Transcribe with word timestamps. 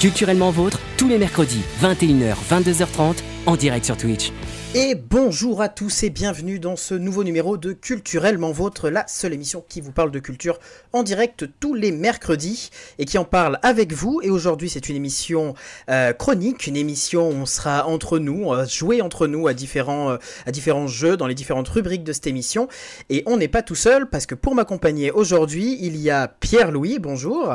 Culturellement 0.00 0.50
vôtre, 0.50 0.80
tous 0.96 1.08
les 1.08 1.18
mercredis, 1.18 1.60
21h, 1.82 2.34
22h30, 2.48 3.16
en 3.44 3.54
direct 3.54 3.84
sur 3.84 3.98
Twitch. 3.98 4.32
Et 4.74 4.94
bonjour 4.94 5.60
à 5.60 5.68
tous 5.68 6.04
et 6.04 6.08
bienvenue 6.08 6.58
dans 6.58 6.74
ce 6.74 6.94
nouveau 6.94 7.22
numéro 7.22 7.58
de 7.58 7.74
Culturellement 7.74 8.50
Vôtre, 8.50 8.88
la 8.88 9.06
seule 9.08 9.34
émission 9.34 9.62
qui 9.68 9.82
vous 9.82 9.92
parle 9.92 10.10
de 10.10 10.18
culture 10.18 10.58
en 10.94 11.02
direct 11.02 11.44
tous 11.60 11.74
les 11.74 11.92
mercredis 11.92 12.70
et 12.98 13.04
qui 13.04 13.18
en 13.18 13.26
parle 13.26 13.58
avec 13.62 13.92
vous. 13.92 14.22
Et 14.22 14.30
aujourd'hui 14.30 14.70
c'est 14.70 14.88
une 14.88 14.96
émission 14.96 15.52
euh, 15.90 16.14
chronique, 16.14 16.66
une 16.66 16.78
émission 16.78 17.28
où 17.28 17.34
on 17.34 17.44
sera 17.44 17.86
entre 17.86 18.18
nous, 18.18 18.44
on 18.46 18.64
jouer 18.64 19.02
entre 19.02 19.26
nous 19.26 19.48
à 19.48 19.52
différents, 19.52 20.12
euh, 20.12 20.16
à 20.46 20.50
différents 20.50 20.86
jeux 20.86 21.18
dans 21.18 21.26
les 21.26 21.34
différentes 21.34 21.68
rubriques 21.68 22.04
de 22.04 22.14
cette 22.14 22.26
émission. 22.26 22.68
Et 23.10 23.22
on 23.26 23.36
n'est 23.36 23.48
pas 23.48 23.60
tout 23.60 23.74
seul 23.74 24.08
parce 24.08 24.24
que 24.24 24.34
pour 24.34 24.54
m'accompagner 24.54 25.10
aujourd'hui 25.10 25.76
il 25.82 25.98
y 25.98 26.08
a 26.08 26.26
Pierre-Louis, 26.26 26.98
bonjour. 27.00 27.52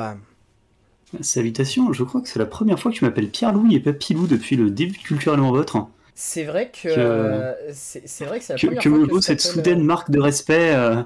Salutations, 1.21 1.91
je 1.93 2.03
crois 2.03 2.21
que 2.21 2.27
c'est 2.27 2.39
la 2.39 2.45
première 2.45 2.79
fois 2.79 2.91
que 2.91 2.97
tu 2.97 3.05
m'appelles 3.05 3.29
Pierre-Louis 3.29 3.75
et 3.75 3.79
pas 3.79 3.93
Pilou 3.93 4.27
depuis 4.27 4.55
le 4.55 4.69
début 4.71 4.97
Culturellement 4.97 5.51
Vôtre. 5.51 5.88
C'est 6.13 6.43
vrai 6.45 6.71
que, 6.71 6.88
euh, 6.88 7.53
c'est 7.73 8.25
vrai 8.25 8.39
que 8.39 8.45
c'est 8.45 8.53
la 8.53 8.59
que, 8.59 8.67
première 8.67 8.83
que 8.83 8.89
fois 8.89 8.97
me 8.99 9.05
que 9.05 9.11
vaut 9.11 9.21
cette 9.21 9.41
soudaine 9.41 9.83
marque 9.83 10.11
de 10.11 10.19
respect. 10.19 10.73
euh, 10.73 10.95
euh, 10.97 11.03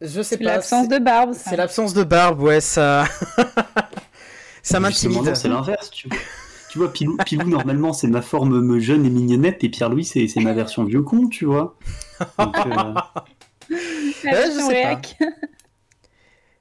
Je 0.00 0.08
sais 0.22 0.22
C'est 0.22 0.38
pas. 0.38 0.44
l'absence 0.44 0.88
de 0.88 0.98
barbe. 0.98 1.32
C'est 1.34 1.56
l'absence 1.56 1.94
de 1.94 2.02
barbe, 2.02 2.40
ouais, 2.42 2.60
ça. 2.60 3.04
ça 4.62 4.80
m'intimide. 4.80 5.34
C'est 5.34 5.48
l'inverse, 5.48 5.90
tu 5.90 6.08
vois. 6.08 6.18
Tu 6.70 6.78
vois, 6.78 6.92
Pilou, 6.92 7.16
Pilou 7.24 7.48
normalement, 7.48 7.92
c'est 7.94 8.08
ma 8.08 8.20
forme 8.20 8.60
me 8.60 8.78
jeune 8.80 9.06
et 9.06 9.10
mignonnette, 9.10 9.64
et 9.64 9.68
Pierre-Louis, 9.70 10.04
c'est 10.04 10.28
c'est 10.28 10.40
ma 10.40 10.52
version 10.52 10.84
vieux 10.84 11.02
con, 11.02 11.28
tu 11.28 11.46
vois. 11.46 11.76
Donc, 12.38 12.56
euh, 12.58 12.94
Ouais, 13.70 14.46
je 14.46 14.60
sais 14.66 14.82
pas. 14.82 15.00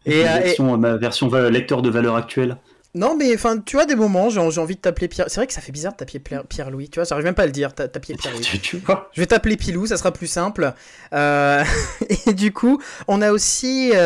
Et, 0.07 0.23
ma 0.23 0.35
euh, 0.35 0.39
et- 0.39 0.43
version, 0.43 0.77
ma 0.77 0.95
version 0.97 1.29
lecteur 1.49 1.81
de 1.81 1.89
valeur 1.89 2.15
actuelle? 2.15 2.57
Non, 2.95 3.15
mais 3.15 3.31
enfin, 3.35 3.59
tu 3.59 3.75
vois, 3.75 3.85
des 3.85 3.95
moments, 3.95 4.29
j'ai 4.29 4.39
envie 4.39 4.75
de 4.75 4.79
t'appeler 4.81 5.07
Pierre. 5.07 5.25
C'est 5.29 5.39
vrai 5.39 5.45
que 5.45 5.53
ça 5.53 5.61
fait 5.61 5.71
bizarre 5.71 5.91
de 5.91 5.97
t'appeler 5.97 6.19
Pierre- 6.19 6.45
Pierre-Louis, 6.45 6.89
tu 6.89 6.99
vois, 6.99 7.03
j'arrive 7.03 7.25
même 7.25 7.35
pas 7.35 7.43
à 7.43 7.45
le 7.45 7.51
dire, 7.51 7.73
t'a- 7.75 7.87
t'appeler 7.87 8.15
Pierre-Louis. 8.15 8.41
Tu, 8.51 8.59
tu 8.59 8.77
vois 8.77 9.09
Je 9.13 9.21
vais 9.21 9.27
t'appeler 9.27 9.55
Pilou, 9.55 9.85
ça 9.85 9.97
sera 9.97 10.11
plus 10.11 10.25
simple. 10.25 10.73
Euh, 11.13 11.63
et 12.27 12.33
du 12.33 12.51
coup, 12.53 12.81
on 13.07 13.21
a 13.21 13.31
aussi 13.31 13.91
euh, 13.93 13.97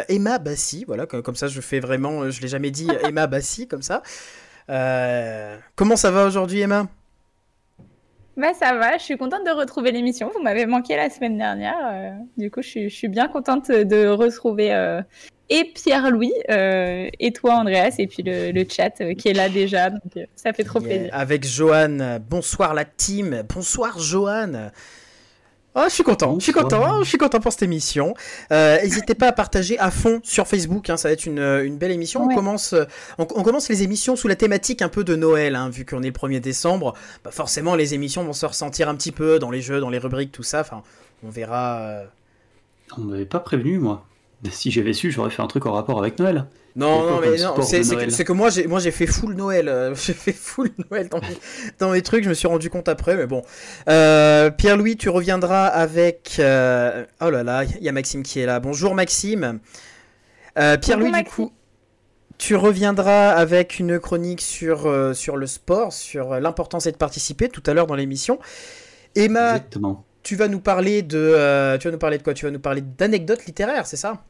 euh, 0.00 0.02
Emma 0.08 0.38
Bassi, 0.38 0.84
voilà, 0.86 1.06
comme, 1.06 1.22
comme 1.22 1.36
ça 1.36 1.46
je 1.46 1.60
fais 1.60 1.78
vraiment, 1.78 2.28
je 2.30 2.40
l'ai 2.40 2.48
jamais 2.48 2.72
dit, 2.72 2.88
Emma 3.04 3.28
Bassi, 3.28 3.68
comme 3.68 3.82
ça. 3.82 4.02
Euh, 4.70 5.56
comment 5.76 5.96
ça 5.96 6.10
va 6.10 6.26
aujourd'hui, 6.26 6.60
Emma? 6.60 6.88
Bah 8.36 8.52
ça 8.52 8.74
va, 8.74 8.98
je 8.98 9.02
suis 9.04 9.16
contente 9.16 9.44
de 9.46 9.50
retrouver 9.52 9.92
l'émission. 9.92 10.28
Vous 10.34 10.42
m'avez 10.42 10.66
manqué 10.66 10.96
la 10.96 11.08
semaine 11.08 11.38
dernière. 11.38 11.76
euh, 11.84 12.10
du 12.36 12.50
coup, 12.50 12.62
je 12.62 12.68
suis, 12.68 12.90
je 12.90 12.94
suis 12.94 13.08
bien 13.08 13.28
contente 13.28 13.70
de 13.70 14.08
retrouver 14.08 14.74
euh, 14.74 15.02
et 15.50 15.64
Pierre-Louis 15.72 16.32
euh, 16.50 17.08
et 17.20 17.32
toi, 17.32 17.54
Andreas, 17.54 17.94
et 17.98 18.06
puis 18.08 18.22
le, 18.24 18.50
le 18.50 18.64
chat 18.68 18.90
qui 19.16 19.28
est 19.28 19.34
là 19.34 19.48
déjà. 19.48 19.90
Donc 19.90 20.18
ça 20.34 20.52
fait 20.52 20.64
trop 20.64 20.80
Yeah, 20.80 20.88
plaisir. 20.88 21.10
Avec 21.12 21.46
Johan, 21.46 22.18
bonsoir 22.28 22.74
la 22.74 22.84
team, 22.84 23.44
bonsoir 23.54 23.98
Johan. 24.00 24.70
Oh, 25.76 25.82
je 25.88 25.92
suis 25.92 26.04
content, 26.04 26.36
je 26.38 26.44
suis 26.44 26.52
content, 26.52 27.02
je 27.02 27.08
suis 27.08 27.18
content 27.18 27.40
pour 27.40 27.50
cette 27.50 27.62
émission. 27.62 28.14
Euh, 28.52 28.78
N'hésitez 28.80 29.14
pas 29.14 29.26
à 29.28 29.32
partager 29.32 29.76
à 29.80 29.90
fond 29.90 30.20
sur 30.22 30.46
Facebook, 30.46 30.88
hein, 30.88 30.96
ça 30.96 31.08
va 31.08 31.12
être 31.12 31.26
une, 31.26 31.40
une 31.40 31.78
belle 31.78 31.90
émission. 31.90 32.22
On 32.22 32.28
commence, 32.34 32.74
euh, 32.74 32.84
on, 33.18 33.22
on 33.34 33.42
commence 33.42 33.68
les 33.68 33.82
émissions 33.82 34.14
sous 34.14 34.28
la 34.28 34.36
thématique 34.36 34.82
un 34.82 34.88
peu 34.88 35.02
de 35.02 35.16
Noël, 35.16 35.56
hein, 35.56 35.70
vu 35.70 35.84
qu'on 35.84 36.02
est 36.04 36.06
le 36.06 36.12
1er 36.12 36.38
décembre. 36.40 36.94
Bah, 37.24 37.32
forcément, 37.32 37.74
les 37.74 37.92
émissions 37.94 38.22
vont 38.22 38.32
se 38.32 38.46
ressentir 38.46 38.88
un 38.88 38.94
petit 38.94 39.10
peu 39.10 39.40
dans 39.40 39.50
les 39.50 39.60
jeux, 39.62 39.80
dans 39.80 39.90
les 39.90 39.98
rubriques, 39.98 40.30
tout 40.30 40.44
ça. 40.44 40.60
Enfin, 40.60 40.82
on 41.24 41.28
verra. 41.30 41.78
euh. 41.80 42.04
On 42.96 43.00
m'avait 43.00 43.24
pas 43.26 43.40
prévenu, 43.40 43.78
moi. 43.80 44.04
Si 44.50 44.70
j'avais 44.70 44.92
su, 44.92 45.10
j'aurais 45.10 45.30
fait 45.30 45.42
un 45.42 45.46
truc 45.46 45.66
en 45.66 45.72
rapport 45.72 45.98
avec 45.98 46.18
Noël. 46.18 46.46
Non, 46.76 47.02
C'est 47.02 47.10
non, 47.10 47.20
mais 47.20 47.36
non, 48.06 48.10
c'est 48.10 48.24
que, 48.24 48.32
moi, 48.32 48.50
j'ai 48.50 48.66
moi 48.66 48.80
j'ai 48.80 48.90
fait 48.90 49.06
full 49.06 49.34
Noël. 49.34 49.68
euh, 49.68 49.94
j'ai 49.96 50.12
fait 50.12 50.32
full 50.32 50.70
Noël 50.90 51.08
dans 51.08 51.20
mes, 51.20 51.36
dans 51.78 51.90
mes 51.92 52.02
trucs. 52.02 52.24
Je 52.24 52.28
me 52.28 52.34
suis 52.34 52.48
rendu 52.48 52.68
compte 52.68 52.88
après, 52.88 53.16
mais 53.16 53.26
bon. 53.26 53.42
Euh, 53.88 54.50
Pierre-Louis, 54.50 54.96
tu 54.96 55.08
reviendras 55.08 55.66
avec. 55.66 56.36
euh, 56.40 57.04
Oh 57.20 57.30
là 57.30 57.42
là, 57.44 57.64
il 57.64 57.82
y 57.82 57.88
a 57.88 57.92
Maxime 57.92 58.22
qui 58.22 58.40
est 58.40 58.46
là. 58.46 58.60
Bonjour 58.60 58.94
Maxime. 58.94 59.60
Euh, 60.58 60.76
Pierre-Louis, 60.76 61.12
du 61.12 61.24
coup, 61.24 61.52
tu 62.38 62.56
reviendras 62.56 63.30
avec 63.30 63.78
une 63.78 63.98
chronique 64.00 64.40
sur, 64.40 64.86
euh, 64.86 65.14
sur 65.14 65.36
le 65.36 65.46
sport, 65.46 65.92
sur 65.92 66.40
l'importance 66.40 66.84
de 66.84 66.90
participer 66.90 67.48
tout 67.48 67.62
à 67.66 67.74
l'heure 67.74 67.86
dans 67.86 67.94
l'émission. 67.94 68.38
Emma, 69.14 69.56
Exactement. 69.56 70.04
Tu 70.24 70.34
vas 70.36 70.48
nous 70.48 70.60
parler 70.60 71.02
de. 71.02 71.18
euh, 71.18 71.78
tu 71.78 71.86
vas 71.88 71.92
nous 71.92 71.98
parler 71.98 72.18
de 72.18 72.24
quoi? 72.24 72.34
Tu 72.34 72.44
vas 72.44 72.50
nous 72.50 72.58
parler 72.58 72.80
d'anecdotes 72.80 73.46
littéraires, 73.46 73.86
c'est 73.86 73.96
ça? 73.96 74.24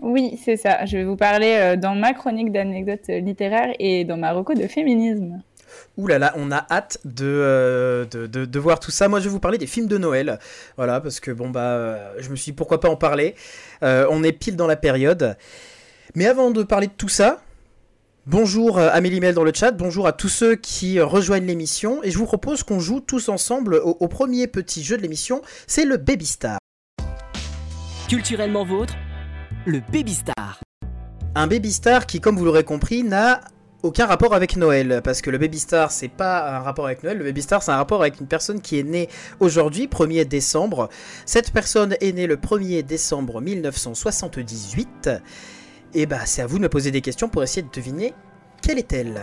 Oui, 0.00 0.38
c'est 0.44 0.56
ça. 0.56 0.84
Je 0.86 0.98
vais 0.98 1.04
vous 1.04 1.16
parler 1.16 1.54
euh, 1.58 1.76
dans 1.76 1.94
ma 1.94 2.12
chronique 2.12 2.52
d'anecdotes 2.52 3.08
euh, 3.10 3.20
littéraires 3.20 3.74
et 3.78 4.04
dans 4.04 4.16
ma 4.16 4.32
reco 4.32 4.54
de 4.54 4.66
féminisme. 4.68 5.42
Ouh 5.96 6.06
là 6.06 6.18
là, 6.18 6.32
on 6.36 6.50
a 6.52 6.66
hâte 6.70 6.98
de, 7.04 7.26
euh, 7.26 8.04
de, 8.06 8.26
de- 8.26 8.44
de 8.44 8.58
voir 8.58 8.78
tout 8.80 8.90
ça. 8.90 9.08
Moi, 9.08 9.18
je 9.20 9.24
vais 9.24 9.30
vous 9.30 9.40
parler 9.40 9.58
des 9.58 9.66
films 9.66 9.86
de 9.88 9.98
Noël. 9.98 10.38
Voilà, 10.76 11.00
parce 11.00 11.20
que 11.20 11.30
bon, 11.30 11.50
bah, 11.50 11.98
je 12.18 12.30
me 12.30 12.36
suis 12.36 12.52
dit 12.52 12.56
pourquoi 12.56 12.80
pas 12.80 12.88
en 12.88 12.96
parler. 12.96 13.34
Euh, 13.82 14.06
on 14.10 14.22
est 14.22 14.32
pile 14.32 14.56
dans 14.56 14.66
la 14.68 14.76
période. 14.76 15.36
Mais 16.14 16.26
avant 16.26 16.50
de 16.52 16.62
parler 16.62 16.86
de 16.86 16.92
tout 16.96 17.08
ça, 17.08 17.40
bonjour 18.28 18.76
euh, 18.78 18.90
Amélie 18.92 19.20
Mel 19.20 19.34
dans 19.34 19.42
le 19.42 19.52
chat, 19.54 19.72
bonjour 19.72 20.06
à 20.06 20.12
tous 20.12 20.28
ceux 20.28 20.54
qui 20.54 20.98
euh, 20.98 21.06
rejoignent 21.06 21.46
l'émission. 21.46 22.02
Et 22.02 22.10
je 22.10 22.18
vous 22.18 22.26
propose 22.26 22.62
qu'on 22.62 22.78
joue 22.78 23.00
tous 23.00 23.28
ensemble 23.28 23.76
au, 23.76 23.96
au 24.00 24.08
premier 24.08 24.46
petit 24.46 24.84
jeu 24.84 24.96
de 24.96 25.02
l'émission 25.02 25.40
c'est 25.66 25.84
le 25.84 25.96
Baby 25.96 26.26
Star. 26.26 26.58
Culturellement 28.08 28.64
vôtre, 28.64 28.94
le 29.66 29.80
Baby 29.92 30.14
Star. 30.14 30.60
Un 31.34 31.46
Baby 31.46 31.72
Star 31.72 32.06
qui, 32.06 32.20
comme 32.20 32.36
vous 32.36 32.44
l'aurez 32.44 32.64
compris, 32.64 33.02
n'a 33.02 33.40
aucun 33.82 34.06
rapport 34.06 34.34
avec 34.34 34.56
Noël. 34.56 35.00
Parce 35.02 35.22
que 35.22 35.30
le 35.30 35.38
Baby 35.38 35.58
Star, 35.58 35.90
c'est 35.90 36.08
pas 36.08 36.56
un 36.56 36.60
rapport 36.60 36.86
avec 36.86 37.02
Noël. 37.02 37.18
Le 37.18 37.24
Baby 37.24 37.42
Star, 37.42 37.62
c'est 37.62 37.70
un 37.70 37.76
rapport 37.76 38.00
avec 38.00 38.20
une 38.20 38.26
personne 38.26 38.60
qui 38.60 38.78
est 38.78 38.82
née 38.82 39.08
aujourd'hui, 39.40 39.86
1er 39.86 40.26
décembre. 40.26 40.88
Cette 41.26 41.52
personne 41.52 41.96
est 42.00 42.12
née 42.12 42.26
le 42.26 42.36
1er 42.36 42.82
décembre 42.82 43.40
1978. 43.40 45.10
Et 45.94 46.06
bah, 46.06 46.26
c'est 46.26 46.42
à 46.42 46.46
vous 46.46 46.58
de 46.58 46.62
me 46.62 46.68
poser 46.68 46.90
des 46.90 47.00
questions 47.00 47.28
pour 47.28 47.42
essayer 47.42 47.62
de 47.62 47.70
deviner 47.72 48.14
quelle 48.62 48.78
est-elle. 48.78 49.20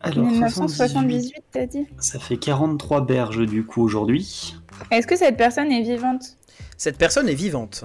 Alors, 0.00 0.28
78, 0.28 0.32
1978, 0.32 1.44
t'as 1.52 1.66
dit? 1.66 1.86
Ça 1.98 2.18
fait 2.18 2.36
43 2.36 3.06
berges 3.06 3.46
du 3.46 3.64
coup 3.64 3.82
aujourd'hui. 3.82 4.56
Est-ce 4.90 5.06
que 5.06 5.16
cette 5.16 5.36
personne 5.36 5.70
est 5.70 5.82
vivante? 5.82 6.36
Cette 6.76 6.98
personne 6.98 7.28
est 7.28 7.34
vivante. 7.34 7.84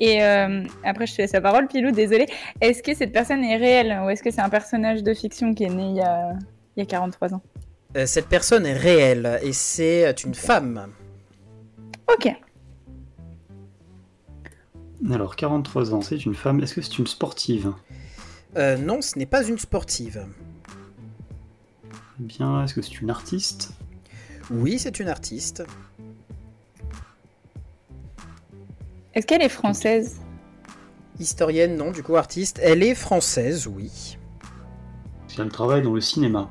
Et 0.00 0.22
euh, 0.22 0.64
après, 0.84 1.06
je 1.06 1.14
te 1.16 1.22
laisse 1.22 1.32
la 1.32 1.40
parole, 1.40 1.66
Pilou, 1.66 1.90
désolé. 1.90 2.26
Est-ce 2.60 2.82
que 2.82 2.94
cette 2.94 3.12
personne 3.12 3.42
est 3.44 3.56
réelle 3.56 4.00
ou 4.04 4.10
est-ce 4.10 4.22
que 4.22 4.30
c'est 4.30 4.40
un 4.40 4.48
personnage 4.48 5.02
de 5.02 5.14
fiction 5.14 5.54
qui 5.54 5.64
est 5.64 5.68
né 5.68 5.90
il 5.90 5.96
y 5.96 6.00
a, 6.00 6.32
il 6.76 6.80
y 6.80 6.82
a 6.82 6.86
43 6.86 7.34
ans? 7.34 7.42
Euh, 7.96 8.06
cette 8.06 8.26
personne 8.26 8.66
est 8.66 8.76
réelle 8.76 9.40
et 9.42 9.52
c'est 9.52 10.24
une 10.24 10.34
femme. 10.34 10.88
Ok. 12.08 12.32
Alors, 15.10 15.36
43 15.36 15.94
ans, 15.94 16.00
c'est 16.00 16.24
une 16.24 16.34
femme. 16.34 16.60
Est-ce 16.60 16.74
que 16.74 16.82
c'est 16.82 16.98
une 16.98 17.06
sportive? 17.06 17.72
Euh, 18.56 18.76
non, 18.76 19.00
ce 19.00 19.18
n'est 19.18 19.26
pas 19.26 19.44
une 19.44 19.58
sportive. 19.58 20.26
Eh 22.20 22.24
Bien, 22.24 22.64
est-ce 22.64 22.74
que 22.74 22.82
c'est 22.82 23.00
une 23.00 23.10
artiste? 23.10 23.72
Oui, 24.50 24.78
c'est 24.78 24.98
une 24.98 25.08
artiste. 25.08 25.64
Est-ce 29.14 29.26
qu'elle 29.26 29.42
est 29.42 29.48
française? 29.48 30.20
Historienne, 31.18 31.76
non, 31.76 31.90
du 31.90 32.02
coup 32.02 32.16
artiste. 32.16 32.60
Elle 32.62 32.82
est 32.82 32.94
française, 32.94 33.66
oui. 33.66 34.16
Elle 35.38 35.48
travaille 35.48 35.82
dans 35.82 35.92
le 35.94 36.00
cinéma. 36.00 36.50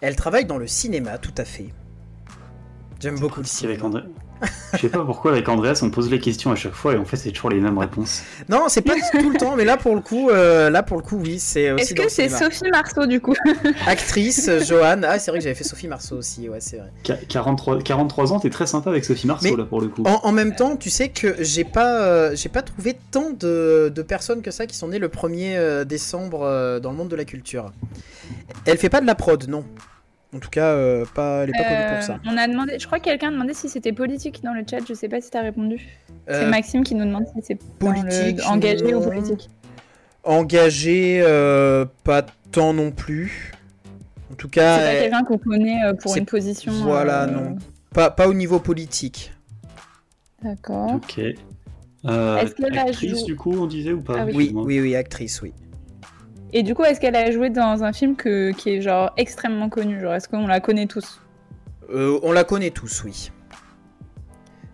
Elle 0.00 0.16
travaille 0.16 0.46
dans 0.46 0.58
le 0.58 0.66
cinéma, 0.66 1.18
tout 1.18 1.34
à 1.36 1.44
fait. 1.44 1.68
J'aime 3.00 3.18
beaucoup 3.18 3.40
le 3.40 3.46
avec 3.46 3.48
cinéma. 3.48 3.84
André... 3.84 4.02
Je 4.74 4.78
sais 4.78 4.88
pas 4.88 5.04
pourquoi 5.04 5.32
avec 5.32 5.48
Andreas 5.48 5.80
on 5.82 5.90
pose 5.90 6.10
les 6.10 6.18
questions 6.18 6.50
à 6.50 6.56
chaque 6.56 6.72
fois 6.74 6.94
et 6.94 6.96
en 6.96 7.04
fait 7.04 7.16
c'est 7.16 7.30
toujours 7.30 7.50
les 7.50 7.60
mêmes 7.60 7.78
réponses. 7.78 8.22
Non, 8.48 8.64
c'est 8.68 8.82
pas 8.82 8.94
tout 9.12 9.30
le 9.30 9.38
temps, 9.38 9.56
mais 9.56 9.64
là 9.64 9.76
pour 9.76 9.94
le 9.94 10.00
coup, 10.00 10.30
euh, 10.30 10.68
là 10.70 10.82
pour 10.82 10.96
le 10.96 11.02
coup, 11.02 11.16
oui, 11.22 11.38
c'est 11.38 11.70
aussi 11.72 11.82
Est-ce 11.82 11.94
que 11.94 12.08
c'est. 12.08 12.28
Sophie 12.28 12.70
Marceau 12.70 13.06
du 13.06 13.20
coup? 13.20 13.34
Actrice, 13.86 14.48
euh, 14.48 14.60
Joanne. 14.64 15.04
Ah, 15.08 15.18
c'est 15.18 15.30
vrai 15.30 15.38
que 15.38 15.44
j'avais 15.44 15.54
fait 15.54 15.64
Sophie 15.64 15.88
Marceau 15.88 16.16
aussi, 16.16 16.48
ouais, 16.48 16.58
c'est 16.60 16.78
vrai. 16.78 16.90
Qu- 17.04 17.26
43, 17.28 17.82
43 17.82 18.32
ans, 18.32 18.40
t'es 18.40 18.50
très 18.50 18.66
sympa 18.66 18.90
avec 18.90 19.04
Sophie 19.04 19.26
Marceau 19.26 19.50
Mais- 19.50 19.56
là 19.56 19.64
pour 19.64 19.80
le 19.80 19.88
coup. 19.88 20.02
En, 20.06 20.20
en 20.24 20.32
même 20.32 20.54
temps, 20.54 20.76
tu 20.76 20.90
sais 20.90 21.08
que 21.08 21.36
j'ai 21.40 21.64
pas, 21.64 22.00
euh, 22.02 22.32
j'ai 22.34 22.48
pas 22.48 22.62
trouvé 22.62 22.96
tant 23.10 23.30
de, 23.30 23.92
de 23.94 24.02
personnes 24.02 24.42
que 24.42 24.50
ça 24.50 24.66
qui 24.66 24.76
sont 24.76 24.88
nées 24.88 24.98
le 24.98 25.08
1er 25.08 25.54
euh, 25.56 25.84
décembre 25.84 26.42
euh, 26.42 26.80
dans 26.80 26.90
le 26.90 26.96
monde 26.96 27.08
de 27.08 27.16
la 27.16 27.24
culture. 27.24 27.72
Elle 28.66 28.78
fait 28.78 28.88
pas 28.88 29.00
de 29.00 29.06
la 29.06 29.14
prod, 29.14 29.46
non. 29.48 29.64
En 30.34 30.40
tout 30.40 30.50
cas, 30.50 30.70
euh, 30.72 31.04
pas, 31.14 31.42
elle 31.44 31.50
est 31.50 31.52
pas 31.52 31.62
connue 31.64 31.94
pour 31.94 32.02
ça. 32.02 32.14
Euh, 32.14 32.30
On 32.32 32.36
a 32.36 32.48
demandé, 32.48 32.76
je 32.78 32.86
crois 32.86 32.98
que 32.98 33.04
quelqu'un 33.04 33.28
a 33.28 33.30
demandé 33.30 33.54
si 33.54 33.68
c'était 33.68 33.92
politique 33.92 34.42
dans 34.42 34.52
le 34.52 34.64
chat, 34.68 34.78
je 34.88 34.92
sais 34.94 35.08
pas 35.08 35.20
si 35.20 35.30
t'as 35.30 35.42
répondu. 35.42 35.80
C'est 36.26 36.34
Euh, 36.34 36.48
Maxime 36.50 36.82
qui 36.82 36.94
nous 36.96 37.04
demande 37.04 37.26
si 37.26 37.40
c'est 37.42 37.54
le- 37.54 37.78
politique, 37.78 38.40
engagé 38.48 38.92
non. 38.92 38.98
ou 38.98 39.04
politique. 39.04 39.48
Engagée, 40.24 41.20
euh, 41.22 41.84
pas 42.02 42.22
tant 42.50 42.72
non 42.72 42.90
plus. 42.90 43.52
En 44.32 44.34
tout 44.34 44.48
cas, 44.48 44.78
C'est 44.78 44.84
pas 44.96 45.00
quelqu'un 45.02 45.22
qu'on 45.24 45.38
connaît 45.38 45.84
euh, 45.84 45.94
pour 45.94 46.16
une 46.16 46.26
position. 46.26 46.72
voilà, 46.82 47.24
euh, 47.24 47.26
non. 47.30 47.56
pas, 47.92 48.10
pas 48.10 48.26
au 48.26 48.34
niveau 48.34 48.58
politique. 48.58 49.32
D'accord. 50.42 50.94
Ok. 50.94 51.20
Euh, 52.06 52.36
Est-ce 52.38 52.54
qu'elle 52.54 52.76
a 52.78 52.82
actrice 52.82 53.24
du 53.24 53.36
coup 53.36 53.52
on 53.58 53.66
disait 53.66 53.92
ou 53.92 54.02
pas? 54.02 54.16
Ah 54.18 54.24
oui. 54.26 54.50
Oui, 54.54 54.80
oui, 54.80 54.96
actrice, 54.96 55.40
oui. 55.42 55.52
Et 56.52 56.62
du 56.62 56.74
coup, 56.74 56.84
est-ce 56.84 57.00
qu'elle 57.00 57.16
a 57.16 57.30
joué 57.32 57.50
dans 57.50 57.82
un 57.82 57.92
film 57.92 58.14
que, 58.16 58.52
qui 58.52 58.70
est 58.70 58.80
genre 58.80 59.12
extrêmement 59.16 59.68
connu 59.68 60.00
Genre, 60.00 60.14
est-ce 60.14 60.28
qu'on 60.28 60.46
la 60.46 60.60
connaît 60.60 60.86
tous? 60.86 61.20
Euh, 61.90 62.18
on 62.22 62.32
la 62.32 62.44
connaît 62.44 62.70
tous, 62.70 63.02
oui. 63.04 63.30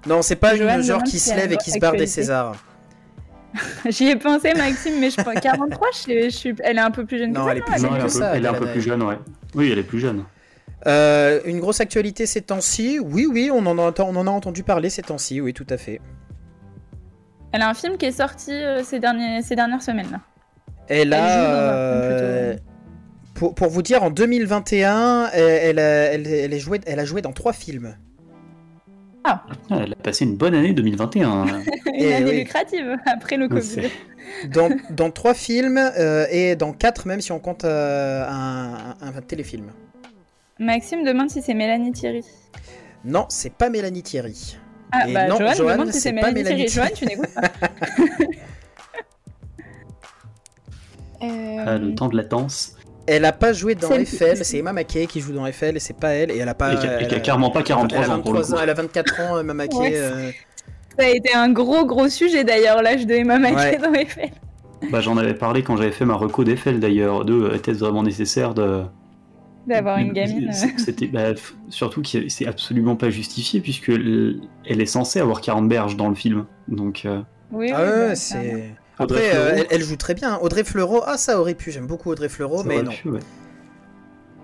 Non, 0.07 0.23
c'est 0.23 0.37
pas 0.37 0.55
Joanne 0.57 0.81
une 0.81 0.83
genre 0.85 1.03
qui 1.03 1.19
se 1.19 1.35
lève 1.35 1.53
et 1.53 1.57
qui 1.57 1.71
se 1.71 1.79
barre 1.79 1.93
des. 1.93 2.07
Césars. 2.07 2.57
J'y 3.89 4.09
ai 4.09 4.17
pensé, 4.17 4.53
Maxime, 4.55 5.01
mais 5.01 5.11
je 5.11 5.17
pense 5.21 5.35
43, 5.41 5.89
je, 5.93 5.99
suis- 5.99 6.23
je 6.25 6.29
suis... 6.31 6.55
elle 6.63 6.77
est 6.79 6.81
un 6.81 6.91
peu 6.93 7.05
plus 7.05 7.19
jeune 7.19 7.33
Non, 7.33 7.41
que 7.41 7.47
ça. 7.47 7.53
elle 7.53 7.59
est 7.59 7.63
plus 7.63 7.73
non 7.73 7.79
jeune 7.79 7.91
elle 7.91 7.97
est 7.97 7.99
que 7.99 8.03
un 8.03 8.05
peu, 8.05 8.09
ça, 8.09 8.37
elle 8.37 8.45
est 8.45 8.49
un 8.49 8.53
elle 8.55 8.59
peu 8.61 8.69
a- 8.69 8.73
plus 8.73 8.81
jeune, 8.83 9.03
ouais. 9.03 9.19
Oui, 9.55 9.71
elle 9.73 9.79
est 9.79 9.83
plus 9.83 9.99
jeune. 9.99 10.25
Euh, 10.87 11.41
une 11.45 11.59
grosse 11.61 11.81
actualité 11.81 12.27
ces 12.27 12.43
temps-ci? 12.43 13.01
Oui, 13.01 13.27
oui, 13.31 13.51
on 13.53 13.67
en, 13.67 13.77
a, 13.79 13.93
on 14.03 14.17
en 14.17 14.27
a 14.27 14.31
entendu 14.31 14.63
parler 14.63 14.89
ces 14.89 15.03
temps-ci, 15.03 15.41
oui, 15.41 15.53
tout 15.53 15.67
à 15.69 15.77
fait. 15.77 16.01
Elle 17.53 17.63
a 17.63 17.69
un 17.69 17.75
film 17.75 17.97
qui 17.99 18.07
est 18.07 18.13
sorti 18.13 18.53
euh, 18.53 18.85
ces, 18.85 19.01
derniers, 19.01 19.43
ces 19.43 19.57
dernières 19.57 19.83
semaines. 19.83 20.11
Là. 20.13 20.21
Elle 20.91 21.15
a. 21.15 21.45
euh, 21.55 22.57
pour, 23.35 23.55
pour 23.55 23.69
vous 23.69 23.81
dire, 23.83 24.03
en 24.03 24.11
2021, 24.11 25.31
elle, 25.33 25.43
elle 25.43 25.79
a, 25.79 25.83
elle, 26.13 26.27
elle 26.27 26.53
est 26.53 26.59
jouée, 26.59 26.81
elle 26.87 26.99
a 27.01 27.05
joué 27.07 27.23
dans 27.23 27.33
trois 27.33 27.53
films. 27.55 27.97
Ah, 29.25 29.45
Elle 29.71 29.93
a 29.93 29.97
passé 30.03 30.25
une 30.25 30.37
bonne 30.37 30.55
année 30.55 30.73
2021. 30.73 31.45
Une 31.95 32.13
année 32.13 32.25
oui. 32.31 32.39
lucrative 32.39 32.97
après 33.07 33.37
le 33.37 33.49
Covid. 33.49 33.89
Dans, 34.53 34.71
dans 34.91 35.11
trois 35.11 35.35
films 35.35 35.77
euh, 35.79 36.27
et 36.31 36.57
dans 36.57 36.73
quatre, 36.73 37.07
même 37.07 37.21
si 37.21 37.31
on 37.31 37.39
compte 37.39 37.65
euh, 37.65 38.25
un, 38.27 38.95
un- 39.03 39.15
un 39.17 39.21
téléfilm. 39.21 39.67
Maxime 40.59 41.05
demande 41.05 41.29
si 41.31 41.43
c'est 41.43 41.53
Mélanie 41.55 41.93
Thierry. 41.93 42.25
Non, 43.05 43.27
c'est 43.29 43.53
pas 43.53 43.69
Mélanie 43.71 44.03
Thierry. 44.03 44.57
Ah 44.93 45.07
Et 45.09 45.13
bah 45.13 45.27
non, 45.29 45.37
Joanne, 45.37 45.57
Joanne, 45.57 45.79
demande 45.79 45.93
si 45.93 46.01
c'est 46.01 46.13
Mélanie 46.13 46.35
Mélanie 46.43 46.65
Thierry. 46.67 46.93
Thierry. 46.93 47.15
Joanne, 47.15 47.27
tu 47.27 47.27
n'écoutes 47.27 47.35
pas. 47.35 48.25
Le 51.21 51.29
Euh, 51.69 51.95
temps 51.95 52.09
de 52.09 52.17
latence. 52.17 52.77
Elle 53.07 53.25
a 53.25 53.33
pas 53.33 53.53
joué 53.53 53.75
dans 53.75 53.91
Eiffel, 53.91 54.45
c'est 54.45 54.59
Emma 54.59 54.73
Mackey 54.73 55.07
qui 55.07 55.21
joue 55.21 55.33
dans 55.33 55.45
Eiffel 55.47 55.77
et 55.77 55.81
c'est 55.81 55.97
pas 55.97 56.11
elle. 56.11 56.31
Et 56.31 56.39
elle 56.39 56.49
a 56.49 56.55
pas. 56.55 56.73
Et 56.75 56.77
qui 56.79 56.87
a- 56.87 57.01
elle 57.01 57.15
a- 57.15 57.21
clairement 57.21 57.51
pas 57.51 57.63
43 57.63 58.05
elle 58.05 58.11
a 58.11 58.15
ans 58.15 58.21
pour 58.21 58.33
le 58.33 58.39
23 58.41 58.57
coup. 58.57 58.61
ans, 58.61 58.63
elle 58.65 58.71
a 58.71 58.75
24 58.75 59.21
ans, 59.21 59.41
Emma 59.41 59.55
Mackey. 59.55 59.77
Ouais. 59.77 59.93
euh, 59.97 60.31
Ça 60.99 61.07
a 61.07 61.09
été 61.09 61.33
un 61.35 61.51
gros 61.51 61.85
gros 61.87 62.09
sujet 62.09 62.45
d'ailleurs, 62.45 62.83
l'âge 62.83 63.07
de 63.07 63.15
Emma 63.15 63.39
Mackey 63.39 63.57
Ouais. 63.57 63.79
dans 63.79 63.93
Eiffel. 63.95 64.31
Bah, 64.91 65.01
J'en 65.01 65.17
avais 65.17 65.35
parlé 65.35 65.63
quand 65.63 65.77
j'avais 65.77 65.91
fait 65.93 66.05
ma 66.05 66.15
reco 66.15 66.45
d'Eiffel 66.45 66.79
d'ailleurs. 66.81 67.25
De 67.25 67.33
euh, 67.35 67.55
était-ce 67.57 67.79
vraiment 67.81 68.03
nécessaire 68.03 68.55
de. 68.55 68.83
D'avoir 69.67 69.99
une 69.99 70.13
gamine. 70.13 70.49
Euh. 70.51 70.67
C'était 70.79 71.07
bah, 71.07 71.33
surtout 71.69 72.01
que 72.03 72.29
c'est 72.29 72.47
absolument 72.47 72.97
pas 72.97 73.11
justifié 73.11 73.61
puisque 73.61 73.91
elle 73.91 74.41
est 74.81 74.87
censée 74.87 75.21
avoir 75.21 75.41
40 75.41 75.69
berges 75.69 75.97
dans 75.97 76.09
le 76.09 76.15
film. 76.15 76.47
Donc 76.69 77.03
euh, 77.05 77.21
Oui, 77.53 77.71
Ah 77.75 77.83
oui, 77.83 77.89
ouais, 77.91 78.07
bah, 78.09 78.15
c'est. 78.15 78.71
Après, 79.05 79.35
euh, 79.35 79.53
elle, 79.57 79.67
elle 79.71 79.83
joue 79.83 79.97
très 79.97 80.15
bien. 80.15 80.39
Audrey 80.39 80.65
Fleurot, 80.65 81.03
ah 81.07 81.17
ça 81.17 81.41
aurait 81.41 81.55
pu. 81.55 81.71
J'aime 81.73 81.87
beaucoup 81.87 82.11
Audrey 82.11 82.29
Fleurot, 82.29 82.59
ça 82.63 82.69
mais 82.69 82.83
non. 82.83 82.91
pu, 82.91 83.09
ouais. 83.11 83.21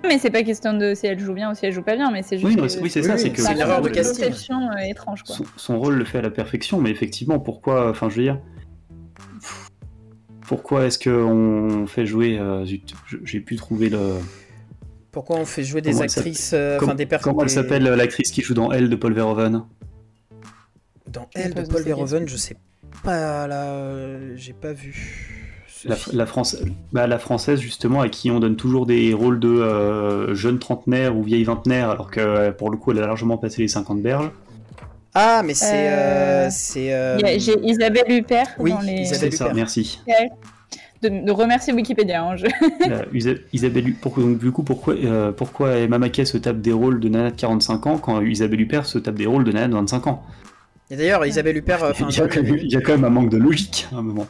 Mais 0.07 0.19
c'est 0.19 0.31
pas 0.31 0.43
question 0.45 0.73
de 0.75 0.95
si 0.95 1.07
elle 1.07 1.19
joue 1.19 1.33
bien 1.35 1.51
ou 1.51 1.55
si 1.55 1.67
elle 1.67 1.73
joue 1.73 1.83
pas 1.83 1.97
bien, 1.97 2.11
mais 2.13 2.23
c'est 2.23 2.37
juste. 2.39 2.49
Oui, 2.49 2.55
non, 2.57 2.63
que 2.65 2.69
c'est- 2.69 2.81
oui, 2.81 2.91
c'est 2.91 3.01
Oui, 3.01 3.07
ça, 3.07 3.15
oui, 3.15 3.19
c'est 3.21 3.31
que 3.31 3.43
c'est 3.43 3.51
une 3.51 3.57
son 3.57 3.61
erreur 3.63 3.81
de 3.81 3.89
rôle- 3.89 3.93
casting. 3.93 4.25
conception 4.25 4.71
euh, 4.71 4.77
étrange 4.89 5.23
quoi. 5.25 5.35
Son, 5.37 5.45
son 5.57 5.81
rôle 5.81 5.95
le 5.97 6.05
fait 6.05 6.19
à 6.19 6.23
la 6.23 6.31
perfection, 6.31 6.81
mais 6.81 6.91
effectivement, 6.91 7.39
pourquoi, 7.41 7.91
enfin, 7.91 8.09
je 8.09 8.17
veux 8.17 8.23
dire, 8.23 8.39
pourquoi 10.47 10.85
est-ce 10.87 10.99
qu'on 10.99 11.87
fait 11.87 12.07
jouer, 12.07 12.39
euh, 12.39 12.65
j'ai 13.25 13.41
pu 13.41 13.57
trouver 13.57 13.89
le, 13.89 14.15
Pourquoi 15.11 15.37
on 15.39 15.45
fait 15.45 15.65
jouer 15.65 15.81
des 15.81 15.91
Comment 15.91 16.03
actrices, 16.03 16.53
euh, 16.55 16.79
enfin 16.81 16.95
des 16.95 17.07
personnes. 17.07 17.33
comment 17.33 17.43
elle 17.43 17.51
s'appelle 17.51 17.83
l'actrice 17.85 18.31
qui 18.31 18.43
joue 18.43 18.55
dans 18.55 18.71
Elle 18.71 18.89
de 18.89 18.97
Paul 18.97 19.13
Verhoeven? 19.13 19.65
Dans 21.11 21.29
Elle 21.35 21.55
de 21.55 21.63
Paul 21.63 21.83
Verhoeven, 21.83 22.29
je 22.29 22.37
sais 22.37 22.55
pas 22.55 22.61
là, 23.05 23.63
euh, 23.73 24.33
j'ai 24.37 24.53
pas 24.53 24.73
vu. 24.73 25.55
la, 25.85 25.97
la, 26.13 26.27
France, 26.27 26.57
bah, 26.93 27.07
la 27.07 27.19
française 27.19 27.61
justement 27.61 28.01
à 28.01 28.09
qui 28.09 28.31
on 28.31 28.41
donne 28.41 28.57
toujours 28.57 28.87
des 28.87 29.13
rôles 29.15 29.39
de 29.41 29.49
euh, 29.49 30.35
jeune 30.35 30.59
trentenaire 30.59 31.17
ou 31.17 31.23
vieille 31.23 31.45
vingtenaire, 31.45 31.91
alors 31.91 32.11
que 32.11 32.21
euh, 32.21 32.53
pour 32.53 32.71
le 32.71 32.77
coup 32.77 32.93
elle 32.93 32.99
a 32.99 33.07
largement 33.07 33.39
passé 33.39 33.63
les 33.63 33.69
50 33.69 34.03
berges. 34.03 34.31
Ah, 35.15 35.43
mais 35.45 35.55
c'est. 35.55 35.89
euh, 35.89 36.47
Euh, 36.47 36.49
c'est. 36.51 36.93
euh, 36.93 37.19
J'ai 37.39 37.59
Isabelle 37.63 38.05
Huppert 38.11 38.49
oui, 38.59 38.71
dans 38.73 38.81
les. 38.81 38.93
Isabelle 39.03 39.31
C'est 39.31 39.37
ça, 39.39 39.45
Huppert. 39.45 39.55
merci. 39.57 40.01
De, 41.03 41.09
de 41.09 41.31
remercier 41.31 41.73
Wikipédia. 41.75 42.23
hein, 42.25 42.37
je- 42.37 42.47
Euh, 42.91 43.39
Isabelle, 43.53 43.95
pourquoi, 44.01 44.23
donc, 44.23 44.39
du 44.39 44.51
coup, 44.53 44.63
pourquoi, 44.63 44.95
euh, 44.95 45.33
pourquoi 45.33 45.77
Emma 45.77 45.99
Mackey 45.99 46.25
se 46.25 46.39
tape 46.39 46.61
des 46.61 46.73
rôles 46.73 47.01
de 47.01 47.09
nana 47.09 47.31
de 47.31 47.37
45 47.37 47.87
ans 47.87 47.99
quand 47.99 48.21
Isabelle 48.23 48.61
Huppert 48.61 48.87
se 48.87 48.99
tape 48.99 49.15
des 49.17 49.27
rôles 49.27 49.45
de 49.45 49.53
nana 49.53 49.69
de 49.69 49.75
25 49.75 50.07
ans? 50.07 50.23
Et 50.91 50.97
d'ailleurs, 50.97 51.25
Isabelle 51.27 51.57
Huppert. 51.57 51.83
euh, 51.83 51.93
il, 51.99 52.17
y 52.17 52.21
a 52.21 52.29
quand 52.29 52.43
même, 52.43 52.57
il 52.57 52.73
y 52.73 52.77
a 52.77 52.81
quand 52.81 52.93
même 52.93 53.05
un 53.05 53.11
manque 53.11 53.31
de 53.31 53.39
logique 53.39 53.89
à 53.93 53.97
un 53.97 54.03
moment. 54.03 54.27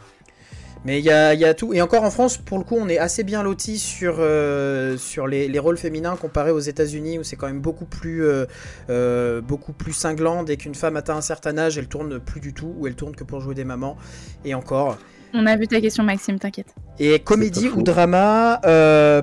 Mais 0.86 1.00
il 1.00 1.04
y 1.04 1.10
a, 1.10 1.34
il 1.34 1.40
y 1.40 1.44
a 1.44 1.52
tout. 1.52 1.74
Et 1.74 1.82
encore 1.82 2.04
en 2.04 2.12
France, 2.12 2.38
pour 2.38 2.58
le 2.58 2.64
coup, 2.64 2.76
on 2.78 2.88
est 2.88 2.98
assez 2.98 3.24
bien 3.24 3.42
loti 3.42 3.76
sur, 3.76 4.18
euh, 4.20 4.96
sur 4.96 5.26
les, 5.26 5.48
les 5.48 5.58
rôles 5.58 5.78
féminins 5.78 6.14
comparé 6.14 6.52
aux 6.52 6.60
États-Unis 6.60 7.18
où 7.18 7.24
c'est 7.24 7.34
quand 7.34 7.48
même 7.48 7.60
beaucoup 7.60 7.86
plus, 7.86 8.24
euh, 8.24 8.46
euh, 8.88 9.40
beaucoup 9.40 9.72
plus 9.72 9.92
cinglant. 9.92 10.44
Dès 10.44 10.56
qu'une 10.56 10.76
femme 10.76 10.96
atteint 10.96 11.16
un 11.16 11.22
certain 11.22 11.58
âge, 11.58 11.76
elle 11.76 11.88
tourne 11.88 12.20
plus 12.20 12.40
du 12.40 12.52
tout 12.52 12.72
ou 12.78 12.86
elle 12.86 12.94
tourne 12.94 13.16
que 13.16 13.24
pour 13.24 13.40
jouer 13.40 13.56
des 13.56 13.64
mamans. 13.64 13.96
Et 14.44 14.54
encore. 14.54 14.96
On 15.34 15.44
a 15.46 15.56
vu 15.56 15.66
ta 15.66 15.80
question, 15.80 16.04
Maxime, 16.04 16.38
t'inquiète. 16.38 16.72
Et 17.00 17.18
comédie 17.18 17.68
ou 17.68 17.82
drama, 17.82 18.60
euh, 18.64 19.22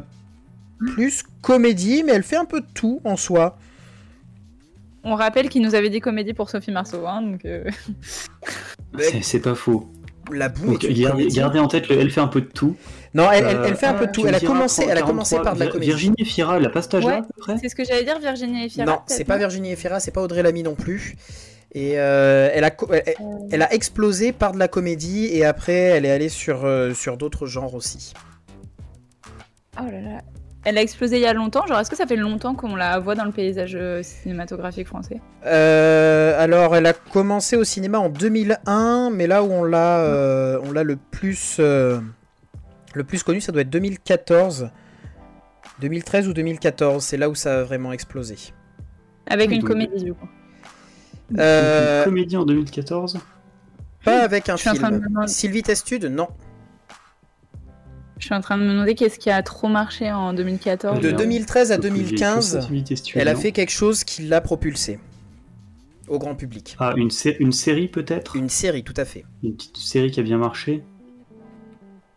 plus 0.93 1.23
comédie, 1.41 2.03
mais 2.03 2.11
elle 2.11 2.23
fait 2.23 2.35
un 2.35 2.45
peu 2.45 2.59
de 2.59 2.67
tout 2.73 2.99
en 3.05 3.15
soi. 3.15 3.57
On 5.03 5.15
rappelle 5.15 5.49
qu'il 5.49 5.61
nous 5.61 5.75
avait 5.75 5.89
dit 5.89 5.99
comédie 5.99 6.33
pour 6.33 6.49
Sophie 6.49 6.71
Marceau, 6.71 7.05
hein, 7.07 7.21
donc. 7.21 7.45
euh, 7.45 7.63
C'est- 9.21 9.39
pas 9.39 9.55
faux. 9.55 9.89
La 10.31 10.47
boue 10.47 10.67
Donc, 10.71 10.85
gardez, 10.85 11.27
gardez 11.27 11.59
en 11.59 11.67
tête, 11.67 11.89
le, 11.89 11.99
elle 11.99 12.09
fait 12.09 12.21
un 12.21 12.27
peu 12.27 12.39
de 12.39 12.45
tout. 12.47 12.77
Non, 13.13 13.29
elle, 13.29 13.43
elle- 13.45 13.55
Euh, 13.57 13.65
elle 13.67 13.75
fait 13.75 13.87
un 13.87 13.93
peu 13.95 14.07
de 14.07 14.11
tout. 14.11 14.25
Elle 14.25 14.35
a 14.35 14.39
commencé, 14.39 14.83
elle 14.83 14.91
a 14.91 15.01
43, 15.01 15.07
commencé 15.11 15.35
par 15.41 15.55
de 15.55 15.59
la 15.59 15.67
comédie. 15.67 15.87
Virginie 15.91 16.23
Fira, 16.25 16.55
elle 16.57 16.65
a 16.65 16.69
pas 16.69 16.79
âge-là 16.79 16.99
Ouais, 17.05 17.13
à 17.15 17.21
peu 17.21 17.33
près 17.37 17.57
C'est 17.57 17.67
ce 17.67 17.75
que 17.75 17.83
j'allais 17.83 18.05
dire, 18.05 18.19
Virginie 18.19 18.65
Efira. 18.65 18.85
Non, 18.85 18.99
c'est 19.07 19.25
pas 19.25 19.37
Virginie 19.37 19.73
Efira, 19.73 19.99
c'est 19.99 20.11
pas 20.11 20.21
Audrey 20.21 20.41
Lamy 20.41 20.63
non 20.63 20.75
plus. 20.75 21.15
Et 21.73 21.99
euh, 21.99 22.49
elle, 22.53 22.63
a, 22.63 22.71
elle, 23.51 23.61
a 23.63 23.73
explosé 23.73 24.31
par 24.31 24.53
de 24.53 24.59
la 24.59 24.67
comédie 24.69 25.25
et 25.33 25.43
après 25.43 25.73
elle 25.73 26.05
est 26.05 26.11
allée 26.11 26.29
sur, 26.29 26.65
sur 26.95 27.17
d'autres 27.17 27.47
genres 27.47 27.73
aussi. 27.73 28.13
Oh 29.79 29.85
là 29.91 29.99
là. 30.01 30.21
Elle 30.65 30.77
a 30.77 30.81
explosé 30.81 31.17
il 31.17 31.21
y 31.21 31.25
a 31.25 31.33
longtemps. 31.33 31.65
Genre, 31.67 31.79
est-ce 31.79 31.89
que 31.89 31.95
ça 31.95 32.05
fait 32.05 32.15
longtemps 32.15 32.55
qu'on 32.55 32.75
la 32.75 32.99
voit 32.99 33.15
dans 33.15 33.25
le 33.25 33.31
paysage 33.31 33.75
euh, 33.75 34.01
cinématographique 34.01 34.87
français? 34.87 35.19
Euh, 35.45 36.41
alors 36.41 36.75
elle 36.75 36.85
a 36.85 36.93
commencé 36.93 37.57
au 37.57 37.63
cinéma 37.63 37.99
en 37.99 38.09
2001, 38.09 39.09
mais 39.09 39.27
là 39.27 39.43
où 39.43 39.51
on 39.51 39.63
l'a 39.63 39.99
euh, 39.99 40.59
on 40.63 40.71
l'a 40.71 40.83
le 40.83 40.95
plus 40.95 41.57
euh, 41.59 41.99
le 42.93 43.03
plus 43.03 43.23
connu, 43.23 43.41
ça 43.41 43.51
doit 43.51 43.61
être 43.61 43.69
2014. 43.69 44.69
2013 45.79 46.27
ou 46.27 46.33
2014, 46.33 47.03
c'est 47.03 47.17
là 47.17 47.29
où 47.29 47.35
ça 47.35 47.59
a 47.59 47.63
vraiment 47.63 47.91
explosé. 47.91 48.35
Avec 49.27 49.51
une 49.51 49.63
comédie, 49.63 50.03
du 50.03 50.13
coup. 50.13 50.27
Euh, 51.39 52.01
Une 52.01 52.05
comédie 52.05 52.37
en 52.37 52.45
2014 52.45 53.19
pas 54.03 54.21
avec 54.21 54.49
un 54.49 54.57
film. 54.57 55.07
Sylvie 55.27 55.63
Testude, 55.63 56.05
non. 56.05 56.27
Je 58.23 58.27
suis 58.27 58.35
en 58.35 58.39
train 58.39 58.57
de 58.57 58.63
me 58.63 58.69
demander 58.69 58.95
qu'est-ce 58.95 59.19
qui 59.19 59.29
a 59.29 59.43
trop 59.43 59.67
marché 59.67 60.09
en 60.09 60.31
2014. 60.33 61.01
De 61.01 61.11
non. 61.11 61.17
2013 61.17 61.73
à 61.73 61.75
Un 61.75 61.77
peu 61.77 61.89
plus 61.89 61.97
vieille 62.03 62.11
que 62.13 62.19
ça, 62.19 62.25
2015, 62.35 62.65
Sylvie 62.67 62.83
Testude, 62.85 63.21
elle 63.21 63.27
a 63.27 63.35
fait 63.35 63.51
quelque 63.51 63.69
chose 63.73 64.05
qui 64.05 64.21
l'a 64.21 64.39
propulsée 64.39 64.97
au 66.07 66.19
grand 66.19 66.33
public. 66.33 66.77
Ah, 66.79 66.93
une, 66.95 67.11
sé- 67.11 67.35
une 67.41 67.51
série 67.51 67.89
peut-être? 67.89 68.37
Une 68.37 68.47
série, 68.47 68.85
tout 68.85 68.93
à 68.95 69.03
fait. 69.03 69.25
Une 69.43 69.57
petite 69.57 69.75
série 69.75 70.09
qui 70.09 70.21
a 70.21 70.23
bien 70.23 70.37
marché? 70.37 70.83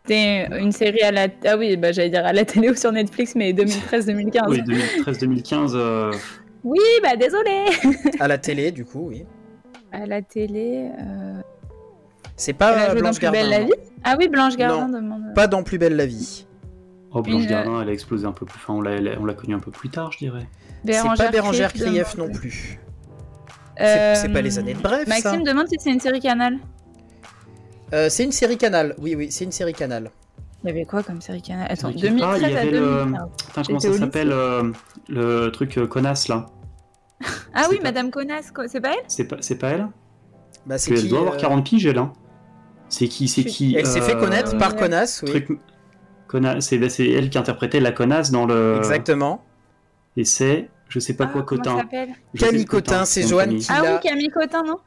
C'était 0.05 0.47
une 0.61 0.71
série 0.71 1.01
à 1.01 1.11
la. 1.11 1.27
Ah 1.45 1.57
oui, 1.57 1.75
bah, 1.75 1.91
j'allais 1.91 2.09
dire 2.09 2.25
à 2.25 2.31
la 2.31 2.45
télé 2.45 2.69
ou 2.69 2.75
sur 2.75 2.93
Netflix, 2.93 3.35
mais 3.35 3.51
2013-2015. 3.51 4.43
Oui, 4.47 4.61
2013-2015. 4.61 5.71
euh, 5.75 6.13
Oui, 6.63 6.79
bah 7.03 7.17
désolé. 7.17 7.65
À 8.21 8.29
la 8.29 8.37
télé, 8.37 8.71
du 8.71 8.85
coup, 8.85 9.07
oui. 9.09 9.25
À 9.91 10.05
la 10.05 10.21
télé. 10.21 10.87
euh, 11.01 11.41
C'est 12.37 12.51
Elle 12.51 12.57
pas 12.57 12.85
joué 12.85 12.95
dans 12.95 12.99
Blanche 13.01 13.17
Plus 13.19 13.29
belle 13.31 13.49
la 13.49 13.59
non. 13.59 13.65
vie? 13.65 13.73
Ah 14.03 14.15
oui, 14.17 14.27
Blanche 14.29 14.55
Gardin 14.55 14.87
demande. 14.89 15.33
Pas 15.35 15.47
dans 15.47 15.63
Plus 15.63 15.77
belle 15.77 15.95
la 15.95 16.05
vie. 16.05 16.45
Oh, 17.11 17.21
Blanche 17.21 17.41
Une- 17.43 17.49
Gardin, 17.49 17.81
elle 17.81 17.89
a 17.89 17.91
explosé 17.93 18.25
un 18.25 18.31
peu 18.31 18.45
plus. 18.45 18.57
Enfin, 18.57 18.73
on 18.75 18.81
l'a, 18.81 18.91
elle 18.91 19.07
a- 19.07 19.19
on 19.19 19.25
l'a 19.25 19.33
connue 19.33 19.55
un 19.55 19.59
peu 19.59 19.71
plus 19.71 19.89
tard, 19.89 20.11
je 20.13 20.19
dirais. 20.19 20.47
C'est 20.85 21.01
pas 21.17 21.29
Bérangère 21.31 21.73
Krief 21.73 22.15
non 22.17 22.29
plus. 22.29 22.79
Euh, 23.81 24.15
C'est 24.15 24.29
pas 24.29 24.41
les 24.41 24.57
années 24.59 24.73
de 24.73 24.81
bref, 24.81 25.07
ça. 25.07 25.29
Maxime 25.29 25.43
demande 25.43 25.67
si 25.67 25.75
c'est 25.79 25.91
une 25.91 25.99
série 25.99 26.19
Canal. 26.19 26.57
Euh, 27.93 28.09
c'est 28.09 28.23
une 28.23 28.31
série 28.31 28.57
Canal. 28.57 28.95
Oui, 28.99 29.15
oui, 29.15 29.31
c'est 29.31 29.45
une 29.45 29.51
série 29.51 29.73
Canal. 29.73 30.11
Il 30.63 30.67
y 30.67 30.71
avait 30.71 30.85
quoi 30.85 31.03
comme 31.03 31.21
série 31.21 31.41
Canal? 31.41 31.67
Attends, 31.71 31.89
Série- 31.89 32.01
2013 32.01 32.41
Ah, 32.43 32.47
il 32.47 32.53
y 32.53 32.57
à 32.57 32.59
avait 32.61 32.71
le- 32.71 32.79
2015. 32.79 33.29
Putain, 33.47 33.61
comment 33.63 33.79
ça 33.79 33.93
s'appelle 33.93 34.31
euh, 34.31 34.71
le 35.07 35.49
truc 35.49 35.77
euh, 35.77 35.87
connasse 35.87 36.27
là? 36.27 36.47
Ah 37.53 37.67
oui, 37.69 37.77
pas- 37.77 37.83
Madame 37.85 38.11
Connasse, 38.11 38.51
quoi. 38.51 38.67
c'est 38.67 38.81
pas 38.81 38.89
elle? 38.89 39.05
C'est 39.07 39.25
pas, 39.25 39.37
c'est 39.41 39.55
pas 39.57 39.69
elle? 39.69 39.81
Bah, 39.81 39.89
Parce 40.69 40.83
c'est 40.83 40.91
qu'elle 40.93 41.01
qui 41.03 41.09
doit 41.09 41.19
avoir 41.19 41.35
euh, 41.35 41.39
40 41.39 41.65
piges, 41.65 41.85
elle. 41.85 41.97
Hein. 41.99 42.11
C'est 42.89 43.07
qui 43.07 43.27
C'est 43.27 43.43
qui 43.43 43.75
Elle 43.77 43.85
s'est 43.85 44.01
fait 44.01 44.15
euh, 44.15 44.19
connaître 44.19 44.57
par 44.57 44.73
ouais. 44.73 44.79
Connasse, 44.79 45.23
oui. 45.25 45.43
truc- 45.43 45.59
C'est 46.59 46.77
bah, 46.77 46.89
c'est 46.89 47.09
elle 47.09 47.29
qui 47.29 47.37
interprétait 47.37 47.79
la 47.79 47.91
connasse 47.91 48.31
dans 48.31 48.45
le. 48.45 48.75
Exactement. 48.77 49.43
Et 50.17 50.25
c'est, 50.25 50.69
je 50.89 50.99
sais 50.99 51.13
pas 51.13 51.25
Ah, 51.27 51.31
quoi, 51.31 51.43
Cotin. 51.43 51.77
Camille 52.37 52.65
Cotin, 52.65 53.05
c'est 53.05 53.27
Joanne 53.27 53.57
qui 53.57 53.67
Ah 53.69 53.79
oui, 53.81 53.87
l'a. 53.87 53.97
Camille 53.99 54.29
Cotin, 54.29 54.63
non 54.63 54.77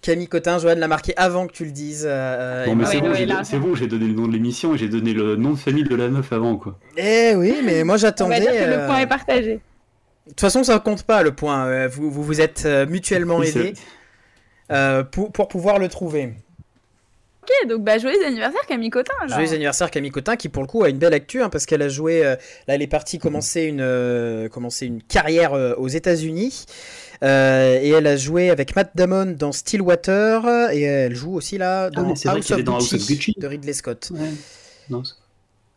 Camille 0.00 0.26
Cotin, 0.28 0.58
Joanne 0.58 0.78
l'a 0.80 0.88
marqué 0.88 1.12
avant 1.16 1.46
que 1.46 1.52
tu 1.52 1.64
le 1.64 1.70
dises. 1.70 2.04
euh, 2.08 2.66
Non, 2.66 2.74
mais 2.74 2.82
Emma. 2.84 2.90
c'est 2.92 3.00
bon, 3.00 3.14
j'ai- 3.14 3.26
là. 3.26 3.44
c'est 3.44 3.58
bon, 3.58 3.74
j'ai 3.76 3.86
donné 3.86 4.06
le 4.06 4.14
nom 4.14 4.26
de 4.26 4.32
l'émission 4.32 4.74
et 4.74 4.78
j'ai 4.78 4.88
donné 4.88 5.12
le 5.12 5.36
nom 5.36 5.50
de 5.50 5.56
famille 5.58 5.84
de 5.84 5.94
la 5.94 6.08
meuf 6.08 6.32
avant, 6.32 6.56
quoi. 6.56 6.76
Eh 6.96 7.34
oui, 7.36 7.54
mais 7.64 7.84
moi 7.84 7.96
j'attendais. 7.98 8.40
dire 8.40 8.50
que 8.50 8.56
le 8.56 8.78
euh, 8.80 8.86
point 8.86 8.98
est 8.98 9.06
partagé. 9.06 9.54
De 10.26 10.30
toute 10.30 10.40
façon, 10.40 10.64
ça 10.64 10.78
compte 10.80 11.02
pas 11.04 11.22
le 11.22 11.32
point. 11.32 11.66
euh, 11.66 11.88
Vous 11.88 12.10
vous, 12.10 12.22
vous 12.22 12.40
êtes 12.40 12.62
euh, 12.66 12.86
mutuellement 12.86 13.38
Oui, 13.38 13.48
aidés 13.48 13.74
euh, 14.72 15.02
pour, 15.04 15.30
pour 15.32 15.48
pouvoir 15.48 15.78
le 15.78 15.88
trouver. 15.88 16.34
Ok, 17.42 17.68
donc 17.68 17.82
bah 17.82 17.98
joyeux 17.98 18.24
anniversaire 18.24 18.60
Camille 18.68 18.90
Cotin. 18.90 19.12
alors. 19.20 19.34
Joyeux 19.36 19.52
anniversaire 19.54 19.90
Camille 19.90 20.12
Cotin 20.12 20.36
qui 20.36 20.48
pour 20.48 20.62
le 20.62 20.68
coup 20.68 20.84
a 20.84 20.88
une 20.88 20.98
belle 20.98 21.12
actu 21.14 21.42
hein, 21.42 21.48
parce 21.48 21.66
qu'elle 21.66 21.82
a 21.82 21.88
joué, 21.88 22.24
euh, 22.24 22.36
là 22.68 22.74
elle 22.74 22.82
est 22.82 22.86
partie 22.86 23.18
commencer 23.18 23.62
une, 23.62 23.80
euh, 23.80 24.48
commencer 24.48 24.86
une 24.86 25.02
carrière 25.02 25.52
euh, 25.54 25.74
aux 25.76 25.88
États-Unis 25.88 26.66
Euh, 27.24 27.78
et 27.80 27.90
elle 27.90 28.08
a 28.08 28.16
joué 28.16 28.50
avec 28.50 28.74
Matt 28.74 28.90
Damon 28.96 29.26
dans 29.38 29.52
Stillwater 29.52 30.44
et 30.72 30.82
elle 30.82 31.14
joue 31.14 31.34
aussi 31.36 31.56
là 31.56 31.88
dans, 31.88 32.02
Ah 32.02 32.08
ouais, 32.08 32.16
c'est 32.16 32.28
vrai 32.28 32.38
House, 32.38 32.50
of 32.50 32.64
dans 32.64 32.74
House 32.74 32.92
of 32.94 32.98
Gucci 32.98 33.14
Gucci. 33.14 33.34
de 33.38 33.46
Ridley 33.46 33.72
Scott. 33.74 34.08
Ouais. 34.12 34.18
Non, 34.90 35.04
c'est- 35.04 35.14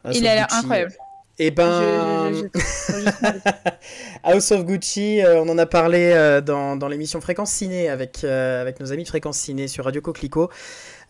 House 0.03 0.17
Il 0.17 0.25
of 0.25 0.31
a 0.31 0.35
l'air 0.35 0.47
Gucci. 0.47 0.57
incroyable. 0.59 0.93
Et 1.37 1.51
ben, 1.51 2.31
Je- 2.33 2.47
je- 2.59 3.01
je-. 3.03 3.71
House 4.23 4.51
of 4.53 4.65
Gucci, 4.65 5.21
euh, 5.21 5.39
on 5.41 5.49
en 5.49 5.57
a 5.59 5.65
parlé 5.67 6.11
euh, 6.13 6.41
dans, 6.41 6.75
dans 6.77 6.87
l'émission 6.87 7.21
Fréquence 7.21 7.51
Ciné 7.51 7.89
avec, 7.89 8.23
euh, 8.23 8.61
avec 8.61 8.79
nos 8.79 8.91
amis 8.91 9.03
de 9.03 9.07
Fréquence 9.09 9.37
Ciné 9.37 9.67
sur 9.67 9.85
Radio 9.85 10.01
Coquelicot. 10.01 10.49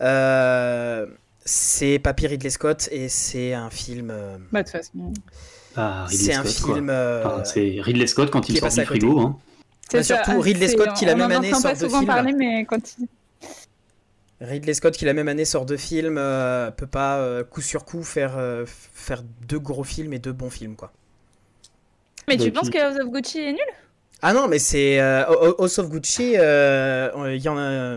Euh, 0.02 1.06
c'est 1.44 1.98
Papy 1.98 2.26
Ridley 2.26 2.50
Scott 2.50 2.88
et 2.92 3.08
c'est 3.08 3.54
un 3.54 3.70
film. 3.70 4.10
euh, 4.10 4.36
Bah, 4.52 4.62
de 4.62 4.68
toute 4.68 4.72
façon. 4.72 5.12
Ah, 5.76 6.06
c'est 6.10 6.34
un 6.34 6.44
film. 6.44 6.88
euh, 6.90 7.24
Enfin, 7.24 7.44
c'est 7.44 7.76
Ridley 7.80 8.06
Scott 8.06 8.30
quand 8.30 8.48
il 8.48 8.58
sort 8.58 8.68
du 8.70 8.84
frigo. 8.84 9.20
Hein. 9.20 9.38
C'est 9.90 9.98
Bah, 9.98 10.02
surtout 10.02 10.40
Ridley 10.40 10.68
Scott 10.68 10.94
qui, 10.94 11.04
la 11.04 11.14
même 11.14 11.30
année, 11.30 11.50
sort 11.50 11.62
pas 11.62 11.74
de 11.74 11.78
souvent 11.78 11.98
film. 11.98 12.06
parler, 12.10 12.32
mais 12.32 12.64
quand 12.64 12.96
il... 12.98 13.06
Ridley 14.40 14.74
Scott 14.74 14.94
qui 14.96 15.04
la 15.06 15.14
même 15.14 15.28
année 15.28 15.46
sort 15.46 15.64
deux 15.64 15.78
films, 15.78 16.18
euh, 16.18 16.70
peut 16.70 16.86
pas 16.86 17.18
euh, 17.18 17.42
coup 17.42 17.62
sur 17.62 17.84
coup 17.86 18.02
faire, 18.02 18.36
euh, 18.36 18.64
faire 18.66 19.22
deux 19.48 19.58
gros 19.58 19.84
films 19.84 20.12
et 20.12 20.18
deux 20.18 20.32
bons 20.32 20.50
films 20.50 20.76
quoi. 20.76 20.92
Mais 22.28 22.36
tu 22.36 22.50
Bah, 22.50 22.60
penses 22.60 22.68
que 22.70 22.78
House 22.78 22.98
of 23.00 23.10
Gucci 23.10 23.38
est 23.40 23.52
nul? 23.52 23.60
Ah 24.20 24.34
non 24.34 24.46
mais 24.48 24.58
c'est 24.58 25.00
euh, 25.00 25.24
House 25.58 25.78
of 25.78 25.88
Gucci, 25.88 26.34
euh, 26.36 27.10
il 27.34 27.40
y 27.42 27.48
en 27.48 27.56
a. 27.56 27.96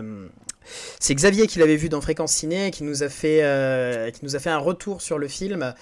c'est 0.98 1.14
Xavier 1.14 1.46
qui 1.46 1.58
l'avait 1.58 1.76
vu 1.76 1.88
dans 1.88 2.00
Fréquence 2.00 2.32
Ciné 2.32 2.70
qui 2.70 2.84
nous 2.84 3.02
a 3.02 3.08
fait, 3.08 3.40
euh, 3.42 4.10
qui 4.10 4.24
nous 4.24 4.36
a 4.36 4.38
fait 4.38 4.50
un 4.50 4.58
retour 4.58 5.00
sur 5.02 5.18
le 5.18 5.28
film. 5.28 5.74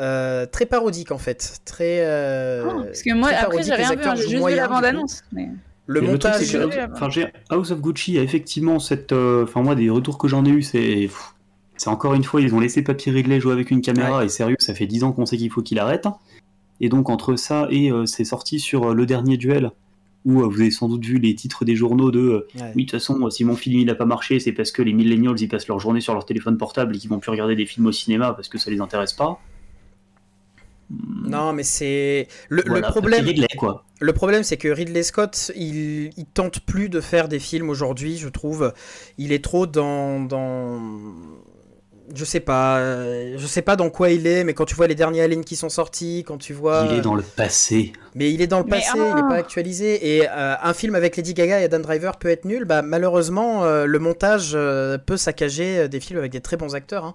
euh, 0.00 0.46
très 0.46 0.64
parodique 0.66 1.12
en 1.12 1.18
fait, 1.18 1.60
très. 1.64 2.00
euh, 2.00 2.64
Oh, 2.66 2.82
Parce 2.84 3.02
que 3.02 3.12
moi, 3.14 3.28
après, 3.30 3.62
j'ai 3.62 3.74
rien 3.74 3.94
vu, 3.94 4.02
hein, 4.04 4.14
j'ai 4.16 4.28
juste 4.28 4.46
vu 4.46 4.54
la 4.56 4.66
bande-annonce. 4.68 5.22
Mais... 5.32 5.48
Le 5.86 6.02
Et 6.02 6.06
montage. 6.06 6.54
euh, 6.54 6.68
House- 7.00 7.18
House 7.50 7.70
of 7.72 7.80
Gucci 7.80 8.16
a 8.18 8.22
effectivement 8.22 8.78
cette. 8.78 9.12
euh, 9.12 9.44
Enfin, 9.44 9.62
moi, 9.62 9.74
des 9.74 9.90
retours 9.90 10.16
que 10.16 10.28
j'en 10.28 10.44
ai 10.44 10.48
eu, 10.50 10.62
c'est. 10.62 11.10
C'est 11.76 11.88
encore 11.88 12.14
une 12.14 12.22
fois, 12.22 12.40
ils 12.40 12.54
ont 12.54 12.60
laissé 12.60 12.82
Papy 12.82 13.10
Ridley 13.10 13.40
jouer 13.40 13.52
avec 13.52 13.70
une 13.72 13.80
caméra, 13.80 14.24
et 14.24 14.28
sérieux, 14.28 14.56
ça 14.60 14.72
fait 14.74 14.86
10 14.86 15.02
ans 15.02 15.10
qu'on 15.12 15.26
sait 15.26 15.36
qu'il 15.36 15.50
faut 15.50 15.62
qu'il 15.62 15.78
arrête. 15.80 16.06
Et 16.80 16.88
donc, 16.88 17.10
entre 17.10 17.34
ça 17.36 17.66
et 17.70 17.90
euh, 17.90 18.06
c'est 18.06 18.24
sorti 18.24 18.60
sur 18.60 18.90
euh, 18.90 18.94
le 18.94 19.04
dernier 19.06 19.36
duel, 19.36 19.72
où 20.24 20.40
euh, 20.42 20.46
vous 20.46 20.60
avez 20.60 20.70
sans 20.70 20.88
doute 20.88 21.04
vu 21.04 21.18
les 21.18 21.34
titres 21.34 21.64
des 21.64 21.74
journaux 21.76 22.10
de. 22.10 22.20
euh, 22.20 22.48
Ouais. 22.60 22.72
oui, 22.76 22.84
de 22.84 22.90
toute 22.90 23.00
façon, 23.00 23.28
si 23.30 23.44
mon 23.44 23.56
film 23.56 23.80
il 23.80 23.90
a 23.90 23.94
pas 23.94 24.04
marché, 24.04 24.38
c'est 24.40 24.52
parce 24.52 24.70
que 24.72 24.82
les 24.82 24.92
millennials 24.92 25.40
ils 25.40 25.48
passent 25.48 25.68
leur 25.68 25.80
journée 25.80 26.00
sur 26.00 26.14
leur 26.14 26.24
téléphone 26.24 26.56
portable 26.58 26.94
et 26.96 26.98
qu'ils 26.98 27.10
vont 27.10 27.18
plus 27.18 27.30
regarder 27.30 27.56
des 27.56 27.66
films 27.66 27.86
au 27.86 27.92
cinéma 27.92 28.32
parce 28.32 28.48
que 28.48 28.58
ça 28.58 28.70
les 28.70 28.80
intéresse 28.80 29.12
pas. 29.12 29.40
Non 31.24 31.52
mais 31.54 31.62
c'est 31.62 32.28
le, 32.50 32.62
problème. 32.82 33.20
Papy 33.20 33.30
Ridley, 33.30 33.46
quoi. 33.56 33.84
Le 34.00 34.12
problème, 34.12 34.42
c'est 34.42 34.58
que 34.58 34.68
Ridley 34.68 35.02
Scott, 35.02 35.50
il, 35.56 36.10
il 36.18 36.26
tente 36.26 36.60
plus 36.60 36.88
de 36.90 37.00
faire 37.00 37.28
des 37.28 37.38
films 37.38 37.70
aujourd'hui, 37.70 38.18
je 38.18 38.28
trouve. 38.28 38.74
Il 39.16 39.32
est 39.32 39.42
trop 39.42 39.66
dans, 39.66 40.20
dans, 40.20 40.80
je 42.14 42.24
sais 42.24 42.40
pas, 42.40 42.78
euh, 42.78 43.34
je 43.38 43.46
sais 43.46 43.62
pas 43.62 43.76
dans 43.76 43.88
quoi 43.90 44.10
il 44.10 44.26
est, 44.26 44.44
mais 44.44 44.54
quand 44.54 44.64
tu 44.64 44.74
vois 44.74 44.86
les 44.86 44.94
derniers 44.94 45.22
Aliens 45.22 45.42
qui 45.42 45.56
sont 45.56 45.68
sortis, 45.68 46.24
quand 46.26 46.38
tu 46.38 46.52
vois, 46.52 46.86
Il 46.90 46.98
est 46.98 47.00
dans 47.00 47.14
le 47.14 47.22
passé. 47.22 47.92
mais 48.14 48.32
il 48.32 48.40
est 48.42 48.46
dans 48.46 48.58
le 48.58 48.64
Mais 48.64 48.70
passé, 48.70 48.90
ah. 48.94 49.12
il 49.14 49.18
est 49.18 49.28
pas 49.28 49.36
actualisé. 49.36 50.16
Et 50.18 50.28
euh, 50.28 50.54
un 50.60 50.74
film 50.74 50.94
avec 50.94 51.16
Lady 51.16 51.32
Gaga 51.34 51.60
et 51.60 51.64
Adam 51.64 51.78
Driver 51.80 52.16
peut 52.18 52.28
être 52.28 52.44
nul. 52.44 52.64
Bah 52.64 52.82
malheureusement, 52.82 53.64
euh, 53.64 53.86
le 53.86 53.98
montage 53.98 54.52
euh, 54.54 54.98
peut 54.98 55.16
saccager 55.16 55.78
euh, 55.80 55.88
des 55.88 56.00
films 56.00 56.18
avec 56.18 56.32
des 56.32 56.40
très 56.40 56.56
bons 56.56 56.74
acteurs. 56.74 57.04
hein. 57.04 57.14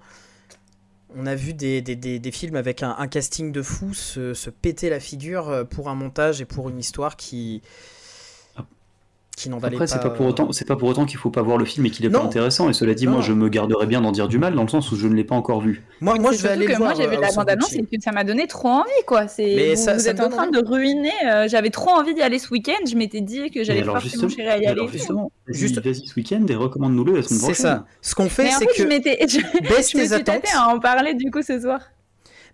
On 1.17 1.25
a 1.25 1.35
vu 1.35 1.53
des, 1.53 1.81
des, 1.81 1.95
des, 1.95 2.19
des 2.19 2.31
films 2.31 2.55
avec 2.57 2.83
un, 2.83 2.95
un 2.99 3.07
casting 3.07 3.51
de 3.53 3.61
fou 3.61 3.93
se, 3.93 4.33
se 4.33 4.49
péter 4.49 4.89
la 4.89 4.99
figure 4.99 5.49
euh, 5.49 5.63
pour 5.63 5.89
un 5.89 5.95
montage 5.95 6.41
et 6.41 6.45
pour 6.45 6.69
une 6.69 6.79
histoire 6.79 7.15
qui 7.15 7.61
qui 9.37 9.49
n'en 9.49 9.59
valait 9.59 9.75
Après, 9.75 9.85
pas. 9.85 9.87
c'est 9.93 10.01
pas 10.01 10.09
pour 10.09 10.25
autant, 10.25 10.51
c'est 10.51 10.67
pas 10.67 10.75
pour 10.75 10.89
autant 10.89 11.05
qu'il 11.05 11.19
faut 11.19 11.29
pas 11.29 11.43
voir 11.43 11.57
le 11.59 11.63
film 11.65 11.85
et 11.85 11.91
qu'il 11.91 12.03
est 12.05 12.09
Non. 12.09 12.21
pas 12.21 12.25
intéressant. 12.25 12.69
Et 12.69 12.73
cela 12.73 12.95
dit, 12.95 13.05
Non. 13.05 13.11
moi, 13.13 13.21
je 13.21 13.31
me 13.33 13.47
garderais 13.49 13.85
bien 13.85 14.01
d'en 14.01 14.11
dire 14.11 14.27
du 14.27 14.39
mal 14.39 14.55
dans 14.55 14.63
le 14.63 14.67
sens 14.67 14.91
où 14.91 14.95
je 14.95 15.07
ne 15.07 15.13
l'ai 15.13 15.23
pas 15.23 15.35
encore 15.35 15.61
vu. 15.61 15.83
Moi, 16.01 16.15
moi 16.19 16.31
C'est 16.31 16.39
je 16.39 16.43
vais 16.43 16.49
aller 16.49 16.65
que 16.65 16.71
le 16.71 16.77
moi, 16.79 16.87
voir. 16.87 16.97
j'ai 16.99 17.07
vu 17.07 17.15
euh, 17.17 17.21
la 17.21 17.31
bande-annonce 17.31 17.69
Gucci. 17.69 17.87
et 17.91 17.97
que 17.97 18.03
ça 18.03 18.11
m'a 18.11 18.23
donné 18.23 18.47
trop 18.47 18.67
envie, 18.69 18.89
quoi. 19.05 19.27
C'est 19.27 19.53
Mais 19.55 19.75
vous, 19.75 19.81
ça- 19.81 19.93
vous 19.93 19.99
ça 19.99 20.09
êtes 20.09 20.19
en 20.21 20.29
train 20.29 20.47
de 20.49 20.57
ruiner. 20.67 21.11
euh, 21.29 21.47
J'avais 21.47 21.69
trop 21.69 21.91
envie 21.91 22.15
d'y 22.15 22.21
aller 22.23 22.39
ce 22.39 22.49
week-end. 22.49 22.83
Je 22.89 22.95
m'étais 22.95 23.21
dit 23.21 23.51
que 23.51 23.63
j'allais 23.63 23.83
justement- 24.01 24.27
chéri 24.27 24.47
à 24.47 24.53
y 24.55 24.57
aller. 24.57 24.65
alors, 24.67 24.87
justement, 24.89 25.31
vas-y, 25.47 25.57
Juste- 25.59 25.79
vas-y 25.83 25.95
ce 26.07 26.15
week-end 26.17 26.43
et 26.49 26.55
recommande-nous-le 26.55 27.17
la 27.17 27.21
semaine 27.21 27.39
C'est 27.39 27.45
prochaine. 27.45 27.63
ça. 27.63 27.85
Ce 28.01 28.15
qu'on 28.15 28.29
fait, 28.29 28.49
c'est 28.57 28.65
que 28.65 28.83
m'étais, 28.87 29.19
je, 29.27 29.37
baisse 29.69 29.91
tes 29.91 30.03
suis 30.05 30.13
attentes. 30.15 30.41
en 30.67 30.79
parler 30.79 31.13
du 31.13 31.29
coup 31.29 31.43
ce 31.43 31.59
soir. 31.59 31.79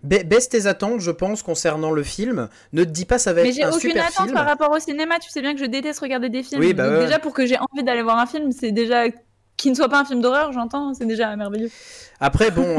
Ba- 0.04 0.22
Baisse 0.22 0.48
tes 0.48 0.66
attentes, 0.66 1.00
je 1.00 1.10
pense, 1.10 1.42
concernant 1.42 1.90
le 1.90 2.02
film. 2.04 2.48
Ne 2.72 2.84
te 2.84 2.90
dis 2.90 3.04
pas 3.06 3.18
ça 3.18 3.32
va 3.32 3.42
Mais 3.42 3.48
être 3.48 3.54
j'ai 3.56 3.64
un 3.64 3.70
aucune 3.70 3.90
super 3.90 4.04
attente 4.06 4.26
film. 4.26 4.34
par 4.34 4.46
rapport 4.46 4.70
au 4.70 4.78
cinéma. 4.78 5.18
Tu 5.18 5.30
sais 5.30 5.40
bien 5.40 5.54
que 5.54 5.60
je 5.60 5.64
déteste 5.64 5.98
regarder 6.00 6.28
des 6.28 6.42
films. 6.42 6.60
Oui, 6.60 6.74
bah 6.74 6.88
Donc 6.90 7.00
déjà 7.06 7.18
pour 7.18 7.32
que 7.32 7.46
j'ai 7.46 7.56
envie 7.58 7.82
d'aller 7.82 8.02
voir 8.02 8.18
un 8.18 8.26
film, 8.26 8.52
c'est 8.52 8.70
déjà 8.72 9.04
qui 9.64 9.70
ne 9.70 9.74
soit 9.74 9.88
pas 9.88 10.00
un 10.00 10.04
film 10.04 10.20
d'horreur, 10.20 10.52
j'entends, 10.52 10.94
c'est 10.94 11.06
déjà 11.06 11.34
merveilleux. 11.36 11.70
Après, 12.20 12.50
bon, 12.52 12.78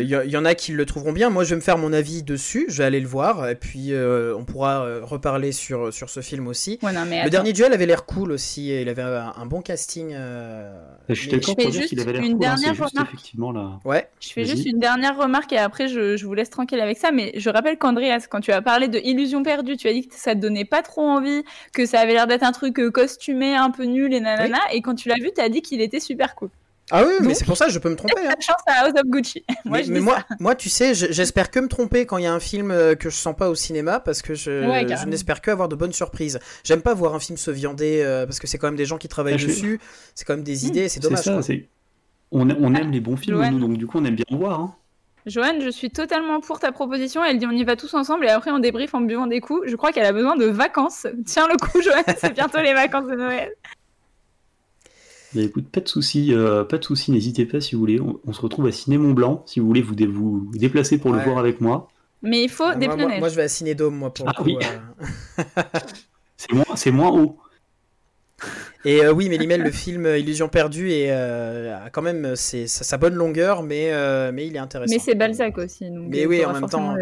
il 0.00 0.06
y, 0.08 0.30
y 0.30 0.36
en 0.36 0.44
a 0.46 0.54
qui 0.54 0.72
le 0.72 0.86
trouveront 0.86 1.12
bien. 1.12 1.28
Moi, 1.28 1.44
je 1.44 1.50
vais 1.50 1.56
me 1.56 1.60
faire 1.60 1.76
mon 1.78 1.92
avis 1.92 2.22
dessus. 2.22 2.64
Je 2.68 2.78
vais 2.78 2.84
aller 2.84 3.00
le 3.00 3.06
voir. 3.06 3.48
Et 3.50 3.54
puis, 3.54 3.92
euh, 3.92 4.34
on 4.36 4.44
pourra 4.44 4.82
euh, 4.84 5.00
reparler 5.04 5.52
sur, 5.52 5.92
sur 5.92 6.08
ce 6.08 6.20
film 6.20 6.48
aussi. 6.48 6.78
Ouais, 6.82 6.92
non, 6.92 7.02
mais 7.06 7.16
Le 7.16 7.20
attends. 7.22 7.30
dernier 7.30 7.52
duel 7.52 7.72
avait 7.74 7.84
l'air 7.86 8.06
cool 8.06 8.32
aussi. 8.32 8.70
et 8.70 8.80
Il 8.82 8.88
avait 8.88 9.02
un, 9.02 9.34
un 9.36 9.46
bon 9.46 9.60
casting. 9.60 10.12
euh, 10.14 10.72
Je 11.10 11.14
suis 11.14 11.26
mais- 11.30 11.32
d'accord 11.38 11.54
je 11.58 11.60
fais 11.60 11.62
pour 11.64 11.70
dire 11.70 11.80
juste 11.82 11.90
qu'il 11.90 12.00
avait 12.00 12.12
l'air 12.14 12.22
une 12.22 12.30
cool. 12.32 12.40
dernière 12.40 12.74
juste 12.74 12.90
remarque. 12.94 13.08
effectivement 13.12 13.52
là. 13.52 13.78
Ouais. 13.84 14.08
Je 14.20 14.28
fais 14.32 14.42
Vas-y. 14.44 14.56
juste 14.56 14.66
une 14.66 14.78
dernière 14.78 15.18
remarque 15.18 15.52
et 15.52 15.58
après 15.58 15.86
je, 15.88 16.16
je 16.16 16.26
vous 16.26 16.34
laisse 16.34 16.50
tranquille 16.50 16.80
avec 16.80 16.96
ça. 16.96 17.12
Mais 17.12 17.32
je 17.36 17.50
rappelle 17.50 17.76
qu'Andreas, 17.76 18.26
quand 18.30 18.40
tu 18.40 18.52
as 18.52 18.62
parlé 18.62 18.88
de 18.88 18.98
Illusion 18.98 19.42
perdue, 19.42 19.76
tu 19.76 19.86
as 19.86 19.92
dit 19.92 20.08
que 20.08 20.14
ça 20.16 20.34
te 20.34 20.40
donnait 20.40 20.64
pas 20.64 20.82
trop 20.82 21.02
envie, 21.02 21.42
que 21.74 21.84
ça 21.84 22.00
avait 22.00 22.14
l'air 22.14 22.26
d'être 22.26 22.42
un 22.42 22.52
truc 22.52 22.78
euh, 22.80 22.90
costumé, 22.90 23.54
un 23.54 23.70
peu 23.70 23.84
nul 23.84 24.14
et 24.14 24.20
nanana. 24.20 24.58
Et 24.72 24.80
quand 24.80 24.94
tu 24.94 25.08
l'as 25.10 25.16
vu, 25.16 25.30
tu 25.34 25.40
as 25.42 25.50
dit 25.50 25.60
qu'il 25.62 25.80
était 25.82 26.00
super 26.00 26.11
cool. 26.36 26.48
Ah 26.90 27.04
oui, 27.06 27.12
mais 27.20 27.32
c'est 27.34 27.44
pour 27.44 27.56
ça 27.56 27.66
que 27.66 27.72
je 27.72 27.78
peux 27.78 27.88
me 27.88 27.94
tromper. 27.96 28.14
hein. 28.26 28.34
Chance 28.40 28.56
à 28.66 28.84
House 28.84 28.92
of 28.96 29.04
Gucci. 29.06 29.44
moi, 29.64 29.78
mais 29.78 29.84
je 29.84 29.92
mais 29.92 29.98
dis 30.00 30.04
moi, 30.04 30.16
ça. 30.16 30.34
moi, 30.40 30.54
tu 30.54 30.68
sais, 30.68 30.94
je- 30.94 31.10
j'espère 31.10 31.50
que 31.50 31.60
me 31.60 31.68
tromper 31.68 32.04
quand 32.06 32.18
il 32.18 32.24
y 32.24 32.26
a 32.26 32.32
un 32.34 32.40
film 32.40 32.70
euh, 32.70 32.94
que 32.96 33.08
je 33.08 33.14
sens 33.16 33.34
pas 33.36 33.48
au 33.48 33.54
cinéma 33.54 34.00
parce 34.00 34.20
que 34.20 34.34
je, 34.34 34.68
Ouais, 34.68 34.84
je 34.88 35.06
n'espère 35.06 35.40
que 35.40 35.50
avoir 35.50 35.68
de 35.68 35.76
bonnes 35.76 35.92
surprises. 35.92 36.38
J'aime 36.64 36.82
pas 36.82 36.92
voir 36.92 37.14
un 37.14 37.20
film 37.20 37.38
se 37.38 37.50
viander 37.50 38.02
euh, 38.04 38.26
parce 38.26 38.40
que 38.40 38.46
c'est 38.46 38.58
quand 38.58 38.66
même 38.66 38.76
des 38.76 38.84
gens 38.84 38.98
qui 38.98 39.08
travaillent 39.08 39.34
Ah, 39.34 39.38
je- 39.38 39.46
dessus, 39.46 39.80
c'est 40.14 40.24
quand 40.26 40.34
même 40.34 40.44
des 40.44 40.64
Mmh. 40.64 40.68
idées, 40.68 40.88
c'est 40.88 40.94
C'est 40.94 41.00
dommage. 41.00 41.22
ça. 41.24 41.40
On, 42.32 42.50
on 42.50 42.74
aime 42.74 42.90
les 42.90 43.00
bons 43.00 43.16
films, 43.16 43.36
Joanne. 43.36 43.54
nous, 43.54 43.60
donc 43.60 43.76
du 43.78 43.86
coup, 43.86 43.98
on 43.98 44.04
aime 44.04 44.16
bien 44.16 44.24
en 44.30 44.36
voir. 44.36 44.60
hein. 44.60 44.74
Joanne, 45.24 45.62
je 45.62 45.70
suis 45.70 45.90
totalement 45.90 46.40
pour 46.40 46.58
ta 46.58 46.72
proposition. 46.72 47.22
Elle 47.24 47.38
dit 47.38 47.46
on 47.46 47.52
y 47.52 47.62
va 47.62 47.76
tous 47.76 47.94
ensemble 47.94 48.26
et 48.26 48.28
après 48.30 48.50
on 48.50 48.58
débrief 48.58 48.92
en 48.94 49.00
buvant 49.00 49.28
des 49.28 49.40
coups. 49.40 49.68
Je 49.70 49.76
crois 49.76 49.92
qu'elle 49.92 50.04
a 50.06 50.12
besoin 50.12 50.34
de 50.34 50.46
vacances. 50.46 51.06
Tiens 51.26 51.46
le 51.46 51.56
coup, 51.56 51.80
Joanne, 51.80 52.02
c'est 52.18 52.34
bientôt 52.34 52.58
les 52.58 52.74
vacances 52.74 53.06
de 53.06 53.14
Noël. 53.14 53.52
Bah, 55.34 55.40
écoute, 55.42 55.68
pas 55.68 55.80
de 55.80 55.88
souci, 55.88 56.32
euh, 56.34 56.64
pas 56.64 56.78
de 56.78 56.84
souci. 56.84 57.10
N'hésitez 57.12 57.46
pas 57.46 57.60
si 57.60 57.74
vous 57.74 57.80
voulez. 57.80 58.00
On, 58.00 58.20
on 58.26 58.32
se 58.32 58.40
retrouve 58.40 58.66
à 58.66 58.72
Ciné 58.72 58.98
Mont 58.98 59.12
Blanc 59.12 59.42
si 59.46 59.60
vous 59.60 59.66
voulez 59.66 59.82
vous, 59.82 59.94
dé- 59.94 60.06
vous 60.06 60.50
déplacer 60.54 60.98
pour 60.98 61.10
Ouais. 61.12 61.18
le 61.18 61.24
voir 61.24 61.38
avec 61.38 61.60
moi. 61.60 61.88
Mais 62.22 62.42
il 62.44 62.48
faut 62.48 62.64
Ah, 62.66 62.76
des 62.76 62.86
moi, 62.86 63.28
je 63.28 63.34
vais 63.36 63.42
à 63.42 63.48
Cinédome, 63.48 63.96
moi, 63.96 64.12
pour 64.12 64.26
le 64.26 64.32
Ah 64.34 64.38
coup. 64.38 64.44
oui. 64.44 64.56
euh. 64.62 65.42
C'est 66.36 66.52
moins, 66.52 66.64
c'est 66.76 66.90
moins 66.90 67.10
haut. 67.10 67.38
Et 68.84 69.04
euh, 69.04 69.12
oui, 69.12 69.28
Mélimel, 69.28 69.62
le 69.62 69.70
film 69.70 70.06
euh, 70.06 70.18
Illusion 70.18 70.48
perdue 70.48 70.90
est, 70.90 71.12
euh, 71.12 71.84
a 71.86 71.90
quand 71.90 72.02
même 72.02 72.34
c'est, 72.34 72.66
sa, 72.66 72.96
bonne 72.98 73.14
longueur, 73.14 73.62
mais, 73.62 73.92
euh, 73.92 74.32
mais 74.34 74.48
il 74.48 74.56
est 74.56 74.58
intéressant. 74.58 74.92
Mais 74.92 74.98
c'est 74.98 75.14
Balzac 75.14 75.56
aussi. 75.58 75.88
Donc 75.88 76.08
Mais 76.08 76.26
oui, 76.26 76.44
en 76.44 76.52
même 76.52 76.68
temps. 76.68 76.96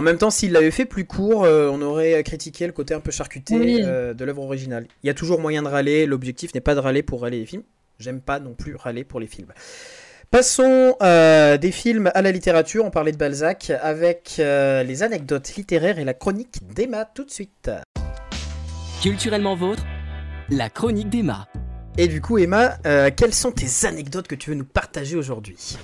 En 0.00 0.02
même 0.02 0.16
temps, 0.16 0.30
s'il 0.30 0.52
l'avait 0.52 0.70
fait 0.70 0.86
plus 0.86 1.04
court, 1.04 1.44
euh, 1.44 1.68
on 1.70 1.82
aurait 1.82 2.22
critiqué 2.22 2.66
le 2.66 2.72
côté 2.72 2.94
un 2.94 3.00
peu 3.00 3.10
charcuté 3.10 3.54
Oui. 3.54 3.82
euh, 3.84 4.14
de 4.14 4.24
l'œuvre 4.24 4.42
originale. 4.42 4.86
Il 5.02 5.08
y 5.08 5.10
a 5.10 5.14
toujours 5.14 5.38
moyen 5.38 5.62
de 5.62 5.68
râler, 5.68 6.06
l'objectif 6.06 6.54
n'est 6.54 6.62
pas 6.62 6.74
de 6.74 6.80
râler 6.80 7.02
pour 7.02 7.20
râler 7.20 7.38
les 7.38 7.44
films. 7.44 7.64
J'aime 7.98 8.22
pas 8.22 8.40
non 8.40 8.54
plus 8.54 8.76
râler 8.76 9.04
pour 9.04 9.20
les 9.20 9.26
films. 9.26 9.52
Passons 10.30 10.96
euh, 11.02 11.58
des 11.58 11.70
films 11.70 12.10
à 12.14 12.22
la 12.22 12.32
littérature, 12.32 12.82
on 12.86 12.90
parlait 12.90 13.12
de 13.12 13.18
Balzac, 13.18 13.72
avec 13.82 14.36
euh, 14.38 14.82
les 14.84 15.02
anecdotes 15.02 15.54
littéraires 15.56 15.98
et 15.98 16.04
la 16.04 16.14
chronique 16.14 16.60
d'Emma 16.74 17.04
tout 17.04 17.24
de 17.26 17.30
suite. 17.30 17.70
Culturellement 19.02 19.54
vôtre, 19.54 19.84
la 20.48 20.70
chronique 20.70 21.10
d'Emma. 21.10 21.46
Et 21.98 22.08
du 22.08 22.22
coup, 22.22 22.38
Emma, 22.38 22.78
euh, 22.86 23.10
quelles 23.14 23.34
sont 23.34 23.52
tes 23.52 23.86
anecdotes 23.86 24.28
que 24.28 24.34
tu 24.34 24.48
veux 24.48 24.56
nous 24.56 24.64
partager 24.64 25.16
aujourd'hui? 25.16 25.76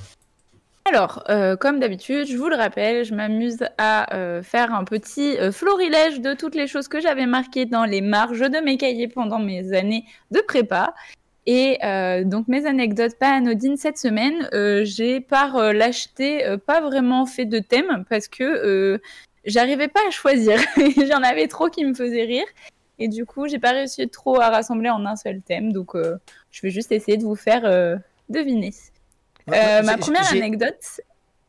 Alors, 0.88 1.24
euh, 1.28 1.56
comme 1.56 1.80
d'habitude, 1.80 2.28
je 2.28 2.36
vous 2.36 2.48
le 2.48 2.54
rappelle, 2.54 3.04
je 3.04 3.12
m'amuse 3.12 3.58
à 3.76 4.14
euh, 4.14 4.40
faire 4.40 4.72
un 4.72 4.84
petit 4.84 5.36
euh, 5.36 5.50
florilège 5.50 6.20
de 6.20 6.32
toutes 6.32 6.54
les 6.54 6.68
choses 6.68 6.86
que 6.86 7.00
j'avais 7.00 7.26
marquées 7.26 7.66
dans 7.66 7.84
les 7.84 8.00
marges 8.00 8.48
de 8.48 8.60
mes 8.60 8.76
cahiers 8.76 9.08
pendant 9.08 9.40
mes 9.40 9.72
années 9.72 10.04
de 10.30 10.40
prépa. 10.40 10.94
Et 11.48 11.78
donc 12.24 12.48
mes 12.48 12.66
anecdotes 12.66 13.16
pas 13.20 13.28
anodines 13.28 13.76
cette 13.76 13.98
semaine, 13.98 14.48
j'ai 14.84 15.20
par 15.20 15.72
l'acheter 15.72 16.44
pas 16.66 16.80
vraiment 16.80 17.24
fait 17.24 17.44
de 17.44 17.60
thème 17.60 18.04
parce 18.10 18.26
que 18.26 19.00
j'arrivais 19.44 19.86
pas 19.86 20.00
à 20.08 20.10
choisir. 20.10 20.58
J'en 21.08 21.22
avais 21.22 21.46
trop 21.46 21.68
qui 21.68 21.84
me 21.84 21.94
faisaient 21.94 22.24
rire. 22.24 22.46
Et 22.98 23.06
du 23.06 23.26
coup, 23.26 23.46
j'ai 23.46 23.60
pas 23.60 23.70
réussi 23.70 24.08
trop 24.08 24.40
à 24.40 24.50
rassembler 24.50 24.90
en 24.90 25.06
un 25.06 25.14
seul 25.14 25.40
thème. 25.40 25.72
Donc 25.72 25.92
je 25.94 26.62
vais 26.62 26.70
juste 26.70 26.90
essayer 26.90 27.16
de 27.16 27.22
vous 27.22 27.36
faire 27.36 27.62
deviner. 28.28 28.72
Euh, 29.52 29.82
ma 29.82 29.96
première 29.96 30.28
anecdote, 30.30 30.74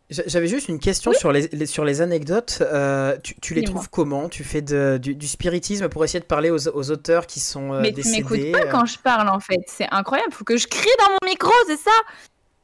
J'a- 0.10 0.24
J'avais 0.26 0.48
juste 0.48 0.70
une 0.70 0.80
question 0.80 1.12
sur, 1.12 1.34
les, 1.34 1.50
les- 1.52 1.66
sur 1.66 1.84
les 1.84 2.00
anecdotes. 2.02 2.60
Euh, 2.62 3.18
tu, 3.22 3.36
tu 3.42 3.54
les 3.54 3.64
trouves 3.66 3.90
comment? 3.90 4.30
Tu 4.30 4.46
fais 4.46 4.62
de- 4.62 4.98
du, 5.02 5.16
du 5.16 5.28
spiritisme 5.28 5.90
pour 5.90 6.06
essayer 6.06 6.22
de 6.22 6.26
parler 6.26 6.50
aux, 6.50 6.70
aux 6.70 6.92
auteurs 6.92 7.28
qui 7.28 7.42
sont 7.42 7.74
euh, 7.74 7.82
mais 7.82 7.92
tu 7.92 8.08
m'écoutes 8.10 8.52
pas 8.54 8.60
euh. 8.68 8.72
quand 8.72 8.86
je 8.86 8.98
parle 9.00 9.28
en 9.28 9.42
fait. 9.42 9.60
C'est 9.68 9.88
incroyable. 9.92 10.32
Faut 10.32 10.46
que 10.46 10.56
je 10.56 10.68
crie 10.68 10.88
dans 11.00 11.10
mon 11.12 11.30
micro, 11.30 11.52
c'est 11.68 11.76
ça? 11.78 11.92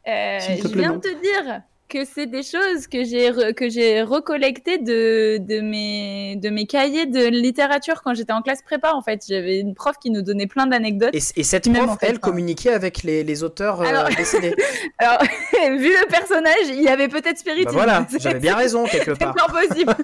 Je 0.06 0.68
viens 0.70 0.94
de 0.94 1.00
te 1.00 1.22
dire 1.22 1.62
que 1.94 2.06
c'est 2.06 2.26
des 2.26 2.42
choses 2.42 2.88
que 2.92 3.04
j'ai 3.04 3.30
re- 3.30 3.54
que 3.54 3.70
j'ai 3.70 4.02
recollectées 4.02 4.80
de, 4.80 5.38
de 5.38 5.62
mes 5.62 6.36
de 6.38 6.50
mes 6.50 6.66
cahiers 6.66 7.06
de 7.06 7.28
littérature 7.28 8.02
quand 8.04 8.16
j'étais 8.16 8.34
en 8.34 8.42
classe 8.42 8.64
prépa. 8.64 8.94
En 8.94 9.02
fait, 9.04 9.22
j'avais 9.30 9.60
une 9.60 9.76
prof 9.76 9.96
qui 10.02 10.10
nous 10.10 10.24
donnait 10.24 10.48
plein 10.48 10.66
d'anecdotes. 10.66 11.14
Et, 11.14 11.20
et 11.40 11.44
cette 11.44 11.72
prof, 11.72 11.88
en 11.90 11.96
fait, 11.98 12.08
elle, 12.08 12.16
hein. 12.16 12.20
communiquait 12.20 12.74
avec 12.74 13.04
les, 13.04 13.24
les 13.24 13.44
auteurs 13.44 13.82
euh, 13.82 13.86
Alors- 13.86 14.10
décédés. 14.18 14.56
Alors, 14.98 15.22
vu 15.78 15.90
le 15.90 16.08
personnage, 16.10 16.68
il 16.70 16.82
y 16.82 16.88
avait 16.90 17.08
peut-être 17.10 17.36
bah 17.36 17.40
spiritisme. 17.40 17.74
voilà, 17.74 18.08
C'est- 18.10 18.20
j'avais 18.24 18.40
bien 18.40 18.56
raison 18.56 18.86
quelque 18.86 19.14
C'est 19.14 19.20
part. 19.26 19.36
fort 19.38 19.52
possible. 19.62 19.96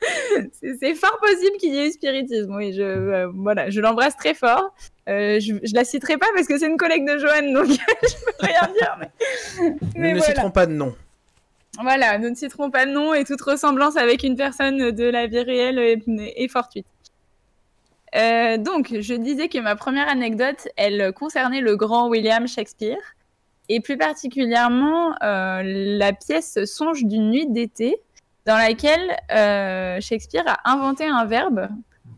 C'est- 0.80 0.94
fort 0.94 1.18
possible 1.20 1.56
qu'il 1.58 1.74
y 1.74 1.78
ait 1.78 1.88
eu 1.88 1.92
spiritisme. 1.92 2.54
Oui, 2.54 2.72
je, 2.72 2.82
euh, 2.82 3.28
voilà, 3.34 3.70
je 3.70 3.80
l'embrasse 3.80 4.16
très 4.16 4.34
fort. 4.34 4.74
Euh, 5.08 5.38
je, 5.40 5.54
je 5.62 5.74
la 5.74 5.84
citerai 5.84 6.16
pas 6.16 6.26
parce 6.34 6.46
que 6.46 6.58
c'est 6.58 6.66
une 6.66 6.76
collègue 6.76 7.06
de 7.06 7.18
Joanne, 7.18 7.52
donc 7.52 7.66
je 7.68 7.76
peux 7.76 8.46
rien 8.46 8.72
dire. 8.72 8.96
Mais, 8.98 9.10
Nous 9.94 10.02
ne 10.02 10.08
voilà. 10.18 10.22
citerons 10.22 10.50
pas 10.50 10.66
de 10.66 10.72
nom. 10.72 10.94
Voilà, 11.82 12.18
nous 12.18 12.30
ne 12.30 12.34
citerons 12.34 12.70
pas 12.70 12.86
de 12.86 12.90
nom 12.90 13.14
et 13.14 13.24
toute 13.24 13.40
ressemblance 13.40 13.96
avec 13.96 14.22
une 14.22 14.36
personne 14.36 14.90
de 14.90 15.04
la 15.04 15.26
vie 15.26 15.40
réelle 15.40 15.78
est, 15.78 16.02
est 16.36 16.48
fortuite. 16.48 16.86
Euh, 18.16 18.56
donc, 18.58 18.92
je 19.00 19.14
disais 19.14 19.48
que 19.48 19.58
ma 19.58 19.76
première 19.76 20.08
anecdote, 20.08 20.66
elle 20.76 21.12
concernait 21.12 21.60
le 21.60 21.76
grand 21.76 22.08
William 22.08 22.48
Shakespeare, 22.48 22.98
et 23.68 23.80
plus 23.80 23.96
particulièrement 23.96 25.14
la 25.20 26.12
pièce 26.12 26.58
Songe 26.64 27.04
d'une 27.04 27.30
nuit 27.30 27.46
d'été, 27.46 28.00
dans 28.46 28.56
laquelle 28.56 29.16
euh, 29.32 30.00
Shakespeare 30.00 30.44
a 30.46 30.72
inventé 30.72 31.04
un 31.04 31.24
verbe 31.24 31.68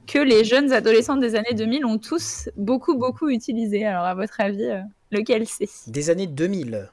que 0.06 0.18
les 0.18 0.44
jeunes 0.44 0.72
adolescents 0.72 1.16
des 1.16 1.34
années 1.34 1.54
2000 1.54 1.84
ont 1.84 1.98
tous 1.98 2.48
beaucoup, 2.56 2.96
beaucoup 2.96 3.28
utilisé. 3.28 3.84
Alors, 3.86 4.04
à 4.04 4.14
votre 4.14 4.40
avis, 4.40 4.64
euh, 4.64 4.80
lequel 5.10 5.46
c'est? 5.46 5.68
Des 5.90 6.10
années 6.10 6.26
2000. 6.26 6.88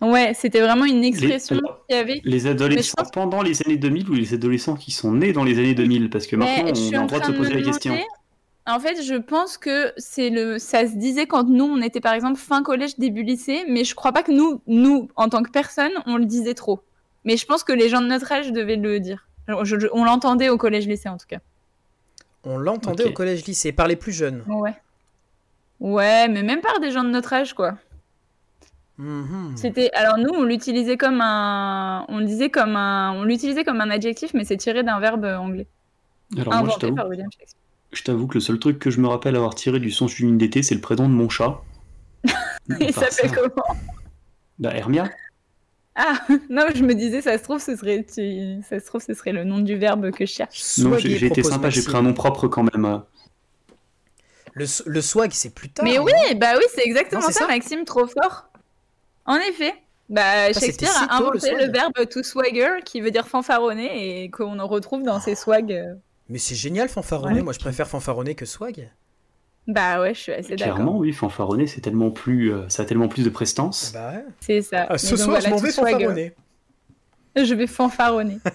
Ouais, 0.00 0.32
c'était 0.34 0.60
vraiment 0.60 0.84
une 0.84 1.02
expression 1.02 1.56
qu'il 1.56 1.96
y 1.96 1.98
avait. 1.98 2.20
Les 2.24 2.46
adolescents 2.46 2.94
pense- 2.96 3.10
pendant 3.10 3.42
les 3.42 3.60
années 3.62 3.76
2000 3.76 4.08
ou 4.08 4.14
les 4.14 4.32
adolescents 4.34 4.76
qui 4.76 4.92
sont 4.92 5.12
nés 5.12 5.32
dans 5.32 5.42
les 5.42 5.58
années 5.58 5.74
2000 5.74 6.08
Parce 6.08 6.26
que 6.28 6.36
maintenant, 6.36 6.64
Mais 6.64 6.74
je 6.74 6.80
suis 6.80 6.96
on 6.96 7.00
a 7.00 7.00
en 7.00 7.02
le 7.02 7.08
droit 7.08 7.20
de 7.20 7.24
se 7.24 7.30
poser 7.32 7.54
la 7.54 7.62
question. 7.62 7.98
En 8.66 8.78
fait, 8.80 9.02
je 9.02 9.14
pense 9.14 9.56
que 9.56 9.92
c'est 9.96 10.28
le, 10.30 10.58
ça 10.58 10.86
se 10.86 10.94
disait 10.94 11.26
quand 11.26 11.48
nous 11.48 11.64
on 11.64 11.80
était 11.80 12.00
par 12.02 12.12
exemple 12.12 12.38
fin 12.38 12.62
collège 12.62 12.96
début 12.98 13.22
lycée, 13.22 13.64
mais 13.66 13.82
je 13.82 13.94
crois 13.94 14.12
pas 14.12 14.22
que 14.22 14.30
nous, 14.30 14.60
nous 14.66 15.08
en 15.16 15.28
tant 15.30 15.42
que 15.42 15.50
personne, 15.50 15.92
on 16.06 16.16
le 16.18 16.26
disait 16.26 16.54
trop. 16.54 16.80
Mais 17.24 17.36
je 17.36 17.46
pense 17.46 17.64
que 17.64 17.72
les 17.72 17.88
gens 17.88 18.00
de 18.00 18.06
notre 18.06 18.30
âge 18.32 18.52
devaient 18.52 18.76
le 18.76 19.00
dire. 19.00 19.26
Alors, 19.46 19.64
je- 19.64 19.78
je- 19.78 19.86
on 19.92 20.04
l'entendait 20.04 20.48
au 20.48 20.56
collège 20.58 20.86
lycée 20.86 21.08
en 21.08 21.16
tout 21.16 21.26
cas. 21.26 21.38
On 22.44 22.56
l'entendait 22.58 23.04
au 23.04 23.12
collège-lycée, 23.12 23.72
par 23.72 23.88
les 23.88 23.96
plus 23.96 24.12
jeunes. 24.12 24.44
Ouais. 24.46 24.74
Ouais, 25.80 26.28
mais 26.28 26.42
même 26.42 26.60
par 26.60 26.80
des 26.80 26.90
gens 26.90 27.04
de 27.04 27.10
notre 27.10 27.32
âge 27.32 27.52
quoi. 27.54 27.76
Mhm. 28.96 29.56
C'était 29.56 29.90
alors 29.94 30.18
nous 30.18 30.30
on 30.34 30.42
l'utilisait 30.42 30.96
comme 30.96 31.20
un, 31.20 32.04
on 32.08 32.18
le 32.18 32.24
disait 32.24 32.50
comme 32.50 32.74
un, 32.74 33.12
on 33.12 33.22
l'utilisait 33.22 33.62
comme 33.64 33.80
un 33.80 33.90
adjectif, 33.90 34.34
mais 34.34 34.44
c'est 34.44 34.56
tiré 34.56 34.82
d'un 34.82 34.98
verbe 34.98 35.24
anglais 35.24 35.66
Alors 36.36 36.64
moi, 36.64 36.76
je 36.80 36.86
inventé 36.86 37.16
Shakespeare. 37.30 37.60
je 37.92 38.02
t'avoue 38.02 38.26
que 38.26 38.34
le 38.34 38.40
seul 38.40 38.58
truc 38.58 38.78
que 38.80 38.90
je 38.90 39.00
me 39.00 39.06
rappelle 39.06 39.36
avoir 39.36 39.54
tiré 39.54 39.78
du 39.78 39.90
songe 39.92 40.16
d'une 40.16 40.36
d'été, 40.36 40.62
c'est 40.64 40.74
le 40.74 40.80
prénom 40.80 41.08
de 41.08 41.14
mon 41.14 41.28
chat. 41.28 41.60
Il 42.80 42.92
s'appelle 42.92 43.30
comment? 43.32 43.76
Bah, 44.58 44.74
Hermia. 44.74 45.08
Ah 46.00 46.20
non, 46.48 46.66
je 46.74 46.84
me 46.84 46.94
disais 46.94 47.20
ça 47.22 47.36
se 47.36 47.42
trouve 47.42 47.60
ce 47.60 47.74
serait, 47.74 48.04
tu- 48.04 48.62
ça 48.68 48.78
se 48.78 48.86
trouve 48.86 49.02
ce 49.02 49.12
serait 49.14 49.32
le 49.32 49.42
nom 49.42 49.58
du 49.58 49.76
verbe 49.76 50.12
que 50.12 50.24
je 50.24 50.32
cherche. 50.32 50.78
Non, 50.78 50.96
j'ai 50.96 51.26
été 51.26 51.42
sympa, 51.42 51.70
j'ai 51.70 51.82
pris 51.82 51.96
un 51.96 52.02
nom 52.02 52.14
propre 52.14 52.46
quand 52.46 52.62
même. 52.62 52.84
euh. 52.84 52.98
Le, 54.54 55.00
swag, 55.00 55.30
c'est 55.32 55.50
plus 55.54 55.68
tard. 55.70 55.84
Mais 55.84 55.96
non 55.96 56.04
oui, 56.04 56.34
bah 56.34 56.54
oui, 56.56 56.64
c'est 56.74 56.82
exactement 56.84 57.20
Non, 57.20 57.26
ça, 57.28 57.32
ça 57.32 57.46
Maxime, 57.46 57.84
trop 57.84 58.06
fort. 58.06 58.46
En 59.26 59.36
effet. 59.36 59.74
Bah, 60.08 60.52
c'était 60.54 60.66
Shakespeare 60.66 60.90
si 60.90 61.04
a 61.04 61.06
le 61.20 61.26
inventé 61.26 61.54
le, 61.54 61.70
verbe 61.70 61.92
to 62.08 62.22
swagger, 62.22 62.80
qui 62.84 63.00
veut 63.00 63.10
dire 63.10 63.28
fanfaronner, 63.28 64.22
et 64.24 64.30
qu'on 64.30 64.58
en 64.58 64.66
retrouve 64.66 65.02
dans 65.02 65.20
ses 65.20 65.34
swags. 65.34 65.72
euh. 65.72 65.94
Mais 66.28 66.38
c'est 66.38 66.54
génial 66.54 66.88
fanfaronner. 66.88 67.36
Ouais. 67.36 67.42
Moi, 67.42 67.52
je 67.52 67.58
préfère 67.58 67.86
fanfaronner 67.88 68.34
que 68.34 68.46
swag. 68.46 68.90
Bah 69.68 70.00
ouais, 70.00 70.14
je 70.14 70.20
suis 70.20 70.32
assez 70.32 70.56
Clairement, 70.56 70.78
d'accord. 70.84 70.96
oui, 70.96 71.12
fanfaronner, 71.12 71.66
c'est 71.66 71.82
tellement 71.82 72.10
plus, 72.10 72.52
euh, 72.52 72.66
ça 72.70 72.82
a 72.82 72.86
tellement 72.86 73.08
plus 73.08 73.22
de 73.22 73.28
prestance. 73.28 73.92
Bah 73.92 74.12
ouais. 74.14 74.24
C'est 74.40 74.62
ça. 74.62 74.86
Ah, 74.88 74.96
ce 74.96 75.10
donc 75.10 75.18
soir, 75.18 75.28
voilà, 75.28 75.44
je 75.44 75.50
m'en 75.50 75.56
vais 75.58 75.70
fanfaronner. 75.70 76.32
Je 77.36 77.54
vais 77.54 77.66
fanfaronner. 77.66 78.38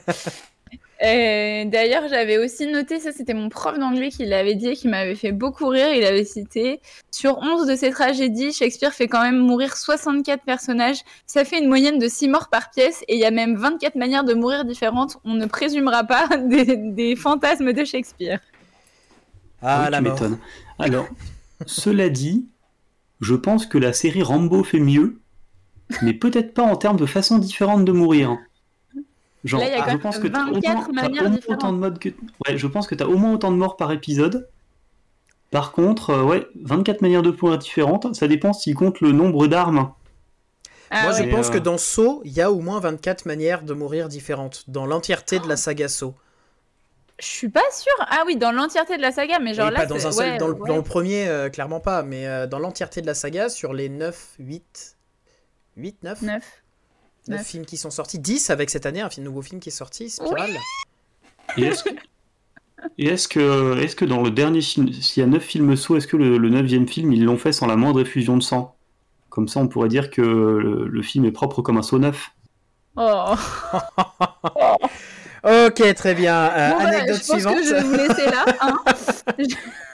Euh, 1.03 1.65
D'ailleurs, 1.65 2.03
j'avais 2.07 2.37
aussi 2.37 2.65
noté, 2.65 2.97
ça 2.97 3.11
c'était 3.11 3.33
mon 3.33 3.49
prof 3.49 3.77
d'anglais 3.77 4.07
qui 4.09 4.25
l'avait 4.25 4.55
dit 4.55 4.69
et 4.69 4.73
qui 4.75 4.87
m'avait 4.87 5.15
fait 5.15 5.33
beaucoup 5.33 5.67
rire. 5.67 5.93
Il 5.93 6.05
avait 6.05 6.23
cité 6.23 6.79
Sur 7.11 7.39
11 7.39 7.67
de 7.67 7.75
ses 7.75 7.89
tragédies, 7.89 8.53
Shakespeare 8.53 8.93
fait 8.93 9.09
quand 9.09 9.21
même 9.21 9.37
mourir 9.37 9.75
64 9.75 10.43
personnages. 10.45 10.99
Ça 11.27 11.43
fait 11.43 11.59
une 11.59 11.67
moyenne 11.67 11.99
de 11.99 12.07
6 12.07 12.29
morts 12.29 12.47
par 12.49 12.69
pièce 12.69 13.03
et 13.09 13.15
il 13.15 13.19
y 13.19 13.25
a 13.25 13.31
même 13.31 13.57
24 13.57 13.95
manières 13.95 14.23
de 14.23 14.33
mourir 14.33 14.63
différentes. 14.63 15.17
On 15.25 15.33
ne 15.33 15.45
présumera 15.45 16.05
pas 16.05 16.29
des, 16.37 16.77
des 16.77 17.17
fantasmes 17.17 17.73
de 17.73 17.83
Shakespeare. 17.83 18.39
Ah, 19.61 19.83
Oui, 19.85 19.91
la 19.91 19.97
tu 19.97 20.03
m'étonnes. 20.05 20.37
Alors, 20.83 21.07
cela 21.65 22.09
dit, 22.09 22.45
je 23.21 23.35
pense 23.35 23.65
que 23.65 23.77
la 23.77 23.93
série 23.93 24.23
Rambo 24.23 24.63
fait 24.63 24.79
mieux, 24.79 25.19
mais 26.01 26.13
peut-être 26.13 26.53
pas 26.53 26.63
en 26.63 26.75
termes 26.75 26.97
de 26.97 27.05
façon 27.05 27.37
différente 27.37 27.85
de 27.85 27.91
mourir. 27.91 28.37
Genre, 29.43 29.59
Là, 29.59 29.89
je 29.91 29.97
pense 29.97 30.19
que 30.19 30.27
t'as 30.27 30.45
au 30.45 30.53
24 30.53 30.63
moins, 30.63 30.85
t'as 30.85 30.91
manières 30.91 31.23
au 31.23 31.27
moins 31.27 31.35
différentes. 31.35 31.57
autant 31.63 31.73
de 31.73 31.77
modes 31.77 31.99
que. 31.99 32.09
Ouais, 32.47 32.57
je 32.57 32.67
pense 32.67 32.87
que 32.87 32.95
t'as 32.95 33.05
au 33.05 33.17
moins 33.17 33.33
autant 33.33 33.51
de 33.51 33.57
morts 33.57 33.75
par 33.75 33.91
épisode. 33.91 34.47
Par 35.51 35.71
contre, 35.73 36.11
euh, 36.11 36.23
ouais, 36.23 36.47
24 36.61 37.01
manières 37.01 37.21
de 37.21 37.31
mourir 37.31 37.57
différentes. 37.57 38.15
Ça 38.15 38.27
dépend 38.27 38.53
s'il 38.53 38.73
compte 38.75 39.01
le 39.01 39.11
nombre 39.11 39.47
d'armes. 39.47 39.91
Ah 40.89 41.03
Moi, 41.03 41.11
je 41.13 41.23
ouais. 41.23 41.29
Pense 41.29 41.49
euh, 41.49 41.51
que 41.51 41.57
dans 41.57 41.77
Saw, 41.77 42.21
il 42.23 42.31
y 42.31 42.41
a 42.41 42.51
au 42.51 42.61
moins 42.61 42.79
24 42.79 43.25
manières 43.25 43.63
de 43.63 43.73
mourir 43.73 44.07
différentes. 44.07 44.63
Dans 44.67 44.85
l'entièreté 44.85 45.39
de 45.39 45.47
la 45.47 45.57
saga 45.57 45.87
Saw. 45.89 46.13
Je 47.19 47.25
suis 47.27 47.49
pas 47.49 47.61
sûre. 47.71 47.93
Ah 48.09 48.23
oui, 48.25 48.35
dans 48.37 48.51
l'entièreté 48.51 48.97
de 48.97 49.01
la 49.01 49.11
saga, 49.11 49.39
mais 49.39 49.53
genre 49.53 49.67
Oui, 49.67 49.73
là. 49.73 49.79
pas 49.81 49.85
dans, 49.85 50.07
un 50.07 50.11
seul, 50.11 50.31
ouais, 50.31 50.37
dans, 50.37 50.47
le, 50.47 50.53
ouais. 50.55 50.67
dans 50.67 50.75
le 50.77 50.81
premier, 50.83 51.27
euh, 51.27 51.49
clairement 51.49 51.79
pas. 51.79 52.03
Mais 52.03 52.25
euh, 52.27 52.47
dans 52.47 52.59
l'entièreté 52.59 53.01
de 53.01 53.05
la 53.07 53.13
saga, 53.13 53.49
sur 53.49 53.73
les 53.73 53.87
9, 53.89 54.35
8. 54.39 54.97
8, 55.77 56.03
9 56.03 56.21
Neuf. 56.23 56.43
9 57.27 57.37
Neuf. 57.39 57.47
films 57.47 57.65
qui 57.65 57.77
sont 57.77 57.91
sortis. 57.91 58.19
10 58.19 58.49
avec 58.49 58.69
cette 58.69 58.85
année, 58.85 59.01
un 59.01 59.09
film- 59.09 59.25
nouveau 59.25 59.41
film 59.41 59.59
qui 59.61 59.69
est 59.69 59.73
sorti, 59.73 60.09
Spiral. 60.09 60.51
Et 61.57 61.63
est-ce 61.63 61.83
que, 61.83 61.89
et 62.97 63.07
est-ce 63.07 63.27
que, 63.27 63.77
est-ce 63.79 63.95
que 63.95 64.05
dans 64.05 64.21
le 64.21 64.31
dernier 64.31 64.61
film, 64.61 64.91
s'il 64.91 65.21
y 65.21 65.23
a 65.23 65.29
9 65.29 65.41
films 65.41 65.75
sauts, 65.75 65.95
est-ce 65.97 66.07
que 66.07 66.17
le, 66.17 66.37
le 66.37 66.49
9 66.49 66.87
film, 66.89 67.13
ils 67.13 67.23
l'ont 67.23 67.37
fait 67.37 67.53
sans 67.53 67.67
la 67.67 67.75
moindre 67.75 68.01
effusion 68.01 68.35
de 68.37 68.43
sang? 68.43 68.75
Comme 69.29 69.47
ça, 69.47 69.59
on 69.59 69.67
pourrait 69.67 69.87
dire 69.89 70.09
que 70.09 70.21
le, 70.21 70.87
le 70.87 71.01
film 71.01 71.25
est 71.25 71.31
propre 71.31 71.61
comme 71.61 71.77
un 71.77 71.81
saut 71.83 71.99
neuf. 71.99 72.31
Oh. 72.95 73.35
Ok, 75.43 75.93
très 75.95 76.13
bien. 76.15 76.49
Euh, 76.51 76.69
Bon, 76.69 76.75
voilà, 76.75 76.89
anecdote 76.99 77.15
je 77.21 77.27
pense 77.27 77.35
suivante. 77.39 77.55
que 77.57 77.63
je 77.63 77.73
vais 77.73 77.81
vous 77.81 77.95
laisser 77.95 78.25
là. 78.29 78.45
hein. 78.61 78.79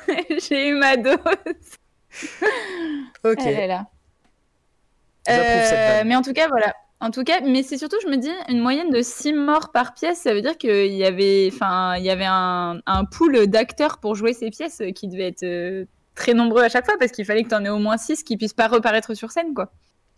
J'ai 0.49 0.69
eu 0.69 0.73
ma 0.75 0.95
dose. 0.97 1.17
Ok. 3.23 3.37
Elle 3.45 3.47
est 3.59 3.67
là. 3.67 3.85
Cette 5.27 5.73
Euh, 5.73 6.03
mais 6.05 6.15
en 6.15 6.21
tout 6.21 6.33
cas, 6.33 6.47
voilà. 6.47 6.73
En 7.01 7.11
tout 7.11 7.23
cas, 7.23 7.39
mais 7.41 7.63
c'est 7.63 7.77
surtout, 7.77 7.95
je 8.03 8.07
me 8.09 8.17
dis, 8.17 8.31
une 8.49 8.59
moyenne 8.59 8.89
de 8.89 9.01
6 9.01 9.31
morts 9.33 9.71
par 9.71 9.93
pièce, 9.93 10.19
ça 10.19 10.33
veut 10.33 10.41
dire 10.41 10.57
qu'il 10.57 10.91
y 10.93 11.05
avait, 11.05 11.49
enfin, 11.53 11.95
il 11.97 12.03
y 12.03 12.09
avait 12.09 12.25
un, 12.27 12.81
un 12.85 13.05
pool 13.05 13.47
d'acteurs 13.47 13.99
pour 13.99 14.15
jouer 14.15 14.33
ces 14.33 14.49
pièces 14.49 14.81
qui 14.95 15.07
devait 15.07 15.27
être 15.27 15.43
euh, 15.43 15.85
très 16.15 16.33
nombreux 16.33 16.61
à 16.61 16.67
chaque 16.69 16.83
fois 16.85 16.95
parce 16.99 17.11
qu'il 17.13 17.23
fallait 17.25 17.43
que 17.43 17.49
tu 17.49 17.55
en 17.55 17.63
aies 17.63 17.69
au 17.69 17.77
moins 17.79 17.97
6 17.97 18.23
qui 18.23 18.35
puissent 18.35 18.53
pas 18.53 18.67
reparaître 18.67 19.13
sur 19.13 19.31
scène, 19.31 19.53
quoi. 19.53 19.71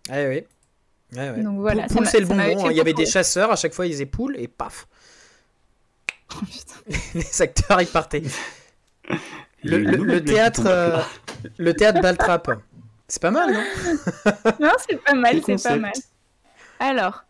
Ouais, 0.10 0.28
oui. 1.14 1.18
Ouais. 1.20 1.44
Donc 1.44 1.60
voilà. 1.60 1.86
Poule, 1.88 2.08
c'est 2.08 2.20
le 2.22 2.26
bonbon. 2.26 2.42
hein. 2.42 2.70
Il 2.72 2.78
y 2.78 2.82
avait 2.82 2.94
des 2.94 3.06
chasseurs, 3.06 3.52
à 3.52 3.56
chaque 3.56 3.74
fois 3.74 3.86
ils 3.86 3.92
faisaient 3.92 4.06
poule 4.08 4.36
et 4.40 4.48
paf. 4.48 4.88
Oh, 6.36 6.46
les 7.16 7.42
acteurs 7.42 7.82
ils 7.82 7.88
partaient. 7.88 8.24
Le, 9.64 10.20
théâtre, 10.20 10.64
euh, 10.66 10.98
le 11.58 11.74
théâtre 11.74 12.02
Baltrap, 12.02 12.52
c'est 13.08 13.22
pas 13.22 13.32
mal, 13.32 13.54
non 13.54 13.62
Non, 14.60 14.72
c'est 14.88 15.02
pas 15.04 15.14
mal, 15.14 15.42
c'est 15.46 15.62
pas 15.62 15.76
mal. 15.76 15.92
Alors, 16.80 17.24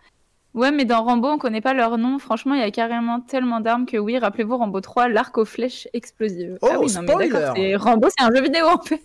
ouais, 0.53 0.71
mais 0.71 0.85
dans 0.85 1.03
Rambo, 1.03 1.27
on 1.27 1.37
connaît 1.37 1.61
pas 1.61 1.73
leur 1.73 1.97
nom. 1.97 2.19
Franchement, 2.19 2.53
il 2.53 2.61
y 2.61 2.63
a 2.63 2.71
carrément 2.71 3.19
tellement 3.19 3.59
d'armes 3.59 3.85
que 3.85 3.97
oui, 3.97 4.17
rappelez-vous 4.17 4.57
Rambo 4.57 4.79
3, 4.79 5.09
l'arc 5.09 5.37
aux 5.37 5.45
flèches 5.45 5.87
explosives. 5.93 6.57
Oh, 6.61 6.69
ah 6.71 6.79
oui, 6.79 6.93
non, 6.93 7.01
mais 7.01 7.29
d'accord, 7.29 7.55
Rambo, 7.81 8.07
c'est 8.17 8.23
un 8.23 8.33
jeu 8.33 8.41
vidéo 8.41 8.67
en 8.67 8.81
fait. 8.81 9.01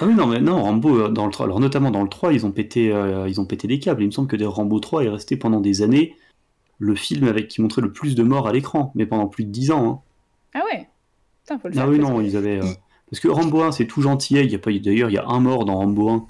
Ah 0.00 0.06
oui, 0.06 0.14
non, 0.14 0.26
mais 0.26 0.40
non, 0.40 0.62
Rambo, 0.62 1.00
euh, 1.00 1.08
dans 1.08 1.26
le 1.26 1.32
3, 1.32 1.46
alors 1.46 1.60
notamment 1.60 1.90
dans 1.90 2.02
le 2.02 2.08
3, 2.08 2.32
ils 2.32 2.46
ont 2.46 2.50
pété, 2.50 2.92
euh, 2.92 3.28
ils 3.28 3.40
ont 3.40 3.44
pété 3.44 3.68
des 3.68 3.78
câbles. 3.78 4.02
Il 4.02 4.06
me 4.06 4.10
semble 4.10 4.28
que 4.28 4.36
des 4.36 4.46
Rambo 4.46 4.80
3 4.80 5.04
est 5.04 5.08
resté 5.08 5.36
pendant 5.36 5.60
des 5.60 5.82
années 5.82 6.16
le 6.78 6.94
film 6.94 7.26
avec 7.28 7.48
qui 7.48 7.60
montrait 7.62 7.82
le 7.82 7.92
plus 7.92 8.14
de 8.14 8.22
morts 8.22 8.48
à 8.48 8.52
l'écran, 8.52 8.92
mais 8.94 9.06
pendant 9.06 9.26
plus 9.26 9.44
de 9.44 9.50
10 9.50 9.70
ans. 9.70 9.86
hein. 10.54 10.60
Ah 10.60 10.62
ouais 10.72 10.88
Putain, 11.44 11.58
faut 11.58 11.68
le 11.68 11.74
faire. 11.74 11.84
Ah 11.84 11.88
oui, 11.88 11.98
non, 11.98 12.20
ils 12.20 12.36
avaient. 12.36 12.58
euh, 12.58 12.66
Parce 13.10 13.20
que 13.20 13.28
Rambo 13.28 13.62
1, 13.62 13.72
c'est 13.72 13.86
tout 13.86 14.02
gentil. 14.02 14.34
Il 14.36 14.50
y 14.50 14.54
a 14.54 14.58
pas, 14.58 14.70
d'ailleurs, 14.72 15.10
il 15.10 15.14
y 15.14 15.18
a 15.18 15.26
un 15.26 15.40
mort 15.40 15.64
dans 15.64 15.76
Rambo 15.76 16.08
1. 16.10 16.26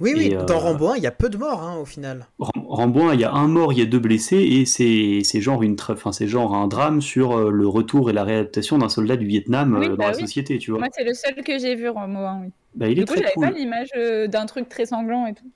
Oui, 0.00 0.12
oui, 0.16 0.26
Et, 0.26 0.36
euh, 0.36 0.44
dans 0.44 0.60
Rambo 0.60 0.88
1, 0.90 0.96
il 0.98 1.02
y 1.02 1.06
a 1.08 1.10
peu 1.10 1.28
de 1.28 1.36
morts 1.36 1.60
hein, 1.62 1.76
au 1.80 1.84
final. 1.84 2.26
Ram- 2.38 2.66
Rambo 2.68 3.02
1, 3.08 3.14
il 3.14 3.20
y 3.20 3.24
a 3.24 3.32
un 3.32 3.48
mort, 3.48 3.72
il 3.72 3.80
y 3.80 3.82
a 3.82 3.86
deux 3.86 3.98
blessés, 3.98 4.36
et 4.36 4.64
c'est 4.64 5.22
c'est 5.24 5.40
genre, 5.40 5.62
une 5.64 5.74
tra- 5.74 5.94
enfin, 5.94 6.12
c'est 6.12 6.28
genre 6.28 6.54
un 6.54 6.68
drame 6.68 7.00
sur 7.00 7.36
euh, 7.36 7.50
le 7.50 7.66
retour 7.66 8.08
et 8.08 8.12
la 8.12 8.22
réadaptation 8.22 8.78
d'un 8.78 8.88
soldat 8.88 9.16
du 9.16 9.26
Vietnam 9.26 9.74
euh, 9.74 9.78
Oui, 9.80 9.88
dans 9.88 9.96
bah 9.96 10.10
la 10.10 10.16
oui. 10.16 10.20
société, 10.20 10.58
tu 10.58 10.70
vois. 10.70 10.78
Moi, 10.78 10.88
c'est 10.92 11.02
le 11.02 11.14
seul 11.14 11.34
que 11.42 11.58
j'ai 11.58 11.74
vu, 11.74 11.88
Rambo 11.88 12.18
1, 12.20 12.42
oui. 12.42 12.48
Bah, 12.76 12.86
il 12.88 12.92
est 12.92 12.94
Du 13.02 13.04
coup, 13.06 13.14
j'avais 13.16 13.32
cool. 13.34 13.46
pas 13.46 13.50
l'image 13.50 13.88
d'un 14.28 14.46
truc 14.46 14.68
très 14.68 14.86
sanglant 14.86 15.26
et 15.26 15.34
tout. 15.34 15.46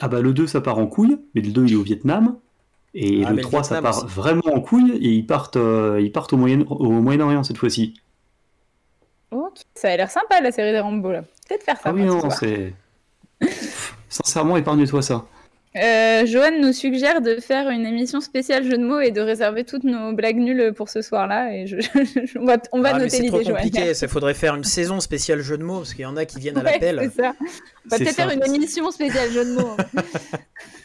Ah 0.00 0.08
bah 0.08 0.20
le 0.20 0.32
2 0.34 0.46
ça 0.46 0.60
part 0.60 0.78
en 0.78 0.86
couille, 0.86 1.16
mais 1.34 1.40
le 1.40 1.50
2 1.50 1.64
il 1.66 1.72
est 1.72 1.76
au 1.76 1.82
Vietnam. 1.82 2.36
Et 2.94 3.22
Ah, 3.24 3.30
le 3.30 3.36
mais 3.36 3.42
le 3.42 3.48
3 3.48 3.62
ça 3.64 3.82
part 3.82 3.96
aussi. 4.04 4.06
vraiment 4.14 4.42
en 4.54 4.60
couille 4.60 4.92
et 4.96 5.08
ils 5.10 5.26
partent, 5.26 5.56
euh, 5.56 6.00
ils 6.00 6.10
partent 6.10 6.32
au 6.32 6.36
Moyen- 6.36 6.64
au 6.68 6.90
Moyen-Orient 6.90 7.42
cette 7.42 7.58
fois-ci. 7.58 7.94
Ok. 9.30 9.56
Ça 9.74 9.88
a 9.90 9.96
l'air 9.96 10.10
sympa, 10.10 10.40
la 10.40 10.50
série 10.52 10.72
des 10.72 10.80
Rambo, 10.80 11.12
là. 11.12 11.22
Peut-être 11.48 11.62
faire 11.64 11.76
ça. 11.76 11.82
Ah 11.86 11.92
oui, 11.92 12.02
non, 12.02 12.30
c'est. 12.30 12.72
Sincèrement, 14.08 14.56
épargne-toi 14.56 15.02
ça. 15.02 15.26
Euh, 15.76 16.24
Joanne 16.26 16.62
nous 16.62 16.72
suggère 16.72 17.20
de 17.20 17.36
faire 17.36 17.68
une 17.68 17.84
émission 17.84 18.20
spéciale 18.22 18.64
jeu 18.64 18.78
de 18.78 18.82
mots 18.84 19.00
et 19.00 19.10
de 19.10 19.20
réserver 19.20 19.64
toutes 19.64 19.84
nos 19.84 20.12
blagues 20.14 20.38
nulles 20.38 20.72
pour 20.74 20.88
ce 20.88 21.02
soir-là. 21.02 21.54
Et 21.54 21.66
je, 21.66 21.76
je- 21.80 22.38
on 22.38 22.46
va, 22.46 22.56
on 22.72 22.80
va 22.80 22.92
Ah, 22.94 22.98
noter 22.98 23.10
c'est 23.10 23.26
trop 23.26 23.38
l'idée, 23.38 23.50
Joanne. 23.50 23.62
compliqué, 23.64 23.92
il 24.02 24.08
faudrait 24.08 24.32
faire 24.34 24.54
une 24.56 24.64
saison 24.64 24.98
spéciale 24.98 25.40
jeu 25.40 25.58
de 25.58 25.62
mots, 25.62 25.76
parce 25.80 25.92
qu'il 25.92 26.02
y 26.04 26.06
en 26.06 26.16
a 26.16 26.24
qui 26.24 26.40
viennent 26.40 26.56
à 26.58 26.62
Ouais, 26.64 26.72
l'appel. 26.72 27.10
c'est 27.14 27.22
ça. 27.22 27.34
On 27.38 27.44
va 27.44 27.50
C'est 27.98 28.04
peut-être 28.04 28.16
ça. 28.16 28.26
faire 28.28 28.30
une 28.48 28.54
émission 28.54 28.90
spéciale 28.90 29.30
jeu 29.30 29.44
de 29.44 29.52
mots. 29.60 29.76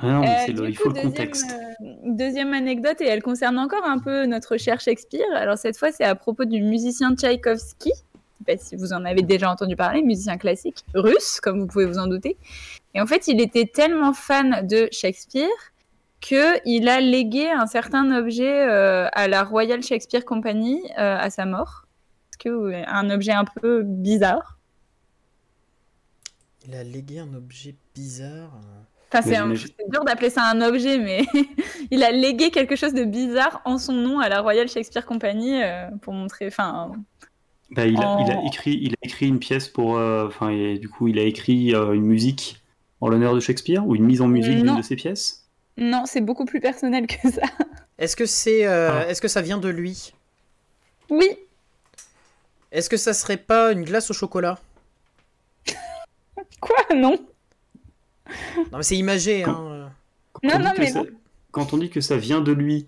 Ah 0.00 0.06
non, 0.06 0.20
mais 0.20 0.28
Euh, 0.28 0.42
c'est 0.46 0.52
le- 0.52 0.62
du 0.66 0.70
il 0.70 0.76
coup, 0.76 0.82
faut 0.84 0.88
le 0.90 0.94
deuxième, 0.94 1.10
contexte. 1.12 1.50
euh, 1.80 1.86
deuxième 2.04 2.54
anecdote, 2.54 3.00
et 3.00 3.06
elle 3.06 3.22
concerne 3.22 3.58
encore 3.58 3.84
un 3.84 3.98
peu 3.98 4.26
notre 4.26 4.56
cher 4.56 4.80
Shakespeare. 4.80 5.26
Alors 5.34 5.58
cette 5.58 5.76
fois, 5.76 5.90
c'est 5.92 6.04
à 6.04 6.14
propos 6.14 6.44
du 6.44 6.62
musicien 6.62 7.14
Tchaïkovski. 7.16 7.90
Je 7.90 8.52
sais 8.52 8.56
pas 8.56 8.62
si 8.62 8.76
vous 8.76 8.92
en 8.92 9.04
avez 9.04 9.22
déjà 9.22 9.50
entendu 9.50 9.74
parler, 9.74 10.02
musicien 10.02 10.38
classique 10.38 10.84
russe, 10.94 11.40
comme 11.40 11.58
vous 11.60 11.66
pouvez 11.66 11.86
vous 11.86 11.98
en 11.98 12.06
douter. 12.06 12.36
Et 12.94 13.00
en 13.00 13.06
fait, 13.06 13.26
il 13.28 13.40
était 13.40 13.66
tellement 13.66 14.12
fan 14.12 14.66
de 14.66 14.88
Shakespeare 14.92 15.48
qu'il 16.20 16.88
a 16.88 17.00
légué 17.00 17.50
un 17.50 17.66
certain 17.66 18.16
objet 18.16 18.68
euh, 18.68 19.08
à 19.12 19.26
la 19.28 19.42
Royal 19.44 19.82
Shakespeare 19.82 20.24
Company 20.24 20.80
euh, 20.98 21.16
à 21.18 21.30
sa 21.30 21.44
mort. 21.44 21.84
Que, 22.38 22.72
un 22.88 23.10
objet 23.10 23.32
un 23.32 23.44
peu 23.44 23.82
bizarre? 23.82 24.58
Il 26.66 26.74
a 26.74 26.84
légué 26.84 27.18
un 27.18 27.34
objet 27.34 27.74
bizarre. 27.94 28.52
Enfin, 29.10 29.22
c'est 29.22 29.36
un- 29.36 29.48
dur 29.88 30.04
d'appeler 30.04 30.28
ça 30.30 30.44
un 30.44 30.60
objet, 30.60 30.98
mais 30.98 31.24
il 31.90 32.02
a 32.04 32.10
légué 32.10 32.50
quelque 32.50 32.76
chose 32.76 32.92
de 32.92 33.04
bizarre 33.04 33.62
en 33.64 33.78
son 33.78 33.92
nom 33.94 34.20
à 34.20 34.28
la 34.28 34.40
Royal 34.42 34.68
Shakespeare 34.68 35.06
Company 35.06 35.62
euh, 35.62 35.88
pour 36.02 36.12
montrer. 36.12 36.46
Enfin, 36.48 36.92
Bah, 37.70 37.86
il, 37.86 37.96
a, 38.02 38.06
en- 38.06 38.18
il 38.24 38.30
a 38.30 38.44
écrit, 38.46 38.78
il 38.82 38.92
a 38.92 39.06
écrit 39.06 39.26
une 39.28 39.38
pièce 39.38 39.68
pour, 39.68 39.96
euh, 39.96 40.26
enfin, 40.26 40.50
du 40.76 40.88
coup, 40.90 41.08
il 41.08 41.18
a 41.18 41.22
écrit 41.22 41.74
euh, 41.74 41.92
une 41.92 42.04
musique 42.04 42.62
en 43.00 43.08
l'honneur 43.08 43.34
de 43.34 43.40
Shakespeare 43.40 43.86
ou 43.86 43.94
une 43.96 44.04
mise 44.04 44.20
en 44.20 44.28
musique 44.28 44.56
d'une 44.56 44.76
de 44.76 44.82
ses 44.82 44.96
pièces? 44.96 45.44
non, 45.80 46.02
c'est 46.06 46.20
beaucoup 46.20 46.44
plus 46.44 46.60
personnel 46.60 47.06
que 47.06 47.30
ça. 47.30 47.42
Est-ce 47.98 48.14
que 48.16 48.26
c'est, 48.26 48.66
euh, 48.66 48.90
Ah. 49.04 49.08
est-ce 49.08 49.20
que 49.22 49.28
ça 49.28 49.42
vient 49.42 49.58
de 49.58 49.68
lui? 49.68 50.12
Oui, 51.08 51.28
Est-ce 52.72 52.90
que 52.90 52.96
ça 52.96 53.14
serait 53.14 53.36
pas 53.38 53.72
une 53.72 53.82
glace 53.84 54.10
au 54.10 54.14
chocolat? 54.14 54.58
Quoi? 56.60 56.76
Non. 56.94 57.16
Non 58.72 58.78
mais 58.78 58.82
c'est 58.82 58.96
imagé, 58.96 59.42
Quand- 59.42 59.70
hein. 59.72 59.90
Quand 60.32 60.40
Non, 60.48 60.54
on 60.54 60.58
dit 60.58 60.64
non, 60.64 60.72
que 60.72 60.80
mais 60.80 60.86
ça- 60.88 60.98
non. 61.02 61.06
Quand 61.50 61.72
on 61.72 61.78
dit 61.78 61.90
que 61.90 62.00
ça 62.00 62.16
vient 62.16 62.40
de 62.40 62.52
lui, 62.52 62.86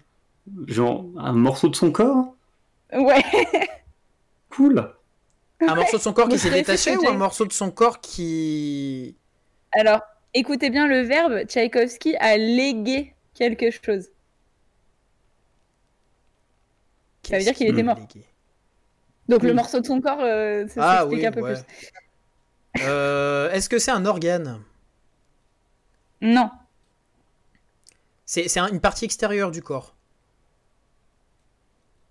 genre 0.67 1.05
un 1.17 1.33
morceau 1.33 1.69
de 1.69 1.77
son 1.77 1.91
corps, 1.93 2.35
Ouais. 2.93 3.23
cool. 4.51 4.93
Un 5.67 5.75
morceau 5.75 5.97
de 5.99 6.03
son 6.03 6.13
corps 6.13 6.29
qui 6.29 6.39
s'est 6.39 6.51
détaché 6.51 6.97
ou 6.97 7.07
un 7.09 7.15
morceau 7.15 7.45
de 7.47 7.53
son 7.53 7.71
corps 7.71 8.01
qui... 8.01 9.15
Alors, 9.73 10.01
écoutez 10.35 10.71
bien 10.71 10.87
le 10.87 11.01
verbe. 11.03 11.45
Tchaïkovski 11.47 12.17
a 12.17 12.37
légué 12.37 13.15
quelque 13.35 13.71
chose. 13.71 14.09
Ça 17.23 17.37
veut 17.39 17.45
dire 17.45 17.55
qu'il 17.55 17.69
était 17.69 17.83
mort. 17.83 17.99
légué 17.99 18.25
Donc 19.29 19.43
le 19.43 19.53
morceau 19.55 19.81
de 19.81 19.87
son 19.87 20.01
corps, 20.01 20.21
euh, 20.21 20.67
ça 20.69 20.81
Ah 20.83 20.97
s'explique 21.01 21.21
oui, 21.21 21.27
un 21.27 21.33
peu 21.33 21.41
ouais. 21.43 21.55
plus. 21.55 22.83
Euh, 22.83 23.51
Est-ce 23.53 23.69
que 23.69 23.79
c'est 23.79 23.91
un 23.91 24.07
organe? 24.07 24.61
Non. 26.21 26.51
C'est 28.27 28.59
un- 28.59 28.69
une 28.69 28.81
partie 28.81 29.05
extérieure 29.05 29.51
du 29.51 29.63
corps 29.63 29.95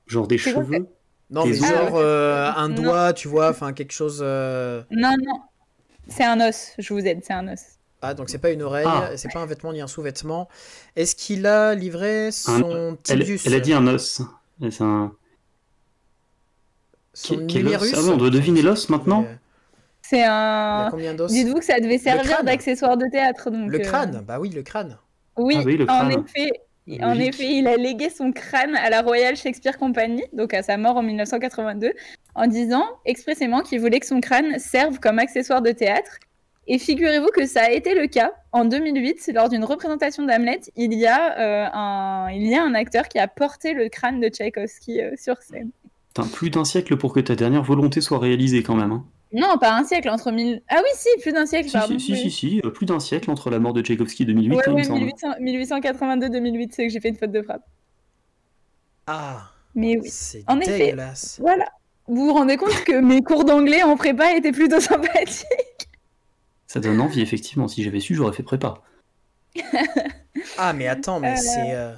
Genre 0.07 0.27
des 0.27 0.37
quoi, 0.37 0.51
cheveux. 0.53 0.87
Non 1.29 1.43
Des 1.43 1.51
mais 1.51 1.59
os. 1.61 1.67
genre 1.69 1.95
euh, 1.97 2.51
un 2.55 2.69
Non. 2.69 2.81
doigt, 2.81 3.13
tu 3.13 3.27
vois, 3.27 3.49
enfin 3.49 3.73
quelque 3.73 3.91
chose... 3.93 4.19
euh, 4.23 4.81
Non, 4.91 5.13
non. 5.23 5.41
C'est 6.07 6.23
un 6.25 6.39
os. 6.41 6.71
Je 6.79 6.93
vous 6.93 6.99
aide, 7.05 7.21
c'est 7.23 7.33
un 7.33 7.47
os. 7.53 7.59
Ah 8.01 8.13
donc 8.13 8.29
c'est 8.29 8.39
pas 8.39 8.49
une 8.51 8.61
oreille, 8.63 8.87
Ah. 8.87 9.11
c'est 9.17 9.31
pas 9.31 9.39
un 9.39 9.45
vêtement 9.45 9.71
ni 9.73 9.81
un 9.81 9.87
sous-vêtement. 9.87 10.47
Est-ce 10.95 11.15
qu'il 11.15 11.45
a 11.45 11.75
livré 11.75 12.31
son 12.31 12.97
Elle, 13.09 13.19
tibius 13.19 13.45
elle 13.45 13.53
a 13.53 13.59
dit 13.59 13.73
un 13.73 13.85
os. 13.87 14.21
C'est 14.71 14.81
un... 14.81 15.13
Son 17.13 17.35
Quel- 17.35 17.47
quel 17.47 17.57
os? 17.67 17.73
numérus? 17.73 17.93
Ah 17.95 18.01
on 18.13 18.17
doit 18.17 18.29
deviner 18.29 18.61
l'os 18.61 18.89
maintenant? 18.89 19.25
Euh, 19.27 19.35
C'est 20.09 20.23
un. 20.23 20.89
Dites-vous 21.27 21.59
que 21.59 21.65
ça 21.65 21.79
devait 21.79 21.99
servir 21.99 22.43
d'accessoire 22.43 22.97
de 22.97 23.05
théâtre. 23.11 23.51
Donc, 23.51 23.69
Le 23.69 23.79
euh, 23.79 23.83
crâne, 23.83 24.23
bah 24.27 24.39
oui, 24.39 24.49
le 24.49 24.63
crâne. 24.63 24.97
Oui, 25.37 25.55
Ah 25.59 25.63
oui, 25.63 25.77
le 25.77 25.87
en 25.87 26.09
effet. 26.09 26.49
En 27.03 27.19
effet, 27.19 27.45
il 27.47 27.67
a 27.67 27.77
légué 27.77 28.09
son 28.09 28.31
crâne 28.31 28.75
à 28.75 28.89
la 28.89 29.03
Royal 29.03 29.35
Shakespeare 29.35 29.77
Company, 29.77 30.23
donc 30.33 30.55
à 30.55 30.63
sa 30.63 30.77
mort 30.77 30.97
en 30.97 31.03
1982, 31.03 31.91
en 32.33 32.47
disant 32.47 32.83
expressément 33.05 33.61
qu'il 33.61 33.79
voulait 33.79 33.99
que 33.99 34.07
son 34.07 34.19
crâne 34.19 34.57
serve 34.57 34.99
comme 34.99 35.19
accessoire 35.19 35.61
de 35.61 35.69
théâtre. 35.69 36.17
Et 36.65 36.79
figurez-vous 36.79 37.29
que 37.35 37.45
ça 37.45 37.65
a 37.65 37.69
été 37.69 37.93
le 37.93 38.07
cas. 38.07 38.31
En 38.51 38.65
2008, 38.65 39.29
lors 39.35 39.49
d'une 39.49 39.63
représentation 39.63 40.23
d'Hamlet, 40.25 40.61
il, 40.75 40.93
y 40.95 41.05
a, 41.05 41.37
euh, 41.37 41.67
un... 41.71 42.31
il 42.31 42.47
y 42.47 42.55
a 42.55 42.63
un 42.63 42.73
acteur 42.73 43.07
qui 43.07 43.19
a 43.19 43.27
porté 43.27 43.73
le 43.73 43.89
crâne 43.89 44.19
de 44.19 44.27
Tchaïkovski 44.27 45.01
euh, 45.01 45.11
sur 45.15 45.37
scène. 45.43 45.69
Putain, 46.07 46.27
plus 46.27 46.49
d'un 46.49 46.65
siècle 46.65 46.97
pour 46.97 47.13
que 47.13 47.19
ta 47.19 47.35
dernière 47.35 47.63
volonté 47.63 48.01
soit 48.01 48.17
réalisée 48.17 48.63
quand 48.63 48.75
même. 48.75 48.91
hein. 48.91 49.05
Non, 49.31 49.57
pas 49.59 49.77
un 49.77 49.83
siècle, 49.83 50.09
entre 50.09 50.31
mille... 50.31 50.61
Ah 50.69 50.77
oui, 50.83 50.89
si, 50.95 51.07
plus 51.21 51.31
d'un 51.33 51.45
siècle, 51.45 51.67
Si, 51.69 51.73
pardon. 51.73 51.99
si, 51.99 51.99
si, 51.99 52.11
oui. 52.13 52.17
si, 52.19 52.31
si, 52.31 52.61
euh, 52.65 52.71
plus 52.71 52.85
d'un 52.87 52.99
siècle 52.99 53.29
entre 53.29 53.49
la 53.51 53.59
mort 53.59 53.73
de 53.73 53.81
Tchaïkovski 53.83 54.25
2008, 54.25 54.55
Ouais, 54.55 54.61
hein, 54.61 54.63
il 54.67 54.71
me 54.71 54.77
ouais, 54.77 54.83
semble. 54.83 55.39
1800 55.39 55.79
1882-2008, 55.79 56.69
c'est 56.73 56.87
que 56.87 56.93
j'ai 56.93 56.99
fait 56.99 57.09
une 57.09 57.15
faute 57.17 57.31
de 57.31 57.41
frappe. 57.43 57.63
Ah, 59.07 59.51
Mais 59.75 59.97
oui. 59.99 60.09
c'est 60.09 60.43
En 60.47 60.59
effet. 60.59 60.77
dégueulasse. 60.79 61.37
Voilà. 61.39 61.65
Vous 62.07 62.25
vous 62.25 62.33
rendez 62.33 62.57
compte 62.57 62.83
que 62.85 62.99
mes 62.99 63.21
cours 63.21 63.45
d'anglais 63.45 63.83
en 63.83 63.95
prépa 63.97 64.33
étaient 64.35 64.51
plutôt 64.51 64.79
sympathiques 64.79 65.89
Ça 66.65 66.79
donne 66.79 66.99
envie, 66.99 67.21
effectivement. 67.21 67.67
Si 67.67 67.83
j'avais 67.83 67.99
su, 67.99 68.15
j'aurais 68.15 68.33
fait 68.33 68.43
prépa. 68.43 68.81
Ah 70.57 70.73
mais 70.73 70.87
attends, 70.87 71.19
mais 71.19 71.33
Euh, 71.33 71.35
c'est... 71.37 71.73
euh, 71.75 71.93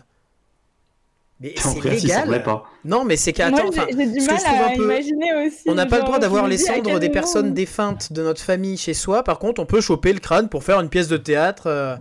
Mais 1.41 1.53
c'est 1.57 1.81
légal 1.89 2.43
pas. 2.43 2.65
Non 2.85 3.03
mais 3.03 3.17
c'est 3.17 3.33
qu'attends, 3.33 3.67
enfin, 3.67 3.87
j'ai 3.89 4.05
du 4.05 4.25
mal 4.25 4.37
à 4.45 4.75
peu- 4.75 4.83
imaginer 4.83 5.33
aussi. 5.47 5.63
on 5.67 5.73
n'a 5.75 5.85
pas 5.87 5.97
le 5.97 6.03
droit 6.03 6.19
d'avoir 6.19 6.47
les 6.47 6.63
à 6.69 6.73
cendres 6.75 6.99
des 6.99 7.09
personnes 7.09 7.53
défuntes 7.53 8.13
de 8.13 8.21
notre 8.23 8.41
famille 8.41 8.77
chez 8.77 8.93
soi. 8.93 9.23
Par 9.23 9.39
contre, 9.39 9.59
on 9.61 9.65
peut 9.65 9.81
choper 9.81 10.13
le 10.13 10.19
crâne 10.19 10.49
pour 10.49 10.63
faire 10.63 10.79
une 10.79 10.89
pièce 10.89 11.07
de 11.07 11.17
théâtre. 11.17 11.63
euh. 11.67 11.95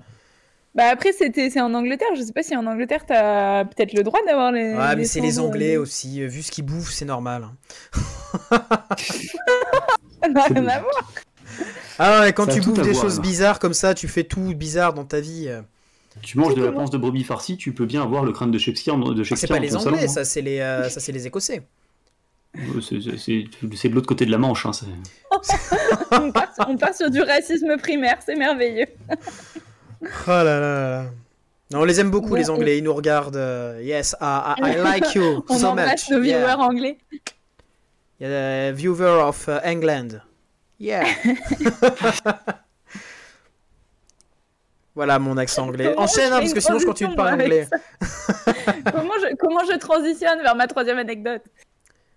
Bah 0.74 0.84
après, 0.92 1.12
c'était 1.12 1.50
c'est 1.50 1.60
en 1.60 1.74
Angleterre. 1.74 2.06
Je 2.16 2.22
sais 2.22 2.32
pas 2.32 2.42
si 2.44 2.54
en 2.54 2.64
Angleterre, 2.66 3.04
t'as 3.06 3.64
peut-être 3.64 3.92
le 3.92 4.02
droit 4.04 4.20
d'avoir 4.26 4.52
les. 4.52 4.72
Ouais, 4.74 4.94
mais 4.96 5.04
c'est 5.04 5.20
les 5.20 5.40
Anglais 5.40 5.76
euh, 5.76 5.80
aussi. 5.82 6.22
euh, 6.22 6.26
Vu 6.28 6.42
ce 6.42 6.52
qu'ils 6.52 6.64
bouffent, 6.64 6.92
c'est 6.92 7.04
normal. 7.06 7.44
hein. 7.44 7.56
Ça 10.22 10.28
n'a 10.28 10.46
C'est 10.46 10.52
rien 10.54 10.66
à 10.68 10.80
voir. 10.80 11.12
Ah 11.98 12.20
ouais, 12.20 12.32
quand 12.32 12.46
Ça 12.46 12.52
tu 12.52 12.60
bouffes 12.60 12.82
des 12.82 12.92
voir, 12.92 13.02
choses 13.04 13.20
bizarres 13.20 13.58
comme 13.58 13.74
ça, 13.74 13.94
tu 13.94 14.06
fais 14.06 14.24
tout 14.24 14.54
bizarre 14.54 14.94
dans 14.94 15.04
ta 15.04 15.20
vie. 15.20 15.48
Tu 16.22 16.38
manges 16.38 16.54
de 16.54 16.64
la 16.64 16.72
panse 16.72 16.90
de 16.90 16.98
brebis 16.98 17.24
farcie, 17.24 17.56
tu 17.56 17.72
peux 17.72 17.86
bien 17.86 18.02
avoir 18.02 18.24
le 18.24 18.32
crâne 18.32 18.50
de 18.50 18.58
Shakespeare, 18.58 18.96
de 18.98 19.04
Ah, 19.10 19.14
c'est 19.18 19.24
Shakespeare 19.24 19.48
pas 19.48 19.54
dans 19.56 19.62
les 19.62 19.76
Anglais, 19.76 19.98
salon, 20.00 20.12
ça 20.12 20.24
c'est 20.24 20.42
les, 20.42 20.58
euh, 20.60 20.88
ça 20.88 20.98
c'est 21.00 21.12
les 21.12 21.26
Écossais. 21.26 21.62
c'est- 22.80 22.98
de 23.88 23.94
l'autre 23.94 24.08
côté 24.08 24.26
de 24.26 24.30
la 24.32 24.38
Manche. 24.38 24.66
hein, 24.66 24.72
on, 26.10 26.32
part, 26.32 26.48
on 26.68 26.76
part 26.76 26.94
sur 26.94 27.10
du 27.10 27.20
racisme 27.22 27.76
primaire, 27.78 28.18
c'est 28.26 28.34
merveilleux. 28.34 28.86
Oh 30.02 30.06
là 30.28 30.44
là 30.44 30.60
là 30.60 30.90
là. 30.90 31.04
Non, 31.72 31.80
on 31.82 31.84
les 31.84 32.00
aime 32.00 32.10
beaucoup 32.10 32.34
les 32.34 32.50
Anglais, 32.50 32.78
ils 32.78 32.82
nous 32.84 32.92
regardent. 32.94 33.36
euh, 33.36 33.80
yes, 33.82 34.16
I, 34.20 34.54
I- 34.58 34.72
I 34.72 34.76
like 34.82 35.14
you 35.14 35.44
On 35.48 35.58
so 35.58 35.66
embrasse 35.68 36.08
much. 36.08 36.16
nos 36.16 36.20
viewers 36.22 36.40
Yeah. 36.40 36.58
anglais. 36.58 36.98
Yeah, 38.20 38.72
viewer 38.72 39.22
of 39.28 39.46
uh, 39.48 39.60
England. 39.64 40.20
Yeah. 40.80 41.04
voilà 45.00 45.18
mon 45.18 45.36
accent 45.38 45.66
anglais. 45.68 45.92
Comment 45.94 46.04
Enchaîne, 46.04 46.28
je 46.28 46.34
hein, 46.34 46.38
parce 46.40 46.52
que 46.52 46.60
sinon 46.60 46.78
je 46.78 46.84
continue 46.84 47.10
de 47.10 47.14
parler 47.16 47.42
anglais. 47.44 47.66
comment, 48.92 49.14
je, 49.22 49.34
comment 49.36 49.60
je 49.70 49.76
transitionne 49.78 50.40
vers 50.42 50.54
ma 50.54 50.66
troisième 50.66 50.98
anecdote 50.98 51.42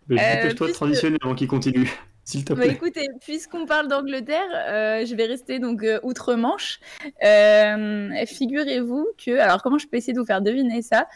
Mais 0.09 0.19
Euh, 0.21 0.35
dépêche-toi 0.35 0.49
de 0.49 0.71
puisque- 0.71 0.73
transitionner 0.73 1.17
avant 1.23 1.33
qu'il 1.35 1.47
continue. 1.47 1.89
S'il 2.25 2.43
te 2.45 2.53
Bah, 2.53 2.63
plaît. 2.63 2.71
écoutez, 2.73 3.07
puisqu'on 3.21 3.65
parle 3.65 3.87
d'Angleterre, 3.89 4.49
euh, 4.53 5.05
je 5.05 5.13
vais 5.15 5.25
rester 5.25 5.59
donc 5.59 5.83
euh, 5.83 5.99
outre-Manche. 6.03 6.79
Euh, 7.23 8.25
Figurez-vous 8.25 9.07
que, 9.23 9.39
alors 9.39 9.61
comment 9.63 9.77
je 9.77 9.87
peux 9.87 9.97
essayer 9.97 10.13
de 10.13 10.19
vous 10.19 10.25
faire 10.25 10.41
deviner 10.41 10.81
ça 10.81 11.07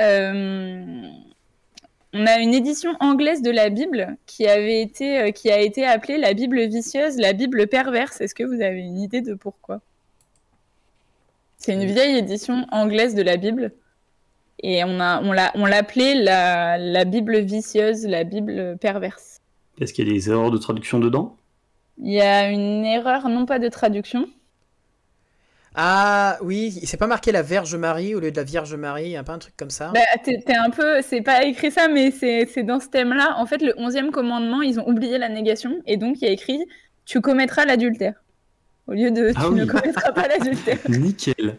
Euh, 0.00 1.02
On 2.12 2.26
a 2.26 2.38
une 2.38 2.54
édition 2.54 2.92
anglaise 3.00 3.42
de 3.42 3.50
la 3.50 3.68
Bible 3.70 4.16
qui 4.26 4.46
avait 4.46 4.80
été, 4.80 5.18
euh, 5.18 5.30
qui 5.32 5.50
a 5.50 5.58
été 5.60 5.84
appelée 5.84 6.18
la 6.18 6.32
Bible 6.34 6.60
vicieuse, 6.66 7.16
la 7.18 7.32
Bible 7.32 7.66
perverse. 7.66 8.20
Est-ce 8.20 8.34
que 8.36 8.44
vous 8.44 8.60
avez 8.62 8.78
une 8.78 8.98
idée 9.00 9.20
de 9.22 9.34
pourquoi? 9.34 9.80
C'est 11.64 11.72
une 11.72 11.86
vieille 11.86 12.18
édition 12.18 12.66
anglaise 12.72 13.14
de 13.14 13.22
la 13.22 13.38
Bible. 13.38 13.72
Et 14.62 14.84
on, 14.84 15.00
a, 15.00 15.22
on, 15.22 15.32
l'a, 15.32 15.50
on 15.54 15.64
l'appelait 15.64 16.14
la, 16.14 16.76
la 16.76 17.06
Bible 17.06 17.38
vicieuse, 17.38 18.06
la 18.06 18.24
Bible 18.24 18.76
perverse. 18.76 19.40
Est-ce 19.80 19.94
qu'il 19.94 20.06
y 20.06 20.10
a 20.10 20.12
des 20.12 20.28
erreurs 20.28 20.50
de 20.50 20.58
traduction 20.58 20.98
dedans? 20.98 21.38
Il 21.96 22.12
y 22.12 22.20
a 22.20 22.50
une 22.50 22.84
erreur, 22.84 23.30
non 23.30 23.46
pas 23.46 23.58
de 23.58 23.70
traduction. 23.70 24.26
Ah 25.74 26.36
oui, 26.42 26.70
c'est 26.84 26.98
pas 26.98 27.06
marqué 27.06 27.32
la 27.32 27.40
Vierge 27.40 27.74
Marie 27.76 28.14
au 28.14 28.20
lieu 28.20 28.30
de 28.30 28.36
la 28.36 28.44
Vierge 28.44 28.74
Marie, 28.74 29.08
y 29.08 29.16
a 29.16 29.24
pas 29.24 29.32
un 29.32 29.38
truc 29.38 29.56
comme 29.56 29.70
ça? 29.70 29.90
Bah, 29.94 30.00
t'es, 30.22 30.42
t'es 30.44 30.54
un 30.54 30.68
peu, 30.68 31.00
c'est 31.00 31.22
pas 31.22 31.44
écrit 31.44 31.70
ça, 31.70 31.88
mais 31.88 32.10
c'est, 32.10 32.44
c'est 32.44 32.62
dans 32.62 32.78
ce 32.78 32.88
thème-là. 32.88 33.36
En 33.38 33.46
fait, 33.46 33.62
le 33.62 33.72
onzième 33.78 34.10
commandement, 34.10 34.60
ils 34.60 34.78
ont 34.78 34.86
oublié 34.86 35.16
la 35.16 35.30
négation, 35.30 35.80
et 35.86 35.96
donc 35.96 36.20
il 36.20 36.26
y 36.26 36.28
a 36.28 36.32
écrit 36.32 36.62
tu 37.06 37.22
commettras 37.22 37.64
l'adultère 37.64 38.22
au 38.86 38.92
lieu 38.92 39.10
de 39.10 39.30
tu 39.30 39.36
Ah 39.36 39.50
ne 39.50 39.62
oui. 39.62 39.66
commettras 39.66 40.12
pas 40.12 40.28
l'adultère. 40.28 40.78
Nickel. 40.88 41.56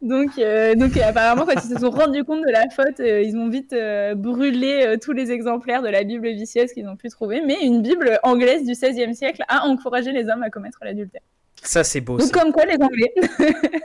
Donc, 0.00 0.30
euh, 0.38 0.74
donc 0.74 0.96
euh, 0.96 1.02
apparemment, 1.04 1.46
quand 1.46 1.52
ils 1.54 1.74
se 1.74 1.78
sont 1.78 1.90
rendus 1.90 2.24
compte 2.24 2.44
de 2.44 2.50
la 2.50 2.68
faute, 2.70 2.98
euh, 2.98 3.22
ils 3.22 3.36
ont 3.36 3.48
vite 3.48 3.72
euh, 3.72 4.16
brûlé 4.16 4.84
euh, 4.84 4.96
tous 5.00 5.12
les 5.12 5.30
exemplaires 5.30 5.80
de 5.80 5.88
la 5.88 6.02
Bible 6.02 6.28
vicieuse 6.28 6.72
qu'ils 6.72 6.88
ont 6.88 6.96
pu 6.96 7.08
trouver. 7.08 7.40
Mais 7.46 7.60
une 7.62 7.82
Bible 7.82 8.18
anglaise 8.24 8.64
du 8.66 8.72
XVIe 8.72 9.14
siècle 9.14 9.44
a 9.48 9.64
encouragé 9.64 10.10
les 10.10 10.28
hommes 10.28 10.42
à 10.42 10.50
commettre 10.50 10.78
l'adultère. 10.82 11.20
Ça 11.62 11.84
c'est 11.84 12.00
beau. 12.00 12.18
Donc, 12.18 12.26
ça. 12.34 12.40
comme 12.40 12.52
quoi, 12.52 12.64
les 12.64 12.74
Anglais. 12.82 13.12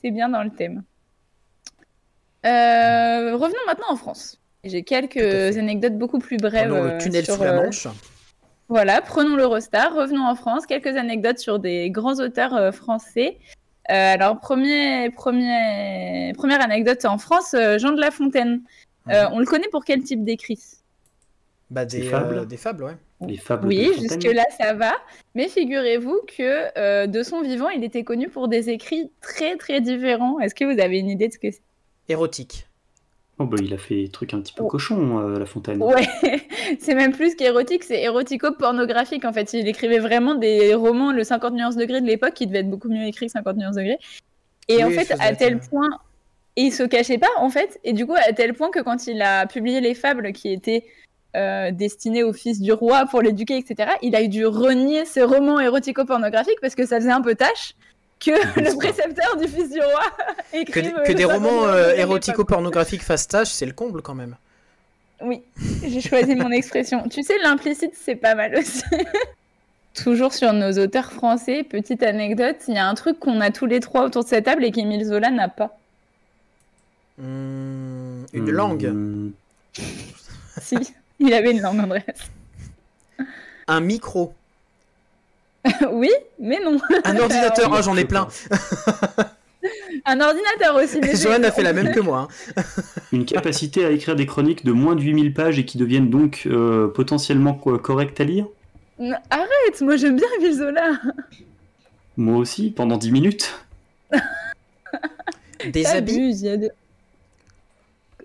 C'est 0.00 0.10
bien 0.12 0.28
dans 0.28 0.42
le 0.44 0.50
thème. 0.50 0.84
Euh, 2.46 3.34
revenons 3.36 3.58
maintenant 3.66 3.90
en 3.90 3.96
France. 3.96 4.40
J'ai 4.64 4.82
quelques 4.84 5.56
anecdotes 5.56 5.98
beaucoup 5.98 6.18
plus 6.20 6.36
brèves. 6.36 6.72
Le 6.72 6.98
tunnel 6.98 7.24
sur, 7.24 7.34
sous 7.34 7.42
la 7.42 7.52
euh, 7.52 7.64
Manche. 7.64 7.88
Voilà, 8.68 9.00
prenons 9.00 9.36
l'Eurostar, 9.36 9.94
revenons 9.94 10.26
en 10.26 10.34
France. 10.34 10.66
Quelques 10.66 10.96
anecdotes 10.96 11.38
sur 11.38 11.58
des 11.58 11.90
grands 11.90 12.20
auteurs 12.20 12.54
euh, 12.54 12.70
français. 12.70 13.38
Euh, 13.90 14.14
alors, 14.14 14.38
premier, 14.40 15.10
premier, 15.10 16.32
première 16.36 16.60
anecdote 16.62 17.04
en 17.06 17.16
France, 17.16 17.54
euh, 17.54 17.78
Jean 17.78 17.92
de 17.92 18.00
La 18.00 18.10
Fontaine. 18.10 18.60
Euh, 19.08 19.24
on 19.32 19.38
le 19.38 19.46
connaît 19.46 19.68
pour 19.72 19.84
quel 19.86 20.02
type 20.02 20.22
d'écrit? 20.22 20.58
Bah 21.70 21.86
des, 21.86 22.00
Des 22.00 22.06
fables. 22.08 22.38
euh, 22.38 22.44
des 22.44 22.56
fables, 22.58 22.84
ouais. 22.84 22.96
Les 23.26 23.38
fables 23.38 23.66
Oui, 23.66 23.90
jusque-là, 23.98 24.44
ça 24.60 24.74
va. 24.74 24.92
Mais 25.34 25.48
figurez-vous 25.48 26.20
que 26.36 26.78
euh, 26.78 27.06
de 27.06 27.22
son 27.22 27.40
vivant, 27.40 27.70
il 27.70 27.82
était 27.84 28.04
connu 28.04 28.28
pour 28.28 28.48
des 28.48 28.68
écrits 28.68 29.10
très, 29.22 29.56
très 29.56 29.80
différents. 29.80 30.38
Est-ce 30.40 30.54
que 30.54 30.64
vous 30.66 30.78
avez 30.78 30.98
une 30.98 31.08
idée 31.08 31.28
de 31.28 31.32
ce 31.32 31.38
que 31.38 31.50
c'est? 31.50 31.62
Érotique. 32.10 32.67
Oh 33.40 33.46
bah 33.46 33.58
il 33.62 33.72
a 33.72 33.78
fait 33.78 33.94
des 33.94 34.08
trucs 34.08 34.34
un 34.34 34.40
petit 34.40 34.52
peu 34.52 34.64
Oh. 34.64 34.66
cochon, 34.66 35.20
euh, 35.20 35.38
La 35.38 35.46
Fontaine. 35.46 35.80
Ouais, 35.82 36.08
c'est 36.80 36.94
même 36.94 37.12
plus 37.12 37.36
qu'érotique, 37.36 37.84
c'est 37.84 38.02
érotico-pornographique. 38.02 39.24
En 39.24 39.32
fait, 39.32 39.52
il 39.52 39.68
écrivait 39.68 40.00
vraiment 40.00 40.34
des 40.34 40.74
romans, 40.74 41.12
le 41.12 41.22
50 41.22 41.54
nuances 41.54 41.76
degrés 41.76 42.00
de 42.00 42.06
l'époque, 42.06 42.34
qui 42.34 42.46
devait 42.46 42.60
être 42.60 42.70
beaucoup 42.70 42.88
mieux 42.88 43.06
écrit 43.06 43.26
que 43.26 43.32
50 43.32 43.56
nuances 43.56 43.76
degrés. 43.76 43.98
Et 44.66 44.82
en 44.84 44.90
fait, 44.90 45.14
à 45.20 45.34
tel 45.34 45.60
point. 45.60 45.88
Et 46.56 46.62
il 46.62 46.72
se 46.72 46.82
cachait 46.82 47.18
pas, 47.18 47.30
en 47.38 47.50
fait. 47.50 47.78
Et 47.84 47.92
du 47.92 48.04
coup, 48.04 48.14
à 48.16 48.32
tel 48.32 48.52
point 48.54 48.70
que 48.70 48.80
quand 48.80 49.06
il 49.06 49.22
a 49.22 49.46
publié 49.46 49.80
les 49.80 49.94
fables 49.94 50.32
qui 50.32 50.52
étaient 50.52 50.84
euh, 51.36 51.70
destinées 51.70 52.24
au 52.24 52.32
fils 52.32 52.60
du 52.60 52.72
roi 52.72 53.06
pour 53.06 53.22
l'éduquer, 53.22 53.56
etc., 53.58 53.90
il 54.02 54.16
a 54.16 54.26
dû 54.26 54.44
renier 54.44 55.04
ses 55.04 55.22
romans 55.22 55.60
érotico-pornographiques 55.60 56.60
parce 56.60 56.74
que 56.74 56.84
ça 56.84 56.96
faisait 56.98 57.12
un 57.12 57.20
peu 57.20 57.36
tâche 57.36 57.74
que 58.20 58.30
le 58.60 58.76
précepteur 58.76 59.36
du 59.36 59.46
fils 59.48 59.70
du 59.70 59.80
roi 59.80 60.02
Que, 60.52 60.56
écrive. 60.58 60.82
des- 60.96 61.02
que 61.04 61.12
des 61.12 61.22
50 61.24 61.32
romans 61.32 61.64
euh, 61.66 61.94
érotico-pornographiques 61.94 63.02
fassent 63.02 63.28
tâche, 63.28 63.48
c'est 63.48 63.66
le 63.66 63.72
comble 63.72 64.02
quand 64.02 64.14
même. 64.14 64.36
Oui, 65.20 65.42
j'ai 65.84 66.00
choisi 66.00 66.34
mon 66.36 66.50
expression. 66.52 67.08
Tu 67.08 67.22
sais, 67.22 67.38
l'implicite, 67.42 67.92
c'est 67.94 68.14
pas 68.16 68.34
mal 68.34 68.54
aussi. 68.56 68.82
Toujours 69.94 70.32
sur 70.32 70.52
nos 70.52 70.72
auteurs 70.78 71.12
français, 71.12 71.64
petite 71.64 72.02
anecdote, 72.04 72.56
il 72.68 72.74
y 72.74 72.78
a 72.78 72.86
un 72.86 72.94
truc 72.94 73.18
qu'on 73.18 73.40
a 73.40 73.50
tous 73.50 73.66
les 73.66 73.80
trois 73.80 74.04
autour 74.04 74.22
de 74.24 74.28
cette 74.28 74.44
table 74.44 74.64
et 74.64 74.70
qu'Émile 74.70 75.04
Zola 75.04 75.30
n'a 75.30 75.48
pas. 75.48 75.76
Hmm, 77.18 78.24
une 78.32 78.44
Hmm, 78.44 78.50
langue. 78.50 78.92
Si, 80.60 80.76
il 81.20 81.32
avait 81.34 81.52
une 81.52 81.60
langue, 81.62 81.78
Andreas. 81.80 82.02
Un 83.68 83.80
micro. 83.80 84.32
oui, 85.92 86.10
mais 86.38 86.60
non. 86.64 86.78
Un 87.04 87.16
ordinateur. 87.18 87.72
Ah, 87.74 87.82
j'en 87.82 87.96
ai 87.96 88.04
plein. 88.04 88.28
Un 90.06 90.20
ordinateur 90.20 90.76
aussi. 90.76 91.00
mais 91.00 91.16
Johan 91.16 91.36
c'est- 91.40 91.46
a 91.46 91.52
fait 91.52 91.62
la 91.62 91.72
même 91.72 91.92
que 91.92 92.00
moi. 92.00 92.28
hein. 92.56 92.62
Une 93.12 93.24
capacité 93.24 93.84
à 93.84 93.90
écrire 93.90 94.14
des 94.16 94.24
chroniques 94.26 94.64
de 94.64 94.72
moins 94.72 94.94
de 94.94 95.02
8000 95.02 95.34
pages 95.34 95.58
et 95.58 95.64
qui 95.64 95.76
deviennent 95.78 96.08
donc 96.10 96.44
euh, 96.46 96.88
potentiellement 96.88 97.54
quoi, 97.54 97.78
correctes 97.78 98.20
à 98.20 98.24
lire? 98.24 98.46
Arrête, 99.30 99.80
moi 99.80 99.96
j'aime 99.96 100.16
bien 100.16 100.26
Émile 100.38 100.54
Zola. 100.54 100.92
Moi 102.16 102.36
aussi, 102.38 102.70
pendant 102.70 102.96
10 102.96 103.10
minutes. 103.12 103.54
Des 105.72 105.86
habits? 105.86 106.14
Il 106.30 106.36
y 106.46 106.48
a 106.48 106.56
des- 106.56 106.70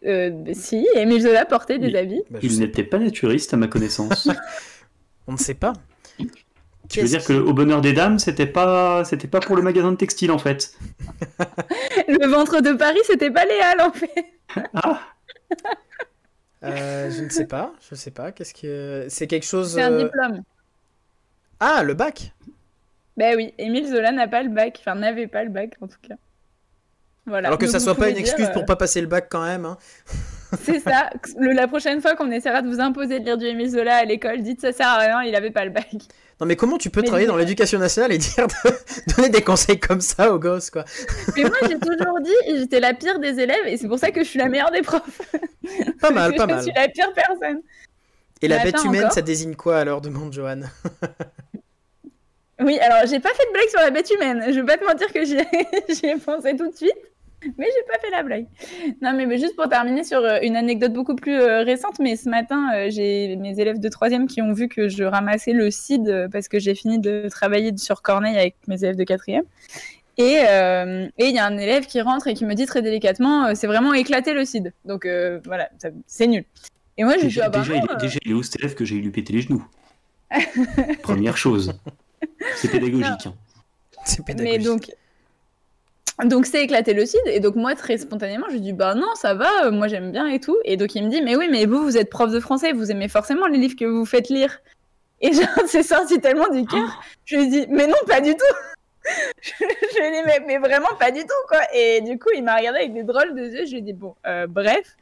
Euh, 0.05 0.31
si, 0.53 0.87
Émile 0.95 1.21
Zola 1.23 1.45
portait 1.45 1.79
des 1.79 1.95
habits. 1.95 2.21
Bah, 2.29 2.39
Il 2.43 2.59
n'était 2.59 2.83
pas 2.83 2.99
naturiste 2.99 3.53
à 3.53 3.57
ma 3.57 3.67
connaissance. 3.67 4.29
On 5.27 5.31
ne 5.33 5.37
sait 5.37 5.53
pas. 5.55 5.73
Tu 6.89 7.01
veux 7.01 7.07
dire 7.07 7.23
que 7.23 7.33
au 7.33 7.53
bonheur 7.53 7.81
des 7.81 7.93
dames, 7.93 8.19
c'était 8.19 8.45
pas, 8.45 9.03
c'était 9.05 9.27
pas 9.27 9.39
pour 9.39 9.55
le 9.55 9.61
magasin 9.61 9.91
de 9.91 9.97
textile 9.97 10.31
en 10.31 10.37
fait. 10.37 10.77
Le 12.07 12.27
ventre 12.27 12.61
de 12.61 12.73
Paris, 12.73 12.99
c'était 13.05 13.31
pas 13.31 13.45
Léal 13.45 13.81
en 13.81 13.91
fait. 13.91 14.25
Ah, 14.75 15.01
Euh, 16.63 17.11
je 17.11 17.23
ne 17.23 17.29
sais 17.29 17.45
pas. 17.47 17.73
Je 17.89 17.95
sais 17.95 18.11
pas. 18.11 18.31
Qu'est-ce 18.31 18.53
que 18.53 19.07
c'est 19.09 19.27
quelque 19.27 19.45
chose. 19.45 19.73
C'est 19.73 19.81
un 19.81 19.91
euh, 19.91 20.03
diplôme. 20.03 20.43
Ah, 21.59 21.83
le 21.83 21.93
bac. 21.93 22.33
Ben 23.17 23.35
oui, 23.35 23.53
Émile 23.57 23.87
Zola 23.87 24.11
n'a 24.11 24.27
pas 24.27 24.43
le 24.43 24.49
bac, 24.49 24.77
enfin 24.79 24.95
n'avait 24.95 25.27
pas 25.27 25.43
le 25.43 25.49
bac 25.49 25.75
en 25.81 25.87
tout 25.87 25.99
cas. 26.01 26.15
Voilà. 27.25 27.47
Alors 27.47 27.57
que 27.57 27.65
Donc, 27.65 27.71
ça 27.71 27.79
soit 27.79 27.95
pas 27.95 28.09
une 28.09 28.17
excuse 28.17 28.45
dire, 28.45 28.51
pour 28.53 28.65
pas 28.65 28.75
passer 28.75 28.99
le 28.99 29.07
bac 29.07 29.27
quand 29.29 29.43
même. 29.45 29.65
hein. 29.65 29.77
euh, 30.13 30.57
C'est 30.63 30.79
ça. 30.79 31.09
Le- 31.39 31.53
la 31.53 31.67
prochaine 31.67 32.01
fois 32.01 32.15
qu'on 32.15 32.29
essaiera 32.31 32.61
de 32.61 32.67
vous 32.67 32.79
imposer 32.81 33.19
de 33.19 33.25
lire 33.25 33.37
du 33.37 33.45
Émile 33.45 33.69
Zola 33.69 33.95
à 33.95 34.03
l'école, 34.05 34.41
dites 34.41 34.59
ça 34.61 34.71
sert 34.73 34.87
à 34.87 34.97
rien, 34.97 35.21
il 35.23 35.33
avait 35.35 35.51
pas 35.51 35.63
le 35.65 35.71
bac. 35.71 35.89
Non 36.41 36.47
mais 36.47 36.55
comment 36.55 36.77
tu 36.77 36.89
peux 36.89 36.99
Mais 37.01 37.07
travailler 37.07 37.27
dans 37.27 37.37
l'éducation 37.37 37.79
nationale 37.79 38.11
et 38.11 38.17
dire 38.17 38.47
de 38.47 39.13
donner 39.15 39.29
des 39.29 39.41
conseils 39.41 39.79
comme 39.79 40.01
ça 40.01 40.33
aux 40.33 40.39
gosses 40.39 40.69
quoi? 40.69 40.83
Mais 41.37 41.43
moi 41.43 41.55
j'ai 41.61 41.77
toujours 41.79 42.19
dit, 42.21 42.57
j'étais 42.57 42.79
la 42.81 42.93
pire 42.93 43.19
des 43.19 43.39
élèves 43.39 43.65
et 43.67 43.77
c'est 43.77 43.87
pour 43.87 43.99
ça 43.99 44.11
que 44.11 44.21
je 44.23 44.27
suis 44.29 44.39
la 44.39 44.49
meilleure 44.49 44.71
des 44.71 44.81
profs. 44.81 45.21
Pas 46.01 46.11
mal, 46.11 46.35
pas 46.35 46.43
je 46.43 46.53
mal. 46.53 46.63
suis 46.63 46.71
la 46.75 46.87
pire 46.89 47.13
personne. 47.13 47.61
Et 48.41 48.47
la 48.49 48.59
bête 48.59 48.83
humaine, 48.83 49.01
encore. 49.03 49.13
ça 49.13 49.21
désigne 49.21 49.55
quoi 49.55 49.77
alors 49.77 50.01
demande 50.01 50.33
Johan? 50.33 50.61
Oui, 52.59 52.77
alors 52.79 53.07
j'ai 53.07 53.19
pas 53.19 53.29
fait 53.33 53.45
de 53.47 53.51
blague 53.51 53.69
sur 53.69 53.79
la 53.79 53.89
bête 53.89 54.09
humaine. 54.11 54.43
Je 54.49 54.59
vais 54.59 54.65
pas 54.65 54.77
te 54.77 54.85
mentir 54.85 55.11
que 55.11 55.25
j'y 55.25 55.35
ai... 55.37 55.47
j'y 55.93 56.05
ai 56.05 56.17
pensé 56.17 56.55
tout 56.55 56.69
de 56.69 56.75
suite, 56.75 56.93
mais 57.57 57.65
j'ai 57.65 57.83
pas 57.91 57.99
fait 57.99 58.09
la 58.11 58.23
blague. 58.23 58.45
Non, 59.01 59.13
mais, 59.13 59.25
mais 59.25 59.37
juste 59.37 59.55
pour 59.55 59.67
terminer 59.69 60.03
sur 60.03 60.19
euh, 60.19 60.39
une 60.41 60.55
anecdote 60.55 60.93
beaucoup 60.93 61.15
plus 61.15 61.35
euh, 61.39 61.63
récente, 61.63 61.99
mais 61.99 62.15
ce 62.15 62.29
matin, 62.29 62.69
euh, 62.75 62.87
j'ai 62.89 63.35
mes 63.35 63.59
élèves 63.59 63.79
de 63.79 63.89
troisième 63.89 64.27
qui 64.27 64.41
ont 64.41 64.53
vu 64.53 64.67
que 64.67 64.87
je 64.89 65.03
ramassais 65.03 65.53
le 65.53 65.69
CID 65.71 66.27
parce 66.31 66.47
que 66.47 66.59
j'ai 66.59 66.75
fini 66.75 66.99
de 66.99 67.27
travailler 67.29 67.75
sur 67.77 68.01
Corneille 68.01 68.37
avec 68.37 68.55
mes 68.67 68.83
élèves 68.83 68.95
de 68.95 69.03
quatrième. 69.03 69.43
Et 70.17 70.37
euh, 70.47 71.07
et 71.17 71.25
il 71.29 71.35
y 71.35 71.39
a 71.39 71.45
un 71.45 71.57
élève 71.57 71.87
qui 71.87 71.99
rentre 72.01 72.27
et 72.27 72.35
qui 72.35 72.45
me 72.45 72.53
dit 72.53 72.67
très 72.67 72.81
délicatement, 72.83 73.55
c'est 73.55 73.65
vraiment 73.67 73.93
éclaté 73.93 74.33
le 74.33 74.45
CID. 74.45 74.71
Donc 74.85 75.05
euh, 75.05 75.39
voilà, 75.45 75.69
c'est 76.05 76.27
nul. 76.27 76.45
Et 76.99 77.03
moi, 77.03 77.15
je 77.17 77.23
déjà, 77.23 77.45
ah 77.45 77.49
bah 77.49 77.59
déjà, 77.59 77.75
il, 77.75 77.97
déjà, 77.99 78.19
il 78.23 78.31
est 78.31 78.33
haut 78.35 78.43
cet 78.43 78.59
élève 78.59 78.75
que 78.75 78.85
j'ai 78.85 78.95
eu 78.97 79.01
lui 79.01 79.09
péter 79.09 79.33
les 79.33 79.41
genoux? 79.41 79.65
Première 81.01 81.37
chose. 81.37 81.73
C'est 82.55 82.67
pédagogique. 82.71 83.25
hein. 83.25 83.33
C'est 84.05 84.19
Mais 84.27 84.35
pédagogique. 84.35 84.63
donc, 84.63 84.91
donc 86.25 86.45
c'est 86.45 86.63
éclaté 86.63 86.93
le 86.93 87.05
CID 87.05 87.21
et 87.25 87.39
donc 87.39 87.55
moi 87.55 87.75
très 87.75 87.97
spontanément 87.97 88.45
je 88.49 88.53
lui 88.53 88.61
dis 88.61 88.73
bah 88.73 88.93
non 88.93 89.15
ça 89.15 89.33
va 89.33 89.65
euh, 89.65 89.71
moi 89.71 89.87
j'aime 89.87 90.11
bien 90.11 90.27
et 90.27 90.39
tout. 90.39 90.57
Et 90.63 90.77
donc 90.77 90.93
il 90.95 91.03
me 91.03 91.09
dit 91.09 91.21
mais 91.21 91.35
oui 91.35 91.47
mais 91.49 91.65
vous 91.65 91.83
vous 91.83 91.97
êtes 91.97 92.09
prof 92.09 92.31
de 92.31 92.39
français 92.39 92.71
vous 92.71 92.91
aimez 92.91 93.07
forcément 93.07 93.47
les 93.47 93.57
livres 93.57 93.75
que 93.75 93.85
vous 93.85 94.05
faites 94.05 94.29
lire. 94.29 94.59
Et 95.21 95.33
genre 95.33 95.47
c'est 95.67 95.83
sorti 95.83 96.19
tellement 96.19 96.49
du 96.49 96.65
cœur 96.65 97.01
je 97.25 97.37
lui 97.37 97.47
dis 97.49 97.65
mais 97.69 97.87
non 97.87 97.97
pas 98.07 98.21
du 98.21 98.31
tout. 98.31 98.55
Je, 99.41 99.51
je 99.59 99.99
lui 99.99 100.05
ai 100.05 100.11
dit 100.11 100.21
mais, 100.25 100.39
mais 100.47 100.57
vraiment 100.59 100.95
pas 100.97 101.11
du 101.11 101.19
tout 101.19 101.47
quoi. 101.49 101.59
Et 101.73 101.99
du 101.99 102.17
coup 102.17 102.29
il 102.33 102.41
m'a 102.41 102.55
regardé 102.55 102.79
avec 102.79 102.93
des 102.93 103.03
drôles 103.03 103.35
de 103.35 103.49
yeux. 103.49 103.65
Je 103.65 103.71
lui 103.71 103.79
ai 103.79 103.81
dit 103.81 103.91
bon 103.91 104.15
euh, 104.25 104.47
bref 104.47 104.95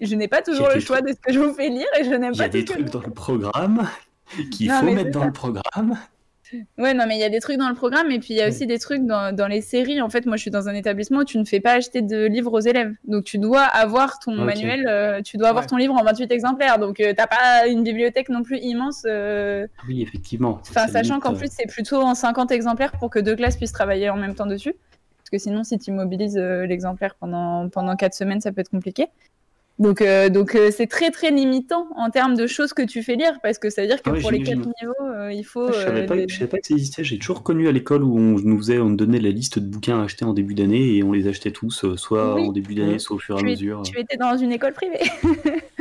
je 0.00 0.14
n'ai 0.14 0.28
pas 0.28 0.42
toujours 0.42 0.68
le 0.68 0.80
choix 0.80 1.00
de 1.00 1.08
ce 1.08 1.20
que 1.20 1.32
je 1.32 1.38
vous 1.38 1.54
fais 1.54 1.68
lire 1.68 1.86
et 1.98 2.04
je 2.04 2.10
n'aime 2.10 2.32
Il 2.32 2.36
y 2.36 2.38
pas 2.38 2.44
a 2.44 2.48
des 2.48 2.64
trucs 2.64 2.90
dans 2.90 3.00
le 3.00 3.10
programme 3.10 3.88
qu'il 4.50 4.70
faut 4.70 4.84
mettre 4.84 5.10
dans 5.10 5.24
le 5.24 5.32
programme. 5.32 5.96
Ouais, 6.78 6.94
non, 6.94 7.04
mais 7.06 7.16
il 7.16 7.20
y 7.20 7.24
a 7.24 7.28
des 7.28 7.40
trucs 7.40 7.56
dans 7.56 7.68
le 7.68 7.74
programme 7.74 8.10
et 8.10 8.18
puis 8.18 8.34
il 8.34 8.36
y 8.36 8.42
a 8.42 8.48
aussi 8.48 8.66
des 8.66 8.78
trucs 8.78 9.04
dans, 9.04 9.34
dans, 9.34 9.46
les 9.46 9.60
séries. 9.60 10.00
En 10.00 10.10
fait, 10.10 10.26
moi, 10.26 10.36
je 10.36 10.42
suis 10.42 10.50
dans 10.50 10.68
un 10.68 10.74
établissement 10.74 11.20
où 11.20 11.24
tu 11.24 11.38
ne 11.38 11.44
fais 11.44 11.60
pas 11.60 11.72
acheter 11.72 12.02
de 12.02 12.26
livres 12.26 12.52
aux 12.52 12.60
élèves. 12.60 12.92
Donc, 13.06 13.24
tu 13.24 13.38
dois 13.38 13.62
avoir 13.62 14.18
ton 14.18 14.32
manuel, 14.32 14.86
euh, 14.88 15.22
tu 15.22 15.36
dois 15.36 15.48
avoir 15.48 15.66
ton 15.66 15.76
livre 15.76 15.94
en 15.94 16.04
28 16.04 16.30
exemplaires. 16.32 16.78
Donc, 16.78 16.96
tu 16.96 17.14
t'as 17.14 17.26
pas 17.26 17.66
une 17.66 17.82
bibliothèque 17.82 18.28
non 18.28 18.42
plus 18.42 18.58
immense. 18.58 19.04
Oui, 19.88 20.02
effectivement. 20.02 20.60
Enfin, 20.68 20.86
sachant 20.88 21.20
qu'en 21.20 21.34
plus, 21.34 21.48
c'est 21.50 21.66
plutôt 21.66 22.00
en 22.02 22.14
50 22.14 22.52
exemplaires 22.52 22.92
pour 22.92 23.10
que 23.10 23.18
deux 23.18 23.36
classes 23.36 23.56
puissent 23.56 23.72
travailler 23.72 24.10
en 24.10 24.16
même 24.16 24.34
temps 24.34 24.46
dessus. 24.46 24.74
Parce 25.18 25.30
que 25.30 25.38
sinon, 25.38 25.64
si 25.64 25.78
tu 25.78 25.90
mobilises 25.92 26.36
l'exemplaire 26.36 27.14
pendant, 27.18 27.68
pendant 27.68 27.96
4 27.96 28.14
semaines, 28.14 28.40
ça 28.40 28.52
peut 28.52 28.60
être 28.60 28.70
compliqué. 28.70 29.08
Donc, 29.80 30.02
euh, 30.02 30.28
donc 30.28 30.54
euh, 30.54 30.70
c'est 30.70 30.86
très 30.86 31.10
très 31.10 31.32
limitant 31.32 31.88
en 31.96 32.08
termes 32.08 32.36
de 32.36 32.46
choses 32.46 32.72
que 32.72 32.82
tu 32.82 33.02
fais 33.02 33.16
lire 33.16 33.40
parce 33.42 33.58
que 33.58 33.70
ça 33.70 33.82
veut 33.82 33.88
dire 33.88 34.02
que 34.02 34.10
ah 34.10 34.20
pour 34.20 34.30
les 34.30 34.42
quatre 34.42 34.58
niveaux, 34.58 34.94
euh, 35.02 35.32
il 35.32 35.42
faut. 35.42 35.66
je 35.66 35.78
savais, 35.78 36.06
pas, 36.06 36.14
savais 36.28 36.46
pas 36.46 36.58
que 36.58 36.66
ça 36.66 36.74
existait. 36.74 37.02
J'ai 37.02 37.18
toujours 37.18 37.42
connu 37.42 37.66
à 37.66 37.72
l'école 37.72 38.04
où 38.04 38.16
on 38.16 38.38
nous 38.38 38.56
faisait, 38.58 38.78
on 38.78 38.90
donnait 38.90 39.18
la 39.18 39.30
liste 39.30 39.58
de 39.58 39.66
bouquins 39.66 40.00
à 40.00 40.04
acheter 40.04 40.24
en 40.24 40.32
début 40.32 40.54
d'année 40.54 40.96
et 40.96 41.02
on 41.02 41.12
les 41.12 41.26
achetait 41.26 41.50
tous, 41.50 41.96
soit 41.96 42.40
en 42.40 42.52
début 42.52 42.76
d'année, 42.76 43.00
soit 43.00 43.16
au 43.16 43.18
fur 43.18 43.36
et 43.36 43.40
à 43.40 43.42
mesure. 43.42 43.82
Tu 43.82 43.98
étais 43.98 44.16
dans 44.16 44.36
une 44.36 44.52
école 44.52 44.74
privée. 44.74 45.00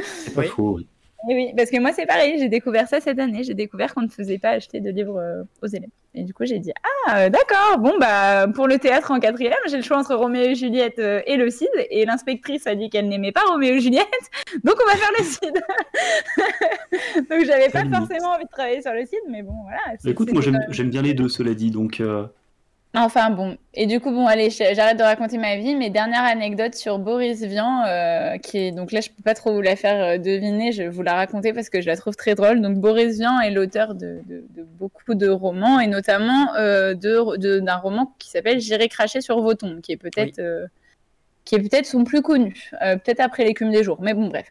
c'est 0.04 0.34
pas 0.34 0.44
faux. 0.44 0.78
Oui. 0.78 0.88
Oui, 1.28 1.54
parce 1.56 1.70
que 1.70 1.80
moi 1.80 1.92
c'est 1.94 2.06
pareil. 2.06 2.38
J'ai 2.40 2.50
découvert 2.50 2.88
ça 2.88 3.00
cette 3.00 3.20
année. 3.20 3.44
J'ai 3.44 3.54
découvert 3.54 3.94
qu'on 3.94 4.02
ne 4.02 4.08
faisait 4.08 4.40
pas 4.40 4.50
acheter 4.50 4.80
de 4.80 4.90
livres 4.90 5.46
aux 5.62 5.68
élèves. 5.68 5.90
Et 6.16 6.24
du 6.24 6.34
coup, 6.34 6.46
j'ai 6.46 6.60
dit 6.60 6.72
Ah, 7.08 7.30
d'accord, 7.30 7.80
bon, 7.80 7.94
bah, 8.00 8.48
pour 8.54 8.68
le 8.68 8.78
théâtre 8.78 9.12
en 9.12 9.20
quatrième, 9.20 9.54
j'ai 9.68 9.78
le 9.78 9.84
choix 9.84 9.98
entre 9.98 10.14
Roméo 10.14 10.44
et 10.44 10.56
Juliette 10.56 11.00
euh, 11.00 11.22
et 11.26 11.38
le 11.38 11.50
Cid. 11.50 11.70
Et 11.90 12.06
l'inspectrice 12.06 12.68
a 12.68 12.76
dit 12.76 12.90
qu'elle 12.90 13.10
n'aimait 13.10 13.32
pas 13.32 13.42
Roméo 13.48 13.74
et 13.74 13.80
Juliette, 13.80 14.06
donc 14.64 14.76
on 14.84 14.86
va 14.86 14.96
faire 14.96 15.12
le 15.18 15.24
Cid. 15.24 15.54
donc, 17.30 17.46
j'avais 17.46 17.70
pas 17.70 17.86
forcément 17.86 18.34
envie 18.34 18.46
de 18.46 18.50
travailler 18.52 18.82
sur 18.82 18.94
le 18.94 19.06
Cid, 19.06 19.22
mais 19.30 19.42
bon, 19.42 19.56
voilà. 19.64 19.82
Écoute, 20.06 20.32
moi, 20.32 20.44
j'aime 20.70 20.90
bien 20.90 21.02
les 21.02 21.14
deux, 21.14 21.30
cela 21.30 21.54
dit, 21.54 21.72
donc. 21.72 22.00
Euh, 22.00 22.26
Enfin 22.96 23.32
bon, 23.32 23.58
et 23.74 23.88
du 23.88 24.00
coup 24.00 24.12
bon 24.12 24.28
allez, 24.28 24.52
j'arrête 24.52 24.98
de 25.00 25.04
raconter 25.04 25.40
ma 25.40 25.56
vie. 25.56 25.76
Mais 25.76 25.90
dernière 25.90 26.24
anecdote 26.24 26.76
sur 26.76 27.00
Boris 27.00 27.42
Vian, 27.42 27.84
euh, 27.88 28.38
qui 28.38 28.60
est 28.60 28.72
donc 28.72 28.92
là 28.92 29.02
je 29.02 29.10
peux 29.10 29.24
pas 29.24 29.34
trop 29.34 29.52
vous 29.52 29.62
la 29.62 29.76
faire 29.76 30.04
euh, 30.04 30.18
deviner, 30.20 30.72
je 30.72 30.84
vais 30.84 30.90
vous 30.90 31.02
la 31.02 31.16
raconter 31.16 31.54
parce 31.54 31.70
que 31.70 31.82
je 31.82 31.88
la 31.88 31.98
trouve 31.98 32.16
très 32.16 32.36
drôle. 32.36 32.62
Donc 32.62 32.78
Boris 32.78 33.18
Vian 33.18 33.40
est 33.40 33.50
l'auteur 33.50 33.96
de, 33.96 34.22
beaucoup 34.78 35.16
de 35.16 35.28
romans 35.28 35.80
et 35.80 35.88
notamment 35.88 36.54
euh, 36.56 36.94
d'un 36.94 37.78
roman 37.78 38.14
qui 38.20 38.30
s'appelle 38.30 38.60
J'irai 38.62 38.90
cracher 38.90 39.22
sur 39.22 39.42
vos 39.42 39.56
tombes, 39.56 39.82
qui 39.82 39.92
est 39.92 39.98
peut-être 39.98 40.40
qui 41.46 41.56
est 41.56 41.60
peut-être 41.60 41.88
son 41.88 42.04
plus 42.04 42.22
connu, 42.22 42.70
peut-être 42.80 43.22
après 43.22 43.44
l'écume 43.44 43.72
des 43.72 43.84
jours. 43.84 43.98
Mais 44.02 44.14
bon 44.14 44.28
bref. 44.28 44.46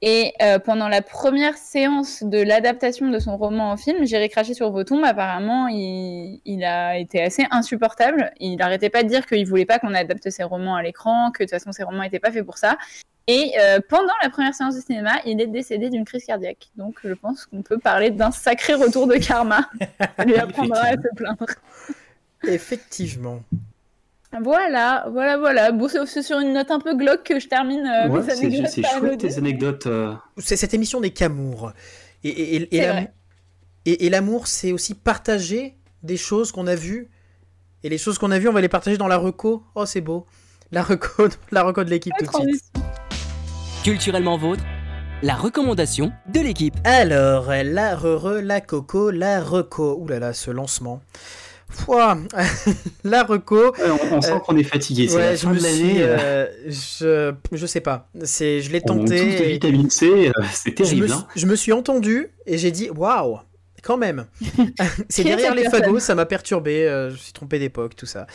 Et 0.00 0.32
euh, 0.42 0.58
pendant 0.58 0.88
la 0.88 1.02
première 1.02 1.56
séance 1.56 2.22
de 2.22 2.38
l'adaptation 2.40 3.10
de 3.10 3.18
son 3.18 3.36
roman 3.36 3.72
en 3.72 3.76
film, 3.76 4.04
J'irai 4.04 4.28
cracher 4.28 4.54
sur 4.54 4.70
vos 4.70 4.84
tombes, 4.84 5.04
apparemment, 5.04 5.66
il, 5.66 6.40
il, 6.44 6.64
a 6.64 6.98
été 6.98 7.20
assez 7.20 7.44
insupportable. 7.50 8.30
Il 8.38 8.56
n'arrêtait 8.56 8.90
pas 8.90 9.02
de 9.02 9.08
dire 9.08 9.26
qu'il 9.26 9.46
voulait 9.46 9.66
pas 9.66 9.78
qu'on 9.80 9.94
adapte 9.94 10.30
ses 10.30 10.44
romans 10.44 10.76
à 10.76 10.82
l'écran, 10.82 11.32
que 11.32 11.42
de 11.42 11.48
toute 11.48 11.50
façon 11.50 11.72
ses 11.72 11.82
romans 11.82 12.02
n'étaient 12.02 12.20
pas 12.20 12.30
faits 12.30 12.44
pour 12.44 12.58
ça. 12.58 12.76
Et 13.26 13.52
euh, 13.60 13.78
pendant 13.86 14.14
la 14.22 14.30
première 14.30 14.54
séance 14.54 14.74
de 14.74 14.80
cinéma, 14.80 15.20
il 15.26 15.38
est 15.40 15.46
décédé 15.46 15.90
d'une 15.90 16.06
crise 16.06 16.24
cardiaque. 16.24 16.70
Donc 16.76 16.98
je 17.04 17.12
pense 17.12 17.44
qu'on 17.44 17.62
peut 17.62 17.78
parler 17.78 18.10
d'un 18.10 18.30
sacré 18.30 18.72
retour 18.74 19.06
de 19.06 19.16
karma. 19.16 19.68
Ça 20.16 20.24
lui 20.24 20.36
apprendra 20.36 20.80
à 20.80 20.92
se 20.92 21.14
plaindre. 21.14 21.46
Effectivement. 22.46 23.40
Voilà, 24.42 25.06
voilà, 25.10 25.38
voilà. 25.38 25.72
Bon, 25.72 25.88
c'est 25.88 26.22
sur 26.22 26.38
une 26.38 26.52
note 26.52 26.70
un 26.70 26.80
peu 26.80 26.94
glauque 26.94 27.24
que 27.24 27.40
je 27.40 27.48
termine 27.48 27.86
euh, 27.86 28.08
ouais, 28.08 28.22
C'est 28.68 28.82
chouette 28.82 29.20
tes 29.20 29.38
anecdotes. 29.38 29.86
Euh. 29.86 30.14
C'est 30.36 30.56
cette 30.56 30.74
émission 30.74 31.00
des 31.00 31.10
qu'amour. 31.10 31.72
Et, 32.24 32.68
et, 33.86 34.10
l'amour, 34.10 34.46
c'est 34.46 34.72
aussi 34.72 34.94
partager 34.94 35.76
des 36.02 36.16
choses 36.16 36.52
qu'on 36.52 36.66
a 36.66 36.74
vues. 36.74 37.08
Et 37.84 37.88
les 37.88 37.98
choses 37.98 38.18
qu'on 38.18 38.30
a 38.30 38.38
vues, 38.38 38.48
on 38.48 38.52
va 38.52 38.60
les 38.60 38.68
partager 38.68 38.98
dans 38.98 39.08
la 39.08 39.16
reco. 39.16 39.62
Oh, 39.74 39.86
c'est 39.86 40.00
beau. 40.00 40.26
La 40.72 40.82
reco, 40.82 41.28
la 41.50 41.62
reco 41.62 41.84
de 41.84 41.90
l'équipe 41.90 42.12
tout 42.18 42.26
de 42.26 42.50
suite. 42.50 42.64
Culturellement 43.82 44.36
vôtre, 44.36 44.62
la 45.22 45.34
recommandation 45.36 46.12
de 46.26 46.40
l'équipe. 46.40 46.74
Alors, 46.84 47.46
la 47.48 47.96
re, 47.96 48.40
la 48.42 48.60
coco, 48.60 49.10
la 49.10 49.40
reco. 49.40 49.96
Ouh 50.00 50.08
là 50.08 50.18
là, 50.18 50.32
ce 50.34 50.50
lancement. 50.50 51.00
la 53.04 53.22
reco. 53.24 53.74
on, 54.10 54.20
sent 54.20 54.32
euh, 54.32 54.38
qu'on 54.38 54.56
est 54.56 54.64
fatigué. 54.64 55.08
Fin 55.08 55.52
de 55.52 55.62
l'année. 55.62 55.96
Euh, 55.98 56.46
je, 56.66 57.34
je 57.52 57.66
sais 57.66 57.80
pas. 57.80 58.08
C'est, 58.24 58.60
je 58.60 58.70
l'ai 58.70 58.80
tenté. 58.80 59.38
de 59.38 59.44
vitamine 59.44 59.90
C, 59.90 60.28
euh, 60.28 60.42
c'est 60.52 60.74
terrible. 60.74 61.10
Hein. 61.12 61.26
Je 61.36 61.46
me, 61.46 61.56
suis 61.56 61.72
entendu 61.72 62.28
et 62.46 62.58
j'ai 62.58 62.70
dit 62.70 62.90
waouh, 62.90 63.38
quand 63.82 63.96
même. 63.96 64.26
c'est 65.08 65.24
derrière 65.24 65.54
les 65.54 65.68
fagots, 65.68 65.98
ça 65.98 66.14
m'a 66.14 66.26
perturbé. 66.26 66.86
je 66.86 67.12
me 67.12 67.16
suis 67.16 67.32
trompé 67.32 67.58
d'époque, 67.58 67.96
tout 67.96 68.06
ça. 68.06 68.26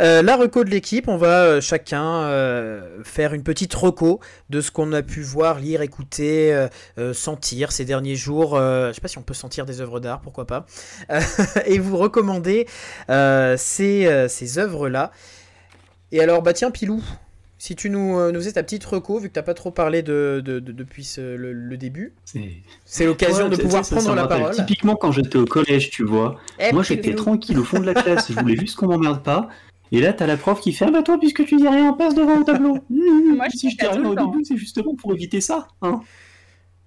Euh, 0.00 0.22
la 0.22 0.36
reco 0.36 0.64
de 0.64 0.70
l'équipe, 0.70 1.08
on 1.08 1.16
va 1.16 1.44
euh, 1.44 1.60
chacun 1.60 2.22
euh, 2.24 3.02
faire 3.04 3.34
une 3.34 3.42
petite 3.42 3.74
reco 3.74 4.20
de 4.50 4.60
ce 4.60 4.70
qu'on 4.70 4.92
a 4.92 5.02
pu 5.02 5.22
voir, 5.22 5.58
lire, 5.60 5.82
écouter, 5.82 6.66
sentir 7.12 7.72
ces 7.72 7.84
derniers 7.84 8.16
jours. 8.16 8.56
je 8.56 8.92
sais 8.94 9.00
pas 9.00 9.08
si 9.08 9.18
on 9.18 9.22
peut 9.22 9.34
sentir 9.34 9.66
des 9.66 9.80
œuvres 9.80 10.00
d'art, 10.00 10.20
pourquoi 10.20 10.46
pas. 10.46 10.66
et 11.66 11.78
vous 11.78 11.96
recommander 11.96 12.66
ces, 13.08 14.26
ces 14.28 14.58
œuvres-là. 14.58 15.10
Et 16.12 16.20
alors, 16.20 16.42
bah 16.42 16.52
tiens, 16.52 16.70
Pilou, 16.70 17.02
si 17.58 17.74
tu 17.74 17.90
nous, 17.90 18.30
nous 18.30 18.38
faisais 18.38 18.52
ta 18.52 18.62
petite 18.62 18.84
reco, 18.84 19.18
vu 19.18 19.28
que 19.28 19.34
tu 19.34 19.38
n'as 19.38 19.44
pas 19.44 19.54
trop 19.54 19.70
parlé 19.70 20.02
de, 20.02 20.42
depuis 20.44 21.14
le, 21.18 21.76
début, 21.76 22.14
c'est 22.84 23.06
l'occasion 23.06 23.48
de 23.48 23.56
pouvoir 23.56 23.82
prendre 23.82 24.14
la 24.14 24.26
parole. 24.26 24.54
Typiquement, 24.54 24.96
quand 24.96 25.12
j'étais 25.12 25.38
au 25.38 25.46
collège, 25.46 25.90
tu 25.90 26.04
vois, 26.04 26.40
eh, 26.58 26.72
moi 26.72 26.82
j'étais 26.82 27.14
tranquille 27.14 27.58
au 27.58 27.64
fond 27.64 27.80
de 27.80 27.86
la 27.86 27.94
classe, 27.94 28.30
je 28.32 28.38
voulais 28.38 28.56
juste 28.56 28.76
qu'on 28.76 28.88
m'emmerde 28.88 29.22
pas. 29.22 29.48
Et 29.94 30.00
là, 30.00 30.12
t'as 30.12 30.26
la 30.26 30.36
prof 30.36 30.60
qui 30.60 30.72
fait 30.72 30.86
Ah 30.86 30.90
bah 30.90 31.04
toi, 31.04 31.18
puisque 31.20 31.46
tu 31.46 31.54
dis 31.54 31.68
rien, 31.68 31.92
passe 31.92 32.16
devant 32.16 32.36
le 32.36 32.44
tableau. 32.44 32.78
Moi, 32.90 33.48
si 33.50 33.70
je 33.70 33.76
dis 33.76 33.86
rien 33.86 34.04
au 34.04 34.16
début, 34.16 34.44
c'est 34.44 34.56
justement 34.56 34.96
pour 34.96 35.12
éviter 35.14 35.40
ça. 35.40 35.68
Hein. 35.82 36.00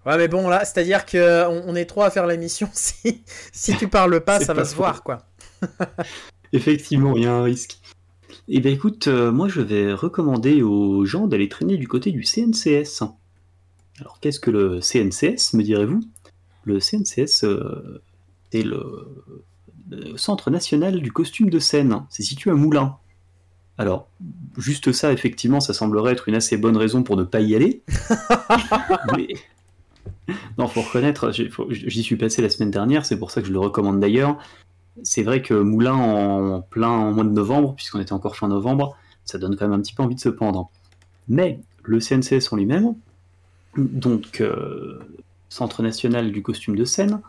Ouais, 0.05 0.17
mais 0.17 0.27
bon, 0.27 0.49
là, 0.49 0.65
c'est-à-dire 0.65 1.05
qu'on 1.05 1.63
on 1.65 1.75
est 1.75 1.85
trois 1.85 2.07
à 2.07 2.09
faire 2.09 2.27
l'émission. 2.27 2.67
Si, 2.73 3.23
si 3.53 3.77
tu 3.77 3.87
parles 3.87 4.19
pas, 4.19 4.41
ça 4.41 4.53
va 4.53 4.65
se 4.65 4.75
voir, 4.75 5.03
quoi. 5.03 5.19
Effectivement, 6.51 7.15
il 7.15 7.23
y 7.23 7.25
a 7.27 7.33
un 7.33 7.43
risque. 7.43 7.79
Eh 8.49 8.59
bien, 8.59 8.73
écoute, 8.73 9.07
euh, 9.07 9.31
moi, 9.31 9.47
je 9.47 9.61
vais 9.61 9.93
recommander 9.93 10.61
aux 10.61 11.05
gens 11.05 11.27
d'aller 11.27 11.47
traîner 11.47 11.77
du 11.77 11.87
côté 11.87 12.11
du 12.11 12.25
CNCS. 12.25 13.03
Alors, 14.01 14.19
qu'est-ce 14.19 14.41
que 14.41 14.51
le 14.51 14.81
CNCS, 14.81 15.53
me 15.53 15.63
direz-vous? 15.63 16.01
Le 16.65 16.81
CNCS, 16.81 17.45
euh, 17.45 18.01
c'est 18.51 18.63
le 18.63 18.81
Centre 20.15 20.49
national 20.51 21.01
du 21.01 21.11
costume 21.11 21.49
de 21.49 21.59
scène. 21.59 22.03
C'est 22.09 22.23
situé 22.23 22.51
à 22.51 22.55
Moulins. 22.55 22.97
Alors, 23.77 24.07
juste 24.57 24.91
ça, 24.91 25.13
effectivement, 25.13 25.59
ça 25.59 25.73
semblerait 25.73 26.13
être 26.13 26.27
une 26.27 26.35
assez 26.35 26.57
bonne 26.57 26.77
raison 26.77 27.03
pour 27.03 27.15
ne 27.15 27.23
pas 27.23 27.41
y 27.41 27.55
aller. 27.55 27.83
Mais... 29.15 29.27
Non, 30.57 30.67
faut 30.67 30.81
reconnaître, 30.81 31.31
j'y 31.31 32.03
suis 32.03 32.17
passé 32.17 32.41
la 32.41 32.49
semaine 32.49 32.71
dernière, 32.71 33.05
c'est 33.05 33.17
pour 33.17 33.31
ça 33.31 33.41
que 33.41 33.47
je 33.47 33.53
le 33.53 33.59
recommande 33.59 33.99
d'ailleurs. 33.99 34.37
C'est 35.03 35.23
vrai 35.23 35.41
que 35.41 35.53
Moulins 35.53 35.93
en 35.93 36.61
plein 36.61 37.11
mois 37.11 37.23
de 37.23 37.29
novembre, 37.29 37.75
puisqu'on 37.75 37.99
était 37.99 38.13
encore 38.13 38.35
fin 38.35 38.47
novembre, 38.47 38.97
ça 39.25 39.37
donne 39.37 39.55
quand 39.55 39.67
même 39.67 39.79
un 39.79 39.81
petit 39.81 39.93
peu 39.93 40.03
envie 40.03 40.15
de 40.15 40.19
se 40.19 40.29
pendre. 40.29 40.69
Mais 41.27 41.59
le 41.83 41.99
CNCS 41.99 42.51
en 42.51 42.55
lui-même, 42.57 42.95
donc 43.77 44.41
euh, 44.41 44.99
Centre 45.49 45.81
national 45.81 46.31
du 46.31 46.41
costume 46.41 46.75
de 46.75 46.83
scène, 46.83 47.21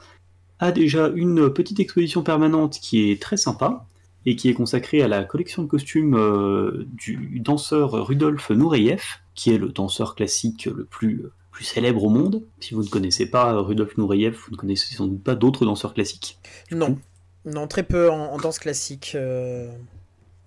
a 0.59 0.73
déjà 0.73 1.09
une 1.15 1.53
petite 1.53 1.81
exposition 1.81 2.23
permanente 2.23 2.79
qui 2.81 3.11
est 3.11 3.21
très 3.21 3.37
sympa 3.37 3.87
et 4.27 4.37
qui 4.37 4.49
est 4.49 4.55
consacrée 4.55 5.03
à 5.03 5.09
la 5.09 5.25
collection 5.25 5.63
de 5.63 5.69
costumes 5.69 6.15
euh, 6.15 6.87
du 6.93 7.41
danseur 7.41 7.93
Rudolf 7.93 8.51
Nureyev, 8.51 9.03
qui 9.35 9.55
est 9.55 9.59
le 9.59 9.69
danseur 9.69 10.15
classique 10.15 10.67
le 10.67 10.85
plus, 10.85 11.23
plus 11.51 11.65
célèbre 11.65 12.05
au 12.05 12.11
monde. 12.11 12.43
Si 12.61 12.75
vous 12.75 12.83
ne 12.83 12.89
connaissez 12.89 13.31
pas 13.31 13.53
Rudolf 13.61 13.97
Nureyev, 13.97 14.35
vous 14.35 14.53
ne 14.53 14.57
connaissez 14.57 14.95
sans 14.95 15.07
doute 15.07 15.23
pas 15.23 15.35
d'autres 15.35 15.65
danseurs 15.65 15.95
classiques. 15.95 16.39
Non, 16.73 16.99
non, 17.45 17.67
très 17.67 17.83
peu 17.83 18.11
en, 18.11 18.37
danse 18.39 18.59
classique. 18.59 19.13
Euh. 19.15 19.71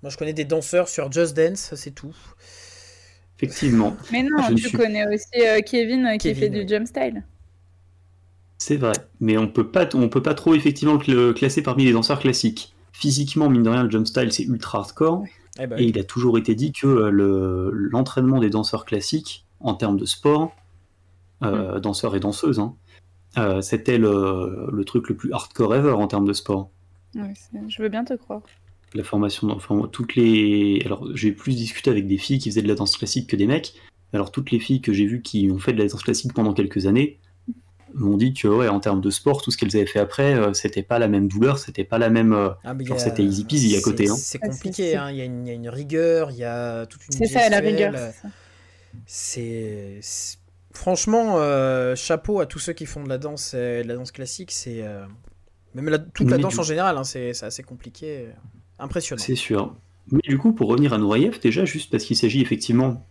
Moi, 0.03 0.09
je 0.09 0.17
connais 0.17 0.33
des 0.33 0.45
danseurs 0.45 0.89
sur 0.89 1.11
Just 1.11 1.35
Dance, 1.35 1.73
c'est 1.75 1.93
tout. 1.93 2.15
Effectivement. 3.37 3.95
Mais 4.11 4.23
non, 4.23 4.53
tu 4.55 4.75
connais 4.75 5.05
aussi 5.07 5.45
euh, 5.45 5.61
Kevin, 5.61 6.17
qui 6.19 6.35
fait 6.35 6.49
du 6.49 6.67
jump 6.67 6.87
style. 6.87 7.23
C'est 8.61 8.77
vrai, 8.77 8.93
mais 9.19 9.39
on 9.39 9.47
peut 9.47 9.67
pas, 9.67 9.89
on 9.95 10.07
peut 10.07 10.21
pas 10.21 10.35
trop 10.35 10.53
effectivement 10.53 10.99
le 11.07 11.33
classer 11.33 11.63
parmi 11.63 11.83
les 11.83 11.93
danseurs 11.93 12.19
classiques. 12.19 12.75
Physiquement, 12.91 13.49
mine 13.49 13.63
de 13.63 13.69
rien, 13.69 13.85
le 13.85 13.89
jump 13.89 14.05
style 14.05 14.31
c'est 14.31 14.43
ultra 14.43 14.77
hardcore, 14.77 15.23
eh 15.59 15.65
ben 15.65 15.79
et 15.79 15.85
il 15.85 15.97
a 15.97 16.03
toujours 16.03 16.37
été 16.37 16.53
dit 16.53 16.71
que 16.71 16.85
euh, 16.85 17.71
l'entraînement 17.73 18.39
des 18.39 18.51
danseurs 18.51 18.85
classiques 18.85 19.47
en 19.61 19.73
termes 19.73 19.97
de 19.97 20.05
sport, 20.05 20.55
euh, 21.41 21.77
mm. 21.77 21.79
danseurs 21.79 22.15
et 22.15 22.19
danseuses, 22.19 22.59
hein, 22.59 22.75
euh, 23.39 23.61
c'était 23.61 23.97
le, 23.97 24.83
truc 24.85 25.09
le 25.09 25.15
plus 25.15 25.33
hardcore 25.33 25.73
ever 25.73 25.93
en 25.93 26.05
termes 26.05 26.27
de 26.27 26.33
sport. 26.33 26.69
je 27.15 27.81
veux 27.81 27.89
bien 27.89 28.05
te 28.05 28.13
croire. 28.13 28.43
La 28.93 29.03
formation, 29.03 29.49
enfin 29.49 29.89
toutes 29.91 30.13
les, 30.13 30.83
alors 30.85 31.07
j'ai 31.15 31.31
plus 31.31 31.55
discuté 31.55 31.89
avec 31.89 32.05
des 32.05 32.19
filles 32.19 32.37
qui 32.37 32.51
faisaient 32.51 32.61
de 32.61 32.67
la 32.67 32.75
danse 32.75 32.95
classique 32.95 33.27
que 33.27 33.35
des 33.35 33.47
mecs. 33.47 33.73
Alors 34.13 34.31
toutes 34.31 34.51
les 34.51 34.59
filles 34.59 34.81
que 34.81 34.93
j'ai 34.93 35.07
vues 35.07 35.23
qui 35.23 35.49
ont 35.51 35.57
fait 35.57 35.73
de 35.73 35.79
la 35.79 35.87
danse 35.87 36.03
classique 36.03 36.33
pendant 36.35 36.53
quelques 36.53 36.85
années, 36.85 37.17
m'ont 37.93 38.17
dit 38.17 38.33
que 38.33 38.47
ouais, 38.47 38.67
en 38.67 38.79
termes 38.79 39.01
de 39.01 39.09
sport, 39.09 39.41
tout 39.41 39.51
ce 39.51 39.57
qu'elles 39.57 39.75
avaient 39.75 39.85
fait 39.85 39.99
après, 39.99 40.33
euh, 40.35 40.53
c'était 40.53 40.83
pas 40.83 40.99
la 40.99 41.07
même 41.07 41.27
douleur, 41.27 41.57
c'était 41.59 41.83
pas 41.83 41.97
la 41.97 42.09
même. 42.09 42.33
euh, 42.33 42.49
Ah, 42.63 42.73
genre, 42.81 42.99
c'était 42.99 43.23
easy 43.23 43.45
peasy 43.45 43.75
à 43.77 43.81
côté. 43.81 44.05
c'est- 44.05 44.11
Hein. 44.11 44.15
C'est 44.17 44.39
Ah, 44.41 44.47
compliqué, 44.47 44.91
c'est- 44.91 44.95
hein, 44.95 45.09
il 45.11 45.17
y, 45.17 45.21
a 45.21 45.25
une- 45.25 45.45
il 45.45 45.49
y 45.49 45.51
a 45.51 45.55
une 45.55 45.69
rigueur, 45.69 46.31
il 46.31 46.37
y 46.37 46.43
a 46.43 46.85
toute 46.85 47.05
une 47.07 47.13
C'est 47.13 47.25
ça, 47.27 47.49
la 47.49 47.59
rigueur. 47.59 47.93
c'est 49.05 49.99
franchement 50.73 51.35
euh, 51.37 51.95
chapeau 51.95 52.39
à 52.39 52.45
tous 52.45 52.59
ceux 52.59 52.73
qui 52.73 52.85
font 52.85 53.03
de 53.03 53.09
la 53.09 53.17
danse, 53.17 53.51
euh, 53.55 53.83
de 53.83 53.87
la 53.87 53.95
danse 53.95 54.11
classique. 54.11 54.51
C'est 54.51 54.81
euh, 54.83 55.05
même 55.75 55.89
la- 55.89 55.99
toute 55.99 56.29
la 56.29 56.37
Mais 56.37 56.43
danse 56.43 56.53
du- 56.53 56.59
en 56.59 56.63
général, 56.63 56.97
hein, 56.97 57.03
c'est 57.03 57.31
assez 57.43 57.63
compliqué, 57.63 58.27
impressionnant. 58.79 59.21
C'est 59.21 59.35
sûr. 59.35 59.75
Mais 60.11 60.21
du 60.23 60.37
coup, 60.37 60.53
pour 60.53 60.69
revenir 60.69 60.93
à 60.93 60.97
Nourayev, 60.97 61.39
déjà, 61.41 61.65
juste 61.65 61.91
parce 61.91 62.03
qu'il 62.03 62.17
s'agit 62.17 62.41
effectivement 62.41 63.05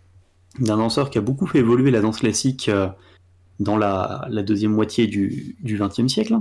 d'un 0.58 0.76
danseur 0.76 1.10
qui 1.10 1.18
a 1.18 1.20
beaucoup 1.20 1.46
fait 1.46 1.58
évoluer 1.60 1.90
la 1.90 2.00
danse 2.00 2.18
classique 2.18 2.68
euh, 2.68 2.88
dans 3.60 3.76
la, 3.76 4.26
la 4.28 4.42
deuxième 4.42 4.72
moitié 4.72 5.06
du 5.06 5.56
XXe 5.64 6.08
siècle. 6.08 6.38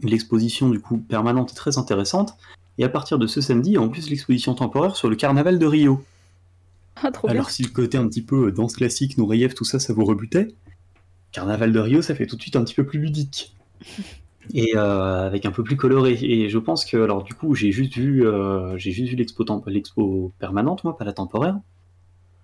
L'exposition, 0.00 0.68
du 0.68 0.80
coup, 0.80 0.98
permanente 0.98 1.50
est 1.50 1.56
très 1.56 1.78
intéressante. 1.78 2.36
Et 2.78 2.84
à 2.84 2.88
partir 2.88 3.18
de 3.18 3.26
ce 3.26 3.40
samedi, 3.40 3.76
en 3.76 3.88
plus 3.88 4.08
l'exposition 4.08 4.54
temporaire 4.54 4.96
sur 4.96 5.10
le 5.10 5.16
carnaval 5.16 5.58
de 5.58 5.66
Rio. 5.66 6.04
Ah, 6.96 7.10
trop 7.10 7.28
bien. 7.28 7.36
Alors, 7.36 7.50
si 7.50 7.62
le 7.62 7.70
côté 7.70 7.98
un 7.98 8.06
petit 8.08 8.22
peu 8.22 8.48
euh, 8.48 8.52
danse 8.52 8.76
classique, 8.76 9.18
Nourayev, 9.18 9.54
tout 9.54 9.64
ça, 9.64 9.78
ça 9.78 9.92
vous 9.92 10.04
rebutait, 10.04 10.48
Carnaval 11.32 11.72
de 11.72 11.78
Rio, 11.78 12.02
ça 12.02 12.14
fait 12.14 12.26
tout 12.26 12.36
de 12.36 12.42
suite 12.42 12.56
un 12.56 12.64
petit 12.64 12.74
peu 12.74 12.84
plus 12.84 12.98
ludique. 12.98 13.54
Et 14.54 14.76
euh, 14.76 15.26
avec 15.26 15.46
un 15.46 15.52
peu 15.52 15.62
plus 15.62 15.76
coloré. 15.76 16.18
Et 16.20 16.48
je 16.48 16.58
pense 16.58 16.84
que, 16.84 16.96
alors 16.96 17.22
du 17.22 17.32
coup, 17.32 17.54
j'ai 17.54 17.70
juste 17.70 17.94
vu, 17.94 18.26
euh, 18.26 18.76
j'ai 18.76 18.90
juste 18.90 19.10
vu 19.10 19.16
l'expo, 19.16 19.44
l'expo 19.66 20.32
permanente, 20.40 20.82
moi, 20.82 20.96
pas 20.96 21.04
la 21.04 21.12
temporaire. 21.12 21.58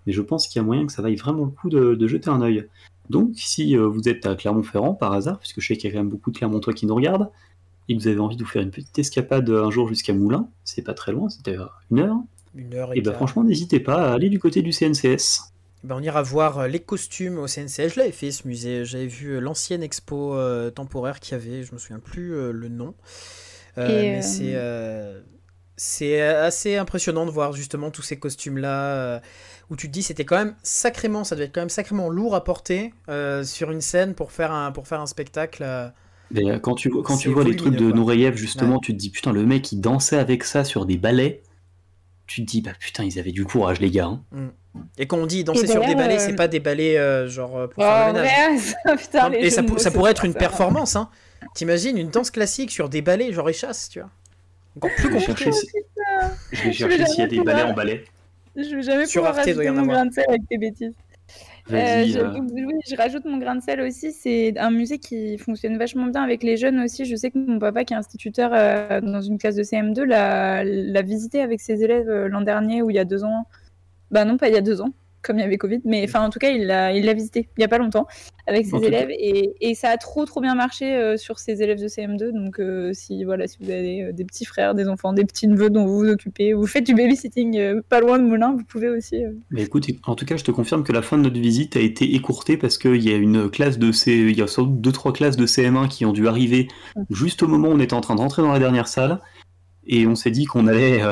Mais 0.06 0.12
je 0.12 0.22
pense 0.22 0.46
qu'il 0.46 0.60
y 0.60 0.62
a 0.62 0.62
moyen 0.62 0.86
que 0.86 0.92
ça 0.92 1.02
vaille 1.02 1.16
vraiment 1.16 1.44
le 1.44 1.50
coup 1.50 1.68
de, 1.68 1.94
de 1.94 2.06
jeter 2.06 2.30
un 2.30 2.40
œil. 2.40 2.66
Donc, 3.10 3.30
si 3.36 3.76
euh, 3.76 3.86
vous 3.86 4.08
êtes 4.08 4.26
à 4.26 4.34
Clermont-Ferrand, 4.36 4.94
par 4.94 5.12
hasard, 5.12 5.38
puisque 5.38 5.60
je 5.60 5.68
sais 5.68 5.76
qu'il 5.76 5.88
y 5.90 5.92
a 5.92 5.96
quand 5.96 6.02
même 6.02 6.10
beaucoup 6.10 6.30
de 6.30 6.36
Clermontois 6.38 6.72
qui 6.74 6.86
nous 6.86 6.94
regardent, 6.94 7.30
et 7.88 7.96
que 7.96 8.02
vous 8.02 8.08
avez 8.08 8.18
envie 8.20 8.36
de 8.36 8.42
vous 8.44 8.48
faire 8.50 8.62
une 8.62 8.70
petite 8.70 8.98
escapade 8.98 9.48
un 9.50 9.70
jour 9.70 9.88
jusqu'à 9.88 10.12
Moulins, 10.12 10.48
c'est 10.64 10.82
pas 10.82 10.94
très 10.94 11.12
loin, 11.12 11.28
c'était 11.30 11.56
à 11.56 11.70
une 11.90 12.00
heure, 12.00 12.16
Une 12.54 12.74
heure 12.74 12.92
et 12.94 12.98
et 12.98 13.00
ben 13.00 13.12
quart. 13.12 13.16
franchement, 13.16 13.44
n'hésitez 13.44 13.80
pas 13.80 14.10
à 14.10 14.12
aller 14.14 14.28
du 14.28 14.38
côté 14.38 14.60
du 14.62 14.72
CNCS. 14.72 15.52
Ben, 15.84 15.94
on 15.96 16.02
ira 16.02 16.22
voir 16.22 16.58
euh, 16.58 16.66
les 16.68 16.80
costumes 16.80 17.38
au 17.38 17.46
CNCS. 17.46 17.88
Je 17.94 17.98
l'avais 18.00 18.12
fait 18.12 18.30
ce 18.32 18.46
musée. 18.48 18.84
J'avais 18.84 19.06
vu 19.06 19.28
euh, 19.36 19.40
l'ancienne 19.40 19.82
expo 19.82 20.34
euh, 20.34 20.70
temporaire 20.70 21.20
qu'il 21.20 21.32
y 21.32 21.40
avait. 21.40 21.62
Je 21.62 21.72
me 21.72 21.78
souviens 21.78 22.00
plus 22.00 22.34
euh, 22.34 22.50
le 22.52 22.68
nom. 22.68 22.94
Euh, 23.78 23.86
mais 23.86 24.18
euh, 24.18 24.22
c'est 24.22 24.52
euh, 24.56 25.20
c'est 25.78 26.20
assez 26.20 26.76
impressionnant 26.76 27.24
de 27.24 27.30
voir 27.30 27.52
justement 27.54 27.90
tous 27.90 28.02
ces 28.02 28.18
costumes 28.18 28.58
là 28.58 29.22
où 29.70 29.76
tu 29.76 29.86
te 29.86 29.92
dis 29.92 30.02
c'était 30.02 30.24
quand 30.26 30.36
même 30.36 30.54
sacrément 30.62 31.24
ça 31.24 31.34
devait 31.36 31.46
être 31.46 31.54
quand 31.54 31.62
même 31.62 31.68
sacrément 31.70 32.10
lourd 32.10 32.34
à 32.34 32.44
porter 32.44 32.92
euh, 33.08 33.44
sur 33.44 33.70
une 33.70 33.80
scène 33.80 34.14
pour 34.14 34.32
faire 34.32 34.52
un 34.52 34.72
pour 34.72 34.86
faire 34.88 35.00
un 35.00 35.06
spectacle. 35.06 35.62
euh. 35.62 35.88
Mais 36.30 36.50
euh, 36.50 36.58
quand 36.58 36.74
tu, 36.74 36.90
vois- 36.90 37.02
quand 37.02 37.16
tu 37.16 37.30
vois 37.30 37.44
les 37.44 37.56
trucs 37.56 37.76
de. 37.76 37.90
Nureyev, 37.90 38.36
justement, 38.36 38.78
tu 38.80 38.92
te 38.92 38.98
dis, 38.98 39.08
putain, 39.10 39.32
le 39.32 39.46
mec, 39.46 39.72
il 39.72 39.80
dansait 39.80 40.18
avec 40.18 40.44
ça 40.44 40.62
sur 40.64 40.84
des 40.84 40.98
ballets. 40.98 41.42
Tu 42.26 42.44
te 42.44 42.50
dis, 42.50 42.60
bah 42.60 42.72
putain, 42.78 43.04
ils 43.04 43.18
avaient 43.18 43.32
du 43.32 43.46
courage, 43.46 43.80
les 43.80 43.90
gars. 43.90 44.06
hein. 44.34 44.52
Et 44.98 45.06
quand 45.06 45.16
on 45.16 45.26
dit 45.26 45.44
danser 45.44 45.66
sur 45.66 45.80
des 45.84 45.94
euh, 45.94 46.18
c'est 46.18 46.36
pas 46.36 46.48
des 46.48 46.60
balais 46.60 46.98
euh, 46.98 47.28
genre 47.28 47.56
euh, 47.56 47.66
pour 47.66 47.82
Oh, 47.82 47.86
faire 47.86 48.08
le 48.08 48.12
ménage. 48.12 48.30
ouais, 48.50 48.58
ça, 48.84 48.96
putain, 48.96 49.28
Non, 49.30 49.36
et 49.36 49.50
ça, 49.50 49.62
pourrait 49.90 50.10
être 50.10 50.24
une 50.24 50.32
ça. 50.34 50.38
performance, 50.38 50.96
hein. 50.96 51.08
T'imagines 51.54 51.96
une 51.96 52.10
danse 52.10 52.30
classique 52.30 52.70
sur 52.70 52.88
des 52.88 53.00
balais, 53.00 53.32
genre 53.32 53.48
échasse, 53.48 53.88
tu 53.88 54.00
vois. 54.00 54.10
Encore 54.76 54.90
plus 54.96 55.10
compliqué. 55.10 55.50
je 56.52 56.64
vais 56.64 56.72
chercher 56.72 57.06
s'il 57.06 57.18
y 57.20 57.22
a 57.22 57.26
des 57.26 57.36
pouvoir- 57.36 57.70
en 57.70 57.74
ballet. 57.74 58.04
Je 58.56 58.74
vais 58.76 58.82
jamais 58.82 59.06
Sur 59.06 59.22
pouvoir 59.22 59.38
Arte, 59.38 59.46
rajouter 59.46 59.70
mon 59.70 59.86
grain 59.86 60.06
de 60.06 60.12
sel 60.12 60.24
avec 60.28 60.42
tes 60.48 60.58
bêtises. 60.58 60.92
Euh, 61.70 62.04
je, 62.06 62.18
euh, 62.18 62.40
oui, 62.52 62.74
je 62.88 62.96
rajoute 62.96 63.24
mon 63.26 63.36
grain 63.36 63.54
de 63.56 63.62
sel 63.62 63.80
aussi. 63.82 64.12
C'est 64.12 64.54
un 64.58 64.70
musée 64.70 64.98
qui 64.98 65.36
fonctionne 65.36 65.76
vachement 65.76 66.06
bien 66.06 66.22
avec 66.22 66.42
les 66.42 66.56
jeunes 66.56 66.80
aussi. 66.80 67.04
Je 67.04 67.14
sais 67.14 67.30
que 67.30 67.38
mon 67.38 67.58
papa, 67.58 67.84
qui 67.84 67.92
est 67.92 67.96
instituteur 67.96 68.50
euh, 68.54 69.00
dans 69.02 69.20
une 69.20 69.36
classe 69.38 69.54
de 69.56 69.62
CM2, 69.62 70.02
l'a 70.04 71.02
visité 71.02 71.42
avec 71.42 71.60
ses 71.60 71.84
élèves 71.84 72.08
euh, 72.08 72.28
l'an 72.28 72.40
dernier 72.40 72.80
ou 72.82 72.88
il 72.90 72.96
y 72.96 72.98
a 72.98 73.04
deux 73.04 73.22
ans. 73.22 73.46
Bah 74.10 74.24
non, 74.24 74.38
pas 74.38 74.48
il 74.48 74.54
y 74.54 74.56
a 74.56 74.62
deux 74.62 74.80
ans, 74.80 74.90
comme 75.28 75.38
il 75.38 75.42
y 75.42 75.44
avait 75.44 75.58
Covid. 75.58 75.80
Mais 75.84 76.02
enfin, 76.04 76.22
en 76.22 76.30
tout 76.30 76.38
cas, 76.38 76.50
il 76.50 76.66
l'a 76.66 76.92
il 76.92 77.08
visité 77.14 77.48
il 77.56 77.60
y 77.60 77.64
a 77.64 77.68
pas 77.68 77.78
longtemps 77.78 78.06
avec 78.46 78.64
ses 78.64 78.74
En 78.74 78.80
élèves 78.80 79.10
et, 79.10 79.52
et 79.60 79.74
ça 79.74 79.90
a 79.90 79.98
trop 79.98 80.24
trop 80.24 80.40
bien 80.40 80.54
marché 80.54 80.96
euh, 80.96 81.18
sur 81.18 81.38
ses 81.38 81.62
élèves 81.62 81.80
de 81.80 81.86
CM2. 81.86 82.32
Donc 82.32 82.58
euh, 82.58 82.92
si 82.94 83.24
voilà, 83.24 83.46
si 83.46 83.58
vous 83.60 83.70
avez 83.70 84.04
euh, 84.04 84.12
des 84.12 84.24
petits 84.24 84.46
frères, 84.46 84.74
des 84.74 84.88
enfants, 84.88 85.12
des 85.12 85.24
petits 85.24 85.46
neveux 85.46 85.68
dont 85.68 85.84
vous 85.84 85.98
vous 85.98 86.08
occupez, 86.08 86.54
vous 86.54 86.66
faites 86.66 86.86
du 86.86 86.94
babysitting 86.94 87.82
pas 87.88 88.00
loin 88.00 88.18
de 88.18 88.24
Moulins, 88.24 88.54
vous 88.56 88.64
pouvez 88.64 88.88
aussi. 88.88 89.22
Mais 89.50 89.64
écoute, 89.64 89.86
en 90.06 90.14
tout 90.14 90.24
cas, 90.24 90.36
je 90.36 90.44
te 90.44 90.50
confirme 90.50 90.82
que 90.82 90.92
la 90.92 91.02
fin 91.02 91.18
de 91.18 91.22
notre 91.24 91.38
visite 91.38 91.76
a 91.76 91.80
été 91.80 92.14
écourtée 92.14 92.56
parce 92.56 92.78
qu'il 92.78 93.02
y 93.02 93.12
a 93.12 93.16
une 93.16 93.50
classe 93.50 93.78
de 93.78 93.92
C, 93.92 94.12
il 94.12 94.38
y 94.38 94.42
a 94.42 94.46
sans 94.46 94.62
doute 94.62 94.80
deux 94.80 94.92
trois 94.92 95.12
classes 95.12 95.36
de 95.36 95.46
CM1 95.46 95.88
qui 95.88 96.06
ont 96.06 96.12
dû 96.12 96.26
arriver 96.26 96.68
juste 97.10 97.42
au 97.42 97.48
moment 97.48 97.68
où 97.68 97.72
on 97.72 97.80
était 97.80 97.94
en 97.94 98.00
train 98.00 98.14
de 98.14 98.20
rentrer 98.20 98.42
dans 98.42 98.52
la 98.52 98.58
dernière 98.58 98.88
salle, 98.88 99.20
et 99.86 100.06
on 100.06 100.14
s'est 100.14 100.30
dit 100.30 100.46
qu'on 100.46 100.66
allait 100.66 101.02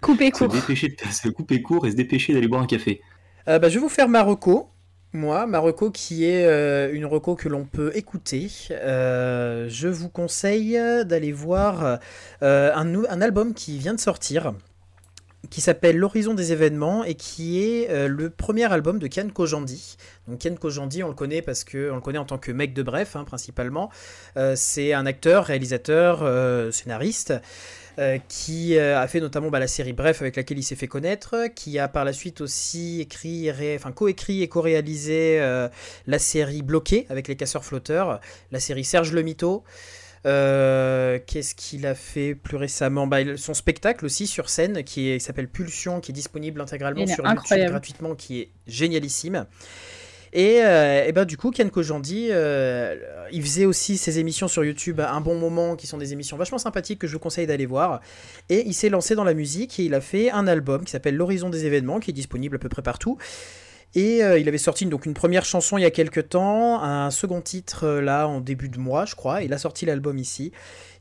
couper 0.00 0.30
se 0.32 0.44
court. 0.44 0.48
dépêcher, 0.48 0.88
de 0.88 1.12
se 1.12 1.28
couper 1.28 1.62
court 1.62 1.86
et 1.86 1.90
se 1.90 1.96
dépêcher 1.96 2.32
d'aller 2.32 2.48
boire 2.48 2.62
un 2.62 2.66
café. 2.66 3.00
Euh, 3.48 3.58
bah, 3.58 3.68
je 3.68 3.74
vais 3.74 3.80
vous 3.80 3.88
faire 3.88 4.08
ma 4.08 4.22
reco. 4.22 4.68
Moi, 5.14 5.46
ma 5.46 5.58
reco 5.58 5.90
qui 5.90 6.26
est 6.26 6.44
euh, 6.44 6.92
une 6.92 7.06
reco 7.06 7.34
que 7.34 7.48
l'on 7.48 7.64
peut 7.64 7.92
écouter. 7.94 8.50
Euh, 8.70 9.66
je 9.70 9.88
vous 9.88 10.10
conseille 10.10 10.78
d'aller 11.06 11.32
voir 11.32 11.98
un, 12.42 13.20
album 13.22 13.54
qui 13.54 13.78
vient 13.78 13.94
de 13.94 14.00
sortir, 14.00 14.52
qui 15.48 15.62
s'appelle 15.62 15.96
L'horizon 15.96 16.34
des 16.34 16.52
événements 16.52 17.04
et 17.04 17.14
qui 17.14 17.62
est 17.62 18.06
le 18.06 18.28
premier 18.28 18.70
album 18.70 18.98
de 18.98 19.06
Ken 19.06 19.32
Kojandi. 19.32 19.96
Donc 20.26 20.40
Ken 20.40 20.58
Kojandi, 20.58 21.02
on 21.02 21.08
le 21.08 21.14
connaît 21.14 21.40
parce 21.40 21.64
que 21.64 21.90
on 21.90 21.94
le 21.94 22.02
connaît 22.02 22.18
en 22.18 22.26
tant 22.26 22.36
que 22.36 22.52
mec 22.52 22.74
de 22.74 22.82
Bref, 22.82 23.16
hein, 23.16 23.24
principalement. 23.24 23.90
C'est 24.56 24.92
un 24.92 25.06
acteur, 25.06 25.46
réalisateur, 25.46 26.22
scénariste. 26.70 27.32
Euh, 27.98 28.18
qui 28.28 28.76
euh, 28.76 28.96
a 28.96 29.08
fait 29.08 29.18
notamment 29.18 29.50
bah, 29.50 29.58
la 29.58 29.66
série 29.66 29.92
Bref 29.92 30.22
avec 30.22 30.36
laquelle 30.36 30.58
il 30.58 30.62
s'est 30.62 30.76
fait 30.76 30.86
connaître, 30.86 31.48
qui 31.56 31.80
a 31.80 31.88
par 31.88 32.04
la 32.04 32.12
suite 32.12 32.40
aussi 32.40 33.00
écrit, 33.00 33.50
enfin 33.74 33.90
co-écrit 33.90 34.40
et 34.42 34.48
co-réalisé 34.48 35.40
euh, 35.40 35.68
la 36.06 36.20
série 36.20 36.62
Bloqué 36.62 37.06
avec 37.08 37.26
les 37.26 37.34
casseurs 37.34 37.64
flotteurs, 37.64 38.20
la 38.52 38.60
série 38.60 38.84
Serge 38.84 39.12
le 39.12 39.22
Mito. 39.22 39.64
Qu'est-ce 40.22 41.56
qu'il 41.56 41.86
a 41.86 41.96
fait 41.96 42.36
plus 42.36 42.56
récemment? 42.56 43.08
Bah, 43.08 43.36
Son 43.36 43.54
spectacle 43.54 44.04
aussi 44.04 44.28
sur 44.28 44.48
scène 44.48 44.84
qui 44.84 45.18
s'appelle 45.18 45.48
Pulsion, 45.48 46.00
qui 46.00 46.12
est 46.12 46.14
disponible 46.14 46.60
intégralement 46.60 47.02
Il 47.02 47.08
sur 47.08 47.24
YouTube 47.24 47.38
incroyable. 47.38 47.70
gratuitement, 47.72 48.14
qui 48.14 48.40
est 48.42 48.50
génialissime. 48.68 49.46
Et, 50.32 50.62
euh, 50.62 51.06
et 51.06 51.12
ben 51.12 51.24
du 51.24 51.36
coup, 51.36 51.50
Ken 51.50 51.70
Kojandi, 51.70 52.28
euh, 52.30 52.96
il 53.32 53.42
faisait 53.42 53.64
aussi 53.64 53.96
ses 53.96 54.18
émissions 54.18 54.48
sur 54.48 54.64
YouTube 54.64 55.00
un 55.00 55.20
bon 55.20 55.38
moment, 55.38 55.76
qui 55.76 55.86
sont 55.86 55.98
des 55.98 56.12
émissions 56.12 56.36
vachement 56.36 56.58
sympathiques 56.58 56.98
que 56.98 57.06
je 57.06 57.14
vous 57.14 57.18
conseille 57.18 57.46
d'aller 57.46 57.66
voir. 57.66 58.00
Et 58.48 58.66
il 58.66 58.74
s'est 58.74 58.88
lancé 58.88 59.14
dans 59.14 59.24
la 59.24 59.34
musique 59.34 59.78
et 59.80 59.84
il 59.84 59.94
a 59.94 60.00
fait 60.00 60.30
un 60.30 60.46
album 60.46 60.84
qui 60.84 60.90
s'appelle 60.90 61.16
L'horizon 61.16 61.50
des 61.50 61.66
événements, 61.66 62.00
qui 62.00 62.10
est 62.10 62.14
disponible 62.14 62.56
à 62.56 62.58
peu 62.58 62.68
près 62.68 62.82
partout. 62.82 63.18
Et 63.94 64.22
euh, 64.22 64.38
il 64.38 64.46
avait 64.48 64.58
sorti 64.58 64.84
donc 64.84 65.06
une 65.06 65.14
première 65.14 65.46
chanson 65.46 65.78
il 65.78 65.80
y 65.80 65.86
a 65.86 65.90
quelques 65.90 66.28
temps, 66.28 66.82
un 66.82 67.10
second 67.10 67.40
titre 67.40 67.84
euh, 67.84 68.00
là 68.02 68.28
en 68.28 68.42
début 68.42 68.68
de 68.68 68.78
mois, 68.78 69.06
je 69.06 69.14
crois. 69.14 69.42
Il 69.42 69.52
a 69.54 69.58
sorti 69.58 69.86
l'album 69.86 70.18
ici. 70.18 70.52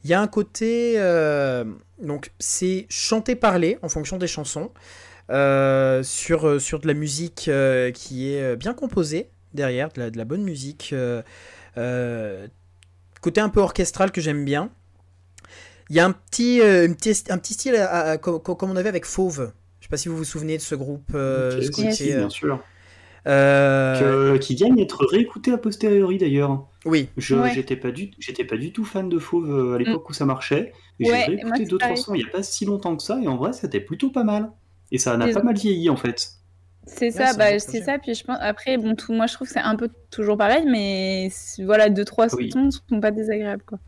Il 0.06 0.10
y 0.10 0.14
a 0.14 0.22
un 0.22 0.28
côté, 0.28 0.96
donc 2.02 2.32
c'est 2.40 2.86
chanter 2.88 3.36
parler 3.36 3.78
en 3.82 3.90
fonction 3.90 4.18
des 4.18 4.28
chansons. 4.28 4.72
Euh, 5.30 6.04
sur, 6.04 6.48
euh, 6.48 6.60
sur 6.60 6.80
de 6.80 6.88
la 6.88 6.94
musique 6.94 7.48
euh, 7.50 7.92
qui 7.92 8.32
est 8.34 8.56
bien 8.56 8.74
composée 8.74 9.30
derrière, 9.54 9.90
de 9.94 10.00
la, 10.02 10.10
de 10.12 10.18
la 10.18 10.26
bonne 10.26 10.44
musique. 10.44 10.92
euh, 10.94 11.22
euh, 11.78 12.48
côté 13.22 13.42
un 13.42 13.50
peu 13.50 13.62
orchestral 13.62 14.12
que 14.12 14.22
j'aime 14.22 14.46
bien. 14.46 14.72
Il 15.90 15.96
y 15.96 16.00
a 16.00 16.06
un 16.06 16.12
petit, 16.12 16.62
euh, 16.62 16.88
un 17.30 17.38
petit 17.38 17.54
style 17.54 17.76
à- 17.76 18.12
à- 18.12 18.18
comme 18.18 18.72
on 18.72 18.76
avait 18.76 18.90
avec 18.90 19.06
Fauve. 19.06 19.52
Je 19.80 19.86
sais 19.86 19.90
pas 19.90 19.98
si 19.98 20.10
vous 20.10 20.18
vous 20.18 20.24
souvenez 20.26 20.58
de 20.58 20.62
ce 20.62 20.76
groupe. 20.76 21.12
euh, 21.16 21.62
Ok, 21.62 21.62
ce 21.62 21.72
si, 21.72 21.92
côté, 21.92 21.92
si, 21.92 22.14
euh, 22.14 22.28
bien 22.28 22.30
sûr. 22.30 22.68
euh, 23.28 24.38
Que- 24.38 24.38
qui 24.38 24.56
viennent 24.56 24.76
d'être 24.76 25.06
réécoutés 25.06 25.52
a 25.52 25.58
posteriori 25.58 26.18
d'ailleurs. 26.18 26.68
Oui, 26.86 27.10
Je 27.18 27.36
Ouais. 27.36 27.50
j'étais 27.50 27.76
pas 27.76 27.92
du 27.92 28.12
j'étais 28.20 28.46
pas 28.46 28.58
du 28.58 28.72
tout 28.72 28.86
fan 28.86 29.10
de 29.10 29.18
Fauve 29.20 29.74
à 29.74 29.78
l'époque 29.80 30.10
où 30.10 30.14
ça 30.14 30.26
marchait. 30.26 30.72
J'ai 31.00 31.10
Ouais, 31.10 31.24
réécouté 31.24 31.66
c'est 31.66 31.72
deux 31.72 31.80
trois 31.80 31.96
pareil. 31.96 31.98
sons 31.98 32.14
il 32.16 32.22
y 32.22 32.26
a 32.26 32.30
pas 32.32 32.44
si 32.44 32.66
longtemps 32.66 32.96
que 32.96 33.04
ça 33.04 33.20
et 33.22 33.28
en 33.28 33.38
vrai 33.38 33.54
c'était 33.54 33.82
plutôt 33.82 34.12
pas 34.12 34.24
mal. 34.24 34.52
Et 34.92 34.98
ça 34.98 35.18
n'a 35.18 35.28
pas 35.34 35.44
mal 35.44 35.56
vieilli 35.56 35.90
en 35.90 35.98
fait. 35.98 36.30
C'est 36.86 37.12
ça, 37.12 37.34
bah, 37.34 37.60
c'est 37.60 37.82
ça. 37.84 37.98
Puis 38.00 38.14
je 38.16 38.24
pense 38.24 38.38
après, 38.40 38.78
bon, 38.78 38.96
tout, 38.96 39.14
moi 39.14 39.28
je 39.28 39.34
trouve 39.34 39.48
que 39.48 39.54
c'est 39.54 39.60
un 39.60 39.76
peu 39.76 39.90
toujours 40.10 40.38
pareil, 40.38 40.66
mais 40.66 41.30
voilà, 41.66 41.90
deux 41.90 42.06
trois 42.06 42.34
Oui. 42.36 42.50
sons 42.52 42.70
sont 42.90 43.02
pas 43.02 43.12
désagréables 43.12 43.64
quoi. 43.66 43.80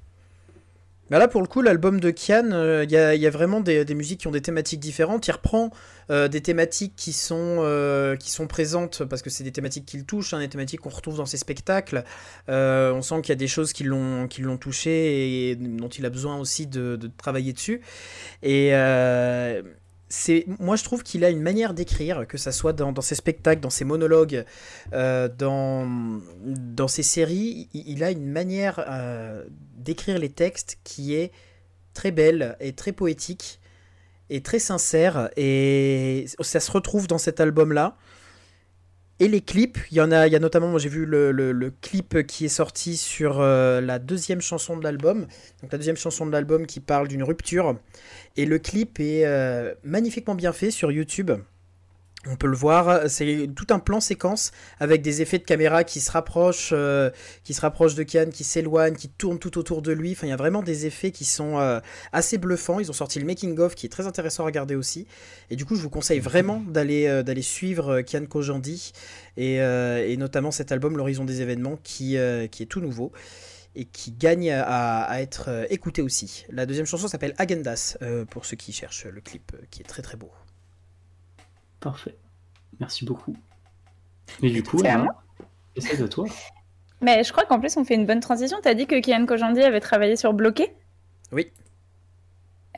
Bah 1.10 1.18
là, 1.18 1.28
pour 1.28 1.42
le 1.42 1.48
coup, 1.48 1.64
l'album 1.64 2.00
de 2.00 2.12
Kian, 2.12 2.52
euh, 2.52 2.84
il 2.84 2.92
y, 2.92 2.96
a, 2.98 3.16
il 3.16 3.22
y 3.22 3.26
a 3.26 3.32
vraiment 3.32 3.62
des, 3.62 3.84
des 3.84 3.96
musiques 3.96 4.20
qui 4.20 4.28
ont 4.28 4.32
des 4.32 4.44
thématiques 4.44 4.80
différentes. 4.80 5.28
Il 5.28 5.32
reprend 5.32 5.72
euh, 6.12 6.28
des 6.28 6.42
thématiques 6.42 6.94
qui 6.96 7.14
sont, 7.14 7.62
euh, 7.64 8.16
qui 8.16 8.30
sont 8.30 8.46
présentes, 8.46 9.04
parce 9.06 9.24
que 9.24 9.32
c'est 9.32 9.44
des 9.44 9.52
thématiques 9.52 9.88
qu'il 9.88 10.06
touche, 10.06 10.36
hein, 10.36 10.40
des 10.40 10.50
thématiques 10.50 10.82
qu'on 10.82 10.90
retrouve 10.90 11.18
dans 11.18 11.26
ses 11.26 11.38
spectacles. 11.38 12.04
Euh, 12.48 12.94
on 12.94 13.02
sent 13.02 13.22
qu'il 13.22 13.30
y 13.30 13.32
a 13.32 13.38
des 13.38 13.48
choses 13.48 13.74
qui 13.74 13.86
l'ont 13.86 14.28
qui 14.28 14.44
l'ont 14.44 14.58
touché 14.58 15.50
et 15.50 15.56
dont 15.56 15.88
il 15.90 16.06
a 16.06 16.12
besoin 16.12 16.38
aussi 16.38 16.68
de, 16.68 16.96
de 16.96 17.10
travailler 17.18 17.54
dessus. 17.54 17.82
Et, 18.44 18.70
euh, 18.74 19.64
c'est 20.10 20.46
moi 20.60 20.76
je 20.76 20.84
trouve 20.84 21.04
qu'il 21.04 21.24
a 21.24 21.30
une 21.30 21.42
manière 21.42 21.74
d'écrire, 21.74 22.28
que 22.28 22.38
ça 22.38 22.52
soit 22.52 22.74
dans, 22.74 23.00
ses 23.02 23.16
spectacles, 23.16 23.62
dans 23.62 23.70
ses 23.70 23.86
monologues, 23.86 24.44
euh, 24.94 25.30
dans, 25.30 26.88
ses 26.88 27.04
séries, 27.04 27.70
il, 27.74 28.04
a 28.04 28.10
une 28.12 28.26
manière 28.26 28.84
euh, 28.90 29.46
d'écrire 29.78 30.18
les 30.18 30.30
textes 30.30 30.80
qui 30.84 31.14
est 31.14 31.32
très 31.94 32.12
belle 32.12 32.58
et 32.60 32.74
très 32.74 32.92
poétique 32.92 33.60
et 34.32 34.42
très 34.42 34.60
sincère 34.60 35.30
et 35.38 36.26
ça 36.42 36.60
se 36.60 36.72
retrouve 36.72 37.08
dans 37.08 37.20
cet 37.20 37.40
album 37.40 37.72
là. 37.72 37.96
Et 39.22 39.28
les 39.28 39.42
clips, 39.42 39.78
il 39.92 39.98
y 39.98 40.02
en 40.02 40.12
a, 40.14 40.30
notamment, 40.40 40.70
moi 40.70 40.80
j'ai 40.80 40.88
vu 40.88 41.06
le, 41.06 41.74
clip 41.82 42.26
qui 42.26 42.46
est 42.46 42.50
sorti 42.50 42.96
sur 42.96 43.42
euh, 43.42 43.82
la 43.82 44.00
deuxième 44.00 44.40
chanson 44.40 44.78
de 44.78 44.84
l'album, 44.84 45.28
donc 45.62 45.72
la 45.72 45.78
deuxième 45.78 45.98
chanson 45.98 46.26
de 46.26 46.32
l'album 46.32 46.66
qui 46.66 46.80
parle 46.80 47.10
d'une 47.10 47.24
rupture. 47.24 47.78
Et 48.38 48.46
le 48.46 48.60
clip 48.60 49.00
est 49.02 49.26
euh, 49.26 49.74
magnifiquement 49.84 50.36
bien 50.36 50.54
fait 50.54 50.72
sur 50.72 50.92
YouTube. 50.92 51.32
On 52.28 52.36
peut 52.36 52.48
le 52.48 52.58
voir, 52.58 53.10
c'est 53.10 53.50
tout 53.56 53.68
un 53.70 53.80
plan 53.80 54.02
séquence 54.02 54.52
avec 54.82 55.02
des 55.02 55.22
effets 55.22 55.38
de 55.38 55.46
caméra 55.46 55.86
qui 55.86 56.02
se 56.02 56.12
rapprochent, 56.12 56.72
euh, 56.74 57.12
qui 57.46 57.54
se 57.54 57.62
rapprochent 57.62 57.96
de 57.96 58.04
Kian, 58.04 58.30
qui 58.30 58.44
s'éloignent, 58.44 58.98
qui 58.98 59.08
tournent 59.08 59.40
tout 59.40 59.58
autour 59.58 59.82
de 59.82 59.94
lui. 59.94 60.12
Enfin, 60.12 60.28
il 60.28 60.32
y 60.32 60.34
a 60.34 60.38
vraiment 60.38 60.62
des 60.62 60.86
effets 60.86 61.12
qui 61.12 61.24
sont 61.24 61.60
euh, 61.60 61.80
assez 62.12 62.38
bluffants. 62.38 62.82
Ils 62.82 62.90
ont 62.90 62.94
sorti 62.94 63.20
le 63.20 63.26
making 63.26 63.58
of 63.60 63.74
qui 63.74 63.86
est 63.86 63.90
très 63.90 64.06
intéressant 64.06 64.44
à 64.44 64.48
regarder 64.48 64.76
aussi. 64.76 65.08
Et 65.50 65.56
du 65.56 65.64
coup, 65.64 65.76
je 65.76 65.82
vous 65.82 65.90
conseille 65.90 66.20
vraiment 66.20 66.62
d'aller 66.68 67.08
euh, 67.08 67.42
suivre 67.42 68.02
Kian 68.02 68.26
Kojandi 68.26 68.92
et, 69.38 70.18
notamment 70.18 70.52
cet 70.52 70.74
album 70.74 70.98
L'horizon 70.98 71.24
des 71.24 71.42
événements 71.42 71.78
qui, 71.82 72.18
qui 72.52 72.64
est 72.64 72.70
tout 72.70 72.82
nouveau 72.82 73.14
et 73.76 73.86
qui 73.86 74.12
gagne 74.12 74.52
à, 74.52 75.04
à 75.04 75.22
être 75.22 75.68
écouté 75.70 76.02
aussi. 76.02 76.46
La 76.50 76.66
deuxième 76.66 76.86
chanson 76.86 77.08
s'appelle 77.08 77.34
Agendas 77.38 77.96
pour 78.30 78.46
ceux 78.46 78.58
qui 78.58 78.74
cherchent 78.74 79.06
le 79.06 79.22
clip 79.22 79.54
qui 79.72 79.80
est 79.80 79.86
très 79.86 80.02
très 80.02 80.18
beau. 80.18 80.32
Parfait. 81.80 82.16
Merci 82.80 83.06
beaucoup. 83.06 83.36
Mais 84.42 84.50
du 84.50 84.64
coup, 84.64 84.80
c'est 85.78 86.00
de 86.00 86.08
toi. 86.08 86.26
Mais 87.02 87.24
je 87.24 87.32
crois 87.32 87.46
qu'en 87.46 87.60
plus, 87.60 87.78
on 87.78 87.86
fait 87.86 87.96
une 87.96 88.06
bonne 88.06 88.20
transition. 88.20 88.58
Tu 88.62 88.68
as 88.68 88.74
dit 88.74 88.86
que 88.86 89.00
Kian 89.00 89.26
Kojandi 89.26 89.62
avait 89.62 89.80
travaillé 89.80 90.18
sur 90.18 90.34
Bloqué? 90.34 90.74
Oui. 91.32 91.52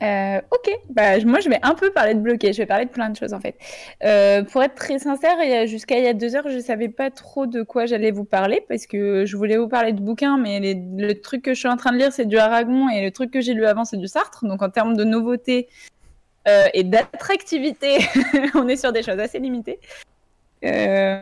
Euh, 0.02 0.40
ok, 0.50 0.70
bah, 0.90 1.20
moi 1.24 1.38
je 1.38 1.48
vais 1.48 1.60
un 1.62 1.74
peu 1.74 1.92
parler 1.92 2.14
de 2.14 2.20
bloqué, 2.20 2.52
je 2.52 2.58
vais 2.58 2.66
parler 2.66 2.86
de 2.86 2.90
plein 2.90 3.08
de 3.08 3.16
choses 3.16 3.32
en 3.32 3.40
fait. 3.40 3.56
Euh, 4.02 4.42
pour 4.42 4.60
être 4.62 4.74
très 4.74 4.98
sincère, 4.98 5.36
jusqu'à 5.66 5.96
il 5.98 6.04
y 6.04 6.08
a 6.08 6.14
deux 6.14 6.34
heures, 6.34 6.48
je 6.48 6.56
ne 6.56 6.60
savais 6.60 6.88
pas 6.88 7.10
trop 7.10 7.46
de 7.46 7.62
quoi 7.62 7.86
j'allais 7.86 8.10
vous 8.10 8.24
parler 8.24 8.64
parce 8.68 8.86
que 8.86 9.24
je 9.26 9.36
voulais 9.36 9.58
vous 9.58 9.68
parler 9.68 9.92
de 9.92 10.00
bouquins, 10.00 10.38
mais 10.38 10.58
le 10.74 11.12
truc 11.20 11.42
que 11.42 11.54
je 11.54 11.58
suis 11.60 11.68
en 11.68 11.76
train 11.76 11.92
de 11.92 11.98
lire 11.98 12.12
c'est 12.12 12.24
du 12.24 12.36
Aragon 12.36 12.88
et 12.88 13.04
le 13.04 13.12
truc 13.12 13.30
que 13.30 13.40
j'ai 13.40 13.54
lu 13.54 13.64
avant 13.64 13.84
c'est 13.84 13.98
du 13.98 14.08
Sartre. 14.08 14.44
Donc 14.44 14.62
en 14.62 14.70
termes 14.70 14.96
de 14.96 15.04
nouveautés, 15.04 15.68
euh, 16.48 16.66
et 16.74 16.82
d'attractivité, 16.82 17.98
on 18.54 18.68
est 18.68 18.76
sur 18.76 18.92
des 18.92 19.02
choses 19.02 19.18
assez 19.18 19.38
limitées. 19.38 19.78
Euh, 20.64 21.20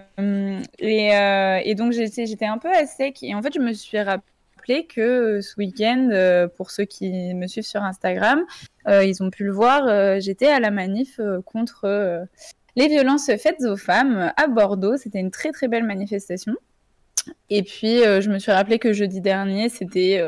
et, 0.79 1.16
euh, 1.16 1.61
et, 1.64 1.75
donc 1.75 1.93
j'étais 1.93 2.47
un 2.47 2.59
peu 2.59 2.71
à 2.71 2.85
sec 2.85 3.23
et 3.23 3.35
en 3.35 3.41
fait 3.41 3.55
je 3.55 3.59
me 3.59 3.73
suis 3.73 3.99
rappelé 3.99 4.85
que 4.85 5.41
ce 5.41 5.55
week-end, 5.57 6.49
pour 6.57 6.71
ceux 6.71 6.85
qui 6.85 7.35
me 7.35 7.47
suivent 7.47 7.64
sur 7.64 7.83
Instagram, 7.83 8.45
ils 8.87 9.23
ont 9.23 9.31
pu 9.31 9.45
le 9.45 9.53
voir, 9.53 10.21
j'étais 10.21 10.49
à 10.49 10.61
la 10.61 10.71
manif 10.71 11.21
contre 11.45 12.27
les 12.77 12.89
violences 12.89 13.27
faites 13.39 13.62
aux 13.62 13.77
femmes 13.77 14.33
à 14.37 14.47
Bordeaux. 14.47 14.97
C'était 14.97 15.21
une 15.21 15.31
très 15.31 15.53
très 15.53 15.68
belle 15.68 15.85
manifestation. 15.85 16.55
Et 17.49 17.62
puis 17.62 17.99
je 17.99 18.29
me 18.31 18.39
suis 18.39 18.53
rappelé 18.53 18.79
que 18.79 18.93
jeudi 18.93 19.21
dernier 19.21 19.71
c'était 19.71 20.23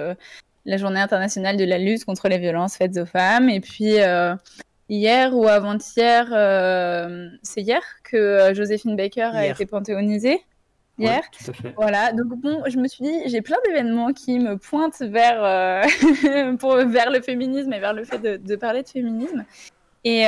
la 0.64 0.76
journée 0.76 1.00
internationale 1.00 1.56
de 1.56 1.64
la 1.64 1.78
lutte 1.78 2.04
contre 2.04 2.28
les 2.28 2.38
violences 2.38 2.76
faites 2.76 2.96
aux 2.96 3.06
femmes. 3.06 3.50
Et 3.50 3.60
puis 3.60 3.98
hier 4.92 5.34
ou 5.34 5.48
avant-hier, 5.48 6.28
euh, 6.32 7.28
c'est 7.42 7.62
hier 7.62 7.82
que 8.04 8.16
euh, 8.16 8.54
Joséphine 8.54 8.94
Baker 8.94 9.30
a 9.32 9.46
été 9.46 9.66
panthéonisée. 9.66 10.40
Hier. 10.98 11.22
Voilà. 11.76 12.12
Donc 12.12 12.38
bon, 12.38 12.62
je 12.66 12.78
me 12.78 12.86
suis 12.86 13.02
dit, 13.02 13.22
j'ai 13.26 13.40
plein 13.40 13.56
d'événements 13.64 14.12
qui 14.12 14.38
me 14.38 14.58
pointent 14.58 15.00
vers, 15.00 15.42
euh, 15.42 16.56
pour, 16.58 16.76
vers 16.76 17.10
le 17.10 17.22
féminisme 17.22 17.72
et 17.72 17.80
vers 17.80 17.94
le 17.94 18.04
fait 18.04 18.18
de, 18.18 18.56
parler 18.56 18.82
de 18.82 18.88
féminisme. 18.88 19.44
Et, 20.04 20.24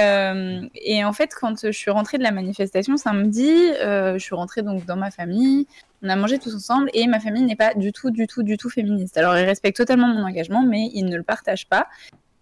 et, 0.77 1.05
en 1.05 1.13
fait, 1.13 1.35
quand 1.35 1.67
je 1.67 1.73
suis 1.73 1.91
rentrée 1.91 2.17
de 2.17 2.23
la 2.23 2.31
manifestation 2.31 2.97
samedi, 2.97 3.73
je 3.81 4.19
suis 4.19 4.35
rentrée 4.35 4.63
donc 4.63 4.87
dans 4.87 4.97
ma 4.97 5.11
famille. 5.11 5.67
On 6.03 6.09
a 6.09 6.17
mangé 6.17 6.39
tous 6.39 6.55
ensemble 6.55 6.91
et 6.95 7.07
ma 7.09 7.19
famille 7.19 7.43
n'est 7.43 7.57
pas 7.57 7.75
du 7.75 7.93
tout, 7.93 8.11
du 8.11 8.27
tout, 8.27 8.45
du 8.45 8.57
tout 8.57 8.71
féministe. 8.71 9.19
Alors, 9.19 9.37
ils 9.37 9.45
respectent 9.45 9.77
totalement 9.77 10.07
mon 10.07 10.23
engagement, 10.23 10.63
mais 10.63 10.91
ils 10.95 11.07
ne 11.07 11.17
le 11.17 11.25
partagent 11.25 11.69
pas. 11.69 11.89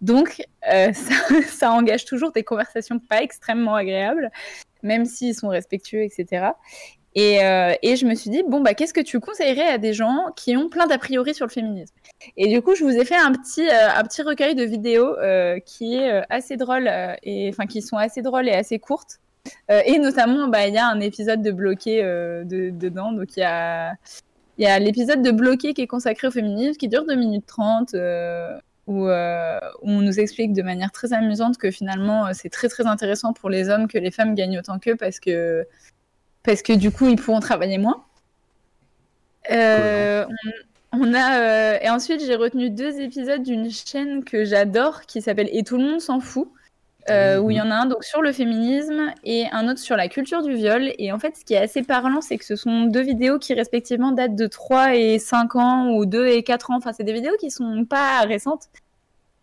Donc, 0.03 0.43
euh, 0.71 0.91
ça, 1.47 1.71
engage 1.71 2.05
toujours 2.05 2.31
des 2.31 2.43
conversations 2.43 2.99
pas 2.99 3.23
extrêmement 3.23 3.73
agréables, 3.73 4.31
même 4.83 5.05
s'ils 5.05 5.33
sont 5.33 5.47
respectueux, 5.47 6.03
etc. 6.03 6.51
Euh, 7.15 7.73
et, 7.81 7.95
je 7.95 8.05
me 8.05 8.13
suis 8.13 8.29
dit, 8.29 8.43
bon, 8.45 8.59
bah, 8.59 8.73
qu'est-ce 8.73 8.93
que 8.93 9.01
tu 9.01 9.19
conseillerais 9.21 9.67
à 9.67 9.77
des 9.77 9.93
gens 9.93 10.25
qui 10.35 10.57
ont 10.57 10.67
plein 10.67 10.87
d'a 10.87 10.97
priori 10.97 11.33
sur 11.33 11.45
le 11.45 11.51
féminisme? 11.51 11.95
Et 12.35 12.47
du 12.49 12.61
coup, 12.61 12.75
je 12.75 12.83
vous 12.83 12.91
ai 12.91 13.05
fait 13.05 13.15
un 13.15 13.31
petit, 13.31 13.65
euh, 13.67 13.89
un 13.95 14.03
petit 14.03 14.21
recueil 14.23 14.55
de 14.55 14.63
vidéos 14.65 15.15
qui 15.65 15.95
est 15.95 16.23
assez 16.29 16.57
drôle, 16.57 16.91
et, 17.23 17.49
enfin, 17.49 17.65
qui 17.65 17.81
sont 17.81 17.97
assez 17.97 18.21
drôles 18.21 18.49
et 18.49 18.53
assez 18.53 18.79
courtes. 18.79 19.19
et 19.69 19.99
notamment, 19.99 20.49
bah, 20.49 20.67
il 20.67 20.73
y 20.73 20.77
a 20.77 20.87
un 20.87 20.99
épisode 20.99 21.41
de 21.41 21.51
bloqué 21.51 22.01
dedans. 22.43 23.13
Donc, 23.13 23.37
il 23.37 23.39
y 23.39 23.43
a, 23.43 23.93
y 24.57 24.65
a 24.65 24.79
l'épisode 24.79 25.21
de 25.21 25.31
bloqué 25.31 25.73
qui 25.73 25.81
est 25.81 25.87
consacré 25.87 26.27
au 26.27 26.31
féminisme, 26.31 26.77
qui 26.77 26.87
dure 26.87 27.05
2 27.05 27.15
minutes 27.15 27.45
30 27.45 27.93
euh, 27.93 28.57
où, 28.87 29.07
on 29.07 30.01
nous 30.01 30.19
explique 30.19 30.53
de 30.53 30.61
manière 30.61 30.91
très 30.91 31.13
amusante 31.13 31.57
que 31.57 31.71
finalement 31.71 32.27
euh, 32.27 32.31
c'est 32.33 32.49
très 32.49 32.69
très 32.69 32.85
intéressant 32.85 33.33
pour 33.33 33.49
les 33.49 33.69
hommes 33.69 33.87
que 33.87 33.97
les 33.97 34.11
femmes 34.11 34.35
gagnent 34.35 34.59
autant 34.59 34.79
qu'eux 34.79 34.95
parce 34.95 35.19
que, 35.19 35.65
parce 36.43 36.61
que 36.61 36.73
du 36.73 36.91
coup 36.91 37.07
ils 37.07 37.15
pourront 37.15 37.39
travailler 37.39 37.77
moins. 37.77 38.03
Euh, 39.51 40.25
on, 40.91 41.13
a, 41.13 41.81
et 41.81 41.89
ensuite 41.89 42.25
j'ai 42.25 42.35
retenu 42.35 42.69
deux 42.69 42.99
épisodes 43.01 43.43
d'une 43.43 43.69
chaîne 43.69 44.23
que 44.23 44.45
j'adore 44.45 45.01
qui 45.01 45.21
s'appelle 45.21 45.49
Et 45.51 45.63
tout 45.63 45.77
le 45.77 45.83
monde 45.83 46.01
s'en 46.01 46.19
fout. 46.19 46.49
Ah 47.07 47.41
où 47.41 47.51
il 47.51 47.57
y 47.57 47.61
en 47.61 47.69
a 47.69 47.75
un 47.75 47.85
donc 47.85 48.03
sur 48.03 48.21
le 48.21 48.31
féminisme 48.31 49.13
et 49.23 49.45
un 49.51 49.67
autre 49.67 49.79
sur 49.79 49.95
la 49.95 50.07
culture 50.07 50.41
du 50.41 50.53
viol. 50.53 50.91
Et 50.97 51.11
en 51.11 51.19
fait, 51.19 51.35
ce 51.37 51.45
qui 51.45 51.53
est 51.53 51.57
assez 51.57 51.83
parlant, 51.83 52.21
c'est 52.21 52.37
que 52.37 52.45
ce 52.45 52.55
sont 52.55 52.83
deux 52.83 53.01
vidéos 53.01 53.39
qui 53.39 53.53
respectivement 53.53 54.11
datent 54.11 54.35
de 54.35 54.47
3 54.47 54.95
et 54.95 55.19
5 55.19 55.55
ans 55.55 55.89
ou 55.95 56.05
2 56.05 56.27
et 56.27 56.43
4 56.43 56.71
ans. 56.71 56.77
Enfin, 56.77 56.93
c'est 56.93 57.03
des 57.03 57.13
vidéos 57.13 57.35
qui 57.39 57.51
sont 57.51 57.85
pas 57.85 58.21
récentes. 58.21 58.69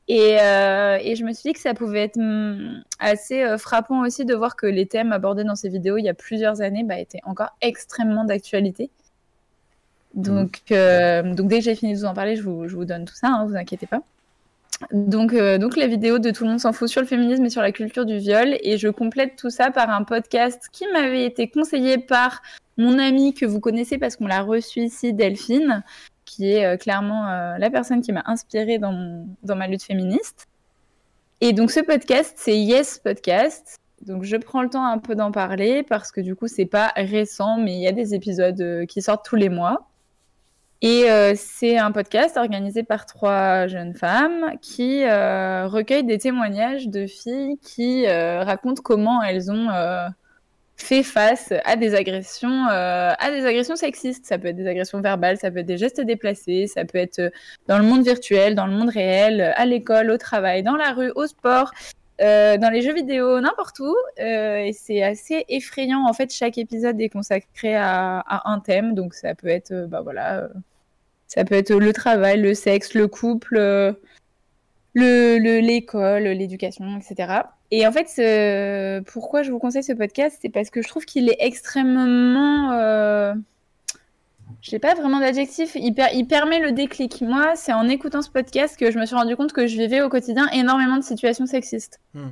Et, 0.08 0.38
euh, 0.40 0.98
et, 1.00 1.14
je 1.14 1.24
me 1.24 1.32
suis 1.32 1.50
dit 1.50 1.52
que 1.52 1.60
ça 1.60 1.72
pouvait 1.72 2.02
être 2.02 2.18
mm, 2.18 2.82
assez 2.98 3.44
euh, 3.44 3.58
frappant 3.58 4.00
aussi 4.00 4.24
de 4.24 4.34
voir 4.34 4.56
que 4.56 4.66
les 4.66 4.86
thèmes 4.86 5.12
abordés 5.12 5.44
dans 5.44 5.54
ces 5.54 5.68
vidéos 5.68 5.98
il 5.98 6.04
y 6.04 6.08
a 6.08 6.14
plusieurs 6.14 6.62
années 6.62 6.82
bah, 6.82 6.98
étaient 6.98 7.20
encore 7.22 7.50
extrêmement 7.60 8.24
d'actualité. 8.24 8.90
Donc, 10.14 10.62
euh, 10.72 11.22
donc 11.34 11.46
dès 11.46 11.58
que 11.58 11.64
j'ai 11.64 11.76
fini 11.76 11.92
de 11.94 11.98
vous 11.98 12.06
en 12.06 12.14
parler, 12.14 12.34
je 12.34 12.42
vous, 12.42 12.66
je 12.66 12.74
vous 12.74 12.84
donne 12.84 13.04
tout 13.04 13.14
ça, 13.14 13.28
hein, 13.28 13.46
vous 13.46 13.54
inquiétez 13.54 13.86
pas. 13.86 14.02
Donc, 14.92 15.34
euh, 15.34 15.58
donc 15.58 15.76
la 15.76 15.86
vidéo 15.86 16.18
de 16.18 16.30
Tout 16.30 16.44
le 16.44 16.50
monde 16.50 16.60
s'en 16.60 16.72
fout 16.72 16.88
sur 16.88 17.00
le 17.00 17.06
féminisme 17.06 17.44
et 17.44 17.50
sur 17.50 17.62
la 17.62 17.72
culture 17.72 18.06
du 18.06 18.18
viol. 18.18 18.56
Et 18.62 18.78
je 18.78 18.88
complète 18.88 19.36
tout 19.36 19.50
ça 19.50 19.70
par 19.70 19.90
un 19.90 20.04
podcast 20.04 20.68
qui 20.72 20.86
m'avait 20.92 21.24
été 21.24 21.48
conseillé 21.48 21.98
par 21.98 22.40
mon 22.76 22.98
amie 22.98 23.34
que 23.34 23.44
vous 23.44 23.60
connaissez 23.60 23.98
parce 23.98 24.16
qu'on 24.16 24.26
l'a 24.26 24.40
reçu 24.40 24.80
ici, 24.80 25.12
Delphine, 25.12 25.84
qui 26.24 26.52
est 26.52 26.64
euh, 26.64 26.76
clairement 26.76 27.28
euh, 27.28 27.58
la 27.58 27.70
personne 27.70 28.00
qui 28.00 28.12
m'a 28.12 28.22
inspirée 28.26 28.78
dans, 28.78 29.26
dans 29.42 29.56
ma 29.56 29.66
lutte 29.66 29.82
féministe. 29.82 30.46
Et 31.42 31.52
donc 31.52 31.70
ce 31.70 31.80
podcast, 31.80 32.34
c'est 32.36 32.56
Yes 32.56 32.98
Podcast. 32.98 33.76
Donc 34.06 34.24
je 34.24 34.36
prends 34.36 34.62
le 34.62 34.70
temps 34.70 34.86
un 34.86 34.98
peu 34.98 35.14
d'en 35.14 35.30
parler 35.30 35.82
parce 35.82 36.10
que 36.10 36.22
du 36.22 36.34
coup, 36.34 36.48
c'est 36.48 36.64
pas 36.64 36.92
récent, 36.96 37.58
mais 37.58 37.74
il 37.74 37.82
y 37.82 37.86
a 37.86 37.92
des 37.92 38.14
épisodes 38.14 38.86
qui 38.86 39.02
sortent 39.02 39.26
tous 39.26 39.36
les 39.36 39.50
mois. 39.50 39.89
Et 40.82 41.10
euh, 41.10 41.34
c'est 41.36 41.76
un 41.76 41.92
podcast 41.92 42.38
organisé 42.38 42.82
par 42.82 43.04
trois 43.04 43.66
jeunes 43.66 43.94
femmes 43.94 44.52
qui 44.62 45.04
euh, 45.04 45.66
recueillent 45.66 46.04
des 46.04 46.16
témoignages 46.16 46.88
de 46.88 47.06
filles 47.06 47.58
qui 47.62 48.06
euh, 48.06 48.42
racontent 48.42 48.80
comment 48.82 49.22
elles 49.22 49.50
ont 49.50 49.68
fait 50.76 51.02
face 51.02 51.52
à 51.66 51.76
des 51.76 51.94
agressions, 51.94 52.66
à 52.66 53.30
des 53.30 53.44
agressions 53.44 53.76
sexistes. 53.76 54.24
Ça 54.24 54.38
peut 54.38 54.48
être 54.48 54.56
des 54.56 54.66
agressions 54.66 55.02
verbales, 55.02 55.36
ça 55.36 55.50
peut 55.50 55.58
être 55.58 55.66
des 55.66 55.76
gestes 55.76 56.00
déplacés, 56.00 56.66
ça 56.66 56.86
peut 56.86 56.96
être 56.96 57.30
dans 57.66 57.76
le 57.76 57.84
monde 57.84 58.02
virtuel, 58.02 58.54
dans 58.54 58.66
le 58.66 58.72
monde 58.72 58.88
réel, 58.88 59.52
à 59.56 59.66
l'école, 59.66 60.10
au 60.10 60.16
travail, 60.16 60.62
dans 60.62 60.76
la 60.76 60.92
rue, 60.92 61.12
au 61.14 61.26
sport. 61.26 61.72
dans 62.18 62.72
les 62.72 62.80
jeux 62.80 62.94
vidéo, 62.94 63.38
n'importe 63.40 63.80
où. 63.80 63.94
et 64.16 64.72
c'est 64.72 65.02
assez 65.02 65.44
effrayant. 65.50 66.06
En 66.08 66.14
fait, 66.14 66.32
chaque 66.32 66.56
épisode 66.56 66.98
est 66.98 67.10
consacré 67.10 67.76
à, 67.76 68.24
un 68.46 68.60
thème. 68.60 68.94
Donc, 68.94 69.12
ça 69.12 69.34
peut 69.34 69.48
être, 69.48 69.86
bah 69.86 70.00
voilà, 70.00 70.48
ça 71.30 71.44
peut 71.44 71.54
être 71.54 71.72
le 71.72 71.92
travail, 71.92 72.40
le 72.40 72.54
sexe, 72.54 72.92
le 72.94 73.06
couple, 73.06 73.56
euh, 73.56 73.92
l'école, 74.96 76.24
le, 76.24 76.32
l'éducation, 76.32 76.98
etc. 76.98 77.42
Et 77.70 77.86
en 77.86 77.92
fait, 77.92 79.02
pourquoi 79.06 79.44
je 79.44 79.52
vous 79.52 79.60
conseille 79.60 79.84
ce 79.84 79.92
podcast, 79.92 80.40
c'est 80.42 80.48
parce 80.48 80.70
que 80.70 80.82
je 80.82 80.88
trouve 80.88 81.04
qu'il 81.04 81.28
est 81.28 81.36
extrêmement... 81.38 82.72
Euh... 82.72 83.32
Je 84.60 84.72
n'ai 84.72 84.80
pas 84.80 84.94
vraiment 84.94 85.20
d'adjectif. 85.20 85.76
Il, 85.76 85.94
il, 86.12 86.26
permet 86.26 86.58
le 86.58 86.72
déclic. 86.72 87.22
Moi, 87.22 87.54
c'est 87.54 87.72
en 87.72 87.88
écoutant 87.88 88.22
ce 88.22 88.28
podcast 88.28 88.76
que 88.76 88.90
je 88.90 88.98
me 88.98 89.06
suis 89.06 89.14
rendu 89.14 89.36
compte 89.36 89.52
que 89.52 89.68
je 89.68 89.76
vivais 89.76 90.02
au 90.02 90.08
quotidien 90.08 90.48
énormément 90.52 90.96
de 90.96 91.04
situations 91.04 91.46
sexistes. 91.46 92.00
Hmm. 92.12 92.30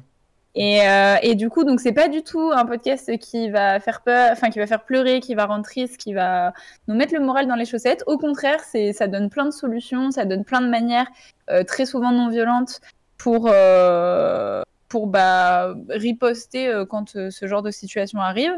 Et, 0.61 0.83
euh, 0.83 1.15
et, 1.23 1.37
du 1.37 1.51
coup, 1.51 1.63
donc 1.63 1.79
c'est 1.79 1.93
pas 1.93 2.09
du 2.09 2.25
tout 2.25 2.51
un 2.53 2.67
podcast 2.67 3.17
qui 3.19 3.49
va 3.49 3.79
faire 3.79 4.01
peur, 4.01 4.31
enfin 4.33 4.51
qui 4.51 4.59
va 4.59 4.67
faire 4.67 4.83
pleurer, 4.83 5.21
qui 5.21 5.37
va 5.37 5.47
rendre 5.47 5.63
triste, 5.63 5.99
qui 5.99 6.15
va 6.15 6.53
nous 6.89 6.97
mettre 6.97 7.15
le 7.15 7.21
moral 7.21 7.47
dans 7.47 7.55
les 7.55 7.65
chaussettes. 7.65 8.03
Au 8.09 8.19
contraire, 8.19 8.59
c'est 8.65 8.93
ça 8.93 9.07
donne 9.07 9.31
plein 9.31 9.45
de 9.45 9.53
solutions, 9.53 10.11
ça 10.11 10.25
donne 10.25 10.45
plein 10.45 10.61
de 10.61 10.67
manières, 10.67 11.07
euh, 11.49 11.63
très 11.63 11.87
souvent 11.87 12.11
non 12.11 12.29
violentes, 12.29 12.81
pour 13.19 13.49
euh, 13.49 14.63
pour 14.89 15.07
bah, 15.07 15.75
riposter 15.91 16.83
quand 16.91 17.11
ce 17.31 17.47
genre 17.47 17.63
de 17.63 17.71
situation 17.71 18.19
arrive. 18.21 18.53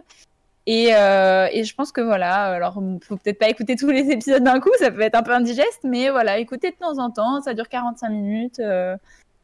Et, 0.67 0.87
et, 0.87 1.65
je 1.65 1.75
pense 1.75 1.93
que 1.93 2.01
voilà, 2.01 2.45
alors 2.45 2.81
faut 3.03 3.17
peut-être 3.17 3.39
pas 3.39 3.49
écouter 3.51 3.77
tous 3.77 3.91
les 3.91 4.11
épisodes 4.11 4.43
d'un 4.43 4.61
coup, 4.61 4.71
ça 4.79 4.91
peut 4.91 5.03
être 5.03 5.17
un 5.17 5.23
peu 5.23 5.33
indigeste, 5.33 5.81
mais 5.85 6.09
voilà, 6.09 6.39
écoutez 6.39 6.71
de 6.71 6.77
temps 6.77 6.99
en 6.99 7.11
temps, 7.11 7.43
ça 7.43 7.53
dure 7.53 7.69
45 7.69 8.09
minutes. 8.09 8.61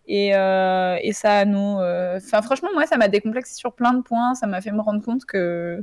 Euh, 0.08 0.96
et, 1.02 1.10
euh, 1.10 1.12
ça 1.12 1.44
nous. 1.44 1.78
Enfin, 2.16 2.42
franchement, 2.42 2.68
moi, 2.74 2.86
ça 2.86 2.96
m'a 2.96 3.08
décomplexé 3.08 3.54
sur 3.54 3.72
plein 3.72 3.92
de 3.94 4.02
points. 4.02 4.34
Ça 4.34 4.46
m'a 4.46 4.60
fait 4.60 4.72
me 4.72 4.80
rendre 4.80 5.02
compte 5.04 5.24
que 5.24 5.82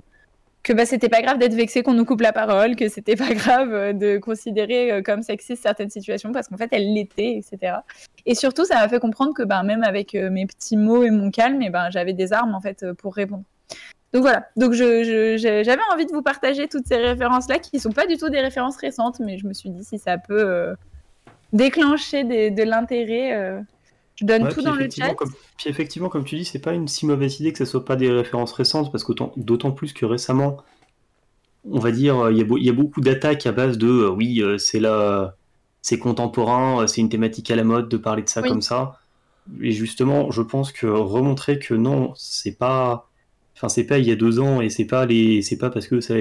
que 0.63 0.71
bah, 0.71 0.85
c'était 0.85 1.09
pas 1.09 1.21
grave 1.21 1.39
d'être 1.39 1.55
vexé 1.55 1.83
qu'on 1.83 1.93
nous 1.93 2.05
coupe 2.05 2.21
la 2.21 2.31
parole, 2.31 2.77
que 2.77 2.87
c'était 2.87 3.17
pas 3.17 3.33
grave 3.33 3.97
de 3.97 4.17
considérer 4.17 5.03
comme 5.03 5.21
sexiste 5.21 5.61
certaines 5.61 5.89
situations 5.89 6.31
parce 6.31 6.47
qu'en 6.47 6.55
fait 6.55 6.69
elles 6.71 6.93
l'étaient, 6.93 7.35
etc. 7.37 7.79
Et 8.25 8.33
surtout, 8.33 8.63
ça 8.63 8.75
m'a 8.75 8.87
fait 8.87 8.99
comprendre 8.99 9.33
que 9.33 9.43
bah, 9.43 9.61
même 9.63 9.83
avec 9.83 10.13
mes 10.13 10.45
petits 10.45 10.77
mots 10.77 11.03
et 11.03 11.11
mon 11.11 11.31
calme, 11.31 11.61
et 11.61 11.69
ben 11.69 11.89
j'avais 11.91 12.13
des 12.13 12.31
armes 12.31 12.55
en 12.55 12.61
fait 12.61 12.93
pour 12.93 13.13
répondre. 13.13 13.43
Donc 14.13 14.21
voilà, 14.21 14.47
donc 14.55 14.73
j'avais 14.73 15.03
je, 15.03 15.37
je, 15.37 15.93
envie 15.93 16.05
de 16.05 16.11
vous 16.11 16.21
partager 16.21 16.67
toutes 16.67 16.85
ces 16.87 16.97
références-là 16.97 17.57
qui 17.57 17.77
ne 17.77 17.81
sont 17.81 17.91
pas 17.91 18.05
du 18.05 18.17
tout 18.17 18.29
des 18.29 18.41
références 18.41 18.77
récentes, 18.77 19.19
mais 19.19 19.39
je 19.39 19.47
me 19.47 19.53
suis 19.53 19.71
dit 19.71 19.83
si 19.83 19.97
ça 19.97 20.19
peut 20.19 20.39
euh, 20.39 20.75
déclencher 21.51 22.23
de 22.23 22.63
l'intérêt, 22.63 23.35
euh, 23.35 23.59
je 24.23 24.27
donne 24.27 24.43
ouais, 24.43 24.53
tout 24.53 24.61
dans 24.61 24.75
le 24.75 24.89
chat. 24.89 25.13
Comme, 25.13 25.31
puis 25.57 25.69
effectivement, 25.69 26.09
comme 26.09 26.23
tu 26.23 26.35
dis, 26.37 26.45
c'est 26.45 26.59
pas 26.59 26.73
une 26.73 26.87
si 26.87 27.05
mauvaise 27.05 27.39
idée 27.39 27.51
que 27.51 27.57
ce 27.57 27.65
soit 27.65 27.85
pas 27.85 27.95
des 27.95 28.09
références 28.09 28.53
récentes, 28.53 28.91
parce 28.91 29.03
que 29.03 29.13
d'autant 29.37 29.71
plus 29.71 29.93
que 29.93 30.05
récemment, 30.05 30.57
on 31.69 31.79
va 31.79 31.91
dire, 31.91 32.29
il 32.31 32.37
y, 32.37 32.63
y, 32.65 32.69
a 32.69 32.73
beaucoup 32.73 33.01
d'attaques 33.01 33.45
à 33.45 33.51
base 33.51 33.77
de 33.77 33.87
euh, 33.87 34.09
oui, 34.09 34.43
c'est 34.57 34.79
là, 34.79 35.35
c'est 35.81 35.99
contemporain, 35.99 36.87
c'est 36.87 37.01
une 37.01 37.09
thématique 37.09 37.51
à 37.51 37.55
la 37.55 37.63
mode 37.63 37.89
de 37.89 37.97
parler 37.97 38.23
de 38.23 38.29
ça 38.29 38.41
oui. 38.41 38.49
comme 38.49 38.61
ça. 38.61 38.99
Et 39.61 39.71
justement, 39.71 40.31
je 40.31 40.41
pense 40.41 40.71
que 40.71 40.87
remontrer 40.87 41.59
que 41.59 41.73
non, 41.73 42.13
c'est 42.15 42.57
pas 42.57 43.09
Enfin, 43.55 43.69
c'est 43.69 43.83
pas 43.85 43.99
il 43.99 44.07
y 44.07 44.11
a 44.11 44.15
deux 44.15 44.39
ans 44.39 44.61
et 44.61 44.69
c'est 44.69 44.85
pas 44.85 45.05
les, 45.05 45.41
c'est 45.41 45.57
pas 45.57 45.69
parce 45.69 45.87
que 45.87 46.01
ça, 46.01 46.15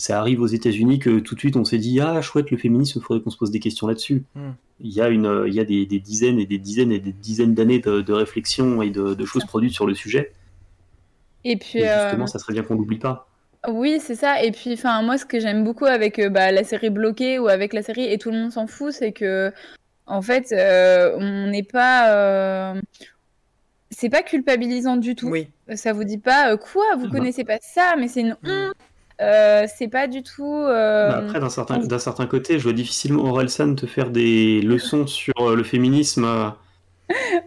ça 0.00 0.18
arrive 0.18 0.40
aux 0.40 0.46
États-Unis 0.46 0.98
que 0.98 1.18
tout 1.18 1.34
de 1.34 1.40
suite 1.40 1.56
on 1.56 1.64
s'est 1.64 1.78
dit 1.78 2.00
ah 2.00 2.22
chouette 2.22 2.50
le 2.50 2.56
féminisme, 2.56 3.00
il 3.00 3.02
faudrait 3.02 3.22
qu'on 3.22 3.30
se 3.30 3.36
pose 3.36 3.50
des 3.50 3.60
questions 3.60 3.86
là-dessus. 3.86 4.24
Hmm. 4.34 4.40
Mm. 4.48 4.54
Il 4.82 4.92
y 4.94 5.00
a 5.02 5.08
une, 5.10 5.44
il 5.46 5.52
y 5.52 5.60
a 5.60 5.64
des, 5.64 5.84
des, 5.84 5.98
dizaines 5.98 6.38
et 6.38 6.46
des 6.46 6.56
dizaines 6.56 6.90
et 6.90 7.00
des 7.00 7.12
dizaines 7.12 7.54
d'années 7.54 7.80
de, 7.80 8.00
de, 8.00 8.12
réflexion 8.14 8.80
et 8.80 8.88
de, 8.88 9.12
de, 9.12 9.24
choses 9.26 9.44
produites 9.44 9.74
sur 9.74 9.86
le 9.86 9.94
sujet. 9.94 10.32
Et 11.44 11.58
puis 11.58 11.80
et 11.80 11.82
justement, 11.82 12.24
euh... 12.24 12.26
ça 12.26 12.38
serait 12.38 12.54
bien 12.54 12.62
qu'on 12.62 12.76
l'oublie 12.76 12.98
pas. 12.98 13.28
Oui, 13.68 13.98
c'est 14.00 14.14
ça. 14.14 14.42
Et 14.42 14.52
puis, 14.52 14.72
enfin, 14.72 15.02
moi, 15.02 15.18
ce 15.18 15.26
que 15.26 15.38
j'aime 15.38 15.64
beaucoup 15.64 15.84
avec 15.84 16.18
euh, 16.18 16.30
bah, 16.30 16.50
la 16.50 16.64
série 16.64 16.88
bloquée 16.88 17.38
ou 17.38 17.48
avec 17.48 17.74
la 17.74 17.82
série 17.82 18.10
et 18.10 18.16
tout 18.16 18.30
le 18.30 18.38
monde 18.38 18.52
s'en 18.52 18.66
fout, 18.66 18.92
c'est 18.92 19.12
que, 19.12 19.52
en 20.06 20.22
fait, 20.22 20.50
euh, 20.52 21.14
on 21.18 21.48
n'est 21.48 21.62
pas, 21.62 22.14
euh, 22.14 22.80
c'est 23.90 24.08
pas 24.08 24.22
culpabilisant 24.22 24.96
du 24.96 25.14
tout. 25.14 25.28
Oui. 25.28 25.48
Ça 25.74 25.92
vous 25.92 26.04
dit 26.04 26.18
pas 26.18 26.52
euh, 26.52 26.56
quoi, 26.56 26.84
vous 26.96 27.08
bah. 27.08 27.18
connaissez 27.18 27.44
pas 27.44 27.58
ça, 27.60 27.94
mais 27.98 28.08
c'est 28.08 28.22
une 28.22 28.36
honte. 28.44 28.74
Euh, 29.20 29.66
c'est 29.76 29.88
pas 29.88 30.06
du 30.06 30.22
tout. 30.22 30.54
Euh... 30.54 31.10
Bah 31.10 31.18
après, 31.18 31.40
d'un 31.40 31.50
certain, 31.50 31.78
d'un 31.78 31.98
certain 31.98 32.26
côté, 32.26 32.58
je 32.58 32.64
vois 32.64 32.72
difficilement 32.72 33.24
Orelsan 33.24 33.74
te 33.74 33.86
faire 33.86 34.10
des 34.10 34.60
leçons 34.62 35.06
sur 35.08 35.34
euh, 35.40 35.54
le 35.54 35.62
féminisme. 35.62 36.54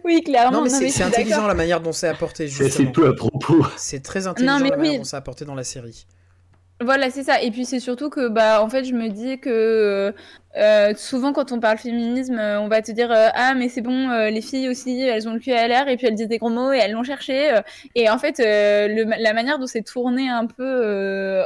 oui, 0.04 0.22
clairement. 0.22 0.58
Non, 0.58 0.62
mais 0.64 0.70
c'est, 0.70 0.90
c'est 0.90 1.02
intelligent 1.02 1.46
la 1.46 1.54
manière 1.54 1.80
dont 1.80 1.92
c'est 1.92 2.08
apporté. 2.08 2.48
C'est, 2.48 2.70
c'est 2.70 2.86
peu 2.86 3.08
à 3.08 3.12
propos. 3.12 3.64
C'est 3.76 4.00
très 4.02 4.26
intelligent 4.26 4.58
non, 4.58 4.62
mais 4.62 4.70
la 4.70 4.76
manière 4.76 4.98
dont 4.98 5.04
c'est 5.04 5.16
apporté 5.16 5.44
dans 5.44 5.54
la 5.54 5.64
série. 5.64 6.06
Voilà, 6.84 7.08
c'est 7.10 7.22
ça. 7.22 7.40
Et 7.42 7.50
puis 7.50 7.64
c'est 7.64 7.80
surtout 7.80 8.10
que, 8.10 8.28
bah, 8.28 8.62
en 8.62 8.68
fait, 8.68 8.84
je 8.84 8.94
me 8.94 9.08
dis 9.08 9.38
que 9.38 10.14
euh, 10.56 10.94
souvent 10.96 11.32
quand 11.32 11.50
on 11.52 11.58
parle 11.58 11.78
féminisme, 11.78 12.38
on 12.38 12.68
va 12.68 12.82
te 12.82 12.92
dire 12.92 13.10
euh, 13.10 13.28
ah 13.34 13.54
mais 13.54 13.68
c'est 13.68 13.80
bon, 13.80 14.10
euh, 14.10 14.30
les 14.30 14.42
filles 14.42 14.68
aussi, 14.68 15.00
elles 15.00 15.26
ont 15.28 15.32
le 15.32 15.40
cul 15.40 15.52
à 15.52 15.66
l'air 15.66 15.88
et 15.88 15.96
puis 15.96 16.06
elles 16.06 16.14
disent 16.14 16.28
des 16.28 16.38
gros 16.38 16.50
mots 16.50 16.72
et 16.72 16.78
elles 16.78 16.92
l'ont 16.92 17.02
cherché. 17.02 17.58
et 17.94 18.10
en 18.10 18.18
fait, 18.18 18.38
la 18.38 19.32
manière 19.32 19.58
dont 19.58 19.66
c'est 19.66 19.82
tourné 19.82 20.28
un 20.28 20.46
peu 20.46 21.42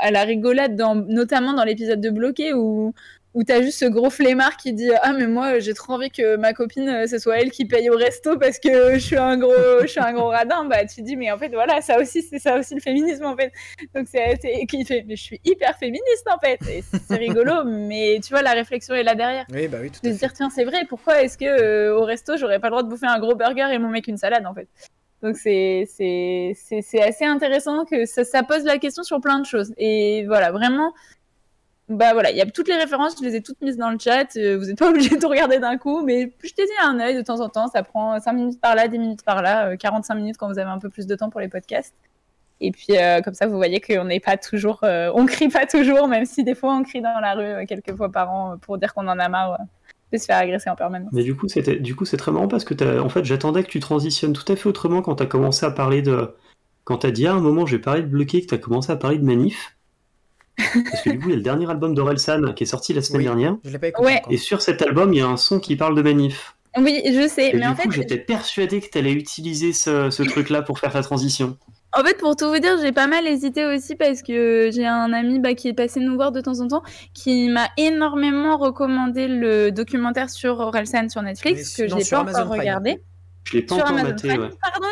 à 0.00 0.10
la 0.10 0.22
rigolade, 0.24 0.76
dans, 0.76 0.94
notamment 0.94 1.52
dans 1.54 1.64
l'épisode 1.64 2.00
de 2.00 2.10
Bloqué 2.10 2.52
où 2.54 2.94
où 3.34 3.42
t'as 3.42 3.62
juste 3.62 3.80
ce 3.80 3.84
gros 3.84 4.10
flemmard 4.10 4.56
qui 4.56 4.72
dit 4.72 4.90
ah 5.02 5.12
mais 5.12 5.26
moi 5.26 5.58
j'ai 5.58 5.74
trop 5.74 5.94
envie 5.94 6.10
que 6.10 6.36
ma 6.36 6.52
copine 6.52 7.06
ce 7.06 7.18
soit 7.18 7.38
elle 7.40 7.50
qui 7.50 7.64
paye 7.64 7.90
au 7.90 7.96
resto 7.96 8.38
parce 8.38 8.58
que 8.58 8.94
je 8.94 8.98
suis 8.98 9.16
un 9.16 9.36
gros 9.36 9.52
je 9.82 9.86
suis 9.86 10.00
un 10.00 10.12
gros 10.12 10.28
radin. 10.28 10.64
Bah 10.64 10.84
tu 10.84 11.02
dis 11.02 11.16
mais 11.16 11.30
en 11.32 11.38
fait 11.38 11.48
voilà 11.48 11.80
ça 11.80 12.00
aussi 12.00 12.22
c'est 12.22 12.38
ça 12.38 12.58
aussi 12.58 12.74
le 12.74 12.80
féminisme 12.80 13.24
en 13.24 13.36
fait. 13.36 13.52
Donc 13.94 14.06
c'est 14.10 14.38
qui 14.66 14.84
fait 14.84 15.04
mais 15.06 15.16
je 15.16 15.22
suis 15.22 15.40
hyper 15.44 15.76
féministe 15.76 16.26
en 16.32 16.38
fait. 16.38 16.58
C'est 17.08 17.16
rigolo 17.16 17.64
mais 17.66 18.20
tu 18.24 18.30
vois 18.30 18.42
la 18.42 18.52
réflexion 18.52 18.94
est 18.94 19.02
là 19.02 19.14
derrière. 19.14 19.46
Oui 19.52 19.66
bah 19.68 19.78
oui 19.80 19.90
tout 19.90 20.00
de 20.02 20.12
se 20.12 20.18
dire 20.18 20.32
tiens 20.32 20.50
c'est 20.50 20.64
vrai 20.64 20.84
pourquoi 20.88 21.22
est-ce 21.22 21.36
que 21.36 21.44
euh, 21.44 21.96
au 21.96 22.04
resto 22.04 22.36
j'aurais 22.36 22.60
pas 22.60 22.68
le 22.68 22.72
droit 22.72 22.82
de 22.84 22.88
bouffer 22.88 23.06
un 23.06 23.18
gros 23.18 23.34
burger 23.34 23.68
et 23.72 23.78
mon 23.78 23.88
mec 23.88 24.06
une 24.06 24.16
salade 24.16 24.46
en 24.46 24.54
fait? 24.54 24.68
Donc 25.22 25.36
c'est 25.36 25.88
c'est 25.88 26.52
c'est 26.54 27.02
assez 27.02 27.24
intéressant 27.24 27.84
que 27.84 28.04
ça, 28.04 28.24
ça 28.24 28.42
pose 28.42 28.64
la 28.64 28.78
question 28.78 29.02
sur 29.02 29.20
plein 29.20 29.40
de 29.40 29.46
choses. 29.46 29.72
Et 29.78 30.24
voilà 30.26 30.52
vraiment 30.52 30.92
bah 31.88 32.12
voilà, 32.14 32.30
il 32.30 32.36
y 32.36 32.40
a 32.40 32.46
toutes 32.46 32.68
les 32.68 32.76
références, 32.76 33.16
je 33.18 33.24
les 33.24 33.36
ai 33.36 33.42
toutes 33.42 33.60
mises 33.60 33.76
dans 33.76 33.90
le 33.90 33.98
chat. 33.98 34.36
Euh, 34.36 34.56
vous 34.58 34.66
n'êtes 34.66 34.78
pas 34.78 34.88
obligé 34.90 35.16
de 35.16 35.20
tout 35.20 35.28
regarder 35.28 35.58
d'un 35.58 35.76
coup, 35.76 36.02
mais 36.02 36.32
jetez-y 36.42 36.84
un 36.84 36.98
œil 36.98 37.14
de 37.16 37.22
temps 37.22 37.40
en 37.40 37.48
temps. 37.48 37.68
Ça 37.68 37.82
prend 37.82 38.18
5 38.18 38.32
minutes 38.32 38.60
par 38.60 38.74
là, 38.74 38.88
10 38.88 38.98
minutes 38.98 39.24
par 39.24 39.42
là, 39.42 39.68
euh, 39.68 39.76
45 39.76 40.14
minutes 40.14 40.36
quand 40.38 40.48
vous 40.48 40.58
avez 40.58 40.70
un 40.70 40.78
peu 40.78 40.88
plus 40.88 41.06
de 41.06 41.14
temps 41.14 41.30
pour 41.30 41.40
les 41.40 41.48
podcasts. 41.48 41.94
Et 42.60 42.70
puis 42.70 42.96
euh, 42.96 43.20
comme 43.20 43.34
ça, 43.34 43.46
vous 43.46 43.56
voyez 43.56 43.80
qu'on 43.80 44.04
n'est 44.04 44.20
pas 44.20 44.36
toujours, 44.36 44.80
euh, 44.84 45.10
on 45.14 45.26
crie 45.26 45.48
pas 45.48 45.66
toujours, 45.66 46.08
même 46.08 46.24
si 46.24 46.44
des 46.44 46.54
fois 46.54 46.74
on 46.74 46.82
crie 46.82 47.02
dans 47.02 47.20
la 47.20 47.34
rue 47.34 47.42
euh, 47.42 47.64
quelques 47.66 47.94
fois 47.96 48.10
par 48.10 48.30
an 48.30 48.56
pour 48.58 48.78
dire 48.78 48.94
qu'on 48.94 49.06
en 49.08 49.18
a 49.18 49.28
marre 49.28 49.58
de 50.12 50.18
se 50.18 50.24
faire 50.24 50.38
agresser 50.38 50.70
en 50.70 50.76
permanence. 50.76 51.10
Mais 51.12 51.24
du 51.24 51.34
coup, 51.34 51.48
c'est 51.48 52.16
très 52.16 52.32
marrant 52.32 52.48
parce 52.48 52.64
que 52.64 53.00
en 53.00 53.08
fait, 53.08 53.24
j'attendais 53.24 53.64
que 53.64 53.68
tu 53.68 53.80
transitionnes 53.80 54.32
tout 54.32 54.50
à 54.50 54.56
fait 54.56 54.68
autrement 54.68 55.02
quand 55.02 55.16
tu 55.16 55.22
as 55.24 55.26
commencé 55.26 55.66
à 55.66 55.70
parler 55.70 56.02
de, 56.02 56.34
quand 56.84 57.04
as 57.04 57.10
dit 57.10 57.26
à 57.26 57.34
un 57.34 57.40
moment, 57.40 57.66
j'ai 57.66 57.78
parlé 57.78 58.02
de 58.02 58.06
bloqué, 58.06 58.40
que 58.40 58.46
tu 58.46 58.54
as 58.54 58.58
commencé 58.58 58.92
à 58.92 58.96
parler 58.96 59.18
de 59.18 59.24
manif. 59.24 59.73
Parce 60.56 61.02
que 61.02 61.10
du 61.10 61.18
coup, 61.18 61.28
il 61.28 61.30
y 61.30 61.34
a 61.34 61.36
le 61.36 61.42
dernier 61.42 61.68
album 61.70 61.94
d'Orelsan 61.94 62.52
qui 62.54 62.64
est 62.64 62.66
sorti 62.66 62.92
la 62.92 63.02
semaine 63.02 63.20
oui, 63.20 63.24
dernière. 63.24 63.56
Je 63.64 63.70
l'ai 63.70 63.78
pas 63.78 63.88
écouté 63.88 64.06
Ouais. 64.06 64.22
Et 64.30 64.36
sur 64.36 64.62
cet 64.62 64.82
album, 64.82 65.12
il 65.12 65.18
y 65.18 65.22
a 65.22 65.26
un 65.26 65.36
son 65.36 65.60
qui 65.60 65.76
parle 65.76 65.94
de 65.96 66.02
manif. 66.02 66.56
Oui, 66.76 67.02
je 67.06 67.28
sais, 67.28 67.50
Et 67.50 67.52
mais 67.54 67.60
du 67.60 67.66
en 67.66 67.74
coup, 67.74 67.82
fait, 67.82 67.90
j'étais 67.92 68.18
persuadé 68.18 68.80
que 68.80 68.88
tu 68.90 68.98
allais 68.98 69.12
utiliser 69.12 69.72
ce, 69.72 70.10
ce 70.10 70.22
truc-là 70.30 70.62
pour 70.62 70.78
faire 70.78 70.92
ta 70.92 71.02
transition. 71.02 71.56
En 71.96 72.02
fait, 72.02 72.18
pour 72.18 72.34
tout 72.34 72.48
vous 72.48 72.58
dire, 72.58 72.76
j'ai 72.82 72.90
pas 72.90 73.06
mal 73.06 73.24
hésité 73.28 73.64
aussi 73.66 73.94
parce 73.94 74.22
que 74.22 74.70
j'ai 74.72 74.84
un 74.84 75.12
ami 75.12 75.38
bah, 75.38 75.54
qui 75.54 75.68
est 75.68 75.74
passé 75.74 76.00
nous 76.00 76.14
voir 76.16 76.32
de 76.32 76.40
temps 76.40 76.58
en 76.58 76.66
temps, 76.66 76.82
qui 77.12 77.48
m'a 77.48 77.68
énormément 77.76 78.56
recommandé 78.58 79.28
le 79.28 79.70
documentaire 79.70 80.28
sur 80.30 80.58
Orelsan 80.58 81.08
sur 81.08 81.22
Netflix, 81.22 81.78
Mais 81.78 81.86
que 81.86 81.96
j'ai 81.96 82.10
pas 82.10 82.18
Amazon 82.20 82.38
encore 82.38 82.48
Prime. 82.48 82.60
regardé. 82.60 83.02
Je 83.44 83.52
l'ai 83.58 83.62
pas 83.62 83.76
Sur 83.76 83.84
encore 83.84 83.96
Amazon 83.98 84.08
maté, 84.10 84.28
ouais. 84.30 84.36
pardon? 84.60 84.86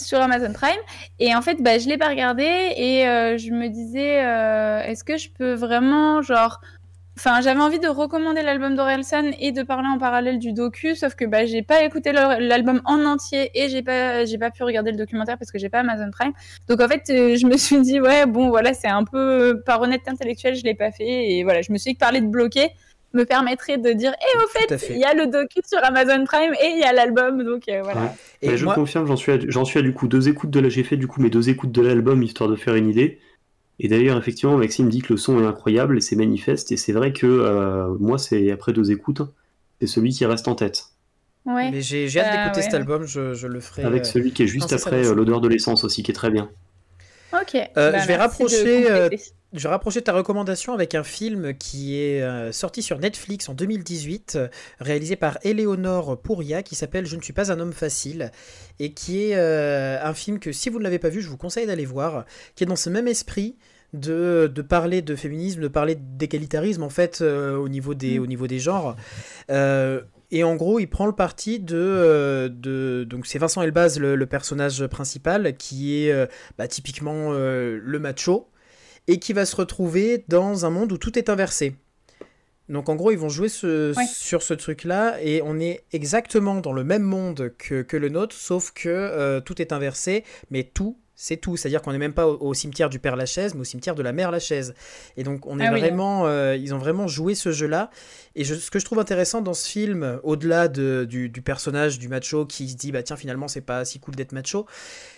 Sur 0.00 0.20
Amazon 0.20 0.52
Prime. 0.52 0.80
Et 1.18 1.34
en 1.34 1.42
fait, 1.42 1.60
bah, 1.60 1.78
je 1.78 1.88
l'ai 1.88 1.98
pas 1.98 2.08
regardé 2.08 2.44
et 2.44 3.06
euh, 3.06 3.36
je 3.36 3.50
me 3.50 3.68
disais, 3.68 4.24
euh, 4.24 4.82
est-ce 4.82 5.04
que 5.04 5.16
je 5.16 5.28
peux 5.30 5.54
vraiment, 5.54 6.22
genre... 6.22 6.60
Enfin, 7.16 7.40
j'avais 7.40 7.58
envie 7.58 7.80
de 7.80 7.88
recommander 7.88 8.42
l'album 8.42 8.76
d'Orelsan 8.76 9.32
et 9.40 9.50
de 9.50 9.64
parler 9.64 9.88
en 9.88 9.98
parallèle 9.98 10.38
du 10.38 10.52
docu, 10.52 10.94
sauf 10.94 11.16
que 11.16 11.24
bah, 11.24 11.46
j'ai 11.46 11.62
pas 11.62 11.82
écouté 11.82 12.12
l'album 12.12 12.80
en 12.84 13.04
entier 13.04 13.50
et 13.54 13.68
j'ai 13.68 13.82
pas, 13.82 14.24
pas 14.38 14.50
pu 14.52 14.62
regarder 14.62 14.92
le 14.92 14.96
documentaire 14.96 15.36
parce 15.36 15.50
que 15.50 15.58
j'ai 15.58 15.68
pas 15.68 15.80
Amazon 15.80 16.12
Prime. 16.12 16.30
Donc 16.68 16.80
en 16.80 16.86
fait, 16.86 17.10
euh, 17.10 17.34
je 17.34 17.44
me 17.46 17.56
suis 17.56 17.80
dit, 17.80 18.00
ouais, 18.00 18.24
bon, 18.26 18.50
voilà, 18.50 18.72
c'est 18.72 18.86
un 18.86 19.02
peu 19.02 19.60
par 19.66 19.80
honnêteté 19.80 20.10
intellectuelle, 20.12 20.54
je 20.54 20.62
l'ai 20.62 20.76
pas 20.76 20.92
fait. 20.92 21.32
Et 21.32 21.42
voilà, 21.42 21.60
je 21.60 21.72
me 21.72 21.78
suis 21.78 21.90
dit 21.90 21.94
que 21.96 22.00
parler 22.00 22.20
de 22.20 22.28
bloquer 22.28 22.70
me 23.18 23.24
permettrait 23.24 23.78
de 23.78 23.92
dire, 23.92 24.12
eh, 24.20 24.38
au 24.38 24.46
fait, 24.48 24.78
fait. 24.78 24.94
il 24.94 24.98
y 24.98 25.04
a 25.04 25.12
le 25.14 25.26
docu 25.26 25.60
sur 25.66 25.82
Amazon 25.84 26.24
Prime 26.24 26.54
et 26.54 26.66
il 26.74 26.78
y 26.78 26.84
a 26.84 26.92
l'album. 26.92 27.42
Donc 27.44 27.68
euh, 27.68 27.82
voilà. 27.82 28.00
Ouais. 28.02 28.08
Et 28.42 28.56
je 28.56 28.64
moi- 28.64 28.74
confirme, 28.74 29.06
j'en 29.06 29.16
suis, 29.16 29.32
à, 29.32 29.38
j'en 29.48 29.64
suis 29.64 29.78
à 29.78 29.82
du 29.82 29.92
coup 29.92 30.08
deux 30.08 30.28
écoutes 30.28 30.50
de 30.50 30.60
la. 30.60 30.68
J'ai 30.68 30.84
fait 30.84 30.96
du 30.96 31.06
coup 31.06 31.20
mes 31.20 31.30
deux 31.30 31.48
écoutes 31.50 31.72
de 31.72 31.82
l'album 31.82 32.22
histoire 32.22 32.48
de 32.48 32.56
faire 32.56 32.74
une 32.74 32.88
idée. 32.88 33.18
Et 33.80 33.86
d'ailleurs, 33.88 34.18
effectivement, 34.18 34.56
Maxime 34.56 34.88
dit 34.88 35.02
que 35.02 35.12
le 35.12 35.16
son 35.18 35.40
est 35.42 35.46
incroyable 35.46 35.98
et 35.98 36.00
c'est 36.00 36.16
manifeste. 36.16 36.72
Et 36.72 36.76
c'est 36.76 36.92
vrai 36.92 37.12
que 37.12 37.26
euh, 37.26 37.94
moi, 38.00 38.18
c'est 38.18 38.50
après 38.50 38.72
deux 38.72 38.90
écoutes, 38.90 39.22
c'est 39.80 39.86
celui 39.86 40.10
qui 40.10 40.24
reste 40.26 40.48
en 40.48 40.54
tête. 40.56 40.86
Ouais. 41.46 41.70
Mais 41.70 41.80
j'ai, 41.80 42.08
j'ai 42.08 42.20
hâte 42.20 42.26
Bah, 42.32 42.42
d'écouter 42.42 42.58
ouais. 42.58 42.64
cet 42.64 42.74
album, 42.74 43.04
je, 43.06 43.34
je 43.34 43.46
le 43.46 43.60
ferai. 43.60 43.84
Avec 43.84 44.02
euh, 44.02 44.04
celui 44.04 44.32
qui 44.32 44.42
est 44.42 44.46
juste 44.48 44.62
non, 44.62 44.68
c'est 44.68 44.78
ça, 44.78 44.88
après 44.90 45.14
l'odeur 45.14 45.40
de 45.40 45.48
l'essence 45.48 45.84
aussi, 45.84 46.02
qui 46.02 46.10
est 46.10 46.14
très 46.14 46.30
bien. 46.30 46.50
Ok. 47.32 47.54
Euh, 47.54 47.92
Bah, 47.92 47.98
je 48.00 48.06
vais 48.08 48.16
rapprocher, 48.16 48.90
euh. 48.90 49.08
Je 49.54 49.62
vais 49.62 49.70
rapprocher 49.70 50.02
ta 50.02 50.12
recommandation 50.12 50.74
avec 50.74 50.94
un 50.94 51.02
film 51.02 51.54
qui 51.54 51.98
est 51.98 52.20
euh, 52.20 52.52
sorti 52.52 52.82
sur 52.82 52.98
Netflix 52.98 53.48
en 53.48 53.54
2018, 53.54 54.34
euh, 54.36 54.48
réalisé 54.78 55.16
par 55.16 55.38
Eleonore 55.42 56.20
Pouria, 56.20 56.62
qui 56.62 56.74
s'appelle 56.74 57.06
Je 57.06 57.16
ne 57.16 57.22
suis 57.22 57.32
pas 57.32 57.50
un 57.50 57.58
homme 57.58 57.72
facile, 57.72 58.30
et 58.78 58.92
qui 58.92 59.24
est 59.30 59.36
euh, 59.36 59.98
un 60.04 60.12
film 60.12 60.38
que 60.38 60.52
si 60.52 60.68
vous 60.68 60.78
ne 60.78 60.84
l'avez 60.84 60.98
pas 60.98 61.08
vu, 61.08 61.22
je 61.22 61.30
vous 61.30 61.38
conseille 61.38 61.66
d'aller 61.66 61.86
voir, 61.86 62.26
qui 62.56 62.64
est 62.64 62.66
dans 62.66 62.76
ce 62.76 62.90
même 62.90 63.08
esprit 63.08 63.56
de, 63.94 64.52
de 64.54 64.60
parler 64.60 65.00
de 65.00 65.16
féminisme, 65.16 65.62
de 65.62 65.68
parler 65.68 65.94
d'égalitarisme 65.94 66.82
en 66.82 66.90
fait 66.90 67.22
euh, 67.22 67.56
au, 67.56 67.70
niveau 67.70 67.94
des, 67.94 68.18
Mm. 68.18 68.22
au 68.22 68.26
niveau 68.26 68.46
des 68.46 68.58
genres. 68.58 68.96
Euh, 69.50 70.02
Et 70.30 70.44
en 70.44 70.56
gros, 70.56 70.78
il 70.78 70.88
prend 70.88 71.06
le 71.06 71.14
parti 71.14 71.58
de. 71.58 72.52
de 72.54 73.04
donc, 73.08 73.26
c'est 73.26 73.38
Vincent 73.38 73.62
Elbaz, 73.62 73.98
le, 73.98 74.14
le 74.14 74.26
personnage 74.26 74.86
principal, 74.88 75.56
qui 75.56 76.04
est 76.04 76.28
bah, 76.58 76.68
typiquement 76.68 77.32
euh, 77.32 77.80
le 77.82 77.98
macho, 77.98 78.50
et 79.08 79.18
qui 79.18 79.32
va 79.32 79.44
se 79.46 79.56
retrouver 79.56 80.24
dans 80.28 80.64
un 80.64 80.70
monde 80.70 80.92
où 80.92 80.98
tout 80.98 81.18
est 81.18 81.28
inversé. 81.28 81.74
Donc, 82.68 82.90
en 82.90 82.96
gros, 82.96 83.10
ils 83.10 83.18
vont 83.18 83.30
jouer 83.30 83.48
ce- 83.48 83.96
Ouais. 83.96 84.04
sur 84.06 84.42
ce 84.42 84.52
truc-là, 84.52 85.16
et 85.22 85.40
on 85.42 85.58
est 85.58 85.84
exactement 85.92 86.60
dans 86.60 86.72
le 86.74 86.84
même 86.84 87.02
monde 87.02 87.52
que, 87.56 87.80
que 87.80 87.96
le 87.96 88.10
nôtre, 88.10 88.36
sauf 88.36 88.72
que 88.72 88.88
euh, 88.90 89.40
tout 89.40 89.60
est 89.62 89.72
inversé, 89.72 90.22
mais 90.50 90.64
tout. 90.64 90.98
C'est 91.20 91.38
tout, 91.38 91.56
c'est-à-dire 91.56 91.82
qu'on 91.82 91.90
n'est 91.90 91.98
même 91.98 92.12
pas 92.12 92.28
au, 92.28 92.38
au 92.40 92.54
cimetière 92.54 92.88
du 92.90 93.00
père 93.00 93.16
Lachaise, 93.16 93.54
mais 93.54 93.62
au 93.62 93.64
cimetière 93.64 93.96
de 93.96 94.02
la 94.04 94.12
mère 94.12 94.30
Lachaise. 94.30 94.74
Et 95.16 95.24
donc 95.24 95.46
on 95.46 95.58
est 95.58 95.66
Ah 95.66 95.72
oui. 95.72 95.80
vraiment, 95.80 96.28
euh, 96.28 96.54
ils 96.54 96.72
ont 96.74 96.78
vraiment 96.78 97.08
joué 97.08 97.34
ce 97.34 97.50
jeu-là. 97.50 97.90
Et 98.36 98.44
je- 98.44 98.54
ce 98.54 98.70
que 98.70 98.78
je 98.78 98.84
trouve 98.84 99.00
intéressant 99.00 99.40
dans 99.40 99.52
ce 99.54 99.68
film, 99.68 100.20
au-delà 100.22 100.68
de- 100.68 101.04
du, 101.10 101.28
du 101.28 101.42
personnage 101.42 101.98
du 101.98 102.06
macho 102.06 102.46
qui 102.46 102.68
se 102.68 102.76
dit 102.76 102.92
bah 102.92 103.02
tiens 103.02 103.16
finalement 103.16 103.48
c'est 103.48 103.62
pas 103.62 103.84
si 103.84 103.98
cool 103.98 104.14
d'être 104.14 104.30
macho, 104.30 104.66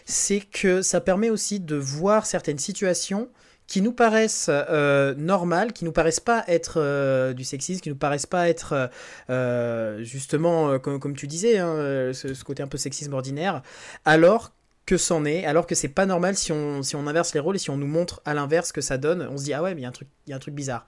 c'est 0.07 0.41
que 0.41 0.81
ça 0.81 1.03
permet 1.03 1.29
aussi 1.29 1.61
de 1.61 1.77
voir 1.77 2.25
certaines 2.25 2.59
situations 2.59 3.29
qui 3.71 3.83
nous 3.83 3.93
paraissent 3.93 4.49
euh, 4.51 5.15
normales, 5.17 5.73
qui 5.73 5.85
nous 5.85 5.93
paraissent 5.93 6.19
pas 6.21 6.43
être 6.49 6.75
euh, 6.79 7.33
du 7.33 7.45
sexisme, 7.45 7.81
qui 7.81 7.89
nous 7.89 7.95
paraissent 7.97 8.27
pas 8.27 8.49
être 8.49 8.91
euh, 9.31 10.03
justement 10.03 10.79
comme, 10.79 10.99
comme 10.99 11.15
tu 11.15 11.27
disais 11.27 11.59
hein, 11.59 12.11
ce, 12.13 12.35
ce 12.35 12.45
côté 12.45 12.63
un 12.63 12.67
peu 12.69 12.79
sexisme 12.79 13.13
ordinaire, 13.15 13.63
alors 14.05 14.51
que 14.87 14.97
c'en 14.97 15.25
est, 15.25 15.45
alors 15.47 15.67
que 15.69 15.77
c'est 15.77 15.89
pas 15.89 16.05
normal 16.07 16.35
si 16.37 16.51
on, 16.51 16.83
si 16.83 16.97
on 16.97 17.07
inverse 17.07 17.33
les 17.33 17.39
rôles 17.41 17.55
et 17.57 17.59
si 17.61 17.71
on 17.71 17.77
nous 17.77 17.87
montre 17.87 18.21
à 18.25 18.35
l'inverse 18.35 18.73
que 18.73 18.81
ça 18.81 18.99
donne, 18.99 19.27
on 19.31 19.37
se 19.37 19.45
dit 19.45 19.55
ah 19.55 19.63
ouais 19.63 19.75
mais 19.75 19.83
il 19.83 19.85
y 19.85 19.87
a 19.87 19.89
un 19.89 19.93
truc 19.93 20.09
y 20.27 20.33
a 20.33 20.37
un 20.37 20.41
truc 20.41 20.55
bizarre. 20.55 20.87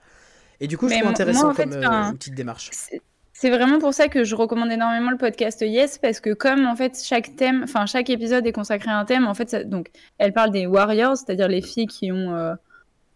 Et 0.59 0.67
du 0.67 0.77
coup, 0.77 0.87
je 0.89 0.93
trouve 0.95 1.07
intéressant 1.11 1.45
moi, 1.45 1.53
fait, 1.53 1.63
comme 1.69 2.09
outil 2.13 2.31
de 2.31 2.35
démarche. 2.35 2.69
C'est- 2.73 3.01
C'est 3.35 3.49
vraiment 3.49 3.79
pour 3.79 3.93
ça 3.93 4.07
que 4.09 4.23
je 4.23 4.35
recommande 4.35 4.71
énormément 4.71 5.09
le 5.11 5.17
podcast 5.17 5.61
Yes 5.61 5.97
parce 5.97 6.19
que 6.19 6.33
comme 6.33 6.65
en 6.65 6.75
fait 6.75 7.01
chaque 7.03 7.35
thème, 7.35 7.61
enfin 7.63 7.85
chaque 7.85 8.09
épisode 8.09 8.45
est 8.45 8.51
consacré 8.53 8.91
à 8.91 8.97
un 8.97 9.05
thème, 9.05 9.25
en 9.25 9.33
fait 9.33 9.49
ça- 9.49 9.63
donc 9.63 9.89
elle 10.17 10.33
parle 10.33 10.51
des 10.51 10.65
warriors, 10.67 11.17
c'est-à-dire 11.17 11.47
les 11.47 11.61
filles 11.61 11.87
qui 11.87 12.11
ont 12.11 12.33
euh, 12.35 12.53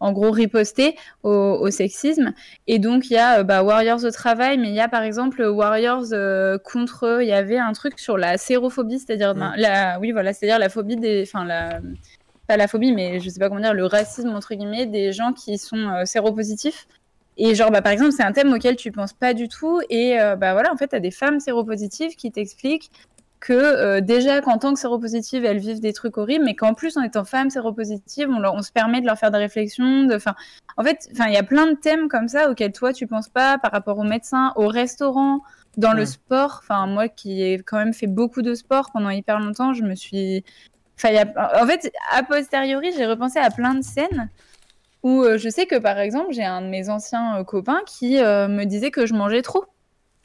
en 0.00 0.12
gros 0.12 0.30
riposté 0.30 0.96
au, 1.22 1.30
au 1.30 1.70
sexisme 1.70 2.32
et 2.66 2.78
donc 2.78 3.10
il 3.10 3.14
y 3.14 3.16
a 3.16 3.40
euh, 3.40 3.42
bah, 3.44 3.62
warriors 3.62 4.04
au 4.04 4.10
travail, 4.10 4.58
mais 4.58 4.68
il 4.68 4.74
y 4.74 4.80
a 4.80 4.88
par 4.88 5.02
exemple 5.02 5.42
warriors 5.42 6.12
euh, 6.12 6.58
contre, 6.58 7.20
il 7.22 7.28
y 7.28 7.32
avait 7.32 7.58
un 7.58 7.72
truc 7.72 7.98
sur 7.98 8.18
la 8.18 8.36
sérophobie, 8.36 8.98
c'est-à-dire 8.98 9.34
Mm. 9.38 9.54
la, 9.56 9.98
oui 10.00 10.12
voilà, 10.12 10.32
c'est-à-dire 10.32 10.58
la 10.58 10.68
phobie 10.68 10.96
des, 10.96 11.22
enfin 11.26 11.44
la 11.44 11.80
pas 12.46 12.56
la 12.56 12.66
phobie, 12.66 12.92
mais 12.92 13.20
je 13.20 13.28
sais 13.28 13.38
pas 13.38 13.48
comment 13.48 13.60
dire, 13.60 13.74
le 13.74 13.84
racisme 13.84 14.30
entre 14.30 14.54
guillemets 14.54 14.86
des 14.86 15.12
gens 15.12 15.32
qui 15.32 15.58
sont 15.58 15.76
euh, 15.76 16.04
séropositifs. 16.06 16.86
Et 17.36 17.54
genre, 17.54 17.70
bah, 17.70 17.82
par 17.82 17.92
exemple, 17.92 18.12
c'est 18.12 18.24
un 18.24 18.32
thème 18.32 18.52
auquel 18.52 18.74
tu 18.74 18.90
penses 18.90 19.12
pas 19.12 19.32
du 19.34 19.48
tout. 19.48 19.80
Et 19.90 20.18
euh, 20.18 20.34
bah 20.34 20.54
voilà, 20.54 20.72
en 20.72 20.76
fait, 20.76 20.88
t'as 20.88 20.98
des 20.98 21.12
femmes 21.12 21.40
séropositives 21.40 22.16
qui 22.16 22.32
t'expliquent 22.32 22.90
que 23.40 23.52
euh, 23.52 24.00
déjà 24.00 24.40
qu'en 24.40 24.58
tant 24.58 24.74
que 24.74 24.80
séropositive, 24.80 25.44
elles 25.44 25.58
vivent 25.58 25.80
des 25.80 25.92
trucs 25.92 26.18
horribles, 26.18 26.44
mais 26.44 26.54
qu'en 26.56 26.74
plus, 26.74 26.96
en 26.96 27.02
étant 27.02 27.24
femme 27.24 27.50
séropositive, 27.50 28.28
on, 28.30 28.40
leur- 28.40 28.54
on 28.54 28.62
se 28.62 28.72
permet 28.72 29.00
de 29.00 29.06
leur 29.06 29.16
faire 29.16 29.30
des 29.30 29.38
réflexions. 29.38 30.04
De, 30.04 30.18
fin, 30.18 30.34
en 30.76 30.82
fait, 30.82 31.08
il 31.12 31.32
y 31.32 31.36
a 31.36 31.42
plein 31.42 31.66
de 31.66 31.74
thèmes 31.74 32.08
comme 32.08 32.28
ça 32.28 32.50
auxquels 32.50 32.72
toi, 32.72 32.92
tu 32.92 33.06
penses 33.06 33.28
pas 33.28 33.58
par 33.58 33.70
rapport 33.70 33.98
aux 33.98 34.04
médecins, 34.04 34.52
au 34.56 34.66
restaurant, 34.66 35.42
dans 35.76 35.92
le 35.92 36.04
sport. 36.06 36.60
Enfin, 36.62 36.86
moi 36.86 37.08
qui 37.08 37.42
ai 37.42 37.58
quand 37.58 37.78
même 37.78 37.94
fait 37.94 38.08
beaucoup 38.08 38.42
de 38.42 38.54
sport 38.54 38.90
pendant 38.92 39.10
hyper 39.10 39.38
longtemps, 39.38 39.72
je 39.72 39.84
me 39.84 39.94
suis... 39.94 40.44
Enfin, 40.96 41.14
a... 41.14 41.62
En 41.62 41.66
fait, 41.66 41.92
a 42.10 42.24
posteriori, 42.24 42.90
j'ai 42.96 43.06
repensé 43.06 43.38
à 43.38 43.50
plein 43.50 43.74
de 43.74 43.82
scènes 43.82 44.30
où 45.04 45.22
euh, 45.22 45.38
je 45.38 45.48
sais 45.48 45.66
que 45.66 45.76
par 45.76 46.00
exemple, 46.00 46.32
j'ai 46.32 46.44
un 46.44 46.62
de 46.62 46.66
mes 46.66 46.88
anciens 46.88 47.38
euh, 47.38 47.44
copains 47.44 47.82
qui 47.86 48.16
me 48.16 48.64
disait 48.64 48.90
que 48.90 49.06
je 49.06 49.14
mangeais 49.14 49.42
trop. 49.42 49.64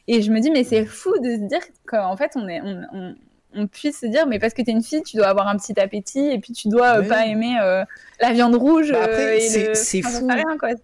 Et 0.07 0.21
je 0.21 0.31
me 0.31 0.39
dis, 0.39 0.51
mais 0.51 0.63
c'est 0.63 0.85
fou 0.85 1.17
de 1.19 1.29
se 1.35 1.47
dire 1.47 1.61
qu'en 1.85 2.17
fait, 2.17 2.31
on, 2.35 2.47
est, 2.49 2.59
on, 2.61 2.81
on, 2.93 3.15
on 3.55 3.67
puisse 3.67 3.99
se 4.01 4.05
dire, 4.07 4.27
mais 4.27 4.39
parce 4.39 4.53
que 4.53 4.61
t'es 4.61 4.71
une 4.71 4.83
fille, 4.83 5.01
tu 5.03 5.15
dois 5.15 5.27
avoir 5.27 5.47
un 5.47 5.55
petit 5.57 5.79
appétit 5.79 6.25
et 6.27 6.39
puis 6.39 6.51
tu 6.53 6.67
dois 6.67 6.97
euh, 6.97 7.01
pas 7.07 7.25
aimer 7.27 7.55
euh, 7.61 7.83
la 8.19 8.33
viande 8.33 8.55
rouge. 8.55 8.91
Bah 8.91 9.03
après, 9.03 9.37
euh, 9.37 9.39
c'est- 9.39 9.67
le- 9.67 9.75
fou. 10.01 10.25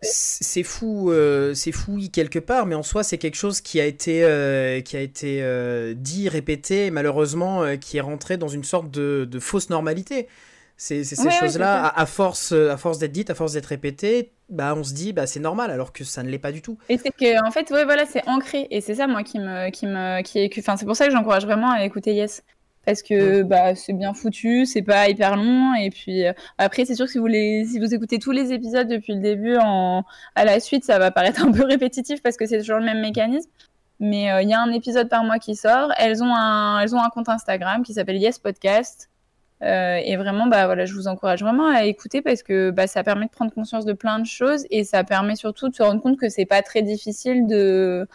C'est- 0.04 0.44
C'est 0.44 0.64
fou, 0.64 1.12
euh, 1.12 1.54
c'est 1.54 1.72
fou 1.72 1.94
oui, 1.96 2.10
quelque 2.12 2.40
part, 2.40 2.66
mais 2.66 2.76
en 2.76 2.84
soi 2.84 3.04
c'est 3.04 3.18
quelque 3.18 3.36
chose 3.36 3.60
qui 3.62 3.82
a 3.82 3.86
été, 3.86 4.24
euh, 4.24 4.82
qui 4.82 4.96
a 4.96 5.02
été 5.02 5.40
euh, 5.42 5.94
dit, 5.98 6.30
répété, 6.30 6.86
et 6.86 6.92
malheureusement 6.92 7.64
euh, 7.64 7.76
qui 7.76 7.98
est 7.98 8.02
rentré 8.02 8.38
dans 8.38 8.48
une 8.48 8.64
sorte 8.64 8.90
de, 8.92 9.28
de 9.30 9.40
fausse 9.40 9.70
normalité. 9.70 10.28
Ces 10.82 11.20
Ouais, 11.20 11.26
ouais, 11.26 11.32
choses-là, 11.32 11.88
à, 11.88 12.02
à 12.02 12.06
force, 12.06 12.54
à 12.54 12.78
force 12.78 13.00
d'être 13.00 13.12
dites, 13.12 13.30
à 13.30 13.36
force 13.36 13.52
d'être 13.52 13.66
répétées, 13.66 14.32
bah 14.48 14.74
on 14.78 14.84
se 14.86 14.94
dit 14.94 15.12
bah 15.12 15.28
c'est 15.28 15.42
normal, 15.42 15.72
alors 15.72 15.92
que 15.92 16.06
ça 16.06 16.24
ne 16.24 16.30
l'est 16.30 16.40
pas 16.40 16.54
du 16.54 16.62
tout. 16.62 16.78
Et 16.88 16.98
c'est 16.98 17.12
que, 17.12 17.46
en 17.46 17.52
fait, 17.52 17.70
ouais, 17.72 17.84
voilà, 17.84 18.06
c'est 18.06 18.26
ancré. 18.30 18.66
Et 18.72 18.80
c'est 18.80 18.96
ça, 18.96 19.06
moi, 19.06 19.24
qui 19.24 19.40
me, 19.40 19.70
qui 19.72 19.86
me, 19.88 20.22
qui 20.22 20.50
enfin, 20.58 20.78
c'est 20.78 20.86
pour 20.86 20.96
ça 20.96 21.06
que 21.06 21.12
j'encourage 21.12 21.46
vraiment 21.46 21.70
à 21.72 21.84
écouter 21.84 22.14
Yes. 22.14 22.44
Parce 22.86 23.04
que, 23.04 23.44
bah, 23.44 23.76
c'est 23.76 23.92
bien 23.92 24.14
foutu, 24.14 24.66
c'est 24.66 24.82
pas 24.82 25.10
hyper 25.10 25.36
long. 25.36 25.74
Et 25.76 25.90
puis, 25.90 26.26
euh, 26.26 26.32
après, 26.58 26.86
c'est 26.86 26.96
sûr 26.96 27.08
que 27.08 27.12
si 27.12 27.18
vous 27.18 27.28
les, 27.28 27.66
si 27.66 27.78
vous 27.78 27.94
écoutez 27.94 28.18
tous 28.18 28.32
les 28.32 28.54
épisodes 28.54 28.88
depuis 28.88 29.14
le 29.16 29.20
début 29.20 29.58
en, 29.62 30.06
à 30.36 30.46
la 30.46 30.62
suite, 30.62 30.86
ça 30.86 30.98
va 30.98 31.12
paraître 31.12 31.44
un 31.46 31.52
peu 31.52 31.66
répétitif 31.66 32.24
parce 32.24 32.38
que 32.38 32.46
c'est 32.46 32.60
toujours 32.60 32.80
le 32.80 32.86
même 32.86 33.02
mécanisme. 33.02 33.50
Mais 34.00 34.32
euh, 34.32 34.42
il 34.42 34.50
y 34.50 34.54
a 34.54 34.62
un 34.62 34.72
épisode 34.72 35.10
par 35.10 35.26
mois 35.26 35.40
qui 35.40 35.58
sort. 35.58 35.92
Elles 35.98 36.24
ont 36.24 36.34
un, 36.34 36.80
elles 36.80 36.96
ont 36.96 37.04
un 37.04 37.10
compte 37.10 37.28
Instagram 37.28 37.84
qui 37.84 37.94
s'appelle 37.94 38.18
Yes 38.18 38.40
Podcast. 38.40 39.09
Euh, 39.62 39.98
et 40.04 40.16
vraiment, 40.16 40.48
bah 40.48 40.66
voilà, 40.68 40.86
je 40.86 40.94
vous 40.94 41.08
encourage 41.08 41.42
vraiment 41.42 41.68
à 41.68 41.84
écouter 41.84 42.22
parce 42.22 42.44
que 42.44 42.72
bah, 42.72 42.88
ça 42.88 43.04
permet 43.04 43.26
de 43.26 43.32
prendre 43.32 43.52
conscience 43.54 43.86
de 43.86 43.94
plein 43.94 44.20
de 44.20 44.26
choses 44.26 44.66
et 44.70 44.84
ça 44.86 45.04
permet 45.04 45.36
surtout 45.36 45.68
de 45.70 45.76
se 45.76 45.84
rendre 45.84 46.02
compte 46.02 46.18
que 46.18 46.30
c'est 46.30 46.46
pas 46.46 46.62
très 46.62 46.82
difficile 46.82 47.46
de, 47.46 48.08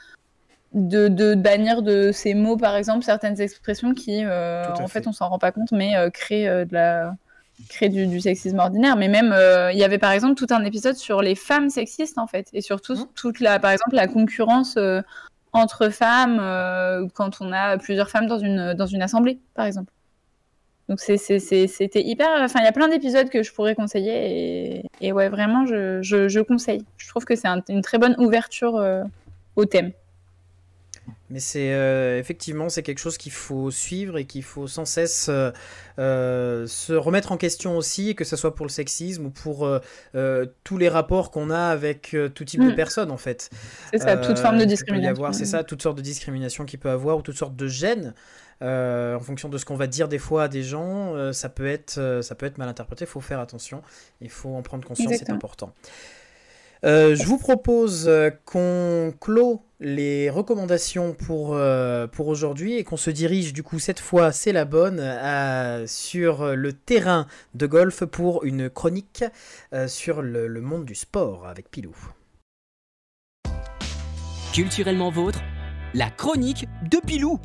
de, 0.72 1.09
de 1.09 1.34
bannir 1.34 1.82
de 1.82 2.12
ces 2.12 2.32
mots, 2.32 2.57
par 2.57 2.76
exemple, 2.76 3.05
certaines 3.05 3.40
expressions 3.42 3.92
qui, 3.92 4.24
euh, 4.24 4.64
en 4.72 4.88
fait, 4.88 5.01
fait. 5.01 5.07
on 5.07 5.12
s'en 5.12 5.28
rend 5.28 5.38
pas 5.38 5.53
compte, 5.53 5.70
mais 5.72 5.97
euh, 5.97 6.09
créent 6.09 6.49
euh, 6.49 6.64
de 6.64 6.72
la 6.74 7.14
du, 7.82 8.07
du 8.07 8.20
sexisme 8.20 8.59
ordinaire. 8.59 8.97
Mais 8.97 9.09
même, 9.09 9.34
il 9.72 9.78
y 9.78 9.84
avait 9.84 9.99
par 9.99 10.12
exemple 10.12 10.34
tout 10.34 10.47
un 10.51 10.64
épisode 10.64 10.97
sur 10.97 11.20
les 11.20 11.34
femmes 11.34 11.68
sexistes, 11.68 12.18
en 12.18 12.26
fait, 12.26 12.49
et 12.55 12.62
surtout 12.62 12.95
Mhm. 12.95 13.07
toute 13.14 13.40
la, 13.40 13.59
par 13.61 13.70
exemple, 13.70 13.95
la 13.95 14.09
concurrence 14.09 14.78
entre 15.53 15.90
femmes 15.90 16.38
quand 17.14 17.40
on 17.40 17.53
a 17.53 17.76
plusieurs 17.78 18.11
femmes 18.11 18.26
dans 18.26 18.38
une, 18.38 18.72
dans 18.74 18.86
une 18.86 19.03
assemblée, 19.03 19.38
par 19.55 19.66
exemple. 19.66 19.92
Donc 20.89 21.01
c'était 21.01 22.03
hyper. 22.03 22.28
Enfin, 22.41 22.61
il 22.61 22.64
y 22.64 22.68
a 22.68 22.72
plein 22.72 22.89
d'épisodes 22.89 23.30
que 23.30 23.43
je 23.43 23.53
pourrais 23.53 23.74
conseiller 23.74 24.78
et, 24.80 24.82
et 25.01 25.12
ouais, 25.12 25.28
vraiment, 25.30 25.64
je, 25.66 26.03
je, 26.03 26.28
je 26.28 26.41
conseille. 26.41 26.85
Je 26.99 27.09
trouve 27.09 27.24
que 27.24 27.37
c'est 27.37 27.49
un- 27.49 27.62
une 27.68 27.80
très 27.82 27.99
bonne 27.99 28.14
ouverture 28.18 28.76
euh, 28.76 29.03
au 29.57 29.64
thème. 29.64 29.93
Mais 31.30 31.41
c'est 31.41 31.72
euh, 31.72 32.18
effectivement 32.18 32.68
c'est 32.68 32.82
quelque 32.82 32.99
chose 32.99 33.18
qu'il 33.18 33.32
faut 33.32 33.70
suivre 33.70 34.18
et 34.18 34.24
qu'il 34.24 34.43
faut 34.43 34.66
sans 34.66 34.85
cesse 34.85 35.28
euh, 35.99 36.66
se 36.66 36.93
remettre 36.93 37.32
en 37.32 37.37
question 37.37 37.76
aussi, 37.76 38.14
que 38.14 38.24
ce 38.24 38.37
soit 38.37 38.55
pour 38.55 38.64
le 38.66 38.70
sexisme 38.70 39.26
ou 39.26 39.30
pour 39.30 39.66
euh, 40.14 40.47
tous 40.64 40.78
les 40.78 40.89
rapports 40.89 41.30
qu'on 41.30 41.51
a 41.51 41.59
avec 41.68 42.16
tout 42.35 42.45
type 42.45 42.62
de 42.62 42.70
Mm. 42.70 42.74
personnes 42.74 43.11
en 43.11 43.16
fait. 43.16 43.51
C'est 43.91 43.99
ça, 43.99 44.16
toute 44.16 44.39
forme 44.39 44.59
de 44.59 44.64
qu'il 44.64 44.66
peut 44.87 44.99
y 45.01 45.07
discrimination. 45.07 45.11
avoir, 45.11 45.35
C'est 45.35 45.45
ça, 45.47 45.64
toutes 45.64 45.82
sortes 45.82 45.97
de 45.97 46.03
discriminations 46.03 46.64
qu'il 46.64 46.78
peut 46.78 46.91
avoir 46.91 47.18
ou 47.18 47.22
toutes 47.22 47.37
sortes 47.39 47.57
de 47.57 47.66
gênes. 47.68 48.14
Euh, 48.63 49.17
en 49.17 49.21
fonction 49.21 49.49
de 49.49 49.59
ce 49.59 49.65
qu'on 49.65 49.77
va 49.77 49.87
dire 49.87 50.09
des 50.09 50.19
fois 50.19 50.45
à 50.45 50.49
des 50.49 50.63
gens, 50.63 51.15
euh, 51.15 51.33
ça, 51.33 51.49
peut 51.49 51.67
être, 51.67 51.99
euh, 51.99 52.23
ça 52.23 52.35
peut 52.35 52.47
être 52.47 52.59
mal 52.59 52.69
interprété, 52.69 53.05
il 53.05 53.09
faut 53.09 53.21
faire 53.21 53.41
attention, 53.41 53.83
il 54.21 54.31
faut 54.31 54.55
en 54.55 54.63
prendre 54.63 54.87
conscience, 54.87 55.13
c'est 55.19 55.31
important. 55.31 55.73
Euh, 56.85 57.15
je 57.17 57.25
vous 57.25 57.39
propose 57.39 58.09
euh, 58.09 58.29
qu'on 58.45 59.15
clôt 59.19 59.63
les 59.81 60.29
recommandations 60.29 61.15
pour, 61.15 61.55
euh, 61.55 62.07
pour 62.07 62.29
aujourd'hui 62.29 62.75
et 62.77 62.85
qu'on 62.85 62.99
se 62.99 63.09
dirige 63.11 63.55
du 63.55 63.63
coup 63.63 63.79
cette 63.79 64.01
fois, 64.01 64.33
c'est 64.33 64.53
la 64.53 64.67
bonne, 64.67 65.01
à- 65.01 65.87
sur 65.87 66.55
le 66.55 66.73
terrain 66.75 67.27
de 67.55 67.67
golf 67.67 68.05
pour 68.05 68.45
une 68.45 68.69
chronique 68.69 69.25
euh, 69.73 69.89
sur 69.89 70.21
le, 70.21 70.47
le 70.47 70.61
monde 70.61 70.85
du 70.85 70.95
sport 70.95 71.47
avec 71.47 71.71
Pilou. 71.71 71.97
Culturellement 74.53 75.11
vôtre, 75.11 75.41
la 75.95 76.11
chronique 76.11 76.67
de 76.91 76.99
Pilou. 76.99 77.41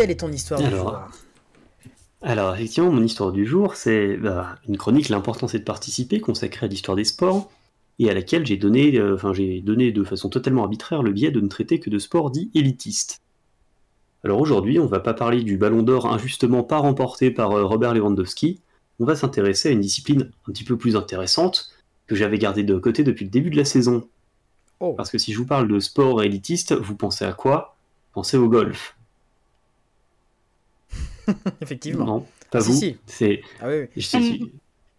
Quelle 0.00 0.10
est 0.10 0.20
ton 0.20 0.32
histoire 0.32 0.58
du 0.58 0.66
Alors, 0.66 0.88
jour? 0.88 0.98
Alors, 2.22 2.54
effectivement, 2.54 2.90
mon 2.90 3.04
histoire 3.04 3.32
du 3.32 3.44
jour, 3.44 3.74
c'est 3.74 4.16
bah, 4.16 4.56
une 4.66 4.78
chronique, 4.78 5.10
l'important 5.10 5.46
c'est 5.46 5.58
de 5.58 5.64
participer, 5.64 6.20
consacrée 6.20 6.64
à 6.64 6.68
l'histoire 6.70 6.96
des 6.96 7.04
sports, 7.04 7.50
et 7.98 8.08
à 8.08 8.14
laquelle 8.14 8.46
j'ai 8.46 8.56
donné, 8.56 8.96
euh, 8.96 9.16
enfin, 9.16 9.34
j'ai 9.34 9.60
donné 9.60 9.92
de 9.92 10.02
façon 10.02 10.30
totalement 10.30 10.62
arbitraire 10.62 11.02
le 11.02 11.12
biais 11.12 11.30
de 11.30 11.40
ne 11.42 11.48
traiter 11.48 11.80
que 11.80 11.90
de 11.90 11.98
sports 11.98 12.30
dits 12.30 12.50
élitistes. 12.54 13.20
Alors 14.24 14.40
aujourd'hui, 14.40 14.78
on 14.78 14.86
va 14.86 15.00
pas 15.00 15.12
parler 15.12 15.42
du 15.42 15.58
ballon 15.58 15.82
d'or 15.82 16.10
injustement 16.10 16.62
pas 16.62 16.78
remporté 16.78 17.30
par 17.30 17.52
euh, 17.52 17.66
Robert 17.66 17.92
Lewandowski, 17.92 18.58
on 19.00 19.04
va 19.04 19.16
s'intéresser 19.16 19.68
à 19.68 19.72
une 19.72 19.82
discipline 19.82 20.30
un 20.48 20.52
petit 20.52 20.64
peu 20.64 20.78
plus 20.78 20.96
intéressante, 20.96 21.72
que 22.06 22.14
j'avais 22.14 22.38
gardée 22.38 22.62
de 22.62 22.78
côté 22.78 23.04
depuis 23.04 23.26
le 23.26 23.30
début 23.30 23.50
de 23.50 23.58
la 23.58 23.66
saison. 23.66 24.08
Oh, 24.80 24.94
Parce 24.94 25.10
que 25.10 25.18
si 25.18 25.34
je 25.34 25.36
vous 25.36 25.46
parle 25.46 25.68
de 25.68 25.78
sport 25.78 26.22
élitiste, 26.22 26.72
vous 26.72 26.96
pensez 26.96 27.26
à 27.26 27.34
quoi? 27.34 27.76
Pensez 28.14 28.38
au 28.38 28.48
golf. 28.48 28.96
effectivement. 31.60 32.04
Non, 32.04 32.26
pas 32.50 32.58
Ah, 32.58 32.62
si, 32.62 32.74
si. 32.76 32.96
C'est, 33.06 33.40
Ah 33.60 33.68
oui, 33.68 33.74
oui. 33.80 33.86
je 33.96 34.06
sais- 34.06 34.18
Mm. 34.18 34.48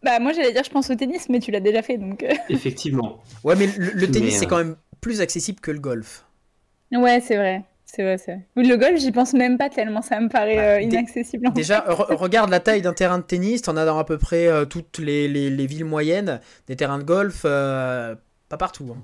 Bah, 0.03 0.19
moi, 0.19 0.33
j'allais 0.33 0.51
dire, 0.51 0.63
je 0.63 0.69
pense 0.71 0.89
au 0.89 0.95
tennis, 0.95 1.29
mais 1.29 1.39
tu 1.39 1.51
l'as 1.51 1.59
déjà 1.59 1.81
fait, 1.83 1.97
donc. 1.97 2.23
euh, 2.23 2.33
effectivement. 2.49 3.21
Ouais, 3.43 3.55
mais 3.55 3.67
le, 3.77 3.91
le 3.91 4.07
tennis, 4.09 4.33
Mais, 4.33 4.39
c'est 4.39 4.45
euh, 4.45 4.49
quand 4.49 4.57
même 4.57 4.75
plus 4.99 5.21
accessible 5.21 5.59
que 5.59 5.69
le 5.71 5.79
golf. 5.79 6.25
Ouais, 6.91 7.21
c'est 7.21 7.37
vrai. 7.37 7.63
C'est 7.85 8.03
vrai, 8.03 8.17
c'est 8.17 8.31
vrai. 8.33 8.41
Le 8.55 8.75
golf, 8.77 8.99
j'y 8.99 9.11
pense 9.11 9.33
même 9.33 9.57
pas 9.57 9.69
tellement, 9.69 10.01
ça 10.01 10.19
me 10.19 10.27
paraît 10.29 10.55
Bah, 10.55 10.61
euh, 10.75 10.81
inaccessible. 10.81 11.47
en 11.47 11.51
Déjà, 11.51 11.81
re- 11.81 12.15
regarde 12.15 12.49
la 12.49 12.59
taille 12.61 12.81
d'un 12.81 12.93
terrain 12.93 13.17
de 13.19 13.23
tennis, 13.23 13.61
t'en 13.61 13.75
as 13.77 13.85
dans 13.85 13.97
à 13.99 14.03
peu 14.05 14.17
près 14.17 14.47
euh, 14.47 14.65
toutes 14.65 14.97
les, 14.97 15.27
les- 15.27 15.49
les 15.49 15.65
villes 15.67 15.85
moyennes, 15.85 16.39
des 16.67 16.75
terrains 16.75 16.97
de 16.99 17.03
golf, 17.03 17.41
euh, 17.45 18.15
pas 18.49 18.57
partout. 18.57 18.95
hein. 18.95 19.03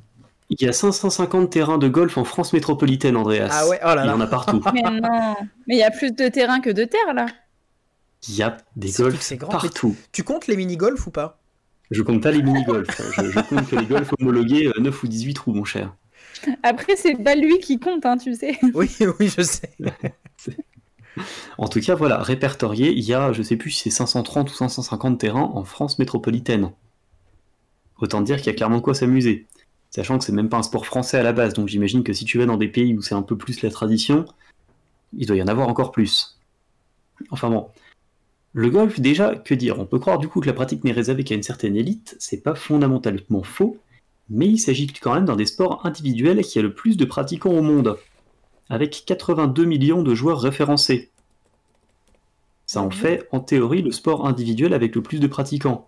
Il 0.50 0.62
y 0.62 0.68
a 0.68 0.72
550 0.74 1.50
terrains 1.50 1.78
de 1.78 1.88
golf 1.90 2.18
en 2.18 2.24
France 2.24 2.54
métropolitaine, 2.54 3.18
Andreas. 3.18 3.50
Ah 3.52 3.68
ouais, 3.68 3.80
oh 3.84 3.96
là 3.96 4.06
Il 4.06 4.08
y 4.08 4.12
en 4.12 4.22
a 4.22 4.28
partout. 4.28 4.62
Mais 4.74 4.82
non, 4.82 5.36
mais 5.68 5.76
il 5.76 5.80
y 5.80 5.84
a 5.84 5.92
plus 5.92 6.12
de 6.12 6.28
terrain 6.30 6.62
que 6.62 6.70
de 6.70 6.86
terre 6.86 7.14
là. 7.14 7.26
Il 8.30 8.36
y 8.36 8.44
a 8.44 8.58
des 8.76 8.92
golfs 8.92 9.22
c'est 9.22 9.38
grand. 9.38 9.52
partout. 9.52 9.96
Tu 10.12 10.24
comptes 10.24 10.48
les 10.48 10.56
mini-golf 10.56 11.06
ou 11.08 11.12
pas? 11.12 11.40
Je 11.92 12.02
compte 12.02 12.24
pas 12.24 12.32
les 12.32 12.42
mini-golfs. 12.42 13.02
je, 13.16 13.30
je 13.30 13.40
compte 13.42 13.70
que 13.70 13.76
les 13.76 13.86
golfs 13.86 14.12
homologués 14.20 14.68
euh, 14.68 14.80
9 14.80 15.04
ou 15.04 15.08
18 15.08 15.34
trous, 15.34 15.54
mon 15.54 15.66
cher. 15.66 15.94
Après, 16.64 16.96
c'est 16.96 17.16
pas 17.16 17.36
lui 17.36 17.60
qui 17.60 17.80
compte, 17.80 18.06
hein, 18.06 18.18
tu 18.18 18.34
sais. 18.36 18.58
Oui, 18.74 18.90
oui, 19.20 19.30
je 19.36 19.42
sais. 19.42 19.72
En 21.58 21.68
tout 21.68 21.80
cas, 21.82 21.96
voilà, 21.96 22.20
répertorié, 22.20 22.92
il 22.92 23.04
y 23.04 23.14
a, 23.14 23.34
je 23.34 23.42
sais 23.42 23.56
plus 23.56 23.72
si 23.72 23.84
c'est 23.90 23.90
530 23.98 24.52
ou 24.52 24.54
550 24.54 25.20
terrains 25.20 25.50
en 25.54 25.64
France 25.64 25.98
métropolitaine. 25.98 26.72
Autant 28.00 28.22
dire 28.22 28.38
qu'il 28.38 28.48
y 28.48 28.50
a 28.50 28.54
clairement 28.54 28.78
de 28.78 28.82
quoi 28.84 28.94
s'amuser. 28.94 29.48
Sachant 29.98 30.20
que 30.20 30.24
c'est 30.24 30.32
même 30.32 30.48
pas 30.48 30.58
un 30.58 30.64
sport 30.64 30.86
français 30.86 31.18
à 31.18 31.24
la 31.24 31.34
base, 31.34 31.56
donc 31.56 31.70
j'imagine 31.70 32.04
que 32.04 32.14
si 32.14 32.24
tu 32.24 32.38
vas 32.38 32.46
dans 32.46 32.58
des 32.58 32.68
pays 32.68 32.96
où 32.96 33.02
c'est 33.02 33.16
un 33.16 33.24
peu 33.24 33.36
plus 33.36 33.64
la 33.64 33.72
tradition, 33.72 34.28
il 35.18 35.26
doit 35.26 35.38
y 35.38 35.42
en 35.42 35.48
avoir 35.48 35.68
encore 35.70 35.92
plus. 35.92 36.38
Enfin 37.32 37.50
bon. 37.50 37.70
Le 38.54 38.70
golf, 38.70 39.00
déjà, 39.00 39.36
que 39.36 39.56
dire? 39.56 39.80
On 39.80 39.88
peut 39.88 39.98
croire 39.98 40.20
du 40.20 40.28
coup 40.28 40.40
que 40.40 40.46
la 40.46 40.54
pratique 40.54 40.84
n'est 40.84 40.92
réservée 40.92 41.24
qu'à 41.24 41.34
une 41.34 41.42
certaine 41.42 41.76
élite, 41.76 42.16
c'est 42.20 42.44
pas 42.44 42.54
fondamentalement 42.54 43.42
faux, 43.42 43.80
mais 44.30 44.46
il 44.46 44.60
s'agit 44.60 44.86
quand 44.86 45.16
même 45.16 45.26
d'un 45.26 45.36
des 45.36 45.48
sports 45.48 45.84
individuels 45.84 46.44
qui 46.44 46.60
a 46.60 46.62
le 46.62 46.76
plus 46.76 46.96
de 46.96 47.06
pratiquants 47.06 47.50
au 47.50 47.64
monde, 47.64 47.98
avec 48.70 49.04
82 49.08 49.66
millions 49.66 50.04
de 50.04 50.14
joueurs 50.14 50.42
référencés. 50.42 51.10
Ça 52.68 52.84
en 52.84 52.92
fait, 52.92 53.28
en 53.32 53.40
théorie, 53.40 53.82
le 53.82 53.92
sport 53.92 54.28
individuel 54.28 54.76
avec 54.76 54.94
le 54.94 55.02
plus 55.02 55.20
de 55.20 55.26
pratiquants. 55.26 55.88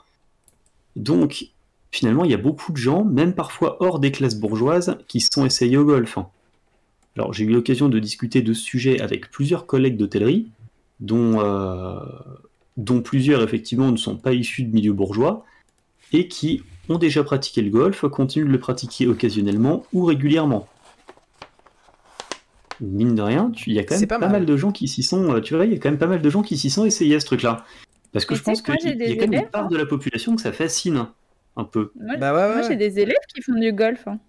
Donc, 0.95 1.51
finalement, 1.91 2.25
il 2.25 2.31
y 2.31 2.35
a 2.35 2.37
beaucoup 2.37 2.71
de 2.71 2.77
gens, 2.77 3.03
même 3.03 3.33
parfois 3.33 3.77
hors 3.81 3.99
des 3.99 4.11
classes 4.11 4.35
bourgeoises, 4.35 4.97
qui 5.07 5.19
se 5.21 5.29
sont 5.31 5.45
essayés 5.45 5.77
au 5.77 5.85
golf. 5.85 6.17
Alors, 7.15 7.33
j'ai 7.33 7.43
eu 7.43 7.49
l'occasion 7.49 7.89
de 7.89 7.99
discuter 7.99 8.41
de 8.41 8.53
ce 8.53 8.61
sujet 8.61 9.01
avec 9.01 9.31
plusieurs 9.31 9.65
collègues 9.65 9.97
d'hôtellerie, 9.97 10.49
dont, 10.99 11.39
euh, 11.39 11.99
dont 12.77 13.01
plusieurs, 13.01 13.41
effectivement, 13.43 13.91
ne 13.91 13.97
sont 13.97 14.17
pas 14.17 14.33
issus 14.33 14.63
de 14.63 14.73
milieux 14.73 14.93
bourgeois, 14.93 15.45
et 16.13 16.27
qui 16.27 16.63
ont 16.87 16.97
déjà 16.97 17.23
pratiqué 17.23 17.61
le 17.61 17.69
golf, 17.69 18.05
continuent 18.07 18.47
de 18.47 18.51
le 18.51 18.59
pratiquer 18.59 19.07
occasionnellement 19.07 19.85
ou 19.93 20.05
régulièrement. 20.05 20.67
Mine 22.81 23.13
de 23.13 23.21
rien, 23.21 23.51
il 23.67 23.73
y 23.73 23.79
a 23.79 23.83
quand 23.83 23.99
même 23.99 24.07
pas 24.07 24.19
pas, 24.19 24.27
mal. 24.27 24.31
mal 24.39 24.45
de 24.45 24.57
gens 24.57 24.71
qui 24.71 24.87
s'y 24.87 25.03
sont, 25.03 25.33
euh, 25.33 25.41
tu 25.41 25.53
vois, 25.53 25.65
il 25.65 25.73
y 25.73 25.75
a 25.75 25.79
quand 25.79 25.89
même 25.89 25.99
pas 25.99 26.07
mal 26.07 26.21
de 26.21 26.29
gens 26.29 26.41
qui 26.41 26.57
s'y 26.57 26.69
sont 26.69 26.85
essayés 26.85 27.15
à 27.15 27.19
ce 27.19 27.25
truc-là. 27.25 27.65
Parce 28.13 28.25
que 28.25 28.33
Et 28.33 28.37
je 28.37 28.43
pense 28.43 28.61
qu'il 28.61 28.75
y 28.75 28.77
a 28.77 29.15
quand 29.15 29.27
même 29.27 29.41
une 29.41 29.49
part 29.49 29.65
hein? 29.65 29.67
de 29.67 29.77
la 29.77 29.85
population 29.85 30.35
que 30.35 30.41
ça 30.41 30.53
fascine 30.53 31.07
un 31.59 31.63
peu. 31.65 31.91
Moi, 31.99 32.17
Bah 32.17 32.33
ouais, 32.33 32.39
ouais, 32.41 32.47
moi, 32.47 32.55
ouais. 32.57 32.67
j'ai 32.67 32.75
des 32.75 32.99
élèves 32.99 33.15
qui 33.33 33.41
font 33.41 33.53
du 33.53 33.71
golf. 33.73 34.07
hein. 34.07 34.19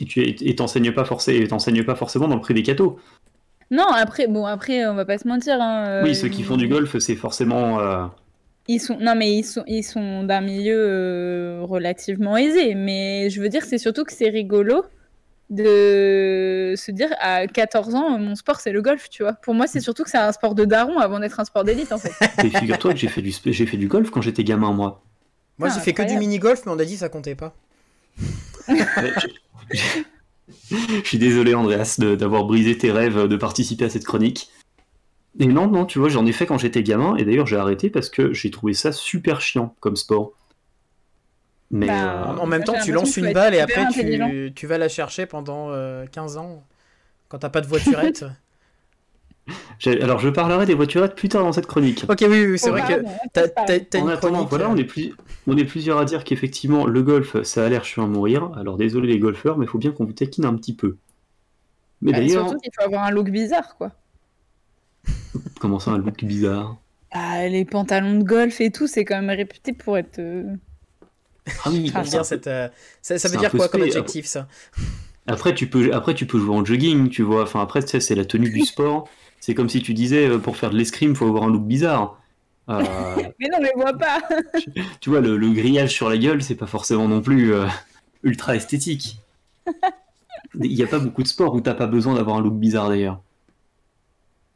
Et 0.00 0.04
tu 0.04 0.20
et 0.22 0.54
t'enseignes 0.54 0.92
pas, 0.92 1.04
pas 1.04 1.94
forcément 1.96 2.28
dans 2.28 2.34
le 2.34 2.40
privé 2.40 2.62
cato. 2.62 2.98
Non, 3.70 3.86
après, 3.88 4.26
bon, 4.28 4.44
après, 4.46 4.86
on 4.86 4.94
va 4.94 5.04
pas 5.04 5.18
se 5.18 5.26
mentir. 5.26 5.60
hein, 5.60 5.86
euh, 5.88 6.02
oui, 6.04 6.14
ceux 6.14 6.28
qui 6.28 6.42
font 6.42 6.56
du 6.56 6.68
golf, 6.68 6.98
c'est 6.98 7.16
forcément. 7.16 7.80
euh, 7.80 8.06
Ils 8.68 8.78
sont, 8.80 8.98
non, 9.00 9.14
mais 9.16 9.32
ils 9.32 9.44
sont, 9.44 9.64
ils 9.66 9.82
sont 9.82 10.22
d'un 10.24 10.40
milieu 10.42 10.76
euh, 10.78 11.60
relativement 11.62 12.36
aisé. 12.36 12.74
Mais 12.74 13.30
je 13.30 13.40
veux 13.40 13.48
dire, 13.48 13.64
c'est 13.64 13.78
surtout 13.78 14.04
que 14.04 14.12
c'est 14.12 14.28
rigolo 14.28 14.84
de 15.48 16.74
se 16.76 16.90
dire 16.90 17.08
à 17.20 17.46
14 17.46 17.94
ans, 17.94 18.18
mon 18.18 18.34
sport 18.34 18.60
c'est 18.60 18.72
le 18.72 18.82
golf, 18.82 19.08
tu 19.08 19.22
vois. 19.22 19.34
Pour 19.34 19.54
moi, 19.54 19.66
c'est 19.66 19.80
surtout 19.80 20.02
que 20.04 20.10
c'est 20.10 20.18
un 20.18 20.32
sport 20.32 20.54
de 20.56 20.64
daron 20.64 20.98
avant 20.98 21.20
d'être 21.20 21.38
un 21.40 21.44
sport 21.44 21.64
d'élite 21.64 21.92
en 21.92 21.98
fait. 21.98 22.10
Et 22.44 22.50
figure-toi 22.50 22.92
que 22.92 22.98
j'ai 22.98 23.08
fait, 23.08 23.22
du, 23.22 23.30
sp- 23.30 23.52
j'ai 23.52 23.64
fait 23.66 23.76
du 23.76 23.86
golf 23.88 24.10
quand 24.10 24.20
j'étais 24.20 24.44
gamin, 24.44 24.72
moi. 24.72 25.02
Moi, 25.58 25.68
Ah, 25.70 25.74
j'ai 25.74 25.80
fait 25.80 25.94
que 25.94 26.02
du 26.02 26.16
mini-golf, 26.18 26.62
mais 26.66 26.72
on 26.72 26.78
a 26.78 26.84
dit 26.84 26.94
que 26.94 27.00
ça 27.00 27.08
comptait 27.08 27.34
pas. 27.34 27.54
Je- 29.72 31.00
suis 31.04 31.18
désolé, 31.18 31.54
Andreas, 31.54 31.96
de- 31.98 32.14
d'avoir 32.14 32.44
brisé 32.44 32.76
tes 32.78 32.90
rêves 32.90 33.26
de 33.26 33.36
participer 33.36 33.84
à 33.84 33.90
cette 33.90 34.04
chronique. 34.04 34.50
Et 35.38 35.46
non, 35.46 35.66
non, 35.66 35.84
tu 35.84 35.98
vois, 35.98 36.08
j'en 36.08 36.24
ai 36.24 36.32
fait 36.32 36.46
quand 36.46 36.58
j'étais 36.58 36.82
gamin, 36.82 37.16
et 37.16 37.24
d'ailleurs 37.24 37.46
j'ai 37.46 37.56
arrêté 37.56 37.90
parce 37.90 38.08
que 38.08 38.32
j'ai 38.32 38.50
trouvé 38.50 38.72
ça 38.74 38.92
super 38.92 39.40
chiant 39.40 39.74
comme 39.80 39.96
sport. 39.96 40.32
Mais 41.70 41.88
Bah, 41.88 42.32
euh, 42.32 42.36
En 42.38 42.46
même 42.46 42.64
temps, 42.64 42.74
tu 42.82 42.92
lances 42.92 43.16
une 43.16 43.32
balle 43.32 43.54
et 43.54 43.60
après, 43.60 43.86
tu, 44.54 44.66
vas 44.66 44.78
la 44.78 44.88
chercher 44.88 45.26
pendant 45.26 45.70
euh, 45.70 46.06
15 46.06 46.36
ans. 46.36 46.64
Quand 47.28 47.38
t'as 47.38 47.50
pas 47.50 47.60
de 47.60 47.66
voiturette. 47.66 48.24
alors 49.86 50.18
je 50.18 50.28
parlerai 50.28 50.66
des 50.66 50.74
voiturettes 50.74 51.14
plus 51.14 51.28
tard 51.28 51.42
dans 51.44 51.52
cette 51.52 51.66
chronique. 51.66 52.04
ok, 52.08 52.24
oui, 52.28 52.46
oui, 52.46 52.58
c'est 52.58 52.68
Oh, 52.68 52.72
vrai 52.72 52.82
que 52.82 53.02
t'as 53.32 53.98
une 54.00 54.08
attendant, 54.10 54.44
voilà, 54.44 54.68
euh, 54.68 54.74
on 54.74 54.76
est, 54.76 54.84
plus- 54.84 55.14
on 55.46 55.56
est 55.56 55.64
plusieurs 55.64 55.98
à 55.98 56.04
dire 56.04 56.24
qu'effectivement, 56.24 56.86
le 56.86 57.02
golf, 57.02 57.42
ça 57.42 57.64
a 57.64 57.68
l'air 57.68 57.84
chiant 57.84 58.04
à 58.04 58.08
mourir. 58.08 58.50
Alors 58.56 58.76
désolé 58.76 59.08
les 59.08 59.18
golfeurs, 59.18 59.58
mais 59.58 59.66
il 59.66 59.68
faut 59.68 59.78
bien 59.78 59.92
qu'on 59.92 60.04
vous 60.04 60.12
taquine 60.12 60.44
un 60.44 60.54
petit 60.54 60.74
peu. 60.74 60.98
Mais 62.00 62.12
Bah, 62.12 62.18
d'ailleurs, 62.18 62.46
surtout 62.48 62.56
qu'il 62.58 62.72
faut 62.76 62.82
avoir 62.84 63.04
un 63.04 63.10
look 63.12 63.30
bizarre, 63.30 63.76
quoi. 63.76 63.92
comment 65.60 65.78
ça, 65.78 65.92
un 65.92 65.98
look 65.98 66.24
bizarre? 66.24 66.82
Ah, 67.10 67.48
les 67.48 67.64
pantalons 67.64 68.18
de 68.18 68.22
golf 68.22 68.60
et 68.60 68.70
tout, 68.70 68.86
c'est 68.86 69.04
quand 69.04 69.20
même 69.20 69.36
réputé 69.36 69.72
pour 69.72 69.98
être. 69.98 70.18
euh, 70.20 70.56
Ah 71.64 71.70
oui, 71.70 71.88
ça 71.90 72.02
veut 72.02 72.08
dire, 72.08 72.24
cette, 72.24 72.46
euh, 72.46 72.68
ça, 73.02 73.18
ça 73.18 73.28
veut 73.28 73.36
dire 73.36 73.54
quoi 73.54 73.68
comme 73.68 73.82
adjectif, 73.82 74.26
ça? 74.26 74.48
Après, 75.26 75.54
tu 75.54 75.68
peux, 75.68 75.92
après, 75.92 76.14
tu 76.14 76.26
peux 76.26 76.38
jouer 76.38 76.54
en 76.54 76.64
jogging, 76.64 77.08
tu 77.10 77.22
vois. 77.22 77.42
Enfin, 77.42 77.60
après, 77.60 77.82
tu 77.82 77.88
sais, 77.88 78.00
c'est 78.00 78.14
la 78.14 78.24
tenue 78.24 78.50
du 78.50 78.60
sport. 78.62 79.08
C'est 79.40 79.54
comme 79.54 79.68
si 79.68 79.82
tu 79.82 79.94
disais, 79.94 80.28
euh, 80.28 80.38
pour 80.38 80.56
faire 80.56 80.70
de 80.70 80.76
l'escrime, 80.76 81.14
faut 81.14 81.26
avoir 81.26 81.44
un 81.44 81.50
look 81.50 81.64
bizarre. 81.64 82.20
Euh, 82.68 82.82
Mais 83.38 83.48
non, 83.48 83.58
mais 83.60 83.70
vois 83.76 83.92
pas 83.92 84.20
tu 85.00 85.10
vois, 85.10 85.20
le, 85.20 85.36
le 85.36 85.50
grillage 85.50 85.92
sur 85.92 86.08
la 86.08 86.18
gueule, 86.18 86.42
c'est 86.42 86.56
pas 86.56 86.66
forcément 86.66 87.06
non 87.06 87.20
plus 87.20 87.54
euh, 87.54 87.66
ultra 88.22 88.56
esthétique. 88.56 89.20
Il 90.54 90.74
n'y 90.74 90.82
a 90.82 90.86
pas 90.86 90.98
beaucoup 90.98 91.22
de 91.22 91.28
sports 91.28 91.54
où 91.54 91.60
t'as 91.60 91.74
pas 91.74 91.86
besoin 91.86 92.14
d'avoir 92.14 92.36
un 92.36 92.40
look 92.40 92.54
bizarre 92.54 92.88
d'ailleurs. 92.88 93.20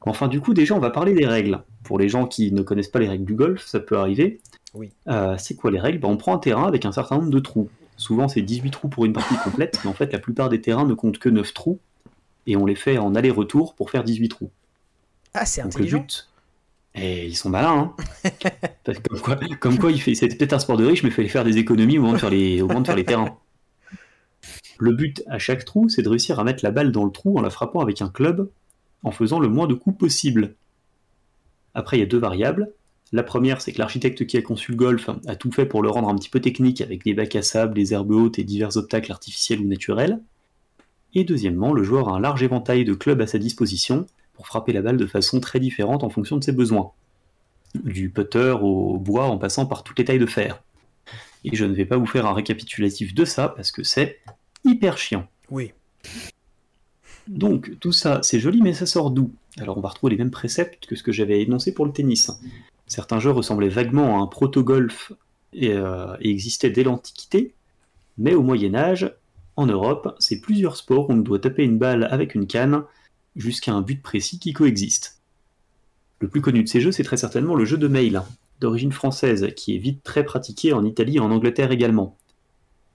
Enfin, 0.02 0.28
du 0.28 0.40
coup, 0.40 0.54
déjà, 0.54 0.74
on 0.74 0.78
va 0.78 0.90
parler 0.90 1.12
des 1.12 1.26
règles. 1.26 1.62
Pour 1.84 1.98
les 1.98 2.08
gens 2.08 2.26
qui 2.26 2.52
ne 2.52 2.62
connaissent 2.62 2.88
pas 2.88 3.00
les 3.00 3.08
règles 3.08 3.24
du 3.24 3.34
golf, 3.34 3.66
ça 3.66 3.80
peut 3.80 3.98
arriver. 3.98 4.40
Oui. 4.72 4.92
Euh, 5.08 5.36
c'est 5.38 5.54
quoi 5.54 5.70
les 5.70 5.80
règles? 5.80 5.98
Bah, 5.98 6.08
On 6.08 6.16
prend 6.16 6.34
un 6.34 6.38
terrain 6.38 6.66
avec 6.66 6.84
un 6.84 6.92
certain 6.92 7.16
nombre 7.16 7.30
de 7.30 7.38
trous. 7.38 7.68
Souvent, 7.96 8.28
c'est 8.28 8.40
18 8.40 8.70
trous 8.70 8.88
pour 8.88 9.04
une 9.04 9.12
partie 9.12 9.34
complète, 9.44 9.78
mais 9.84 9.90
en 9.90 9.94
fait, 9.94 10.12
la 10.12 10.18
plupart 10.18 10.48
des 10.48 10.60
terrains 10.60 10.86
ne 10.86 10.94
comptent 10.94 11.18
que 11.18 11.28
9 11.28 11.52
trous. 11.52 11.78
Et 12.46 12.56
on 12.56 12.64
les 12.64 12.76
fait 12.76 12.96
en 12.96 13.14
aller-retour 13.14 13.74
pour 13.74 13.90
faire 13.90 14.04
18 14.04 14.28
trous. 14.28 14.50
Ah, 15.34 15.46
c'est 15.46 15.62
Donc 15.62 15.78
le 15.78 15.86
intelligent. 15.86 15.98
but. 16.00 16.28
Et 16.94 17.26
ils 17.26 17.36
sont 17.36 17.50
malins, 17.50 17.94
hein. 18.24 18.30
Comme 19.08 19.20
quoi, 19.20 19.36
comme 19.60 19.78
quoi 19.78 19.92
il 19.92 20.00
fait, 20.00 20.14
c'est 20.16 20.28
peut-être 20.28 20.52
un 20.54 20.58
sport 20.58 20.76
de 20.76 20.84
riche, 20.84 21.02
mais 21.04 21.10
il 21.10 21.14
fallait 21.14 21.28
faire 21.28 21.44
des 21.44 21.58
économies 21.58 21.98
au 21.98 22.02
moment 22.02 22.14
de 22.14 22.18
faire 22.18 22.30
les, 22.30 22.60
au 22.62 22.66
moment 22.66 22.80
de 22.80 22.86
faire 22.86 22.96
les 22.96 23.04
terrains. 23.04 23.36
Le 24.78 24.92
but 24.92 25.22
à 25.28 25.38
chaque 25.38 25.64
trou, 25.64 25.88
c'est 25.88 26.02
de 26.02 26.08
réussir 26.08 26.40
à 26.40 26.44
mettre 26.44 26.64
la 26.64 26.70
balle 26.72 26.90
dans 26.90 27.04
le 27.04 27.12
trou 27.12 27.38
en 27.38 27.42
la 27.42 27.50
frappant 27.50 27.80
avec 27.80 28.02
un 28.02 28.08
club, 28.08 28.50
en 29.04 29.12
faisant 29.12 29.38
le 29.38 29.48
moins 29.48 29.66
de 29.68 29.74
coups 29.74 29.96
possible. 29.96 30.54
Après, 31.74 31.96
il 31.98 32.00
y 32.00 32.02
a 32.02 32.06
deux 32.06 32.18
variables. 32.18 32.72
La 33.12 33.22
première, 33.22 33.60
c'est 33.60 33.72
que 33.72 33.78
l'architecte 33.78 34.26
qui 34.26 34.36
a 34.36 34.42
conçu 34.42 34.72
le 34.72 34.76
golf 34.76 35.10
a 35.26 35.36
tout 35.36 35.52
fait 35.52 35.66
pour 35.66 35.82
le 35.82 35.90
rendre 35.90 36.08
un 36.08 36.16
petit 36.16 36.28
peu 36.30 36.40
technique, 36.40 36.80
avec 36.80 37.04
des 37.04 37.14
bacs 37.14 37.36
à 37.36 37.42
sable, 37.42 37.74
des 37.74 37.92
herbes 37.92 38.10
hautes 38.10 38.38
et 38.38 38.44
divers 38.44 38.76
obstacles 38.76 39.12
artificiels 39.12 39.60
ou 39.60 39.68
naturels. 39.68 40.20
Et 41.14 41.24
deuxièmement, 41.24 41.72
le 41.72 41.82
joueur 41.82 42.08
a 42.08 42.12
un 42.16 42.20
large 42.20 42.42
éventail 42.42 42.84
de 42.84 42.94
clubs 42.94 43.20
à 43.20 43.26
sa 43.26 43.38
disposition 43.38 44.06
pour 44.40 44.46
frapper 44.46 44.72
la 44.72 44.80
balle 44.80 44.96
de 44.96 45.04
façon 45.04 45.38
très 45.38 45.60
différente 45.60 46.02
en 46.02 46.08
fonction 46.08 46.38
de 46.38 46.42
ses 46.42 46.52
besoins. 46.52 46.92
Du 47.74 48.08
putter 48.08 48.56
au 48.58 48.96
bois 48.96 49.26
en 49.26 49.36
passant 49.36 49.66
par 49.66 49.84
toutes 49.84 49.98
les 49.98 50.06
tailles 50.06 50.18
de 50.18 50.24
fer. 50.24 50.62
Et 51.44 51.54
je 51.54 51.66
ne 51.66 51.74
vais 51.74 51.84
pas 51.84 51.98
vous 51.98 52.06
faire 52.06 52.24
un 52.24 52.32
récapitulatif 52.32 53.12
de 53.12 53.26
ça 53.26 53.50
parce 53.50 53.70
que 53.70 53.82
c'est 53.82 54.18
hyper 54.64 54.96
chiant. 54.96 55.28
Oui. 55.50 55.74
Donc 57.28 57.78
tout 57.80 57.92
ça, 57.92 58.20
c'est 58.22 58.40
joli, 58.40 58.62
mais 58.62 58.72
ça 58.72 58.86
sort 58.86 59.10
d'où? 59.10 59.30
Alors 59.58 59.76
on 59.76 59.82
va 59.82 59.90
retrouver 59.90 60.12
les 60.12 60.16
mêmes 60.16 60.30
préceptes 60.30 60.86
que 60.86 60.96
ce 60.96 61.02
que 61.02 61.12
j'avais 61.12 61.42
énoncé 61.42 61.74
pour 61.74 61.84
le 61.84 61.92
tennis. 61.92 62.30
Certains 62.86 63.20
jeux 63.20 63.32
ressemblaient 63.32 63.68
vaguement 63.68 64.20
à 64.20 64.22
un 64.22 64.26
proto-golf 64.26 65.12
et, 65.52 65.74
euh, 65.74 66.16
et 66.22 66.30
existaient 66.30 66.70
dès 66.70 66.82
l'Antiquité, 66.82 67.52
mais 68.16 68.32
au 68.34 68.42
Moyen 68.42 68.74
Âge, 68.74 69.14
en 69.56 69.66
Europe, 69.66 70.16
c'est 70.18 70.40
plusieurs 70.40 70.76
sports 70.76 71.10
où 71.10 71.12
on 71.12 71.18
doit 71.18 71.40
taper 71.40 71.62
une 71.62 71.76
balle 71.76 72.08
avec 72.10 72.34
une 72.34 72.46
canne 72.46 72.84
jusqu'à 73.36 73.72
un 73.72 73.82
but 73.82 74.02
précis 74.02 74.38
qui 74.38 74.52
coexiste. 74.52 75.20
Le 76.20 76.28
plus 76.28 76.40
connu 76.40 76.62
de 76.62 76.68
ces 76.68 76.80
jeux, 76.80 76.92
c'est 76.92 77.02
très 77.02 77.16
certainement 77.16 77.54
le 77.54 77.64
jeu 77.64 77.78
de 77.78 77.88
mail, 77.88 78.22
d'origine 78.60 78.92
française, 78.92 79.52
qui 79.56 79.74
est 79.74 79.78
vite 79.78 80.02
très 80.02 80.24
pratiqué 80.24 80.72
en 80.72 80.84
Italie 80.84 81.16
et 81.16 81.20
en 81.20 81.30
Angleterre 81.30 81.72
également. 81.72 82.16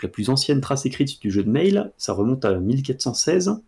La 0.04 0.10
plus 0.10 0.30
ancienne 0.30 0.62
trace 0.62 0.86
écrite 0.86 1.22
du 1.22 1.32
jeu 1.32 1.44
de 1.44 1.50
mail, 1.50 1.92
ça 1.98 2.14
remonte 2.14 2.46
à 2.46 2.54
1416, 2.54 3.62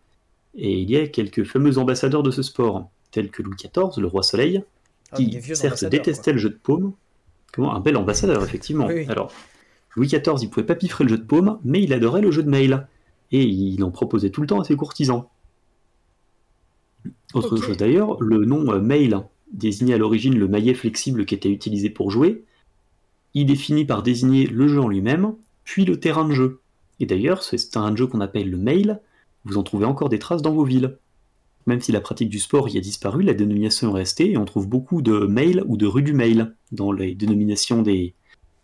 et 0.54 0.80
il 0.80 0.90
y 0.90 0.96
a 0.96 1.06
quelques 1.08 1.44
fameux 1.44 1.78
ambassadeurs 1.78 2.22
de 2.22 2.30
ce 2.30 2.42
sport, 2.42 2.90
tels 3.10 3.30
que 3.30 3.42
Louis 3.42 3.56
XIV, 3.56 4.00
le 4.00 4.06
roi 4.06 4.22
Soleil, 4.22 4.62
Ah, 5.10 5.16
qui 5.16 5.40
certes 5.54 5.84
détestait 5.86 6.32
le 6.32 6.38
jeu 6.38 6.50
de 6.50 6.58
paume. 6.62 6.92
Comment 7.52 7.74
Un 7.74 7.80
bel 7.80 7.96
ambassadeur, 7.96 8.42
effectivement. 8.44 8.86
Oui, 8.86 8.94
oui. 8.94 9.06
Alors, 9.08 9.32
Louis 9.96 10.06
XIV, 10.06 10.36
il 10.42 10.50
pouvait 10.50 10.66
pas 10.66 10.74
piffrer 10.74 11.04
le 11.04 11.10
jeu 11.10 11.18
de 11.18 11.24
paume, 11.24 11.58
mais 11.64 11.82
il 11.82 11.92
adorait 11.92 12.20
le 12.20 12.30
jeu 12.30 12.42
de 12.42 12.50
mail. 12.50 12.86
Et 13.32 13.42
il 13.42 13.82
en 13.84 13.90
proposait 13.90 14.30
tout 14.30 14.40
le 14.40 14.46
temps 14.46 14.60
à 14.60 14.64
ses 14.64 14.76
courtisans. 14.76 15.26
Autre 17.34 17.56
chose 17.56 17.76
d'ailleurs, 17.76 18.20
le 18.20 18.44
nom 18.44 18.72
euh, 18.72 18.80
mail 18.80 19.20
désignait 19.52 19.94
à 19.94 19.98
l'origine 19.98 20.38
le 20.38 20.48
maillet 20.48 20.74
flexible 20.74 21.26
qui 21.26 21.34
était 21.34 21.50
utilisé 21.50 21.90
pour 21.90 22.10
jouer. 22.10 22.44
Il 23.34 23.50
est 23.50 23.56
fini 23.56 23.84
par 23.84 24.02
désigner 24.02 24.46
le 24.46 24.68
jeu 24.68 24.80
en 24.80 24.88
lui-même, 24.88 25.34
puis 25.64 25.84
le 25.84 26.00
terrain 26.00 26.26
de 26.26 26.32
jeu. 26.32 26.60
Et 27.00 27.06
d'ailleurs, 27.06 27.42
ce 27.42 27.56
terrain 27.56 27.90
de 27.90 27.96
jeu 27.96 28.06
qu'on 28.06 28.20
appelle 28.20 28.50
le 28.50 28.56
mail, 28.56 29.00
vous 29.44 29.58
en 29.58 29.62
trouvez 29.62 29.86
encore 29.86 30.08
des 30.08 30.18
traces 30.18 30.42
dans 30.42 30.52
vos 30.52 30.64
villes. 30.64 30.96
Même 31.66 31.80
si 31.80 31.92
la 31.92 32.00
pratique 32.00 32.30
du 32.30 32.38
sport 32.38 32.68
y 32.68 32.78
a 32.78 32.80
disparu, 32.80 33.22
la 33.22 33.34
dénomination 33.34 33.90
est 33.90 34.00
restée 34.00 34.32
et 34.32 34.38
on 34.38 34.44
trouve 34.46 34.66
beaucoup 34.66 35.02
de 35.02 35.26
mail 35.26 35.62
ou 35.66 35.76
de 35.76 35.86
rue 35.86 36.02
du 36.02 36.14
mail 36.14 36.54
dans 36.72 36.92
les 36.92 37.14
dénominations 37.14 37.82
des, 37.82 38.14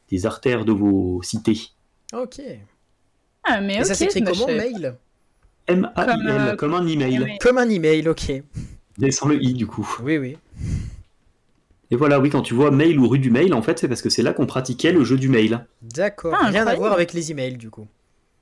des 0.09 0.27
artères 0.27 0.65
de 0.65 0.73
vos 0.73 1.23
cités. 1.23 1.69
Ok. 2.15 2.41
Ah, 3.45 3.61
mais 3.61 3.77
Et 3.77 3.81
ok. 3.81 3.87
ça 3.87 3.95
s'écrit 3.95 4.23
comment, 4.25 4.47
mail? 4.47 4.97
M-A-I-L, 5.67 6.57
Comme, 6.57 6.57
comme 6.57 6.75
un 6.75 6.87
email. 6.87 7.39
Comme 7.41 7.59
un 7.59 7.69
email, 7.69 8.09
ok. 8.09 8.43
mais 8.99 9.11
sans 9.11 9.29
le 9.29 9.43
i 9.43 9.55
du 9.55 9.67
coup. 9.67 9.89
Oui, 10.03 10.19
oui. 10.19 10.37
Et 11.91 11.97
voilà, 11.97 12.19
oui, 12.19 12.31
quand 12.31 12.43
tu 12.43 12.55
vois 12.55 12.71
mail 12.71 12.99
ou 12.99 13.09
rue 13.09 13.19
du 13.19 13.31
mail, 13.31 13.55
en 13.55 13.63
fait, 13.63 13.79
c'est 13.79 13.89
parce 13.89 14.03
que 14.03 14.09
c'est 14.11 14.23
là 14.23 14.33
qu'on 14.33 14.47
pratiquait 14.47 14.93
le 14.93 15.05
jeu 15.05 15.17
du 15.17 15.29
mail. 15.29 15.67
D'accord. 15.83 16.35
Ah, 16.39 16.49
Rien 16.49 16.67
à 16.67 16.75
voir 16.75 16.93
avec 16.93 17.13
les 17.13 17.31
emails, 17.31 17.57
du 17.57 17.71
coup. 17.71 17.87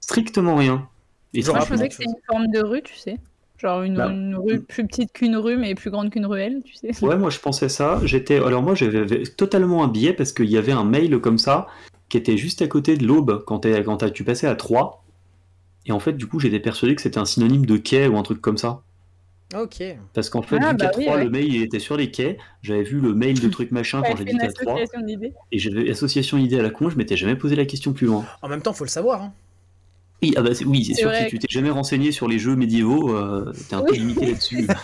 Strictement 0.00 0.56
rien. 0.56 0.88
Et 1.34 1.42
Genre, 1.42 1.54
Moi, 1.56 1.60
je 1.60 1.66
franchement, 1.66 1.76
pensais 1.76 1.88
que 1.88 1.94
c'était 1.94 2.10
une 2.10 2.24
forme 2.26 2.46
de 2.48 2.60
rue, 2.60 2.82
tu 2.82 2.94
sais. 2.96 3.18
Genre 3.58 3.82
une, 3.82 3.94
Bah, 3.96 4.08
une 4.08 4.36
rue 4.36 4.60
plus 4.60 4.86
petite 4.86 5.12
qu'une 5.12 5.36
rue, 5.36 5.56
mais 5.56 5.74
plus 5.74 5.90
grande 5.90 6.10
qu'une 6.10 6.26
ruelle, 6.26 6.62
tu 6.64 6.74
sais. 6.74 6.90
Ouais, 7.04 7.16
moi 7.16 7.30
je 7.30 7.38
pensais 7.38 7.68
ça. 7.68 8.00
J'étais, 8.04 8.36
alors 8.36 8.60
moi 8.62 8.74
j'avais 8.74 9.22
totalement 9.24 9.84
un 9.84 9.88
biais 9.88 10.12
parce 10.12 10.32
qu'il 10.32 10.50
y 10.50 10.56
avait 10.56 10.72
un 10.72 10.82
mail 10.84 11.16
comme 11.20 11.38
ça 11.38 11.68
qui 12.08 12.16
était 12.16 12.36
juste 12.36 12.60
à 12.60 12.66
côté 12.66 12.96
de 12.96 13.06
l'aube 13.06 13.44
quand, 13.46 13.64
quand 13.84 14.10
tu 14.12 14.24
passais 14.24 14.48
à 14.48 14.56
3. 14.56 15.01
Et 15.86 15.92
en 15.92 16.00
fait, 16.00 16.12
du 16.12 16.26
coup, 16.26 16.38
j'étais 16.40 16.60
persuadé 16.60 16.94
que 16.94 17.02
c'était 17.02 17.18
un 17.18 17.24
synonyme 17.24 17.66
de 17.66 17.76
quai 17.76 18.06
ou 18.08 18.16
un 18.16 18.22
truc 18.22 18.40
comme 18.40 18.58
ça. 18.58 18.82
Ok. 19.54 19.82
Parce 20.14 20.30
qu'en 20.30 20.42
fait, 20.42 20.56
Ah, 20.62 20.70
vu 20.72 20.76
qu'à 20.78 20.86
bah 20.86 20.92
oui, 20.96 21.04
3, 21.04 21.16
ouais. 21.16 21.24
le 21.24 21.30
mail 21.30 21.54
il 21.54 21.62
était 21.62 21.78
sur 21.80 21.96
les 21.96 22.10
quais, 22.10 22.38
j'avais 22.62 22.82
vu 22.84 23.00
le 23.00 23.14
mail 23.14 23.38
de 23.38 23.48
truc 23.48 23.70
machin 23.70 24.00
Ouais, 24.00 24.08
quand 24.10 24.16
c'est 24.16 24.22
une 24.22 24.28
j'habitais 24.40 24.46
à 24.46 24.52
3. 24.64 24.72
association 24.74 25.06
d'idées. 25.06 25.32
Et 25.50 25.58
j'avais 25.58 25.90
association 25.90 26.38
idée 26.38 26.58
à 26.58 26.62
la 26.62 26.70
con, 26.70 26.88
je 26.88 26.96
m'étais 26.96 27.16
jamais 27.16 27.36
posé 27.36 27.54
la 27.56 27.66
question 27.66 27.92
plus 27.92 28.06
loin. 28.06 28.24
En 28.40 28.48
même 28.48 28.62
temps, 28.62 28.72
faut 28.72 28.84
le 28.84 28.90
savoir. 28.90 29.22
Hein. 29.22 29.32
Oui, 30.22 30.32
ah 30.36 30.42
bah, 30.42 30.54
c'est, 30.54 30.64
oui, 30.64 30.84
c'est 30.84 30.94
C'est 30.94 31.00
sûr 31.00 31.08
vrai 31.10 31.18
que 31.24 31.24
si 31.24 31.30
tu 31.30 31.38
t'es 31.40 31.48
jamais 31.52 31.70
renseigné 31.70 32.12
sur 32.12 32.28
les 32.28 32.38
jeux 32.38 32.54
médiévaux, 32.56 33.14
euh, 33.14 33.52
t'es 33.68 33.74
un 33.74 33.82
peu 33.82 33.94
limité 33.94 34.26
là-dessus. 34.26 34.66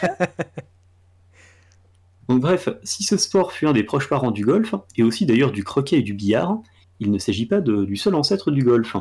Donc 2.29 2.41
bref, 2.41 2.69
si 2.83 3.05
ce 3.05 3.17
sport 3.17 3.53
fut 3.53 3.67
un 3.67 3.73
des 3.73 3.85
proches 3.85 4.09
parents 4.09 4.33
du 4.33 4.45
golf, 4.45 4.75
et 4.97 5.03
aussi 5.03 5.25
d'ailleurs 5.25 5.53
du 5.53 5.65
croquet 5.65 5.99
et 5.99 6.03
du 6.03 6.13
billard, 6.13 6.59
il 7.01 7.11
ne 7.11 7.19
s'agit 7.19 7.47
pas 7.47 7.61
de- 7.61 7.85
du 7.87 7.97
seul 7.97 8.15
ancêtre 8.15 8.51
du 8.51 8.63
golf. 8.65 8.97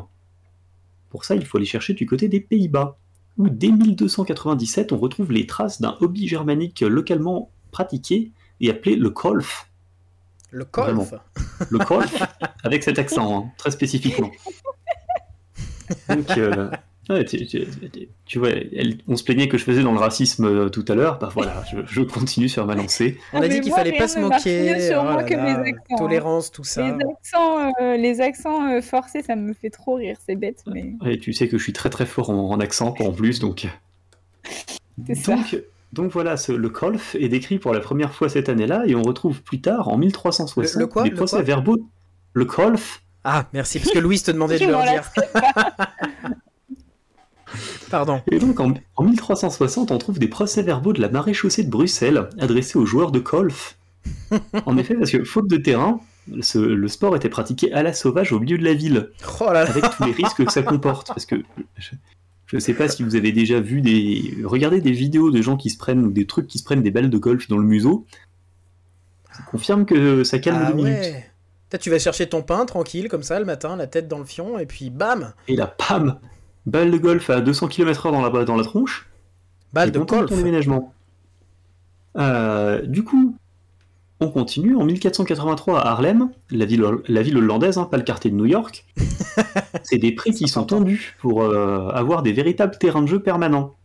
Pour 1.17 1.25
ça, 1.25 1.33
il 1.33 1.43
faut 1.43 1.57
aller 1.57 1.65
chercher 1.65 1.95
du 1.95 2.05
côté 2.05 2.29
des 2.29 2.39
Pays-Bas, 2.39 2.95
où 3.39 3.49
dès 3.49 3.71
1297, 3.71 4.91
on 4.91 4.99
retrouve 4.99 5.31
les 5.31 5.47
traces 5.47 5.81
d'un 5.81 5.97
hobby 5.99 6.27
germanique 6.27 6.81
localement 6.81 7.49
pratiqué 7.71 8.31
et 8.61 8.69
appelé 8.69 8.95
le 8.95 9.09
golf. 9.09 9.67
Le. 10.51 10.67
Vraiment. 10.71 11.07
Le 11.71 11.79
golf, 11.79 12.21
avec 12.63 12.83
cet 12.83 12.99
accent, 12.99 13.35
hein, 13.35 13.51
très 13.57 13.71
spécifiquement. 13.71 14.29
Donc, 16.07 16.29
euh, 16.37 16.69
ouais, 17.09 17.25
tu, 17.25 17.45
tu- 17.45 17.65
tu- 17.91 18.09
tu 18.25 18.39
vois, 18.39 18.49
elle- 18.49 18.97
on 19.07 19.15
se 19.15 19.23
plaignait 19.23 19.47
que 19.47 19.57
je 19.57 19.63
faisais 19.63 19.83
dans 19.83 19.93
le 19.93 19.99
racisme 19.99 20.45
euh, 20.45 20.69
tout 20.69 20.83
à 20.87 20.95
l'heure. 20.95 21.19
Bah 21.19 21.29
voilà, 21.33 21.63
je, 21.71 21.77
je 21.85 22.01
continue 22.01 22.49
sur 22.49 22.65
ma 22.65 22.75
lancée. 22.75 23.17
On 23.33 23.41
a 23.41 23.45
Ah, 23.45 23.47
dit 23.47 23.61
qu'il 23.61 23.71
fallait 23.71 23.97
pas 23.97 24.07
se 24.07 24.19
moquer. 24.19 24.93
oh 24.97 25.03
moi 25.03 25.15
là 25.17 25.23
que 25.23 25.33
là, 25.33 25.57
mes 25.63 25.69
accents. 25.69 25.95
Tolérance, 25.97 26.51
tout 26.51 26.63
ça. 26.63 26.81
Les 26.81 27.03
accents, 27.05 27.71
euh, 27.81 27.97
les 27.97 28.21
accents 28.21 28.69
euh, 28.69 28.81
forcés, 28.81 29.21
ça 29.23 29.35
me 29.35 29.53
fait 29.53 29.69
trop 29.69 29.95
rire, 29.95 30.17
c'est 30.25 30.35
bête, 30.35 30.63
mais 30.67 30.93
Et 31.05 31.19
tu 31.19 31.33
sais 31.33 31.47
que 31.47 31.57
je 31.57 31.63
suis 31.63 31.73
très 31.73 31.89
très 31.89 32.05
fort 32.05 32.29
en, 32.29 32.49
en 32.51 32.59
accent 32.59 32.93
en 32.99 33.11
plus, 33.11 33.39
donc. 33.39 33.67
c'est 35.07 35.15
ça. 35.15 35.35
Donc, 35.35 35.63
donc 35.93 36.11
voilà, 36.11 36.35
ce- 36.37 36.51
le 36.51 36.69
golf 36.69 37.15
est 37.15 37.29
décrit 37.29 37.59
pour 37.59 37.73
la 37.73 37.79
première 37.79 38.13
fois 38.13 38.27
cette 38.29 38.49
année-là, 38.49 38.83
et 38.87 38.95
on 38.95 39.01
retrouve 39.03 39.41
plus 39.41 39.61
tard, 39.61 39.87
en 39.87 39.97
1360, 39.97 40.73
Le- 40.75 40.79
le 40.81 40.87
quoi 40.87 41.03
des 41.03 41.09
Le 41.11 41.15
procès 41.15 41.37
quoi? 41.37 41.43
verbaux. 41.43 41.77
Le 42.33 42.45
golf, 42.45 43.01
Ah, 43.23 43.45
merci, 43.53 43.79
parce 43.79 43.91
que 43.91 43.99
Louis 43.99 44.19
te 44.21 44.31
demandait 44.31 44.59
de 44.59 44.63
Je 44.63 44.67
le 44.69 44.75
redire. 44.75 45.09
Pardon. 47.89 48.21
Et 48.31 48.39
donc 48.39 48.59
en, 48.59 48.73
en 48.95 49.03
1360, 49.03 49.91
on 49.91 49.97
trouve 49.97 50.19
des 50.19 50.27
procès-verbaux 50.27 50.93
de 50.93 51.01
la 51.01 51.09
maréchaussée 51.09 51.63
de 51.63 51.69
Bruxelles 51.69 52.27
adressés 52.39 52.77
aux 52.77 52.85
joueurs 52.85 53.11
de 53.11 53.19
golf. 53.19 53.77
en 54.65 54.77
effet, 54.77 54.95
parce 54.95 55.11
que 55.11 55.23
faute 55.23 55.47
de 55.49 55.57
terrain, 55.57 55.99
ce- 56.41 56.57
le 56.59 56.87
sport 56.87 57.15
était 57.15 57.29
pratiqué 57.29 57.71
à 57.73 57.83
la 57.83 57.93
sauvage 57.93 58.31
au 58.31 58.39
milieu 58.39 58.57
de 58.57 58.63
la 58.63 58.73
ville, 58.73 59.09
Oh 59.39 59.45
là 59.45 59.63
là. 59.65 59.69
avec 59.69 59.83
tous 59.95 60.03
les 60.05 60.11
risques 60.11 60.43
que 60.45 60.51
ça 60.51 60.63
comporte. 60.63 61.07
Parce 61.07 61.25
que 61.25 61.35
je 62.45 62.55
ne 62.55 62.59
sais 62.61 62.73
pas 62.73 62.87
si 62.87 63.03
vous 63.03 63.15
avez 63.15 63.31
déjà 63.33 63.59
vu 63.59 63.81
des. 63.81 64.37
Regardez 64.45 64.79
des 64.81 64.91
vidéos 64.93 65.31
de 65.31 65.41
gens 65.41 65.57
qui 65.57 65.69
se 65.69 65.77
prennent, 65.77 66.05
ou 66.05 66.11
des 66.11 66.25
trucs 66.25 66.47
qui 66.47 66.59
se 66.59 66.63
prennent 66.63 66.81
des 66.83 66.91
balles 66.91 67.09
de 67.09 67.17
golf 67.17 67.47
dans 67.49 67.57
le 67.57 67.65
museau. 67.65 68.05
Ça 69.33 69.43
confirme 69.51 69.85
que 69.85 70.23
ça 70.23 70.39
calme 70.39 70.59
Ah 70.65 70.71
deux 70.71 70.75
minutes. 70.77 71.13
tu 71.79 71.89
vas 71.89 71.99
chercher 71.99 72.27
ton 72.27 72.41
pain 72.41 72.65
tranquille, 72.65 73.09
comme 73.09 73.23
ça, 73.23 73.39
le 73.39 73.45
matin, 73.45 73.75
la 73.75 73.87
tête 73.87 74.07
dans 74.07 74.19
le 74.19 74.25
fion, 74.25 74.57
et 74.59 74.65
puis 74.65 74.89
bam 74.89 75.33
Et 75.47 75.55
là, 75.55 75.67
pam 75.67 76.19
Balle 76.67 76.91
de 76.91 76.97
golf 76.97 77.29
à 77.29 77.39
200 77.39 77.69
km/h 77.69 78.11
dans 78.11 78.21
la, 78.21 78.43
dans 78.43 78.57
la 78.57 78.63
tronche. 78.63 79.07
Balle 79.71 79.89
de 79.89 79.99
golf. 79.99 80.29
déménagement. 80.29 80.93
Euh, 82.17 82.81
du 82.81 83.05
coup, 83.05 83.37
on 84.19 84.29
continue. 84.29 84.75
En 84.75 84.83
1483 84.83 85.79
à 85.79 85.87
Harlem, 85.87 86.29
la 86.51 86.65
ville, 86.65 86.85
la 87.07 87.21
ville 87.21 87.37
hollandaise, 87.37 87.77
hein, 87.77 87.85
pas 87.85 87.95
le 87.95 88.03
quartier 88.03 88.31
de 88.31 88.35
New 88.35 88.45
York, 88.45 88.85
c'est 89.83 89.97
des 89.97 90.11
prix 90.11 90.31
qui 90.31 90.49
sont 90.49 90.65
tendus 90.65 91.15
pour 91.21 91.41
euh, 91.41 91.87
avoir 91.91 92.21
des 92.21 92.33
véritables 92.33 92.77
terrains 92.77 93.01
de 93.01 93.07
jeu 93.07 93.21
permanents. 93.21 93.75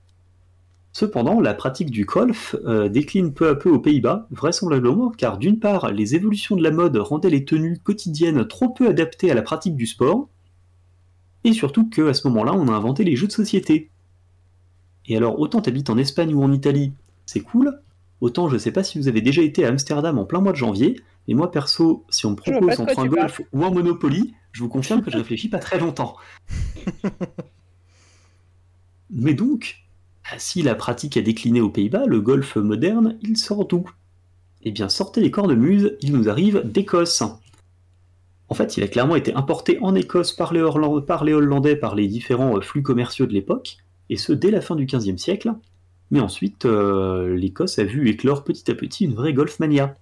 Cependant, 0.90 1.40
la 1.40 1.54
pratique 1.54 1.90
du 1.90 2.04
golf 2.04 2.56
euh, 2.66 2.88
décline 2.88 3.32
peu 3.32 3.48
à 3.48 3.54
peu 3.54 3.70
aux 3.70 3.78
Pays-Bas, 3.78 4.26
vraisemblablement 4.32 5.10
car 5.10 5.38
d'une 5.38 5.60
part, 5.60 5.92
les 5.92 6.16
évolutions 6.16 6.56
de 6.56 6.64
la 6.64 6.72
mode 6.72 6.96
rendaient 6.96 7.30
les 7.30 7.44
tenues 7.44 7.78
quotidiennes 7.78 8.44
trop 8.48 8.70
peu 8.70 8.88
adaptées 8.88 9.30
à 9.30 9.34
la 9.34 9.42
pratique 9.42 9.76
du 9.76 9.86
sport, 9.86 10.28
et 11.44 11.52
surtout 11.52 11.88
qu'à 11.88 12.14
ce 12.14 12.26
moment-là, 12.28 12.54
on 12.54 12.68
a 12.68 12.72
inventé 12.72 13.04
les 13.04 13.16
jeux 13.16 13.26
de 13.26 13.32
société. 13.32 13.90
Et 15.06 15.16
alors, 15.16 15.38
autant 15.40 15.60
t'habites 15.60 15.90
en 15.90 15.98
Espagne 15.98 16.34
ou 16.34 16.42
en 16.42 16.52
Italie, 16.52 16.92
c'est 17.26 17.40
cool, 17.40 17.80
autant 18.20 18.48
je 18.48 18.58
sais 18.58 18.72
pas 18.72 18.84
si 18.84 18.98
vous 18.98 19.08
avez 19.08 19.20
déjà 19.20 19.42
été 19.42 19.64
à 19.64 19.68
Amsterdam 19.68 20.18
en 20.18 20.24
plein 20.24 20.40
mois 20.40 20.52
de 20.52 20.56
janvier, 20.56 21.00
mais 21.26 21.34
moi 21.34 21.50
perso, 21.50 22.04
si 22.08 22.26
on 22.26 22.30
me 22.30 22.36
propose 22.36 22.80
entre 22.80 22.98
un 22.98 23.06
golf 23.06 23.40
ou 23.52 23.64
un 23.64 23.70
Monopoly, 23.70 24.34
je 24.52 24.62
vous 24.62 24.68
confirme 24.68 25.02
que 25.02 25.10
je 25.10 25.16
réfléchis 25.16 25.48
pas 25.48 25.58
très 25.58 25.78
longtemps. 25.78 26.16
mais 29.10 29.34
donc, 29.34 29.84
ah, 30.30 30.38
si 30.38 30.62
la 30.62 30.74
pratique 30.74 31.16
a 31.16 31.22
décliné 31.22 31.60
aux 31.60 31.70
Pays-Bas, 31.70 32.06
le 32.06 32.20
golf 32.20 32.56
moderne, 32.56 33.18
il 33.22 33.36
sort 33.36 33.66
d'où? 33.66 33.88
Eh 34.62 34.70
bien, 34.70 34.88
sortez 34.88 35.20
les 35.20 35.30
cornemuses, 35.30 35.96
il 36.00 36.12
nous 36.12 36.28
arrive 36.28 36.62
d'Écosse. 36.64 37.22
En 38.52 38.54
fait, 38.54 38.76
il 38.76 38.82
a 38.84 38.86
clairement 38.86 39.16
été 39.16 39.32
importé 39.32 39.78
en 39.80 39.94
Écosse 39.94 40.34
par 40.34 40.52
les, 40.52 40.60
Orla- 40.60 41.00
par 41.00 41.24
les 41.24 41.32
Hollandais, 41.32 41.74
par 41.74 41.94
les 41.94 42.06
différents 42.06 42.58
euh, 42.58 42.60
flux 42.60 42.82
commerciaux 42.82 43.24
de 43.24 43.32
l'époque, 43.32 43.78
et 44.10 44.18
ce 44.18 44.34
dès 44.34 44.50
la 44.50 44.60
fin 44.60 44.76
du 44.76 44.84
XVe 44.84 45.16
siècle. 45.16 45.54
Mais 46.10 46.20
ensuite, 46.20 46.66
euh, 46.66 47.34
l'Écosse 47.34 47.78
a 47.78 47.84
vu 47.84 48.10
éclore 48.10 48.44
petit 48.44 48.70
à 48.70 48.74
petit 48.74 49.06
une 49.06 49.14
vraie 49.14 49.32
golfmania. 49.32 49.96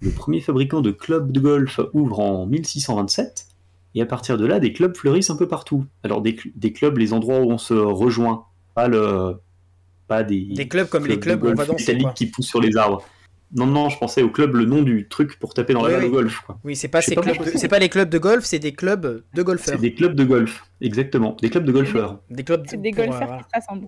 Le 0.00 0.10
premier 0.10 0.42
fabricant 0.42 0.82
de 0.82 0.90
clubs 0.90 1.32
de 1.32 1.40
golf 1.40 1.80
ouvre 1.94 2.20
en 2.20 2.44
1627, 2.44 3.46
et 3.94 4.02
à 4.02 4.06
partir 4.06 4.36
de 4.36 4.44
là, 4.44 4.60
des 4.60 4.74
clubs 4.74 4.94
fleurissent 4.94 5.30
un 5.30 5.36
peu 5.36 5.48
partout. 5.48 5.86
Alors, 6.02 6.20
des, 6.20 6.32
cl- 6.32 6.52
des 6.56 6.74
clubs, 6.74 6.98
les 6.98 7.14
endroits 7.14 7.40
où 7.40 7.50
on 7.50 7.56
se 7.56 7.72
rejoint, 7.72 8.44
pas, 8.74 8.88
le, 8.88 9.36
pas 10.06 10.22
des, 10.22 10.42
Des 10.42 10.68
clubs 10.68 10.86
comme 10.90 11.06
les 11.06 11.18
clubs 11.18 11.42
où 11.42 11.46
on 11.46 11.54
va 11.54 11.54
golf 11.64 11.68
danser. 11.68 11.84
métalliques 11.84 12.02
quoi. 12.02 12.12
qui 12.12 12.26
poussent 12.26 12.46
sur 12.48 12.60
les 12.60 12.76
arbres. 12.76 13.02
Non, 13.54 13.66
non, 13.66 13.88
je 13.88 13.98
pensais 13.98 14.22
au 14.22 14.30
club, 14.30 14.54
le 14.54 14.64
nom 14.64 14.82
du 14.82 15.08
truc 15.08 15.38
pour 15.38 15.54
taper 15.54 15.72
dans 15.72 15.82
la 15.82 15.90
balle 15.90 16.02
oui. 16.02 16.08
au 16.08 16.12
golf. 16.12 16.40
Quoi. 16.46 16.58
Oui, 16.62 16.76
c'est 16.76 16.86
pas, 16.88 17.02
ces 17.02 17.14
pas 17.16 17.22
clubs 17.22 17.34
pourquoi 17.36 17.52
de- 17.52 17.58
c'est 17.58 17.66
pas 17.68 17.78
les 17.80 17.88
clubs 17.88 18.08
de 18.08 18.18
golf, 18.18 18.44
c'est 18.44 18.60
des 18.60 18.72
clubs 18.72 19.22
de 19.34 19.42
golfeurs. 19.42 19.74
C'est 19.74 19.80
des 19.80 19.92
clubs 19.94 20.14
de 20.14 20.22
golf, 20.24 20.64
exactement. 20.80 21.36
Des 21.42 21.50
clubs 21.50 21.64
de 21.64 21.72
golfeurs. 21.72 22.20
Des 22.30 22.44
clubs 22.44 22.64
C'est 22.68 22.80
des 22.80 22.90
pour, 22.92 23.02
euh, 23.02 23.06
golfeurs 23.08 23.26
voilà. 23.26 23.42
qui 23.42 23.48
se 23.48 23.54
rassemblent. 23.66 23.86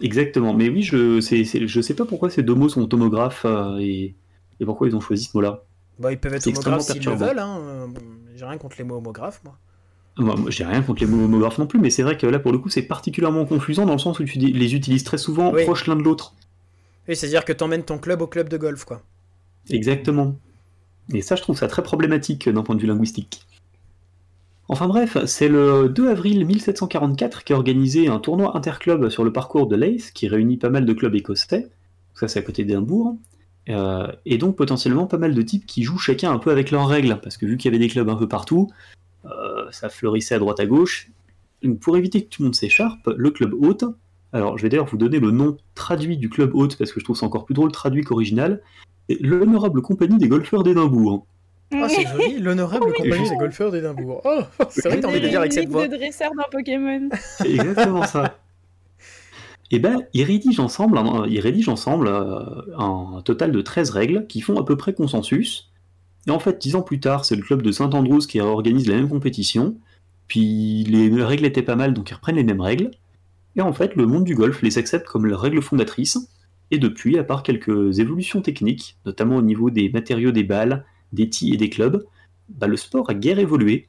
Exactement. 0.00 0.54
Mais 0.54 0.68
oui, 0.68 0.82
je, 0.82 1.20
c'est, 1.20 1.44
c'est- 1.44 1.66
je 1.66 1.80
sais 1.80 1.94
pas 1.94 2.04
pourquoi 2.04 2.30
ces 2.30 2.42
deux 2.42 2.54
mots 2.54 2.68
sont 2.68 2.92
homographes 2.94 3.42
euh, 3.44 3.76
et, 3.78 4.14
et 4.60 4.64
pourquoi 4.64 4.88
ils 4.88 4.96
ont 4.96 5.00
choisi 5.00 5.24
ce 5.24 5.36
mot-là. 5.36 5.64
Bah, 5.98 6.12
ils 6.12 6.18
peuvent 6.18 6.34
être 6.34 6.46
homographes 6.46 6.76
extrêmement 6.78 7.02
s'ils 7.02 7.20
le 7.20 7.26
veulent. 7.26 7.38
Hein. 7.40 7.58
euh, 7.60 7.86
J'ai 8.36 8.44
rien 8.44 8.58
contre 8.58 8.76
les 8.78 8.84
mots 8.84 8.96
homographes, 8.96 9.40
moi. 9.44 9.58
Moi, 10.16 10.34
moi, 10.36 10.50
j'ai 10.50 10.64
rien 10.64 10.82
contre 10.82 11.00
les 11.02 11.06
mots 11.08 11.24
homographes 11.24 11.58
non 11.58 11.66
plus, 11.66 11.78
mais 11.78 11.90
c'est 11.90 12.02
vrai 12.02 12.16
que 12.16 12.26
là, 12.26 12.38
pour 12.38 12.52
le 12.52 12.58
coup, 12.58 12.68
c'est 12.68 12.82
particulièrement 12.82 13.44
confusant 13.44 13.86
dans 13.86 13.92
le 13.92 13.98
sens 13.98 14.18
où 14.18 14.24
tu 14.24 14.38
les 14.38 14.74
utilises 14.74 15.04
très 15.04 15.18
souvent 15.18 15.52
Oui. 15.52 15.62
proches 15.64 15.86
l'un 15.86 15.94
de 15.96 16.02
l'autre. 16.02 16.34
Oui, 17.08 17.16
c'est-à-dire 17.16 17.44
que 17.44 17.52
t'emmènes 17.52 17.84
ton 17.84 17.98
club 17.98 18.20
au 18.20 18.26
club 18.26 18.48
de 18.48 18.56
golf, 18.56 18.84
quoi. 18.84 19.02
Exactement. 19.70 20.36
Et 21.12 21.22
ça, 21.22 21.36
je 21.36 21.42
trouve 21.42 21.56
ça 21.56 21.68
très 21.68 21.82
problématique 21.82 22.48
d'un 22.48 22.62
point 22.62 22.74
de 22.74 22.80
vue 22.80 22.86
linguistique. 22.86 23.42
Enfin 24.68 24.86
bref, 24.86 25.16
c'est 25.24 25.48
le 25.48 25.88
2 25.88 26.10
avril 26.10 26.44
1744 26.44 27.42
qu'est 27.42 27.54
organisé 27.54 28.08
un 28.08 28.18
tournoi 28.18 28.54
interclub 28.54 29.08
sur 29.08 29.24
le 29.24 29.32
parcours 29.32 29.66
de 29.66 29.76
Leith, 29.76 30.12
qui 30.12 30.28
réunit 30.28 30.58
pas 30.58 30.68
mal 30.68 30.84
de 30.84 30.92
clubs 30.92 31.14
écossais. 31.14 31.70
Ça, 32.14 32.28
c'est 32.28 32.40
à 32.40 32.42
côté 32.42 32.64
d'Édimbourg. 32.64 33.16
Euh, 33.70 34.10
et 34.24 34.38
donc 34.38 34.56
potentiellement 34.56 35.06
pas 35.06 35.18
mal 35.18 35.34
de 35.34 35.42
types 35.42 35.66
qui 35.66 35.82
jouent 35.82 35.98
chacun 35.98 36.32
un 36.32 36.38
peu 36.38 36.50
avec 36.50 36.70
leurs 36.70 36.86
règles, 36.86 37.18
parce 37.22 37.36
que 37.38 37.46
vu 37.46 37.56
qu'il 37.56 37.70
y 37.70 37.74
avait 37.74 37.84
des 37.84 37.90
clubs 37.90 38.08
un 38.08 38.16
peu 38.16 38.28
partout, 38.28 38.70
euh, 39.24 39.70
ça 39.70 39.88
fleurissait 39.88 40.34
à 40.34 40.38
droite 40.38 40.60
à 40.60 40.66
gauche. 40.66 41.10
Pour 41.80 41.96
éviter 41.96 42.22
que 42.22 42.28
tout 42.28 42.42
le 42.42 42.46
monde 42.46 42.54
s'écharpe, 42.54 43.08
le 43.16 43.30
club 43.30 43.54
hôte 43.54 43.84
Alors, 44.32 44.58
je 44.58 44.62
vais 44.62 44.68
d'ailleurs 44.68 44.86
vous 44.86 44.96
donner 44.98 45.18
le 45.20 45.30
nom 45.30 45.56
traduit 45.74 46.16
du 46.16 46.28
club 46.28 46.54
hôte 46.54 46.76
parce 46.76 46.92
que 46.92 47.00
je 47.00 47.04
trouve 47.04 47.16
ça 47.16 47.26
encore 47.26 47.44
plus 47.46 47.54
drôle 47.54 47.72
traduit 47.72 48.02
qu'original. 48.02 48.60
L'Honorable 49.20 49.80
Compagnie 49.80 50.18
des 50.18 50.28
golfeurs 50.28 50.62
d'Édimbourg. 50.62 51.26
Ah, 51.72 51.88
c'est 51.88 52.06
joli, 52.16 52.38
l'honorable 52.38 52.86
Oui. 52.86 52.92
compagnie 52.96 53.18
juste- 53.20 53.32
des 53.32 53.36
golfeurs 53.38 53.70
d'Édimbourg. 53.72 54.20
Oh, 54.24 54.40
c'est 54.70 54.88
vrai 54.88 54.96
que 54.98 55.02
t'as 55.02 55.08
envie 55.08 55.18
de 55.20 55.24
le 55.24 55.30
dire 55.30 55.40
avec 55.40 55.52
cette 55.52 55.68
voix. 55.68 55.86
de 55.88 55.96
dresseur 55.96 56.30
d'un 56.36 56.44
Pokémon. 56.50 57.08
C'est 57.38 57.50
exactement 57.50 58.04
ça. 58.04 58.38
Et 59.70 59.78
ben, 59.78 60.02
ils 60.14 60.22
rédigent 60.24 60.60
ensemble, 60.64 60.96
un, 60.96 61.26
ils 61.26 61.40
rédigent 61.40 61.68
ensemble 61.72 62.08
euh, 62.08 62.40
un 62.78 63.20
total 63.22 63.52
de 63.52 63.60
13 63.60 63.90
règles 63.90 64.26
qui 64.26 64.40
font 64.40 64.58
à 64.58 64.64
peu 64.64 64.76
près 64.78 64.94
consensus. 64.94 65.70
Et 66.26 66.30
en 66.30 66.38
fait, 66.38 66.58
dix 66.58 66.74
ans 66.74 66.80
plus 66.82 67.00
tard, 67.00 67.26
c'est 67.26 67.36
le 67.36 67.42
club 67.42 67.60
de 67.60 67.70
Saint-Andrews 67.70 68.20
qui 68.20 68.40
organise 68.40 68.88
la 68.88 68.96
même 68.96 69.08
compétition. 69.10 69.76
Puis 70.26 70.84
les 70.84 71.22
règles 71.22 71.44
étaient 71.44 71.62
pas 71.62 71.76
mal, 71.76 71.92
donc 71.92 72.10
ils 72.10 72.14
reprennent 72.14 72.36
les 72.36 72.44
mêmes 72.44 72.60
règles. 72.62 72.90
Et 73.58 73.60
en 73.60 73.72
fait, 73.72 73.96
le 73.96 74.06
monde 74.06 74.24
du 74.24 74.36
golf 74.36 74.62
les 74.62 74.78
accepte 74.78 75.06
comme 75.06 75.26
leurs 75.26 75.40
règles 75.40 75.62
fondatrices. 75.62 76.18
Et 76.70 76.78
depuis, 76.78 77.18
à 77.18 77.24
part 77.24 77.42
quelques 77.42 77.98
évolutions 77.98 78.40
techniques, 78.40 78.96
notamment 79.04 79.36
au 79.36 79.42
niveau 79.42 79.70
des 79.70 79.88
matériaux 79.90 80.30
des 80.30 80.44
balles, 80.44 80.84
des 81.12 81.28
tis 81.28 81.52
et 81.52 81.56
des 81.56 81.68
clubs, 81.68 82.06
bah, 82.48 82.68
le 82.68 82.76
sport 82.76 83.10
a 83.10 83.14
guère 83.14 83.38
évolué. 83.38 83.88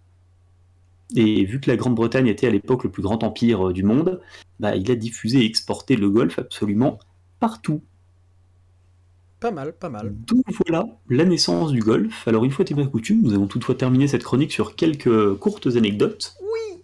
Et 1.16 1.46
vu 1.46 1.60
que 1.60 1.70
la 1.70 1.76
Grande-Bretagne 1.76 2.28
était 2.28 2.48
à 2.48 2.52
l'époque 2.52 2.84
le 2.84 2.92
plus 2.92 3.04
grand 3.04 3.24
empire 3.24 3.70
euh, 3.70 3.74
du 3.74 3.84
monde, 3.84 4.22
bah, 4.60 4.76
il 4.76 4.90
a 4.92 4.96
diffusé 4.96 5.40
et 5.40 5.46
exporté 5.46 5.96
le 5.96 6.10
golf 6.10 6.40
absolument 6.40 7.00
partout. 7.40 7.82
Pas 9.40 9.52
mal, 9.52 9.74
pas 9.74 9.90
mal. 9.90 10.14
Donc 10.28 10.44
voilà 10.66 10.86
la 11.10 11.26
naissance 11.26 11.72
du 11.72 11.80
golf. 11.80 12.28
Alors 12.28 12.44
une 12.44 12.52
fois 12.52 12.66
n'est 12.70 12.76
pas 12.76 12.90
coutume, 12.90 13.22
nous 13.22 13.34
avons 13.34 13.48
toutefois 13.48 13.76
terminé 13.76 14.08
cette 14.08 14.24
chronique 14.24 14.52
sur 14.52 14.76
quelques 14.76 15.36
courtes 15.36 15.68
anecdotes. 15.68 16.36
Oui. 16.42 16.79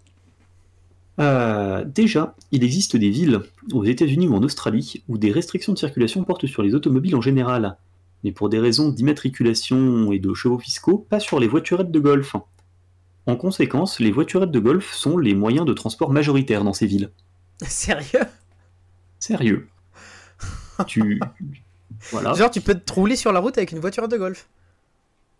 Euh, 1.18 1.84
déjà, 1.84 2.34
il 2.52 2.62
existe 2.62 2.96
des 2.96 3.08
villes 3.10 3.40
aux 3.72 3.84
États-Unis 3.84 4.28
ou 4.28 4.34
en 4.34 4.42
Australie 4.42 5.02
où 5.08 5.16
des 5.18 5.32
restrictions 5.32 5.72
de 5.72 5.78
circulation 5.78 6.22
portent 6.24 6.46
sur 6.46 6.62
les 6.62 6.74
automobiles 6.74 7.16
en 7.16 7.20
général, 7.22 7.76
mais 8.24 8.32
pour 8.32 8.48
des 8.48 8.58
raisons 8.58 8.90
d'immatriculation 8.90 10.12
et 10.12 10.18
de 10.18 10.34
chevaux 10.34 10.58
fiscaux, 10.58 10.98
pas 11.08 11.20
sur 11.20 11.40
les 11.40 11.48
voiturettes 11.48 11.90
de 11.90 12.00
golf. 12.00 12.36
En 13.26 13.36
conséquence, 13.36 13.98
les 13.98 14.12
voiturettes 14.12 14.50
de 14.52 14.58
golf 14.60 14.92
sont 14.92 15.16
les 15.18 15.34
moyens 15.34 15.66
de 15.66 15.72
transport 15.72 16.12
majoritaires 16.12 16.64
dans 16.64 16.72
ces 16.74 16.86
villes. 16.86 17.10
Sérieux? 17.62 18.20
Sérieux. 19.18 19.68
tu. 20.86 21.18
Voilà. 22.10 22.34
Genre, 22.34 22.50
tu 22.50 22.60
peux 22.60 22.74
te 22.74 22.92
rouler 22.92 23.16
sur 23.16 23.32
la 23.32 23.40
route 23.40 23.56
avec 23.56 23.72
une 23.72 23.78
voiture 23.78 24.06
de 24.06 24.16
golf. 24.16 24.48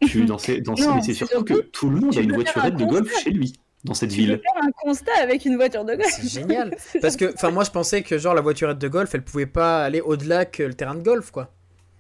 Tu, 0.07 0.25
dans 0.25 0.39
ces, 0.39 0.61
dans 0.61 0.75
ces- 0.77 0.87
Non, 0.87 0.95
mais 0.97 1.03
c'est 1.03 1.15
surtout 1.15 1.45
que 1.45 1.55
tout 1.55 1.89
le 1.91 2.01
monde 2.01 2.17
a 2.17 2.21
une 2.21 2.33
voiturette 2.35 2.75
un 2.75 2.77
de 2.77 2.85
golf 2.85 3.11
chez 3.23 3.31
lui, 3.31 3.53
dans 3.87 3.95
cette 3.95 4.11
Tu 4.11 4.17
peux 4.17 4.23
ville. 4.23 4.41
faire 4.43 4.63
un 4.63 4.71
constat 4.73 5.13
avec 5.23 5.45
une 5.45 5.57
voiture 5.57 5.85
de 5.85 5.95
golf. 5.95 6.07
C'est 6.11 6.29
génial. 6.41 6.77
Parce 7.01 7.17
que, 7.17 7.33
enfin, 7.35 7.51
moi, 7.51 7.65
je 7.65 7.71
pensais 7.71 8.03
que, 8.03 8.19
genre, 8.19 8.35
la 8.35 8.41
voiturette 8.43 8.79
de 8.79 8.89
golf, 8.89 9.15
elle 9.15 9.23
pouvait 9.23 9.47
pas 9.47 9.83
aller 9.85 10.01
au-delà 10.01 10.45
que 10.45 10.63
le 10.63 10.75
terrain 10.75 10.95
de 10.95 11.03
golf, 11.03 11.31
quoi. 11.31 11.53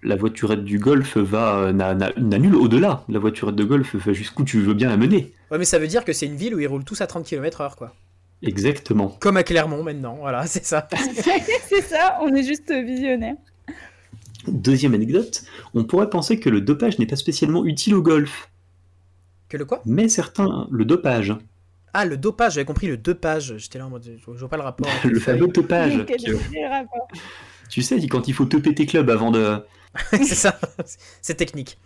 La 0.03 0.14
voiturette 0.16 0.62
du 0.64 0.78
golf 0.78 1.16
va 1.16 1.57
euh, 1.57 1.72
n'a 1.72 1.95
n'a- 1.95 2.12
n'a 2.16 2.39
nul 2.39 2.55
au-delà. 2.55 3.03
La 3.09 3.18
voiturette 3.18 3.57
de 3.57 3.64
golf 3.64 3.97
va 3.97 4.12
jusqu'où 4.12 4.45
tu 4.45 4.61
veux 4.61 4.74
bien 4.74 4.89
la 4.91 4.97
mener. 4.99 5.32
Ouais, 5.51 5.59
mais 5.59 5.64
ça 5.64 5.78
veut 5.78 5.87
dire 5.89 6.05
que 6.05 6.12
c'est 6.12 6.26
une 6.26 6.37
ville 6.37 6.55
où 6.55 6.61
ils 6.61 6.66
roulent 6.68 6.84
tous 6.84 7.01
à 7.01 7.07
30 7.07 7.24
km/h, 7.24 7.74
quoi. 7.76 7.95
Exactement. 8.43 9.09
Comme 9.20 9.39
à 9.39 9.43
Clermont, 9.43 9.82
maintenant. 9.82 10.16
Voilà, 10.20 10.47
c'est 10.47 10.64
ça. 10.64 10.87
c'est 11.68 11.80
ça, 11.82 12.18
on 12.20 12.34
est 12.34 12.43
juste 12.45 12.70
visionnaire. 12.70 13.37
Deuxième 14.47 14.95
anecdote, 14.95 15.43
on 15.74 15.82
pourrait 15.84 16.11
penser 16.11 16.39
que 16.39 16.49
le 16.51 16.61
dopage 16.61 16.99
n'est 17.01 17.07
pas 17.07 17.16
spécialement 17.16 17.64
utile 17.64 17.95
au 17.95 18.03
golf, 18.03 18.49
Que 19.49 19.57
le 19.57 19.64
quoi? 19.64 19.82
Mais 19.87 20.09
certains, 20.09 20.68
le 20.70 20.84
dopage, 20.84 21.34
Ah, 21.99 22.05
le 22.05 22.18
dopage, 22.18 22.53
j'avais 22.53 22.66
compris 22.66 22.88
le 22.88 22.99
dopage. 22.99 23.57
J'étais 23.57 23.78
là 23.78 23.86
en 23.86 23.88
mode, 23.88 24.05
je 24.05 24.30
vois 24.30 24.51
pas 24.51 24.59
le 24.59 24.62
rapport. 24.62 24.86
le 25.05 25.18
fameux 25.18 25.49
dopage, 25.49 26.05
tu 27.70 27.80
sais, 27.80 28.07
quand 28.07 28.28
il 28.28 28.34
faut 28.34 28.44
toper 28.44 28.74
tes 28.74 28.84
clubs 28.84 29.09
avant 29.09 29.30
de... 29.30 29.62
c'est 30.11 30.26
ça. 30.26 30.61
C'est 31.22 31.36
technique. 31.36 31.78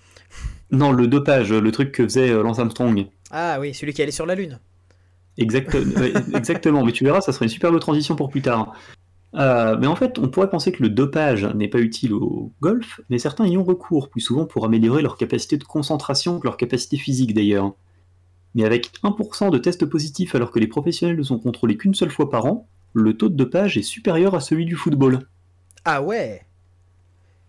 Non, 0.72 0.90
le 0.90 1.06
dopage, 1.06 1.52
le 1.52 1.70
truc 1.70 1.92
que 1.92 2.02
faisait 2.02 2.28
euh, 2.28 2.42
Lance 2.42 2.58
Armstrong. 2.58 3.06
Ah 3.30 3.58
oui, 3.61 3.72
celui 3.72 3.92
qui 3.92 4.02
allait 4.02 4.11
sur 4.11 4.26
la 4.26 4.34
Lune. 4.34 4.58
Exact- 5.38 5.72
ouais, 5.74 6.12
exactement, 6.34 6.84
mais 6.84 6.90
tu 6.90 7.04
verras, 7.04 7.20
ça 7.20 7.30
serait 7.30 7.44
une 7.44 7.50
superbe 7.52 7.78
transition 7.78 8.16
pour 8.16 8.30
plus 8.30 8.42
tard. 8.42 8.72
Euh, 9.36 9.76
mais 9.78 9.86
en 9.86 9.94
fait, 9.94 10.18
on 10.18 10.26
pourrait 10.26 10.50
penser 10.50 10.72
que 10.72 10.82
le 10.82 10.88
dopage 10.88 11.44
n'est 11.54 11.68
pas 11.68 11.78
utile 11.78 12.14
au 12.14 12.50
golf, 12.61 13.00
mais 13.11 13.20
certains 13.20 13.46
y 13.46 13.56
ont 13.56 13.62
recours, 13.62 14.11
plus 14.11 14.22
souvent 14.22 14.44
pour 14.44 14.64
améliorer 14.64 15.02
leur 15.02 15.16
capacité 15.16 15.56
de 15.56 15.62
concentration 15.62 16.40
que 16.40 16.48
leur 16.48 16.56
capacité 16.56 16.96
physique 16.96 17.32
d'ailleurs. 17.32 17.74
Mais 18.55 18.64
avec 18.64 18.90
1% 19.03 19.51
de 19.51 19.59
tests 19.59 19.86
positifs 19.86 20.34
alors 20.34 20.51
que 20.51 20.59
les 20.59 20.66
professionnels 20.66 21.16
ne 21.16 21.22
sont 21.22 21.38
contrôlés 21.38 21.76
qu'une 21.76 21.94
seule 21.94 22.11
fois 22.11 22.28
par 22.30 22.46
an, 22.46 22.66
le 22.92 23.16
taux 23.16 23.28
de 23.28 23.36
dopage 23.36 23.78
est 23.78 23.82
supérieur 23.82 24.34
à 24.34 24.40
celui 24.40 24.64
du 24.64 24.74
football. 24.76 25.20
Ah 25.84 26.03
ouais. 26.03 26.42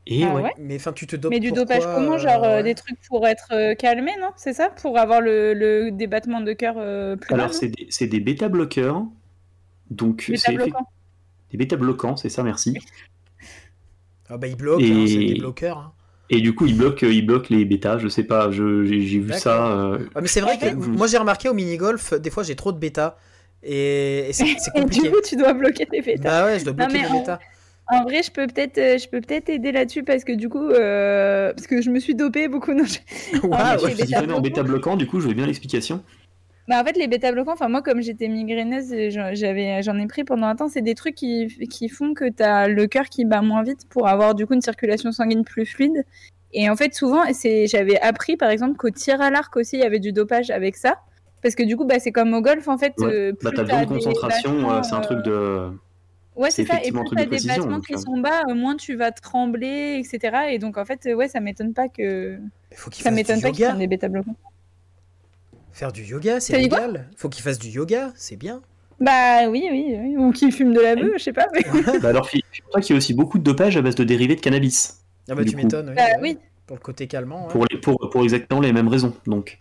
Et 0.07 0.23
Ah 0.23 0.33
ouais, 0.35 0.41
ouais 0.43 0.53
Mais 0.59 0.75
enfin, 0.75 0.93
tu 0.93 1.05
te 1.07 1.15
dopes 1.15 1.31
Mais 1.31 1.39
du 1.39 1.51
dopage 1.51 1.83
comment 1.83 2.17
Genre 2.17 2.43
euh, 2.43 2.57
ouais. 2.57 2.63
des 2.63 2.75
trucs 2.75 2.99
pour 3.07 3.27
être 3.27 3.47
euh, 3.51 3.75
calmé, 3.75 4.11
non? 4.19 4.29
C'est 4.35 4.53
ça? 4.53 4.69
Pour 4.69 4.97
avoir 4.97 5.21
le, 5.21 5.53
le 5.53 5.91
des 5.91 6.07
battements 6.07 6.41
de 6.41 6.53
cœur 6.53 6.75
euh, 6.77 7.15
plus 7.15 7.33
alors 7.33 7.53
c'est 7.53 7.69
des, 7.69 7.87
c'est 7.89 8.07
des 8.07 8.19
bêta-bloqueurs, 8.19 9.03
donc 9.91 10.25
Bêta 10.29 10.51
effe- 10.51 10.55
bloquant. 10.55 10.87
des 11.51 11.57
bêta-bloquants, 11.57 12.15
c'est 12.17 12.29
ça, 12.29 12.41
merci. 12.43 12.77
Ah 14.29 14.37
bah, 14.37 14.47
ils 14.47 14.55
bloquent, 14.55 14.83
Et- 14.83 14.91
hein, 14.91 15.05
c'est 15.07 15.17
des 15.17 15.35
bloqueurs. 15.35 15.77
hein. 15.77 15.93
Et 16.33 16.39
du 16.41 16.55
coup, 16.55 16.65
ils 16.65 16.75
bloquent, 16.77 17.05
ils 17.05 17.25
bloquent 17.25 17.47
les 17.49 17.65
bêtas, 17.65 17.97
je 17.99 18.07
sais 18.07 18.23
pas, 18.23 18.49
je- 18.51 18.85
j'ai 18.85 19.19
vu 19.19 19.33
ça. 19.33 19.67
euh, 19.71 19.97
Ouais, 20.15 20.21
mais 20.21 20.27
c'est 20.27 20.41
vrai 20.41 20.57
que 20.57 20.73
moi 20.73 21.05
j'ai 21.07 21.17
remarqué 21.17 21.49
au 21.49 21.53
mini-golf, 21.53 22.13
des 22.13 22.29
fois 22.29 22.43
j'ai 22.43 22.55
trop 22.55 22.71
de 22.71 22.79
bêta. 22.79 23.17
Et, 23.63 24.29
et 24.29 24.33
c'est 24.33 24.45
Et 24.45 24.55
du 24.75 24.81
compliqué. 24.81 25.11
coup, 25.11 25.17
tu 25.23 25.35
dois 25.35 25.53
bloquer 25.53 25.85
tes 25.85 26.01
bêtas. 26.01 26.23
Bah 26.23 26.45
ouais, 26.45 26.59
je 26.59 26.63
dois 26.63 26.73
bloquer 26.73 26.93
mais 26.93 26.99
mes 27.03 27.07
en- 27.09 27.19
bêta. 27.19 27.39
En 27.93 28.03
vrai, 28.03 28.23
je 28.23 28.31
peux 28.31 28.47
peut-être, 28.47 28.77
euh, 28.77 28.97
je 28.97 29.07
peux 29.09 29.19
peut-être 29.19 29.49
aider 29.49 29.73
là-dessus 29.73 30.03
parce 30.03 30.23
que 30.23 30.31
du 30.31 30.47
coup, 30.47 30.63
euh, 30.69 31.51
parce 31.53 31.67
que 31.67 31.81
je 31.81 31.89
me 31.89 31.99
suis 31.99 32.15
dopée 32.15 32.47
beaucoup. 32.47 32.73
Non, 32.73 32.85
je- 32.85 32.99
Ah, 33.51 33.77
ouais, 33.83 33.93
bêta 33.93 34.21
connais 34.21 34.33
en 34.33 34.39
bêta 34.41 34.63
bloquant, 34.63 34.95
du 34.95 35.07
coup, 35.07 35.19
je 35.19 35.27
veux 35.27 35.33
bien 35.33 35.45
l'explication. 35.45 36.01
Bah, 36.71 36.81
en 36.81 36.85
fait, 36.85 36.95
les 36.95 37.07
bêta 37.09 37.33
bloquants, 37.33 37.51
enfin 37.51 37.67
moi, 37.67 37.81
comme 37.81 38.01
j'étais 38.01 38.29
migraineuse, 38.29 38.93
j'en- 39.09 39.35
j'avais, 39.35 39.83
j'en 39.83 39.97
ai 39.99 40.07
pris 40.07 40.23
pendant 40.23 40.47
un 40.47 40.55
temps. 40.55 40.69
C'est 40.69 40.81
des 40.81 40.95
trucs 40.95 41.15
qui, 41.15 41.47
qui 41.69 41.89
font 41.89 42.13
que 42.13 42.29
tu 42.29 42.41
as 42.43 42.69
le 42.69 42.87
cœur 42.87 43.09
qui 43.09 43.25
bat 43.25 43.41
moins 43.41 43.61
vite 43.61 43.81
pour 43.89 44.07
avoir 44.07 44.35
du 44.35 44.47
coup 44.47 44.53
une 44.53 44.61
circulation 44.61 45.11
sanguine 45.11 45.43
plus 45.43 45.65
fluide. 45.65 46.05
Et 46.53 46.69
en 46.69 46.77
fait, 46.77 46.93
souvent, 46.93 47.23
c'est, 47.33 47.67
j'avais 47.67 47.99
appris 47.99 48.37
par 48.37 48.49
exemple 48.49 48.77
qu'au 48.77 48.89
tir 48.89 49.19
à 49.21 49.29
l'arc 49.31 49.53
aussi, 49.57 49.75
il 49.75 49.81
y 49.81 49.85
avait 49.85 49.99
du 49.99 50.13
dopage 50.13 50.49
avec 50.49 50.77
ça. 50.77 50.95
Parce 51.41 51.55
que 51.55 51.63
du 51.63 51.75
coup, 51.75 51.83
bah, 51.85 51.99
c'est 51.99 52.13
comme 52.13 52.33
au 52.33 52.41
golf, 52.41 52.67
en 52.69 52.77
fait. 52.77 52.93
Ouais. 52.99 53.07
euh, 53.13 53.31
Bah, 53.41 53.49
plus 53.51 53.57
t'as 53.57 53.63
besoin 53.63 53.81
de 53.81 53.87
concentration, 53.87 54.71
euh, 54.71 54.81
c'est 54.83 54.93
un 54.93 55.01
truc 55.01 55.23
de. 55.25 55.71
Ouais, 56.37 56.51
C'est 56.51 56.63
ça. 56.65 56.75
Et 56.83 56.91
plus 56.91 57.01
t'as 57.15 57.25
de 57.25 57.29
des 57.29 57.47
battements 57.47 57.81
qui 57.81 57.95
euh. 57.95 57.97
sont 57.97 58.17
bas, 58.17 58.43
euh, 58.49 58.53
moins 58.55 58.77
tu 58.77 58.95
vas 58.95 59.11
trembler, 59.11 59.99
etc. 59.99 60.37
Et 60.51 60.59
donc, 60.59 60.77
en 60.77 60.85
fait, 60.85 61.05
euh, 61.05 61.13
ouais, 61.15 61.27
ça 61.27 61.41
m'étonne 61.41 61.73
pas 61.73 61.89
que. 61.89 62.37
Faut 62.75 62.89
qu'il 62.89 63.03
Ça 63.03 63.11
m'étonne 63.11 63.41
pas 63.41 63.49
qu'ils 63.51 63.59
yoga. 63.59 63.69
prennent 63.71 63.79
des 63.79 63.87
bêta 63.87 64.07
bloquants. 64.07 64.35
Faire 65.73 65.91
du 65.91 66.03
yoga, 66.03 66.39
c'est 66.39 66.57
légal. 66.57 67.09
Faut 67.15 67.29
qu'il 67.29 67.43
fasse 67.43 67.59
du 67.59 67.69
yoga, 67.69 68.11
c'est 68.15 68.35
bien. 68.35 68.61
Bah 68.99 69.47
oui, 69.49 69.63
oui, 69.71 69.95
oui. 69.97 70.15
Ou 70.17 70.31
qu'ils 70.31 70.51
fument 70.51 70.73
de 70.73 70.79
la 70.79 70.95
beuh, 70.95 71.13
je 71.17 71.23
sais 71.23 71.33
pas. 71.33 71.47
mais- 71.53 71.99
bah 71.99 72.09
alors, 72.09 72.27
figure-toi 72.29 72.81
qu'il 72.81 72.93
y 72.93 72.95
a 72.95 72.97
aussi 72.97 73.13
beaucoup 73.13 73.39
de 73.39 73.43
dopage 73.43 73.75
à 73.77 73.81
base 73.81 73.95
de 73.95 74.03
dérivés 74.03 74.35
de 74.35 74.41
cannabis. 74.41 75.01
Ah 75.29 75.35
bah 75.35 75.43
Du 75.43 75.51
tu 75.51 75.55
m'étonnes, 75.55 75.89
oui. 75.89 75.95
Bah 75.95 76.03
oui. 76.21 76.37
Pour 76.67 76.75
le 76.77 76.81
côté 76.81 77.07
calmant. 77.07 77.45
ouais. 77.47 77.51
Pour, 77.51 77.65
les, 77.71 77.77
pour, 77.79 78.09
pour 78.11 78.21
exactement 78.23 78.59
les 78.61 78.73
mêmes 78.73 78.87
raisons. 78.87 79.13
Donc. 79.25 79.59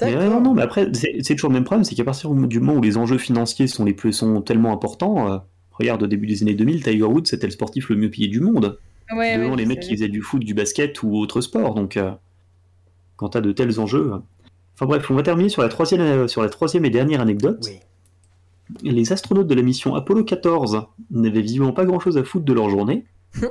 Mais 0.00 0.06
ouais, 0.06 0.12
D'accord. 0.12 0.30
non, 0.34 0.40
non, 0.40 0.54
mais 0.54 0.62
après, 0.62 0.88
c'est 0.92 1.16
c'est 1.22 1.34
toujours 1.34 1.50
le 1.50 1.54
même 1.54 1.64
problème, 1.64 1.84
c'est 1.84 1.94
qu'à 1.94 2.04
partir 2.04 2.30
du 2.30 2.60
moment 2.60 2.74
où 2.78 2.82
les 2.82 2.96
enjeux 2.98 3.16
financiers 3.18 3.66
sont, 3.66 3.84
les 3.86 3.94
plus, 3.94 4.12
sont 4.12 4.42
tellement 4.42 4.72
importants, 4.72 5.32
euh, 5.32 5.38
regarde 5.72 6.02
au 6.02 6.06
début 6.06 6.26
des 6.26 6.42
années 6.42 6.54
2000, 6.54 6.82
Tiger 6.82 7.04
Woods 7.04 7.24
c'était 7.26 7.46
le 7.46 7.52
sportif 7.52 7.88
le 7.88 7.96
mieux 7.96 8.10
payé 8.10 8.28
du 8.28 8.40
monde, 8.40 8.78
Ouais, 9.16 9.38
devant 9.38 9.50
ouais, 9.52 9.56
les 9.56 9.64
mecs 9.64 9.80
qui 9.80 9.94
faisaient 9.94 10.08
du 10.08 10.20
foot, 10.20 10.44
du 10.44 10.52
basket 10.52 11.02
ou 11.02 11.16
autre 11.16 11.40
sport. 11.40 11.74
Donc, 11.74 11.96
euh, 11.96 12.10
quand 13.18 13.30
t'as 13.30 13.42
de 13.42 13.52
tels 13.52 13.78
enjeux. 13.78 14.12
Enfin 14.74 14.86
bref, 14.86 15.10
on 15.10 15.14
va 15.14 15.22
terminer 15.22 15.50
sur 15.50 15.60
la 15.60 15.68
troisième, 15.68 16.00
euh, 16.00 16.28
sur 16.28 16.40
la 16.40 16.48
troisième 16.48 16.86
et 16.86 16.90
dernière 16.90 17.20
anecdote. 17.20 17.58
Oui. 17.66 17.80
Les 18.82 19.12
astronautes 19.12 19.48
de 19.48 19.54
la 19.54 19.62
mission 19.62 19.94
Apollo 19.94 20.24
14 20.24 20.86
n'avaient 21.10 21.42
visiblement 21.42 21.72
pas 21.72 21.84
grand 21.84 22.00
chose 22.00 22.16
à 22.16 22.24
foutre 22.24 22.44
de 22.46 22.52
leur 22.54 22.70
journée. 22.70 23.04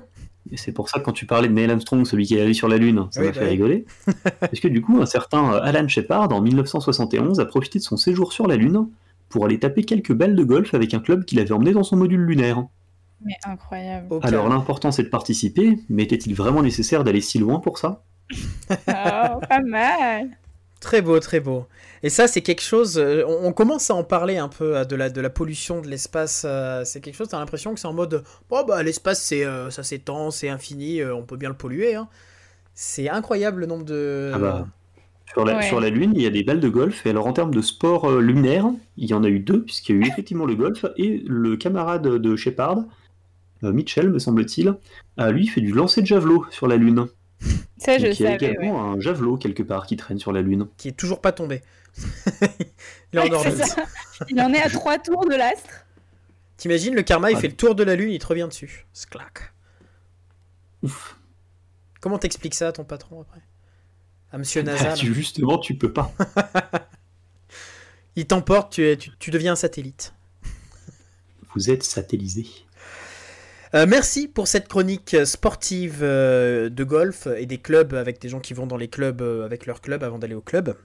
Et 0.49 0.55
c'est 0.55 0.71
pour 0.71 0.87
ça 0.87 0.99
que 0.99 1.03
quand 1.03 1.11
tu 1.11 1.25
parlais 1.25 1.49
de 1.49 1.53
Neil 1.53 1.69
Armstrong, 1.69 2.05
celui 2.05 2.25
qui 2.25 2.35
est 2.35 2.41
allé 2.41 2.53
sur 2.53 2.69
la 2.69 2.77
Lune, 2.77 3.07
ça 3.11 3.19
Oui, 3.19 3.27
m'a 3.27 3.33
bah 3.33 3.39
fait 3.39 3.45
oui. 3.45 3.51
rigoler. 3.51 3.85
Parce 4.39 4.61
que 4.61 4.69
du 4.69 4.81
coup, 4.81 5.01
un 5.01 5.05
certain 5.05 5.53
euh, 5.53 5.59
Alan 5.61 5.85
Shepard, 5.87 6.31
en 6.31 6.39
1971, 6.39 7.41
a 7.41 7.45
profité 7.45 7.79
de 7.79 7.83
son 7.83 7.97
séjour 7.97 8.31
sur 8.31 8.47
la 8.47 8.55
Lune 8.55 8.87
pour 9.27 9.43
aller 9.43 9.59
taper 9.59 9.83
quelques 9.83 10.13
balles 10.13 10.35
de 10.35 10.43
golf 10.45 10.73
avec 10.73 10.93
un 10.93 10.99
club 10.99 11.25
qu'il 11.25 11.39
avait 11.41 11.51
emmené 11.51 11.73
dans 11.73 11.83
son 11.83 11.97
module 11.97 12.21
lunaire. 12.21 12.63
Mais 13.25 13.33
incroyable. 13.43 14.07
Alors 14.21 14.47
l'important 14.47 14.91
c'est 14.91 15.03
de 15.03 15.09
participer, 15.09 15.79
mais 15.89 16.03
était-il 16.03 16.33
vraiment 16.33 16.61
nécessaire 16.61 17.03
d'aller 17.03 17.19
si 17.19 17.39
loin 17.39 17.59
pour 17.59 17.77
ça? 17.77 18.03
Oh, 18.71 19.39
pas 19.49 19.61
mal. 19.65 20.29
Très 20.79 21.01
beau, 21.01 21.19
très 21.19 21.39
beau. 21.39 21.65
Et 22.03 22.09
ça, 22.09 22.27
c'est 22.27 22.41
quelque 22.41 22.61
chose. 22.61 22.97
euh, 22.99 23.23
on, 23.27 23.47
on 23.47 23.53
commence 23.53 23.89
à 23.89 23.95
en 23.95 24.03
parler 24.03 24.37
un 24.37 24.47
peu 24.49 24.77
euh, 24.77 24.85
de 24.85 24.95
la, 24.95 25.09
de 25.09 25.21
la 25.21 25.29
pollution 25.29 25.81
de 25.81 25.87
l'espace. 25.87 26.43
euh, 26.47 26.83
c'est 26.85 27.01
quelque 27.01 27.15
chose. 27.15 27.29
T'as 27.29 27.39
l'impression 27.39 27.73
que 27.73 27.79
c'est 27.79 27.87
en 27.87 27.93
mode. 27.93 28.23
Bon, 28.49 28.63
bah, 28.65 28.83
l'espace, 28.83 29.21
c'est, 29.23 29.43
euh, 29.45 29.71
ça 29.71 29.81
s'étend, 29.83 30.29
c'est 30.29 30.49
infini, 30.49 31.01
euh, 31.01 31.15
on 31.15 31.23
peut 31.23 31.37
bien 31.37 31.49
le 31.49 31.55
polluer. 31.55 31.95
hein. 31.95 32.07
C'est 32.75 33.09
incroyable 33.09 33.61
le 33.61 33.65
nombre 33.65 33.85
de. 33.85 34.31
Ah 34.35 34.37
bah. 34.39 34.67
Sur 35.33 35.43
la, 35.45 35.57
Ouais. 35.57 35.63
sur 35.63 35.81
la 35.81 35.89
Lune, 35.89 36.13
il 36.15 36.21
y 36.21 36.25
a 36.27 36.29
des 36.29 36.43
balles 36.43 36.59
de 36.61 36.69
golf. 36.69 37.05
Et 37.05 37.09
alors, 37.09 37.27
en 37.27 37.33
termes 37.33 37.53
de 37.53 37.61
sport 37.61 38.05
euh, 38.09 38.21
lunaire, 38.21 38.67
il 38.97 39.09
y 39.09 39.13
en 39.13 39.23
a 39.23 39.27
eu 39.29 39.39
deux, 39.39 39.63
puisqu'il 39.63 39.95
y 39.97 39.99
a 39.99 40.05
eu 40.05 40.09
effectivement 40.09 40.45
le 40.45 40.55
golf. 40.55 40.85
Et 40.97 41.23
le 41.27 41.57
camarade 41.57 42.03
de 42.07 42.35
Shepard, 42.35 42.79
euh, 43.63 43.73
Mitchell, 43.73 44.09
me 44.09 44.19
semble-t-il, 44.19 44.75
a 45.17 45.31
lui 45.31 45.47
fait 45.47 45.61
du 45.61 45.71
lancer 45.73 46.01
de 46.01 46.07
javelot 46.07 46.45
sur 46.51 46.67
la 46.67 46.77
Lune. 46.77 47.07
Ça, 47.77 47.97
je 47.99 48.07
Donc, 48.07 48.19
il 48.19 48.23
y 48.23 48.25
a 48.27 48.29
ouais. 48.31 48.35
également 48.35 48.83
un 48.91 48.99
javelot 48.99 49.37
quelque 49.37 49.61
part 49.63 49.85
qui 49.85 49.95
traîne 49.97 50.17
sur 50.19 50.31
la 50.31 50.41
Lune. 50.41 50.67
Qui 50.77 50.87
est 50.89 50.97
toujours 50.97 51.21
pas 51.21 51.31
tombé. 51.31 51.61
Il 53.13 53.19
est 53.19 53.33
en. 53.33 53.43
Il 54.29 54.37
est 54.55 54.61
à 54.61 54.69
trois 54.69 54.97
tours 54.99 55.25
de 55.27 55.35
l'astre. 55.35 55.85
T'imagines, 56.57 56.95
le 56.95 57.03
karma, 57.03 57.29
il 57.31 57.35
Ouais. 57.35 57.41
fait 57.41 57.47
le 57.49 57.55
tour 57.55 57.75
de 57.75 57.83
la 57.83 57.95
Lune, 57.95 58.09
il 58.11 58.17
te 58.19 58.25
revient 58.27 58.47
dessus. 58.49 58.85
Sclac. 58.93 59.53
Ouf. 60.81 61.17
Comment 62.01 62.17
t'expliques 62.17 62.55
ça 62.55 62.67
à 62.69 62.71
ton 62.71 62.83
patron 62.83 63.21
après? 63.21 63.41
À 64.31 64.37
Monsieur 64.39 64.63
Bah, 64.63 64.93
tu- 64.93 65.13
justement, 65.13 65.57
tu 65.59 65.75
peux 65.75 65.93
pas. 65.93 66.11
Il 68.15 68.25
t'emporte, 68.25 68.73
tu, 68.73 68.83
es- 68.87 68.97
tu, 68.97 69.11
tu 69.19 69.29
deviens 69.31 69.53
un 69.53 69.55
satellite. 69.55 70.13
Vous 71.55 71.69
êtes 71.69 71.83
satellisé. 71.83 72.47
Euh, 73.77 73.85
merci 73.87 74.27
pour 74.27 74.47
cette 74.47 74.67
chronique 74.67 75.15
sportive 75.23 75.99
euh, 76.01 76.67
de 76.67 76.83
golf 76.83 77.27
et 77.37 77.45
des 77.45 77.59
clubs 77.59 77.93
avec 77.93 78.19
des 78.19 78.27
gens 78.27 78.39
qui 78.39 78.55
vont 78.55 78.65
dans 78.65 78.75
les 78.75 78.87
clubs 78.87 79.21
euh, 79.21 79.45
avec 79.45 79.67
leur 79.67 79.81
club 79.81 80.01
avant 80.01 80.17
d'aller 80.17 80.33
au 80.33 80.41
club. 80.41 80.75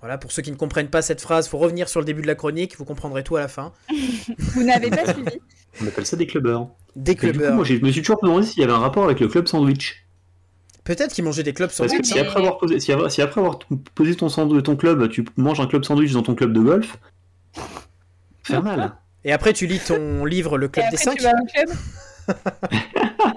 Voilà, 0.00 0.16
pour 0.16 0.32
ceux 0.32 0.40
qui 0.40 0.50
ne 0.50 0.56
comprennent 0.56 0.88
pas 0.88 1.02
cette 1.02 1.20
phrase, 1.20 1.46
faut 1.46 1.58
revenir 1.58 1.90
sur 1.90 2.00
le 2.00 2.06
début 2.06 2.22
de 2.22 2.26
la 2.26 2.36
chronique, 2.36 2.78
vous 2.78 2.86
comprendrez 2.86 3.22
tout 3.22 3.36
à 3.36 3.40
la 3.40 3.48
fin. 3.48 3.74
Vous 4.38 4.64
n'avez 4.64 4.88
pas 4.88 5.12
suivi. 5.12 5.38
On 5.82 5.86
appelle 5.86 6.06
ça 6.06 6.16
des 6.16 6.26
clubbers. 6.26 6.68
Des 6.96 7.10
Mais 7.10 7.14
du 7.14 7.16
coup, 7.16 7.20
clubbers. 7.20 7.54
moi, 7.54 7.64
je 7.64 7.74
me 7.74 7.92
suis 7.92 8.00
toujours 8.00 8.20
demandé 8.22 8.46
s'il 8.46 8.62
y 8.62 8.64
avait 8.64 8.72
un 8.72 8.78
rapport 8.78 9.04
avec 9.04 9.20
le 9.20 9.28
club 9.28 9.46
sandwich. 9.46 10.06
Peut-être 10.84 11.12
qu'ils 11.12 11.24
mangeaient 11.24 11.42
des 11.42 11.52
clubs 11.52 11.68
Parce 11.68 11.90
sandwich. 11.90 12.00
que 12.00 12.06
si 12.06 12.18
après 12.18 12.38
avoir 12.38 12.56
posé, 12.56 12.80
si 12.80 12.92
après, 12.92 13.10
si 13.10 13.20
après 13.20 13.42
avoir 13.42 13.58
posé 13.94 14.14
ton, 14.14 14.28
ton 14.28 14.76
club, 14.76 15.10
tu 15.10 15.26
manges 15.36 15.60
un 15.60 15.66
club 15.66 15.84
sandwich 15.84 16.12
dans 16.12 16.22
ton 16.22 16.34
club 16.34 16.54
de 16.54 16.60
golf, 16.60 16.96
faire 18.42 18.62
mal. 18.62 18.94
Et 19.24 19.32
après, 19.32 19.52
tu 19.52 19.66
lis 19.66 19.80
ton 19.80 20.24
livre 20.24 20.58
Le 20.58 20.66
Et 20.66 20.70
Club 20.70 20.90
des 20.90 20.96
après, 20.96 21.04
5. 21.04 21.16
tu 21.16 21.22
vas 21.22 21.32
au 21.32 21.46
club. 21.46 21.76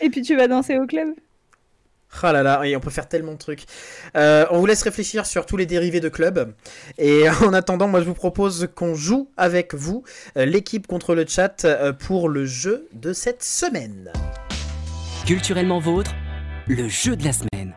Et 0.00 0.10
puis 0.10 0.22
tu 0.22 0.36
vas 0.36 0.48
danser 0.48 0.78
au 0.78 0.86
club. 0.86 1.08
Ah 2.22 2.32
là 2.32 2.42
là, 2.44 2.62
et 2.64 2.76
on 2.76 2.80
peut 2.80 2.90
faire 2.90 3.08
tellement 3.08 3.32
de 3.32 3.38
trucs. 3.38 3.64
Euh, 4.16 4.46
on 4.50 4.60
vous 4.60 4.66
laisse 4.66 4.82
réfléchir 4.82 5.26
sur 5.26 5.46
tous 5.46 5.56
les 5.56 5.66
dérivés 5.66 5.98
de 6.00 6.08
club. 6.08 6.54
Et 6.96 7.28
en 7.42 7.52
attendant, 7.52 7.88
moi 7.88 8.00
je 8.00 8.06
vous 8.06 8.14
propose 8.14 8.68
qu'on 8.74 8.94
joue 8.94 9.30
avec 9.36 9.74
vous, 9.74 10.04
euh, 10.36 10.44
l'équipe 10.44 10.86
contre 10.86 11.14
le 11.14 11.26
chat, 11.26 11.64
euh, 11.64 11.92
pour 11.92 12.28
le 12.28 12.46
jeu 12.46 12.86
de 12.92 13.12
cette 13.12 13.42
semaine. 13.42 14.12
Culturellement 15.26 15.80
vôtre, 15.80 16.12
le 16.68 16.86
jeu 16.88 17.16
de 17.16 17.24
la 17.24 17.32
semaine. 17.32 17.74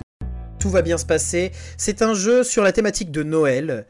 Tout 0.60 0.70
va 0.70 0.82
bien 0.82 0.98
se 0.98 1.06
passer. 1.06 1.52
C'est 1.78 2.02
un 2.02 2.14
jeu 2.14 2.44
sur 2.44 2.64
la 2.64 2.72
thématique 2.72 3.12
de 3.12 3.24
Noël. 3.24 3.88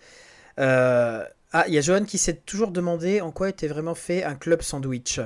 Euh, 0.59 1.23
Ah, 1.53 1.65
il 1.67 1.73
y 1.73 1.77
a 1.77 1.81
Johan 1.81 2.03
qui 2.03 2.17
s'est 2.17 2.41
toujours 2.45 2.71
demandé 2.71 3.21
en 3.21 3.31
quoi 3.31 3.49
était 3.49 3.67
vraiment 3.67 3.95
fait 3.95 4.23
un 4.23 4.35
club 4.35 4.61
sandwich. 4.61 5.19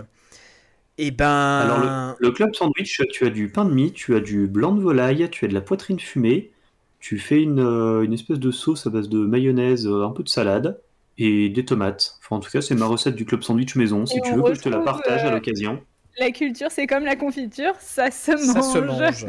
Eh 0.98 1.11
ben. 1.11 1.26
Alors, 1.27 2.15
Le 2.19 2.31
club 2.31 2.53
sandwich, 2.53 3.02
tu 3.11 3.26
as 3.26 3.30
du 3.30 3.49
pain 3.49 3.65
de 3.65 3.73
mie, 3.73 3.91
tu 3.91 4.15
as 4.15 4.19
du 4.19 4.48
blanc 4.48 4.73
de 4.73 4.81
volaille, 4.81 5.27
tu 5.31 5.45
as 5.45 5.48
de 5.48 5.53
la 5.53 5.61
poitrine 5.61 5.99
fumée, 5.99 6.52
tu 6.99 7.18
fais 7.18 7.41
une, 7.41 7.60
euh, 7.60 8.03
une 8.03 8.14
espèce 8.14 8.39
de 8.39 8.52
sauce 8.52 8.85
à 8.85 8.91
base 8.91 9.10
de 9.10 9.18
mayonnaise, 9.18 9.88
euh, 9.88 10.06
un 10.06 10.11
peu 10.11 10.22
de 10.22 10.30
salade 10.30 10.80
et 11.18 11.49
des 11.49 11.65
tomates. 11.65 12.18
Enfin, 12.19 12.35
en 12.35 12.39
tout 12.39 12.52
cas, 12.52 12.61
c'est 12.61 12.76
ma 12.76 12.85
recette 12.85 13.15
du 13.15 13.26
club 13.26 13.41
sandwich 13.41 13.76
maison. 13.76 14.06
Si 14.06 14.19
Et 14.19 14.22
tu 14.22 14.34
veux 14.34 14.43
que 14.43 14.53
je 14.53 14.61
te 14.61 14.69
la 14.69 14.80
partage 14.80 15.23
à 15.23 15.30
euh, 15.30 15.31
l'occasion. 15.31 15.81
La 16.19 16.31
culture, 16.31 16.68
c'est 16.69 16.85
comme 16.85 17.06
la 17.06 17.15
confiture, 17.15 17.73
ça 17.80 18.11
se 18.11 18.31
mange. 18.31 18.53
Ça 18.53 18.61
se 18.61 18.77
mange. 18.77 19.26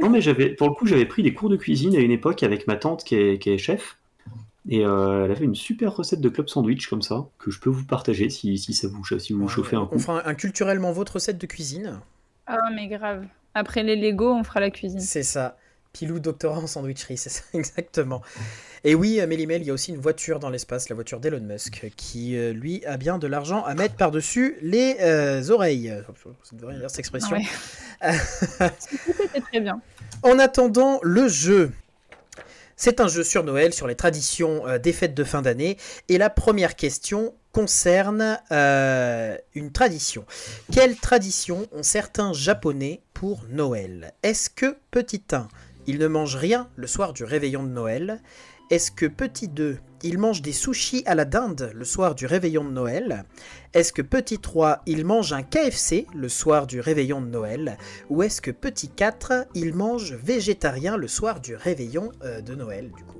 Non, 0.00 0.08
mais 0.08 0.20
j'avais, 0.20 0.50
pour 0.50 0.68
le 0.68 0.74
coup, 0.74 0.86
j'avais 0.86 1.04
pris 1.04 1.22
des 1.22 1.34
cours 1.34 1.50
de 1.50 1.56
cuisine 1.56 1.94
à 1.96 2.00
une 2.00 2.12
époque 2.12 2.42
avec 2.42 2.66
ma 2.66 2.76
tante 2.76 3.04
qui 3.04 3.16
est, 3.16 3.38
qui 3.38 3.50
est 3.50 3.58
chef. 3.58 3.98
Et 4.70 4.86
euh, 4.86 5.24
elle 5.24 5.32
avait 5.32 5.44
une 5.44 5.56
super 5.56 5.96
recette 5.96 6.20
de 6.20 6.28
club 6.28 6.48
sandwich 6.48 6.88
comme 6.88 7.02
ça, 7.02 7.26
que 7.38 7.50
je 7.50 7.58
peux 7.58 7.70
vous 7.70 7.84
partager 7.84 8.30
si, 8.30 8.56
si 8.56 8.72
ça 8.72 8.86
vous, 8.86 9.04
si 9.18 9.32
vous, 9.32 9.40
vous 9.40 9.48
chauffez 9.48 9.74
un 9.76 9.80
On 9.80 9.86
coup. 9.86 9.98
fera 9.98 10.24
un, 10.24 10.30
un 10.30 10.34
culturellement 10.34 10.92
votre 10.92 11.14
recette 11.14 11.38
de 11.38 11.46
cuisine. 11.46 12.00
Ah, 12.46 12.56
mais 12.74 12.86
grave. 12.86 13.26
Après 13.54 13.82
les 13.82 13.96
Lego, 13.96 14.32
on 14.32 14.44
fera 14.44 14.60
la 14.60 14.70
cuisine. 14.70 15.00
C'est 15.00 15.24
ça. 15.24 15.56
Pilou 15.92 16.20
doctorat 16.20 16.60
en 16.60 16.68
sandwicherie, 16.68 17.16
c'est 17.16 17.30
ça 17.30 17.42
exactement. 17.52 18.22
Et 18.84 18.94
oui, 18.94 19.20
Mélimel, 19.26 19.60
il 19.62 19.66
y 19.66 19.70
a 19.70 19.74
aussi 19.74 19.90
une 19.90 20.00
voiture 20.00 20.38
dans 20.38 20.48
l'espace, 20.50 20.88
la 20.88 20.94
voiture 20.94 21.18
d'Elon 21.18 21.40
Musk, 21.40 21.90
qui 21.96 22.36
euh, 22.36 22.52
lui 22.52 22.84
a 22.86 22.96
bien 22.96 23.18
de 23.18 23.26
l'argent 23.26 23.64
à 23.64 23.74
mettre 23.74 23.96
par-dessus 23.96 24.56
les 24.62 24.96
euh, 25.00 25.50
oreilles. 25.50 25.92
Ça 26.44 26.56
devrait 26.56 26.74
rien 26.74 26.80
dire 26.80 26.90
cette 26.90 27.00
expression. 27.00 27.36
Ouais. 27.36 27.44
C'était 28.78 29.40
très 29.40 29.60
bien. 29.60 29.80
En 30.22 30.38
attendant 30.38 31.00
le 31.02 31.26
jeu. 31.28 31.72
C'est 32.82 33.02
un 33.02 33.08
jeu 33.08 33.24
sur 33.24 33.44
Noël, 33.44 33.74
sur 33.74 33.86
les 33.86 33.94
traditions 33.94 34.66
euh, 34.66 34.78
des 34.78 34.94
fêtes 34.94 35.12
de 35.12 35.22
fin 35.22 35.42
d'année. 35.42 35.76
Et 36.08 36.16
la 36.16 36.30
première 36.30 36.76
question 36.76 37.34
concerne 37.52 38.38
euh, 38.52 39.36
une 39.54 39.70
tradition. 39.70 40.24
Quelle 40.72 40.96
tradition 40.96 41.66
ont 41.72 41.82
certains 41.82 42.32
Japonais 42.32 43.02
pour 43.12 43.44
Noël? 43.50 44.14
Est-ce 44.22 44.48
que, 44.48 44.78
petit 44.92 45.22
1, 45.30 45.48
ils 45.86 45.98
ne 45.98 46.06
mangent 46.06 46.36
rien 46.36 46.70
le 46.76 46.86
soir 46.86 47.12
du 47.12 47.22
réveillon 47.22 47.64
de 47.64 47.68
Noël? 47.68 48.22
Est-ce 48.70 48.92
que, 48.92 49.06
petit 49.06 49.48
2, 49.48 49.78
ils 50.04 50.16
mangent 50.16 50.42
des 50.42 50.52
sushis 50.52 51.02
à 51.04 51.16
la 51.16 51.24
dinde 51.24 51.72
le 51.74 51.84
soir 51.84 52.14
du 52.14 52.26
réveillon 52.26 52.64
de 52.64 52.70
Noël? 52.70 53.24
Est-ce 53.74 53.92
que, 53.92 54.00
petit 54.00 54.38
3, 54.38 54.82
ils 54.86 55.04
mangent 55.04 55.32
un 55.32 55.42
KFC 55.42 56.06
le 56.14 56.28
soir 56.28 56.68
du 56.68 56.78
réveillon 56.78 57.20
de 57.20 57.26
Noël? 57.26 57.78
Ou 58.10 58.22
est-ce 58.22 58.40
que 58.40 58.52
petit 58.52 58.88
4, 58.88 59.48
il 59.56 59.74
mange 59.74 60.12
végétarien 60.12 60.96
le 60.96 61.08
soir 61.08 61.40
du 61.40 61.56
réveillon 61.56 62.12
euh, 62.22 62.40
de 62.42 62.54
Noël, 62.54 62.92
du 62.96 63.02
coup? 63.02 63.18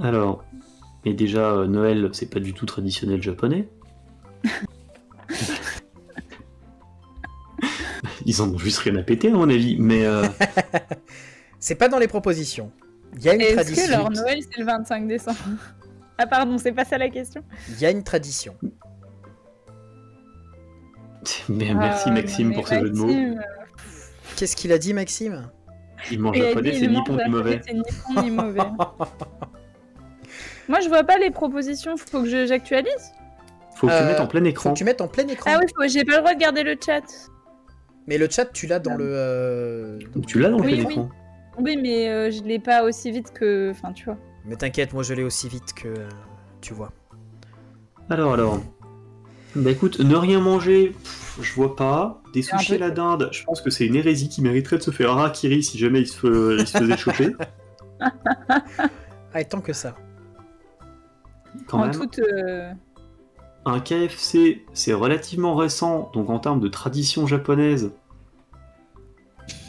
Alors, 0.00 0.42
mais 1.04 1.12
déjà, 1.12 1.52
euh, 1.52 1.66
Noël, 1.66 2.08
c'est 2.14 2.30
pas 2.30 2.40
du 2.40 2.54
tout 2.54 2.64
traditionnel 2.64 3.22
japonais. 3.22 3.68
Ils 8.24 8.40
en 8.40 8.48
ont 8.48 8.56
juste 8.56 8.78
rien 8.78 8.96
à 8.96 9.02
péter, 9.02 9.28
à 9.28 9.32
mon 9.32 9.50
avis. 9.50 9.76
Mais 9.78 10.06
euh, 10.06 10.24
C'est 11.64 11.76
pas 11.76 11.88
dans 11.88 11.98
les 11.98 12.08
propositions. 12.08 12.70
Il 13.16 13.24
y 13.24 13.28
a 13.30 13.34
une 13.34 13.40
Est-ce 13.40 13.54
tradition. 13.54 13.86
que 13.86 13.90
leur 13.90 14.10
Noël, 14.10 14.38
c'est 14.42 14.58
le 14.60 14.66
25 14.66 15.08
décembre? 15.08 15.38
Ah, 16.18 16.26
pardon, 16.26 16.58
c'est 16.58 16.72
pas 16.72 16.84
ça 16.84 16.98
la 16.98 17.08
question. 17.08 17.42
Il 17.70 17.80
y 17.80 17.86
a 17.86 17.90
une 17.90 18.04
tradition. 18.04 18.54
mais 21.48 21.72
merci 21.72 22.08
Ah, 22.08 22.10
Maxime 22.10 22.48
mais 22.48 22.54
pour 22.54 22.68
ce 22.68 22.74
jeu 22.74 22.90
de 22.90 22.96
mots. 22.98 23.06
Maxime, 23.06 23.42
Qu'est-ce 24.36 24.56
qu'il 24.56 24.72
a 24.72 24.78
dit, 24.78 24.92
Maxime? 24.92 25.50
Il 26.10 26.20
mange 26.20 26.36
il 26.36 26.42
a 26.42 26.48
japonais, 26.48 26.70
dit, 26.72 26.80
c'est 26.80 26.86
ni 26.88 27.00
bon 27.02 27.16
ni 27.16 27.30
mauvais. 27.30 27.62
C'est 27.66 27.72
ni 27.72 27.80
bon 28.14 28.22
ni 28.22 28.30
mauvais. 28.30 28.60
Moi, 30.68 30.80
je 30.80 30.88
vois 30.88 31.04
pas 31.04 31.16
les 31.16 31.30
propositions. 31.30 31.96
Faut 31.96 32.22
que 32.24 32.28
je- 32.28 32.44
j'actualise. 32.46 33.12
Faut 33.76 33.86
que 33.86 33.92
tu 33.96 34.02
Euh, 34.02 34.06
mettes 34.08 34.20
en 34.20 34.26
plein 34.26 34.40
Faut 34.40 34.46
écran. 34.46 34.72
que 34.74 34.78
tu 34.78 34.84
mettes 34.84 35.00
en 35.00 35.08
plein 35.08 35.26
écran. 35.28 35.50
Ah 35.54 35.58
oui, 35.58 35.64
faut... 35.74 35.88
j'ai 35.88 36.04
pas 36.04 36.12
le 36.16 36.18
droit 36.18 36.34
de 36.34 36.40
garder 36.40 36.62
le 36.62 36.76
chat. 36.84 37.00
Mais 38.06 38.18
le 38.18 38.28
chat, 38.28 38.44
tu 38.52 38.66
l'as 38.66 38.80
dans 38.80 38.96
le. 38.96 39.06
euh, 39.08 39.98
Donc 40.14 40.26
tu 40.26 40.38
l'as 40.38 40.50
dans 40.50 40.58
le 40.58 40.64
Oui, 40.64 40.74
plein 40.74 40.84
oui. 40.84 40.92
écran. 40.92 41.08
Oui, 41.58 41.76
mais 41.80 42.08
euh, 42.08 42.30
je 42.30 42.42
l'ai 42.42 42.58
pas 42.58 42.82
aussi 42.84 43.10
vite 43.10 43.32
que. 43.32 43.70
Enfin, 43.70 43.92
tu 43.92 44.04
vois. 44.06 44.16
Mais 44.44 44.56
t'inquiète, 44.56 44.92
moi 44.92 45.02
je 45.02 45.14
l'ai 45.14 45.22
aussi 45.24 45.48
vite 45.48 45.72
que. 45.74 45.88
euh, 45.88 46.08
Tu 46.60 46.74
vois. 46.74 46.92
Alors, 48.10 48.34
alors. 48.34 48.60
Bah 49.56 49.70
écoute, 49.70 50.00
ne 50.00 50.16
rien 50.16 50.40
manger, 50.40 50.88
pff, 50.88 51.38
je 51.40 51.54
vois 51.54 51.76
pas. 51.76 52.20
Des 52.32 52.40
un 52.52 52.58
sushis 52.58 52.72
peu- 52.76 52.82
à 52.82 52.88
la 52.88 52.90
dinde, 52.90 53.28
je 53.30 53.44
pense 53.44 53.60
que 53.60 53.70
c'est 53.70 53.86
une 53.86 53.94
hérésie 53.94 54.28
qui 54.28 54.42
mériterait 54.42 54.78
de 54.78 54.82
se 54.82 54.90
faire 54.90 55.12
un 55.12 55.18
harakiri 55.18 55.62
si 55.62 55.78
jamais 55.78 56.00
il 56.00 56.08
se, 56.08 56.18
fe- 56.26 56.58
il 56.60 56.66
se 56.66 56.76
faisait 56.78 56.96
choper. 56.96 57.34
Ah, 59.32 59.40
et 59.40 59.44
tant 59.44 59.60
que 59.60 59.72
ça. 59.72 59.96
Quand 61.66 61.78
en 61.78 61.82
même. 61.86 61.92
toute. 61.92 62.18
euh, 62.20 62.70
Un 63.64 63.80
KFC, 63.80 64.64
c'est 64.74 64.92
relativement 64.92 65.54
récent, 65.56 66.10
donc 66.14 66.30
en 66.30 66.38
termes 66.38 66.60
de 66.60 66.68
tradition 66.68 67.26
japonaise, 67.26 67.90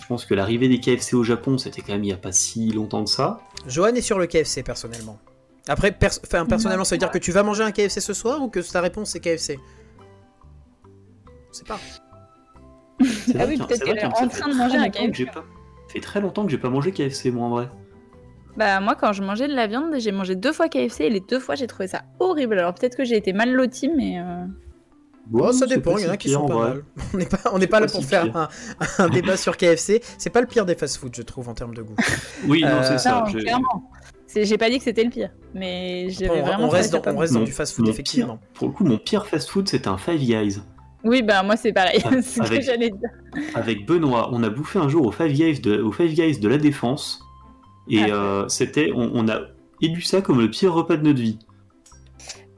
je 0.05 0.09
pense 0.09 0.25
que 0.25 0.35
l'arrivée 0.35 0.67
des 0.67 0.79
KFC 0.79 1.15
au 1.15 1.23
Japon, 1.23 1.57
c'était 1.57 1.81
quand 1.81 1.93
même 1.93 2.03
il 2.03 2.07
n'y 2.07 2.13
a 2.13 2.17
pas 2.17 2.31
si 2.31 2.71
longtemps 2.71 3.03
que 3.03 3.09
ça. 3.09 3.39
Johan 3.65 3.87
est 3.95 4.01
sur 4.01 4.19
le 4.19 4.27
KFC 4.27 4.61
personnellement. 4.61 5.17
Après, 5.67 5.91
pers- 5.91 6.19
personnellement, 6.47 6.83
ça 6.83 6.93
veut 6.93 6.99
dire 6.99 7.09
que 7.09 7.17
tu 7.17 7.31
vas 7.31 7.41
manger 7.41 7.63
un 7.63 7.71
KFC 7.71 7.99
ce 8.01 8.13
soir 8.13 8.39
ou 8.43 8.47
que 8.47 8.59
ta 8.59 8.81
réponse 8.81 9.09
c'est 9.09 9.19
KFC 9.19 9.57
Je 11.51 11.57
sais 11.57 11.63
pas. 11.65 11.79
Ah 13.39 13.45
oui, 13.47 13.57
peut-être 13.57 13.83
qu'elle 13.83 13.97
est 13.97 14.05
en 14.05 14.11
train 14.11 14.27
de 14.27 14.53
manger 14.55 14.77
un 14.77 14.89
KFC. 14.89 15.11
j'ai 15.13 15.25
pas- 15.25 15.43
Ça 15.87 15.93
fait 15.93 15.99
très 16.01 16.21
longtemps 16.21 16.45
que 16.45 16.51
j'ai 16.51 16.59
pas 16.59 16.69
mangé 16.69 16.91
KFC, 16.91 17.31
moi 17.31 17.47
en 17.47 17.49
vrai. 17.49 17.69
Bah, 18.57 18.79
moi, 18.81 18.93
quand 18.95 19.11
je 19.11 19.23
mangeais 19.23 19.47
de 19.47 19.55
la 19.55 19.65
viande, 19.65 19.91
j'ai 19.97 20.11
mangé 20.11 20.35
deux 20.35 20.53
fois 20.53 20.69
KFC 20.69 21.05
et 21.05 21.09
les 21.09 21.19
deux 21.19 21.39
fois, 21.39 21.55
j'ai 21.55 21.65
trouvé 21.67 21.87
ça 21.87 22.03
horrible. 22.19 22.59
Alors, 22.59 22.75
peut-être 22.75 22.95
que 22.95 23.03
j'ai 23.03 23.17
été 23.17 23.33
mal 23.33 23.51
lotie, 23.51 23.89
mais. 23.89 24.19
euh, 24.19 24.45
Bon, 25.27 25.51
ça 25.51 25.65
dépend, 25.65 25.97
il 25.97 26.05
y 26.05 26.07
en 26.07 26.11
a 26.11 26.17
qui 26.17 26.29
sont 26.29 26.45
pas 26.47 26.53
vrai. 26.53 26.69
mal. 26.69 26.83
On 27.13 27.17
n'est 27.17 27.25
pas, 27.25 27.37
on 27.53 27.57
n'est 27.59 27.67
pas 27.67 27.79
là 27.79 27.87
pour 27.87 28.01
si 28.01 28.07
faire 28.07 28.35
un, 28.37 28.47
un 28.99 29.09
débat 29.09 29.37
sur 29.37 29.57
KFC. 29.57 30.01
C'est 30.17 30.29
pas 30.29 30.41
le 30.41 30.47
pire 30.47 30.65
des 30.65 30.75
fast-food, 30.75 31.15
je 31.15 31.21
trouve, 31.23 31.49
en 31.49 31.53
termes 31.53 31.73
de 31.73 31.81
goût. 31.81 31.95
Oui, 32.47 32.61
non, 32.61 32.67
Euh, 32.67 32.83
c'est 32.83 32.99
ça. 32.99 33.21
non, 33.25 33.31
j'ai- 33.31 33.39
clairement. 33.39 33.89
J'ai 34.35 34.57
pas 34.57 34.69
dit 34.69 34.77
que 34.79 34.83
c'était 34.83 35.03
le 35.05 35.09
pire, 35.09 35.29
mais 35.53 36.09
j'avais 36.09 36.41
on, 36.41 36.45
vraiment 36.45 36.65
on 36.65 36.69
reste 36.69 36.91
ça 36.91 36.97
dans, 36.97 37.01
pas 37.01 37.11
on 37.11 37.13
bon. 37.13 37.19
reste 37.21 37.33
dans 37.33 37.39
Mon- 37.39 37.45
du 37.45 37.53
fast-food, 37.53 37.85
mon 37.85 37.91
effectivement. 37.91 38.37
pire- 38.37 38.47
pour 38.53 38.67
le 38.67 38.73
coup, 38.73 38.83
mon 38.83 38.97
pire 38.97 39.25
fast-food, 39.27 39.69
c'était 39.69 39.87
un 39.87 39.97
Five 39.97 40.19
Guys. 40.19 40.57
Oui, 41.05 41.21
bah 41.21 41.41
moi 41.43 41.55
c'est 41.55 41.71
pareil. 41.71 42.01
Ah, 42.03 42.09
c'est 42.15 42.21
ce 42.21 42.39
que 42.41 42.45
avec- 42.47 42.63
j'allais 42.63 42.89
dire. 42.89 43.09
Avec 43.53 43.85
Benoît, 43.85 44.29
on 44.33 44.43
a 44.43 44.49
bouffé 44.49 44.77
un 44.79 44.89
jour 44.89 45.05
au 45.05 45.11
Five 45.11 45.31
Guys 45.31 45.59
de, 45.61 45.79
au 45.81 45.91
Five 45.93 46.13
Guys 46.13 46.39
de 46.39 46.47
la 46.49 46.57
Défense. 46.57 47.21
Et 47.89 48.01
Ah. 48.03 48.07
euh, 48.13 48.47
c'était, 48.49 48.91
on, 48.93 49.09
on 49.13 49.29
a 49.29 49.39
élu 49.81 50.01
ça 50.01 50.21
comme 50.21 50.41
le 50.41 50.49
pire 50.49 50.73
repas 50.73 50.97
de 50.97 51.03
notre 51.03 51.21
vie. 51.21 51.39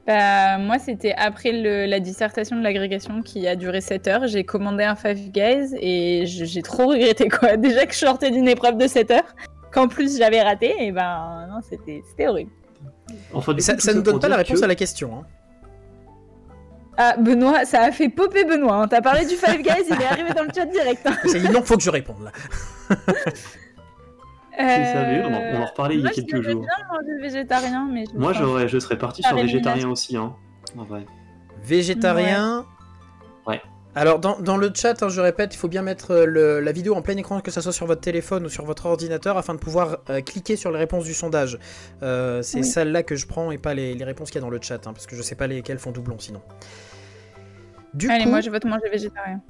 Bah, 0.08 0.56
moi, 0.56 0.78
c'était 0.78 1.12
après 1.12 1.52
le- 1.52 1.84
la 1.84 2.00
dissertation 2.00 2.56
de 2.56 2.62
l'agrégation 2.62 3.20
qui 3.20 3.46
a 3.46 3.54
duré 3.56 3.82
7 3.82 4.08
heures. 4.08 4.26
J'ai 4.26 4.42
commandé 4.42 4.82
un 4.82 4.96
Five 4.96 5.30
Guys 5.30 5.76
et 5.78 6.22
j'ai 6.24 6.62
trop 6.62 6.86
regretté 6.86 7.28
quoi. 7.28 7.56
Déjà 7.58 7.84
que 7.84 7.92
je 7.92 7.98
sortais 7.98 8.30
d'une 8.30 8.48
épreuve 8.48 8.78
de 8.78 8.86
7 8.86 9.10
heures, 9.10 9.36
qu'en 9.70 9.86
plus 9.86 10.16
j'avais 10.16 10.40
raté, 10.40 10.74
et 10.80 10.92
ben 10.92 11.46
non, 11.50 11.60
c'était 11.68 12.00
c'était 12.08 12.26
horrible. 12.26 12.50
Enfin, 13.34 13.54
ça, 13.58 13.74
nous 13.92 14.00
donne 14.02 14.18
pas 14.18 14.28
la 14.28 14.36
réponse 14.36 14.60
que- 14.60 14.64
à 14.64 14.68
la 14.68 14.74
question. 14.74 15.10
hein. 15.18 15.26
Ah, 16.96 17.14
Benoît, 17.18 17.64
ça 17.66 17.82
a 17.82 17.92
fait 17.92 18.08
popper 18.08 18.44
Benoît. 18.44 18.76
hein. 18.76 18.88
T'as 18.88 19.02
parlé 19.02 19.26
du 19.26 19.34
Five 19.36 19.60
Guys, 19.62 19.84
il 19.90 20.00
est 20.02 20.06
arrivé 20.06 20.30
dans 20.34 20.42
le 20.42 20.48
chat 20.54 20.64
direct. 20.64 21.06
hein. 21.06 21.16
Non, 21.52 21.62
faut 21.62 21.76
que 21.76 21.82
je 21.82 21.90
réponde 21.90 22.24
là. 22.24 22.96
Mais 24.58 25.22
on 25.24 25.28
en, 25.28 25.30
on 25.30 25.56
en 25.56 25.62
Euh, 25.62 25.64
reparlait 25.66 25.94
il 25.94 25.98
y 25.98 26.00
a 26.00 26.04
moi, 26.04 26.12
quelques 26.12 26.42
jours. 26.42 26.60
bien 26.62 26.68
manger 26.92 27.20
végétarien, 27.22 27.88
mais 27.92 28.04
je 28.12 28.18
Moi, 28.18 28.32
j'aurais, 28.32 28.68
je 28.68 28.78
serais 28.78 28.98
parti 28.98 29.22
Par 29.22 29.30
sur 29.30 29.38
végétarien 29.40 29.88
aussi, 29.88 30.16
hein. 30.16 30.34
En 30.76 30.84
vrai. 30.84 31.06
Végétarien. 31.62 32.66
Ouais. 33.46 33.60
Alors 33.94 34.18
dans, 34.20 34.38
dans 34.38 34.56
le 34.56 34.70
chat, 34.74 35.02
hein, 35.02 35.08
je 35.08 35.20
répète, 35.20 35.54
il 35.54 35.58
faut 35.58 35.66
bien 35.68 35.82
mettre 35.82 36.10
euh, 36.12 36.26
le- 36.26 36.60
la 36.60 36.72
vidéo 36.72 36.94
en 36.94 37.02
plein 37.02 37.16
écran, 37.16 37.40
que 37.40 37.50
ça 37.50 37.62
soit 37.62 37.72
sur 37.72 37.86
votre 37.86 38.00
téléphone 38.00 38.44
ou 38.46 38.48
sur 38.48 38.64
votre 38.64 38.86
ordinateur, 38.86 39.36
afin 39.36 39.54
de 39.54 39.58
pouvoir 39.58 39.98
euh, 40.10 40.20
cliquer 40.20 40.56
sur 40.56 40.70
les 40.70 40.78
réponses 40.78 41.04
du 41.04 41.14
sondage. 41.14 41.58
Euh, 42.02 42.42
c'est 42.42 42.58
Oui. 42.58 42.64
celle-là 42.64 43.02
que 43.02 43.16
je 43.16 43.26
prends 43.26 43.50
et 43.50 43.58
pas 43.58 43.74
les, 43.74 43.94
les 43.94 44.04
réponses 44.04 44.30
qu'il 44.30 44.36
y 44.40 44.44
a 44.44 44.46
dans 44.46 44.50
le 44.50 44.60
chat, 44.60 44.86
hein, 44.86 44.92
parce 44.92 45.06
que 45.06 45.16
je 45.16 45.22
sais 45.22 45.34
pas 45.34 45.46
lesquelles 45.46 45.78
font 45.78 45.90
doublon 45.90 46.16
sinon. 46.18 46.42
Du 47.94 48.08
Allez, 48.10 48.24
coup, 48.24 48.30
moi 48.30 48.40
je 48.40 48.50
vote 48.50 48.64
manger 48.66 48.88
végétarien. 48.90 49.40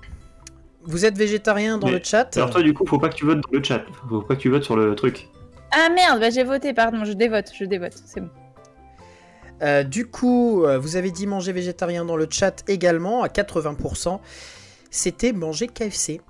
Vous 0.84 1.05
êtes 1.05 1.16
végétarien 1.18 1.78
dans 1.78 1.86
Mais- 1.88 1.94
le 1.98 2.00
chat 2.02 2.36
Alors 2.36 2.50
toi, 2.50 2.62
du 2.62 2.72
coup, 2.74 2.84
faut 2.86 2.98
pas 2.98 3.09
que 3.09 3.14
tu 3.16 3.24
votes 3.26 3.40
dans 3.40 3.59
le 3.59 3.62
chat. 3.62 3.84
Faut 4.09 4.22
pas 4.22 4.36
que 4.36 4.40
tu 4.40 4.48
votes 4.48 4.64
sur 4.64 4.76
le 4.76 4.94
truc. 4.94 5.28
Ah 5.70 5.88
merde, 5.94 6.20
bah 6.20 6.30
j'ai 6.30 6.44
voté, 6.44 6.72
pardon, 6.72 7.05
je 7.05 7.12
dévote, 7.12 7.50
je 7.59 7.64
dévote, 7.64 7.92
c'est 8.06 8.20
bon. 8.20 8.30
Euh, 9.60 9.82
du 9.82 10.06
coup, 10.06 10.64
euh, 10.64 10.78
vous 10.78 10.96
avez 10.96 11.10
dit 11.10 11.26
manger 11.26 11.52
végétarien 11.52 12.05
dans 12.05 12.16
le 12.16 12.26
chat 12.30 12.62
également, 12.68 13.22
à 13.22 13.28
80%. 13.28 14.20
C'était 14.90 15.32
manger 15.32 15.66
KFC. 15.66 16.20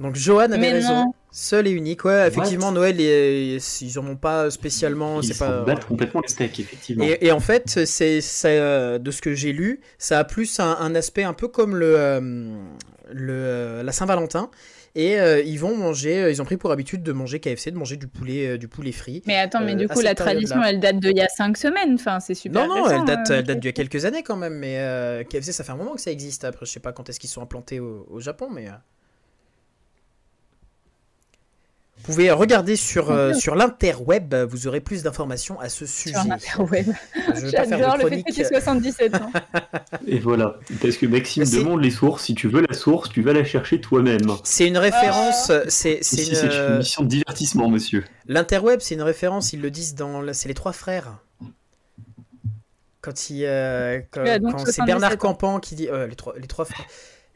Donc 0.00 0.16
Johan 0.16 0.40
avait 0.40 0.58
Mais 0.58 0.72
raison. 0.72 0.94
non. 1.04 1.12
Seul 1.30 1.66
et 1.66 1.70
unique, 1.70 2.04
ouais, 2.06 2.26
effectivement, 2.28 2.72
Noël, 2.72 2.98
ils, 2.98 3.58
ils 3.82 3.98
en 3.98 4.06
ont 4.06 4.16
pas 4.16 4.50
spécialement. 4.50 5.20
Ils 5.20 5.36
pas. 5.36 5.60
battent 5.62 5.84
complètement 5.84 6.22
les 6.22 6.28
steaks, 6.28 6.58
effectivement. 6.58 7.04
Et, 7.04 7.18
et 7.20 7.32
en 7.32 7.40
fait, 7.40 7.84
c'est 7.84 8.20
c'est, 8.22 8.58
euh, 8.58 8.98
de 8.98 9.10
ce 9.10 9.20
que 9.20 9.34
j'ai 9.34 9.52
lu, 9.52 9.80
ça 9.98 10.18
a 10.20 10.24
plus 10.24 10.58
un, 10.58 10.76
un 10.80 10.94
aspect 10.94 11.24
un 11.24 11.34
peu 11.34 11.46
comme 11.46 11.76
le, 11.76 11.94
euh, 11.96 12.50
le 13.12 13.32
euh, 13.34 13.82
la 13.82 13.92
Saint-Valentin. 13.92 14.50
Et 14.94 15.20
euh, 15.20 15.40
ils 15.42 15.58
vont 15.60 15.76
manger, 15.76 16.22
euh, 16.22 16.30
ils 16.30 16.40
ont 16.42 16.44
pris 16.44 16.56
pour 16.56 16.72
habitude 16.72 17.02
de 17.02 17.12
manger 17.12 17.40
KFC, 17.40 17.70
de 17.70 17.76
manger 17.76 17.96
du 17.96 18.08
poulet, 18.08 18.48
euh, 18.54 18.58
du 18.58 18.68
poulet 18.68 18.90
frit. 18.92 19.22
Mais 19.26 19.36
attends, 19.36 19.60
mais 19.60 19.72
Euh, 19.72 19.76
du 19.76 19.86
coup, 19.88 20.00
la 20.00 20.14
tradition, 20.14 20.62
elle 20.62 20.80
date 20.80 20.98
d'il 20.98 21.16
y 21.16 21.20
a 21.20 21.28
5 21.28 21.56
semaines, 21.56 21.94
enfin, 21.94 22.20
c'est 22.20 22.34
super. 22.34 22.66
Non, 22.66 22.74
non, 22.74 22.82
récent, 22.84 23.00
elle 23.00 23.04
date, 23.04 23.30
euh, 23.30 23.38
elle 23.38 23.44
date 23.44 23.60
d'il 23.60 23.66
y 23.68 23.70
a 23.70 23.72
quelques 23.72 24.04
années 24.06 24.22
quand 24.22 24.36
même, 24.36 24.54
mais 24.54 25.24
KFC, 25.28 25.52
ça 25.52 25.62
fait 25.62 25.72
un 25.72 25.76
moment 25.76 25.94
que 25.94 26.00
ça 26.00 26.10
existe. 26.10 26.44
Après, 26.44 26.66
je 26.66 26.70
sais 26.72 26.80
pas 26.80 26.92
quand 26.92 27.08
est-ce 27.08 27.20
qu'ils 27.20 27.30
sont 27.30 27.42
implantés 27.42 27.80
au, 27.80 28.06
au 28.10 28.18
Japon, 28.20 28.48
mais. 28.50 28.68
euh. 28.68 28.72
Vous 31.92 31.96
pouvez 32.12 32.30
regarder 32.30 32.76
sur, 32.76 33.10
euh, 33.10 33.32
sur 33.34 33.54
l'interweb, 33.54 34.34
vous 34.34 34.66
aurez 34.66 34.80
plus 34.80 35.02
d'informations 35.02 35.58
à 35.60 35.68
ce 35.68 35.86
sujet. 35.86 36.14
Sur 36.14 36.20
un 36.22 36.30
interweb. 36.32 36.86
Je 37.34 37.40
vais 37.46 37.52
pas 37.52 37.64
faire 37.64 37.78
J'adore 37.78 37.96
le 37.98 38.08
fait 38.08 38.22
que 38.22 38.32
tu 38.32 38.40
aies 38.40 38.44
77 38.44 39.14
ans. 39.16 39.30
Et 40.06 40.18
voilà. 40.18 40.56
Parce 40.80 40.96
que 40.96 41.06
Maxime 41.06 41.44
demande 41.44 41.82
les 41.82 41.90
sources. 41.90 42.24
Si 42.24 42.34
tu 42.34 42.48
veux 42.48 42.64
la 42.68 42.74
source, 42.74 43.10
tu 43.10 43.22
vas 43.22 43.32
la 43.32 43.44
chercher 43.44 43.80
toi-même. 43.80 44.20
C'est 44.44 44.66
une 44.66 44.78
référence, 44.78 45.52
c'est 45.68 45.98
c'est 46.02 46.24
une, 46.26 46.50
une 46.72 46.78
mission 46.78 47.02
de 47.02 47.08
divertissement, 47.08 47.68
monsieur. 47.68 48.04
l'interweb, 48.26 48.80
c'est 48.80 48.94
une 48.94 49.02
référence. 49.02 49.52
Ils 49.52 49.60
le 49.60 49.70
disent 49.70 49.94
dans, 49.94 50.20
la- 50.20 50.34
c'est 50.34 50.48
les 50.48 50.54
trois 50.54 50.72
frères. 50.72 51.18
Quand 53.00 53.30
il, 53.30 53.44
euh, 53.44 54.00
quand, 54.10 54.22
Ouais, 54.22 54.40
quand 54.40 54.58
c'est 54.58 54.72
77 54.82 54.86
Bernard. 54.86 55.16
Campan 55.18 55.60
qui 55.60 55.74
dit 55.76 55.88
euh, 55.88 56.06
les 56.08 56.16
trois, 56.16 56.34
les 56.36 56.46
trois 56.48 56.64
frères. 56.64 56.84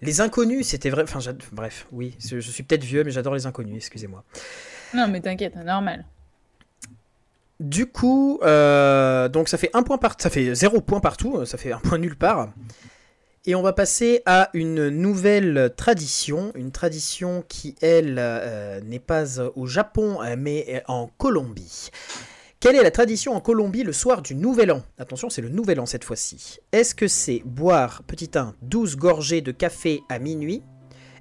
Les 0.03 0.21
inconnus, 0.21 0.67
c'était 0.67 0.91
vrai. 0.91 1.05
Enfin, 1.05 1.21
bref, 1.53 1.87
oui, 1.93 2.17
je 2.21 2.41
suis 2.41 2.65
peut-être 2.65 2.85
vieux, 2.85 3.05
mais 3.05 3.13
j'adore 3.13 3.35
les 3.35 3.47
inconnus. 3.47 3.77
Excusez-moi. 3.77 4.25
Non, 4.95 5.09
mais 5.09 5.21
t'inquiète, 5.21 5.57
normal. 5.57 6.05
Du 7.61 7.87
coup, 7.87 8.41
euh, 8.43 9.29
donc 9.29 9.49
ça 9.49 9.57
fait 9.57 9.71
un 9.73 9.85
point 9.85 9.97
par, 9.97 10.17
ça 10.19 10.31
fait 10.31 10.53
zéro 10.55 10.81
point 10.81 10.99
partout, 10.99 11.45
ça 11.47 11.57
fait 11.57 11.71
un 11.71 11.79
point 11.79 11.99
nulle 11.99 12.17
part. 12.17 12.49
Et 13.47 13.55
on 13.55 13.63
va 13.63 13.73
passer 13.73 14.23
à 14.27 14.51
une 14.53 14.89
nouvelle 14.89 15.73
tradition, 15.77 16.53
une 16.57 16.73
tradition 16.73 17.45
qui 17.47 17.77
elle 17.81 18.17
euh, 18.19 18.81
n'est 18.81 18.99
pas 18.99 19.41
au 19.57 19.67
Japon 19.67 20.19
mais 20.37 20.83
en 20.89 21.09
Colombie. 21.19 21.91
Quelle 22.63 22.77
est 22.77 22.85
la 22.85 22.93
tradition 22.93 23.35
en 23.35 23.41
Colombie 23.41 23.83
le 23.83 23.93
soir 23.93 24.23
du 24.23 24.37
Nouvel 24.37 24.71
An? 24.71 24.83
Attention, 24.97 25.29
c'est 25.29 25.43
le 25.43 25.49
Nouvel 25.49 25.81
An 25.81 25.87
cette 25.87 26.05
fois-ci. 26.05 26.61
Est-ce 26.71 26.95
que 26.95 27.09
c'est 27.09 27.43
boire 27.45 28.05
petit 28.05 28.31
1 28.33 28.55
12 28.63 28.95
gorgées 28.99 29.41
de 29.41 29.51
café 29.51 30.01
à 30.09 30.21
minuit? 30.21 30.63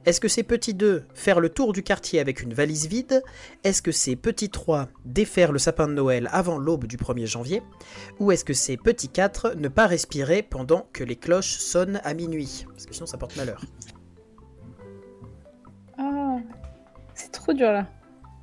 Est-ce 0.06 0.22
que 0.22 0.28
c'est 0.28 0.44
petit 0.44 0.76
2 0.76 1.04
faire 1.16 1.40
le 1.40 1.50
tour 1.50 1.74
du 1.74 1.82
quartier 1.82 2.20
avec 2.20 2.44
une 2.44 2.54
valise 2.54 2.86
vide? 2.86 3.24
Est-ce 3.64 3.82
que 3.82 3.92
c'est 3.92 4.16
petit 4.16 4.52
3, 4.52 4.90
défaire 5.04 5.52
le 5.52 5.58
sapin 5.58 5.88
de 5.88 5.94
Noël 5.94 6.30
avant 6.32 6.60
l'aube 6.60 6.86
du 6.86 6.98
1er 6.98 7.26
janvier? 7.26 7.64
Ou 8.20 8.32
est-ce 8.32 8.46
que 8.46 8.54
c'est 8.54 8.78
petit 8.78 9.10
4, 9.10 9.56
ne 9.56 9.68
pas 9.68 9.88
respirer 9.88 10.44
pendant 10.44 10.90
que 10.94 11.04
les 11.04 11.16
cloches 11.16 11.58
sonnent 11.58 12.02
à 12.04 12.14
minuit? 12.14 12.66
Parce 12.68 12.86
que 12.86 12.94
sinon 12.94 13.08
ça 13.08 13.18
porte 13.18 13.36
malheur. 13.36 13.66
Ah, 15.98 16.38
c'est 17.16 17.32
trop 17.32 17.54
dur 17.54 17.72
là. 17.72 17.88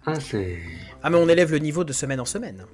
Ah, 0.04 0.18
c'est. 0.18 0.58
Ah 1.00 1.10
mais 1.10 1.18
on 1.18 1.28
élève 1.28 1.52
le 1.52 1.58
niveau 1.58 1.84
de 1.84 1.92
semaine 1.92 2.18
en 2.18 2.24
semaine. 2.24 2.66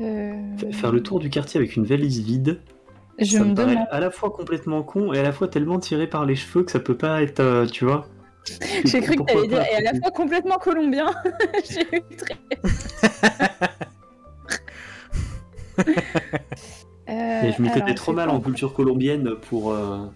Euh, 0.00 0.56
Faire 0.72 0.92
le 0.92 1.02
tour 1.02 1.18
du 1.20 1.28
quartier 1.30 1.58
avec 1.58 1.76
une 1.76 1.84
valise 1.84 2.20
vide, 2.20 2.60
Je 3.18 3.36
ça 3.38 3.44
me 3.44 3.50
me 3.50 3.54
paraît 3.54 3.74
demande. 3.74 3.88
à 3.90 4.00
la 4.00 4.10
fois 4.10 4.30
complètement 4.30 4.82
con 4.82 5.12
et 5.12 5.18
à 5.18 5.22
la 5.22 5.32
fois 5.32 5.48
tellement 5.48 5.78
tiré 5.78 6.06
par 6.06 6.24
les 6.24 6.36
cheveux 6.36 6.64
que 6.64 6.70
ça 6.70 6.80
peut 6.80 6.96
pas 6.96 7.22
être, 7.22 7.40
euh, 7.40 7.66
tu 7.66 7.84
vois. 7.84 8.06
J'ai 8.84 9.00
cru 9.00 9.16
que 9.16 9.22
t'allais 9.22 9.46
dire, 9.46 9.62
et 9.70 9.74
à 9.76 9.80
la 9.92 9.98
fois 10.00 10.10
complètement 10.10 10.56
colombien. 10.56 11.10
J'ai 11.70 11.82
eu 11.82 12.02
très. 12.16 12.36
Euh, 17.08 17.42
Et 17.42 17.52
je 17.52 17.60
m'y 17.62 17.68
connais 17.70 17.94
trop 17.94 18.12
mal 18.12 18.28
en 18.30 18.40
culture 18.40 18.72
colombienne 18.72 19.34
pour. 19.48 19.72
euh, 19.72 20.06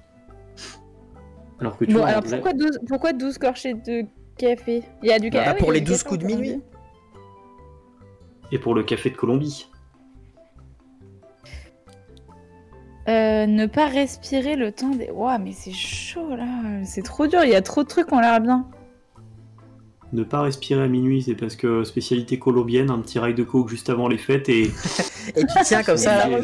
Alors 1.59 1.77
que 1.77 1.85
tu 1.86 1.93
Bon, 1.93 2.01
vois, 2.01 2.20
vrai- 2.20 2.31
pourquoi 2.31 2.52
12, 2.52 2.78
pourquoi 2.86 3.12
12 3.12 3.39
gorgées 3.39 3.74
de 3.74 4.05
café? 4.39 4.82
Il 5.02 5.09
y 5.09 5.12
a 5.12 5.19
du 5.19 5.31
Bah, 5.31 5.39
café. 5.39 5.51
Ah 5.51 5.55
oui, 5.55 5.59
pour 5.61 5.73
les 5.73 5.81
du 5.81 5.86
12 5.86 6.02
café 6.05 6.09
coups 6.09 6.20
de 6.20 6.27
minuit. 6.27 6.61
Et 8.52 8.59
pour 8.61 8.74
le 8.77 8.85
café 8.85 9.11
de 9.11 9.16
Colombie. 9.16 9.69
Euh, 13.09 13.47
ne 13.47 13.67
pas 13.67 13.87
respirer 13.87 14.57
le 14.57 14.73
temps 14.73 14.91
des. 14.95 15.11
Ouah, 15.11 15.39
mais 15.39 15.53
c'est 15.53 15.73
chaud 15.73 16.35
là. 16.37 16.47
C'est 16.85 17.03
trop 17.03 17.27
dur. 17.27 17.45
Il 17.45 17.51
y 17.51 17.55
a 17.55 17.61
trop 17.63 17.83
de 17.83 17.89
trucs 17.89 18.07
qui 18.09 18.15
ont 18.15 18.21
l'air 18.21 18.41
bien. 18.41 18.67
Ne 20.13 20.23
pas 20.23 20.43
respirer 20.43 20.83
à 20.85 20.89
minuit, 20.89 21.23
c'est 21.23 21.35
parce 21.35 21.57
que 21.57 21.85
spécialité 21.85 22.39
colombienne, 22.39 22.89
un 22.91 23.01
petit 23.01 23.19
rail 23.19 23.35
de 23.35 23.43
coke 23.43 23.69
juste 23.69 23.91
avant 23.91 24.09
les 24.09 24.19
fêtes 24.19 24.49
et. 24.49 24.71
Et 25.37 25.41
tu 25.47 25.55
tiens 25.65 25.83
comme 25.83 25.97
ça. 25.97 26.29
Là. 26.29 26.39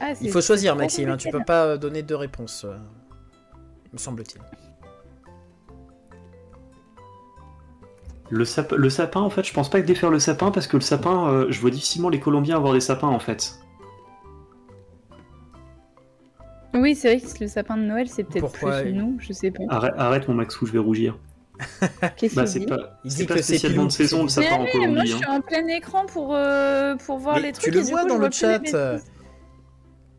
Ah, 0.00 0.12
Il 0.20 0.30
faut 0.30 0.40
choisir 0.40 0.76
Maxime, 0.76 1.10
hein, 1.10 1.16
tu 1.16 1.30
peux 1.30 1.44
pas 1.44 1.64
euh, 1.66 1.76
donner 1.76 2.02
deux 2.02 2.16
réponses. 2.16 2.64
euh, 2.64 2.76
Me 3.92 3.98
semble-t-il. 3.98 4.40
Le, 8.30 8.44
sap- 8.44 8.72
le 8.72 8.90
sapin, 8.90 9.20
en 9.20 9.30
fait, 9.30 9.44
je 9.44 9.52
pense 9.52 9.68
pas 9.68 9.80
que 9.80 9.86
défaire 9.86 10.10
le 10.10 10.20
sapin 10.20 10.50
parce 10.52 10.66
que 10.68 10.76
le 10.76 10.82
sapin, 10.82 11.28
euh, 11.32 11.46
je 11.50 11.60
vois 11.60 11.70
difficilement 11.70 12.08
les 12.08 12.20
Colombiens 12.20 12.56
avoir 12.56 12.72
des 12.74 12.80
sapins 12.80 13.08
en 13.08 13.18
fait. 13.18 13.54
Oui, 16.74 16.94
c'est 16.94 17.16
vrai 17.16 17.20
que 17.28 17.40
le 17.42 17.48
sapin 17.48 17.76
de 17.76 17.82
Noël, 17.82 18.08
c'est 18.08 18.22
peut-être 18.22 18.52
plus 18.52 18.92
nous, 18.92 19.16
je 19.18 19.32
sais 19.32 19.50
pas. 19.50 19.64
Arrête, 19.68 19.94
arrête 19.96 20.28
mon 20.28 20.34
Maxou, 20.34 20.66
je 20.66 20.72
vais 20.72 20.78
rougir. 20.78 21.18
Qu'est-ce 22.16 22.36
Bah, 22.36 22.44
qu'il 22.44 22.52
c'est 22.52 22.58
dit 22.60 22.66
pas, 22.66 23.00
Il 23.04 23.10
c'est 23.10 23.16
dit 23.22 23.26
pas 23.26 23.34
que 23.34 23.42
c'est 23.42 23.58
spécialement 23.58 23.84
de 23.86 23.90
saison 23.90 24.22
le 24.22 24.28
c'est- 24.28 24.40
Mais 24.40 24.46
sapin 24.46 24.60
en 24.62 24.64
oui, 24.64 24.70
moi 24.74 24.80
Colombie. 24.86 25.06
je 25.08 25.14
hein. 25.14 25.18
suis 25.18 25.26
en 25.26 25.40
plein 25.40 25.66
écran 25.66 26.06
pour, 26.06 26.34
euh, 26.34 26.94
pour 26.96 27.18
voir 27.18 27.36
Mais 27.36 27.42
les 27.42 27.52
tu 27.52 27.60
trucs. 27.62 27.74
le 27.74 27.80
et 27.80 27.84
du 27.84 27.90
vois 27.90 28.02
coup, 28.02 28.08
dans 28.08 28.16
je 28.20 28.24
le 28.24 28.30
chat. 28.30 29.00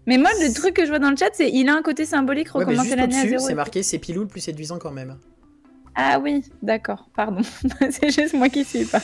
Mais 0.07 0.17
moi, 0.17 0.29
le 0.41 0.53
truc 0.53 0.75
que 0.75 0.83
je 0.83 0.89
vois 0.89 0.99
dans 0.99 1.09
le 1.11 1.15
chat, 1.15 1.29
c'est 1.33 1.49
il 1.49 1.69
a 1.69 1.75
un 1.75 1.81
côté 1.81 2.05
symbolique, 2.05 2.47
Ouais, 2.53 2.59
mais 2.59 2.65
recommencer 2.65 2.89
juste 2.89 2.99
l'année 2.99 3.17
à 3.19 3.27
zéro. 3.27 3.47
c'est 3.47 3.53
marqué 3.55 3.81
c'est 3.81 3.99
pilou 3.99 4.21
le 4.21 4.27
plus 4.27 4.41
séduisant 4.41 4.77
quand 4.77 4.91
même. 4.91 5.17
Ah 5.95 6.19
oui, 6.19 6.43
d'accord, 6.61 7.09
pardon. 7.15 7.41
c'est 7.89 8.09
juste 8.11 8.33
moi 8.33 8.49
qui 8.49 8.63
suis 8.63 8.85
pas. 8.85 9.01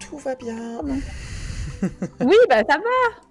Tout 0.00 0.18
va 0.18 0.34
bien. 0.34 0.80
Oui, 2.20 2.36
bah 2.48 2.62
ça 2.68 2.76
va. 2.76 3.22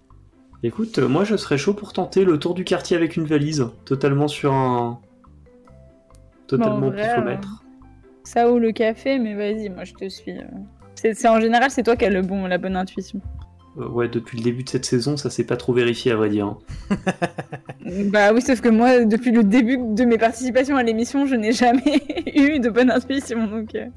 Écoute, 0.64 1.00
euh, 1.00 1.08
moi 1.08 1.24
je 1.24 1.36
serais 1.36 1.58
chaud 1.58 1.74
pour 1.74 1.94
tenter 1.94 2.24
le 2.24 2.38
tour 2.38 2.54
du 2.54 2.64
quartier 2.64 2.96
avec 2.98 3.16
une 3.18 3.26
valise, 3.26 3.68
totalement 3.86 4.28
sur 4.28 4.54
un. 4.54 5.00
Totalement 6.48 6.88
au 6.88 6.92
pifomètre. 6.92 7.64
Ça 8.24 8.52
ou 8.52 8.60
le 8.60 8.72
café, 8.72 9.18
mais 9.20 9.34
vas-y, 9.36 9.70
moi 9.70 9.84
je 9.84 9.94
te 9.94 10.08
suis. 10.10 10.38
euh. 10.38 10.44
C'est 10.96 11.28
en 11.28 11.40
général, 11.40 11.72
c'est 11.72 11.82
toi 11.84 11.96
qui 11.96 12.06
as 12.06 12.10
le 12.10 12.22
bon, 12.22 12.46
la 12.46 12.58
bonne 12.58 12.76
intuition. 12.76 13.22
Euh, 13.78 13.88
ouais, 13.88 14.10
depuis 14.10 14.38
le 14.38 14.44
début 14.44 14.64
de 14.64 14.70
cette 14.70 14.86
saison, 14.86 15.16
ça 15.16 15.30
s'est 15.30 15.46
pas 15.46 15.56
trop 15.56 15.74
vérifié 15.74 16.12
à 16.12 16.16
vrai 16.16 16.30
dire. 16.30 16.58
bah 18.12 18.34
oui, 18.34 18.42
sauf 18.42 18.60
que 18.62 18.70
moi, 18.70 19.06
depuis 19.06 19.32
le 19.32 19.44
début 19.44 19.78
de 19.78 20.04
mes 20.04 20.18
participations 20.18 20.76
à 20.76 20.84
l'émission, 20.84 21.26
je 21.26 21.36
n'ai 21.36 21.54
jamais 21.54 22.02
eu 22.36 22.60
de 22.60 22.70
bonne 22.70 22.92
intuition. 22.92 23.48
Donc. 23.48 23.76
Et 23.76 23.90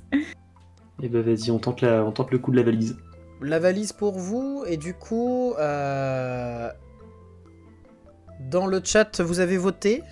eh 1.03 1.09
bah 1.09 1.23
vas-y, 1.23 1.51
on 1.51 1.59
tente, 1.59 1.81
la... 1.81 2.05
on 2.05 2.13
tente 2.13 2.31
le 2.31 2.39
coup 2.39 2.53
de 2.53 2.57
la 2.57 2.63
valise. 2.63 2.97
La 3.43 3.59
valise 3.59 3.93
pour 3.93 4.19
vous, 4.19 4.65
et 4.67 4.77
du 4.77 4.95
coup, 4.95 5.55
euh, 5.59 6.71
dans 8.49 8.67
le 8.67 8.81
chat, 8.83 9.21
vous 9.21 9.41
avez 9.41 9.57
voté. 9.57 10.03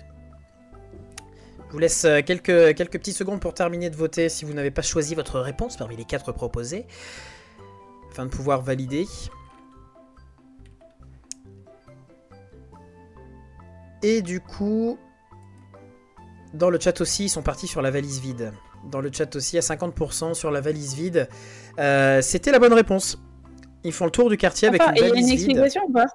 Je 1.67 1.71
vous 1.71 1.79
laisse 1.79 2.03
euh, 2.03 2.21
quelques, 2.21 2.75
quelques 2.75 2.99
petites 2.99 3.15
secondes 3.15 3.39
pour 3.39 3.53
terminer 3.53 3.89
de 3.89 3.95
voter 3.95 4.27
si 4.27 4.43
vous 4.43 4.53
n'avez 4.53 4.71
pas 4.71 4.81
choisi 4.81 5.15
votre 5.15 5.39
réponse 5.39 5.77
parmi 5.77 5.95
les 5.95 6.03
quatre 6.03 6.33
proposées, 6.33 6.85
afin 8.11 8.25
de 8.25 8.29
pouvoir 8.29 8.61
valider. 8.61 9.07
Et 14.03 14.21
du 14.21 14.41
coup, 14.41 14.97
dans 16.53 16.69
le 16.69 16.79
chat 16.79 16.99
aussi, 17.01 17.25
ils 17.25 17.29
sont 17.29 17.41
partis 17.41 17.67
sur 17.67 17.81
la 17.81 17.89
valise 17.89 18.19
vide. 18.19 18.51
Dans 18.91 18.99
le 18.99 19.09
chat 19.11 19.33
aussi, 19.35 19.57
à 19.57 19.61
50% 19.61 20.33
sur 20.33 20.51
la 20.51 20.59
valise 20.59 20.93
vide. 20.93 21.29
Euh, 21.79 22.21
c'était 22.21 22.51
la 22.51 22.59
bonne 22.59 22.73
réponse. 22.73 23.17
Ils 23.85 23.93
font 23.93 24.05
le 24.05 24.11
tour 24.11 24.29
du 24.29 24.37
quartier 24.37 24.67
avec 24.67 24.81
une 24.81 24.87
valise 24.87 25.03
vide. 25.03 25.15
Il 25.15 25.19
y 25.19 25.23
a 25.23 25.25
une 25.25 25.33
explication 25.33 25.81
ou 25.87 25.91
pas? 25.93 26.05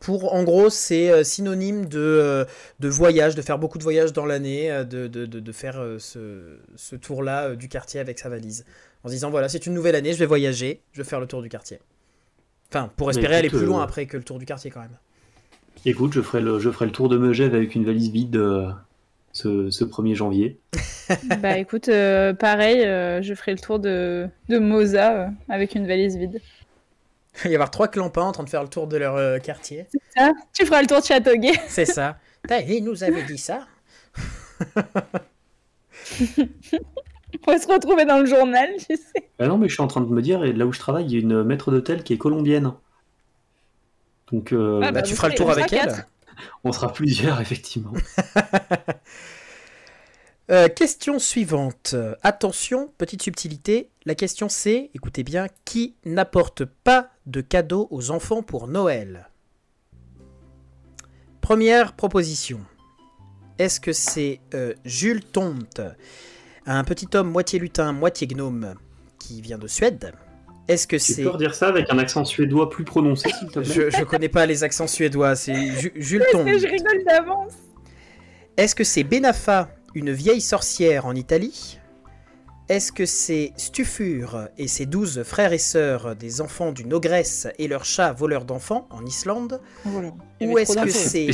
Pour, 0.00 0.32
en 0.32 0.44
gros, 0.44 0.70
c'est 0.70 1.10
euh, 1.10 1.22
synonyme 1.22 1.84
de, 1.84 1.98
euh, 1.98 2.44
de 2.80 2.88
voyage, 2.88 3.34
de 3.34 3.42
faire 3.42 3.58
beaucoup 3.58 3.76
de 3.76 3.82
voyages 3.82 4.14
dans 4.14 4.24
l'année, 4.24 4.70
de, 4.88 5.06
de, 5.06 5.26
de, 5.26 5.52
faire 5.52 5.84
ce, 5.98 6.58
ce 6.74 6.96
tour-là 6.96 7.54
du 7.54 7.68
quartier 7.68 8.00
avec 8.00 8.18
sa 8.18 8.30
valise. 8.30 8.64
En 9.04 9.08
se 9.08 9.12
disant, 9.12 9.28
voilà, 9.28 9.50
c'est 9.50 9.66
une 9.66 9.74
nouvelle 9.74 9.94
année, 9.94 10.14
je 10.14 10.18
vais 10.18 10.26
voyager, 10.26 10.82
je 10.92 11.02
vais 11.02 11.08
faire 11.08 11.20
le 11.20 11.26
tour 11.26 11.42
du 11.42 11.50
quartier. 11.50 11.80
Enfin, 12.70 12.90
pour 12.96 13.10
espérer 13.10 13.36
aller 13.36 13.50
plus 13.50 13.66
loin 13.66 13.82
après 13.82 14.06
que 14.06 14.16
le 14.16 14.22
tour 14.22 14.38
du 14.38 14.46
quartier 14.46 14.70
quand 14.70 14.80
même. 14.80 14.96
Écoute, 15.86 16.12
je 16.12 16.20
ferai 16.20 16.42
le, 16.42 16.58
je 16.58 16.70
ferai 16.70 16.84
le 16.84 16.92
tour 16.92 17.08
de 17.08 17.16
Megève 17.16 17.54
avec 17.54 17.74
une 17.74 17.86
valise 17.86 18.10
vide 18.10 18.36
euh, 18.36 18.70
ce, 19.32 19.70
ce, 19.70 19.82
1er 19.84 20.14
janvier. 20.14 20.60
bah 21.40 21.56
écoute, 21.56 21.88
euh, 21.88 22.34
pareil, 22.34 22.84
euh, 22.84 23.22
je 23.22 23.32
ferai 23.32 23.52
le 23.52 23.58
tour 23.58 23.78
de, 23.78 24.28
de 24.50 24.58
Moza 24.58 25.30
avec 25.48 25.74
une 25.74 25.86
valise 25.86 26.18
vide. 26.18 26.42
Il 27.36 27.44
va 27.44 27.50
y 27.50 27.54
avoir 27.54 27.70
trois 27.70 27.88
clampins 27.88 28.24
en 28.24 28.32
train 28.32 28.44
de 28.44 28.50
faire 28.50 28.62
le 28.62 28.68
tour 28.68 28.88
de 28.88 28.98
leur 28.98 29.40
quartier. 29.40 29.86
C'est 29.90 30.20
ça 30.20 30.32
Tu 30.52 30.66
feras 30.66 30.82
le 30.82 30.86
tour 30.86 31.00
de 31.00 31.04
Châteauguay. 31.04 31.52
C'est 31.68 31.86
ça. 31.86 32.18
Il 32.68 32.84
nous 32.84 33.02
avait 33.02 33.22
dit 33.22 33.38
ça. 33.38 33.66
On 37.46 37.52
va 37.52 37.58
se 37.58 37.68
retrouver 37.68 38.04
dans 38.04 38.18
le 38.18 38.26
journal, 38.26 38.68
je 38.78 38.96
sais. 38.96 39.28
Ah 39.38 39.46
non, 39.46 39.56
mais 39.56 39.68
je 39.68 39.74
suis 39.74 39.82
en 39.82 39.86
train 39.86 40.00
de 40.02 40.12
me 40.12 40.20
dire, 40.20 40.44
et 40.44 40.52
là 40.52 40.66
où 40.66 40.72
je 40.72 40.80
travaille, 40.80 41.04
il 41.06 41.12
y 41.12 41.16
a 41.16 41.20
une 41.20 41.44
maître 41.44 41.70
d'hôtel 41.70 42.02
qui 42.02 42.12
est 42.12 42.18
colombienne. 42.18 42.72
Donc, 44.32 44.52
euh, 44.52 44.80
ah, 44.82 44.92
bah, 44.92 45.02
tu 45.02 45.14
feras 45.14 45.28
le 45.28 45.34
tour 45.34 45.50
avec 45.50 45.72
elle. 45.72 46.06
On 46.64 46.72
sera 46.72 46.92
plusieurs, 46.92 47.40
effectivement. 47.40 47.92
Euh, 50.50 50.68
question 50.68 51.20
suivante. 51.20 51.94
Attention, 52.24 52.92
petite 52.98 53.22
subtilité. 53.22 53.88
La 54.04 54.16
question 54.16 54.48
c'est, 54.48 54.90
écoutez 54.94 55.22
bien, 55.22 55.46
qui 55.64 55.94
n'apporte 56.04 56.64
pas 56.64 57.10
de 57.26 57.40
cadeaux 57.40 57.86
aux 57.92 58.10
enfants 58.10 58.42
pour 58.42 58.66
Noël? 58.66 59.28
Première 61.40 61.92
proposition. 61.92 62.62
Est-ce 63.60 63.78
que 63.78 63.92
c'est 63.92 64.40
euh, 64.54 64.74
Jules 64.84 65.22
Tonte, 65.22 65.82
un 66.66 66.82
petit 66.82 67.08
homme 67.14 67.30
moitié 67.30 67.60
lutin, 67.60 67.92
moitié 67.92 68.26
gnome, 68.26 68.74
qui 69.20 69.42
vient 69.42 69.58
de 69.58 69.68
Suède 69.68 70.12
est-ce 70.70 70.86
que 70.86 70.98
c'est. 70.98 71.16
Tu 71.16 71.22
peux 71.22 71.30
redire 71.30 71.54
ça 71.54 71.68
avec 71.68 71.90
un 71.90 71.98
accent 71.98 72.24
suédois 72.24 72.70
plus 72.70 72.84
prononcé, 72.84 73.28
s'il 73.38 73.48
te 73.48 73.58
plaît? 73.58 73.90
Je, 73.90 73.90
je 73.90 74.04
connais 74.04 74.28
pas 74.28 74.46
les 74.46 74.62
accents 74.62 74.86
suédois, 74.86 75.34
c'est 75.34 75.72
Jules 75.96 76.24
Tombe. 76.30 76.46
je 76.46 76.66
rigole 76.66 77.04
d'avance. 77.04 77.54
Est-ce 78.56 78.74
que 78.74 78.84
c'est 78.84 79.04
Benafa, 79.04 79.70
une 79.94 80.12
vieille 80.12 80.40
sorcière 80.40 81.06
en 81.06 81.14
Italie? 81.14 81.78
Est-ce 82.68 82.92
que 82.92 83.04
c'est 83.04 83.52
Stufur 83.56 84.46
et 84.56 84.68
ses 84.68 84.86
douze 84.86 85.24
frères 85.24 85.52
et 85.52 85.58
sœurs 85.58 86.14
des 86.14 86.40
enfants 86.40 86.70
d'une 86.70 86.94
ogresse 86.94 87.48
et 87.58 87.66
leur 87.66 87.84
chat 87.84 88.12
voleur 88.12 88.44
d'enfants 88.44 88.86
en 88.90 89.04
Islande? 89.04 89.60
Ou 90.40 90.56
est-ce 90.56 90.76
que 90.76 90.90
c'est. 90.90 91.32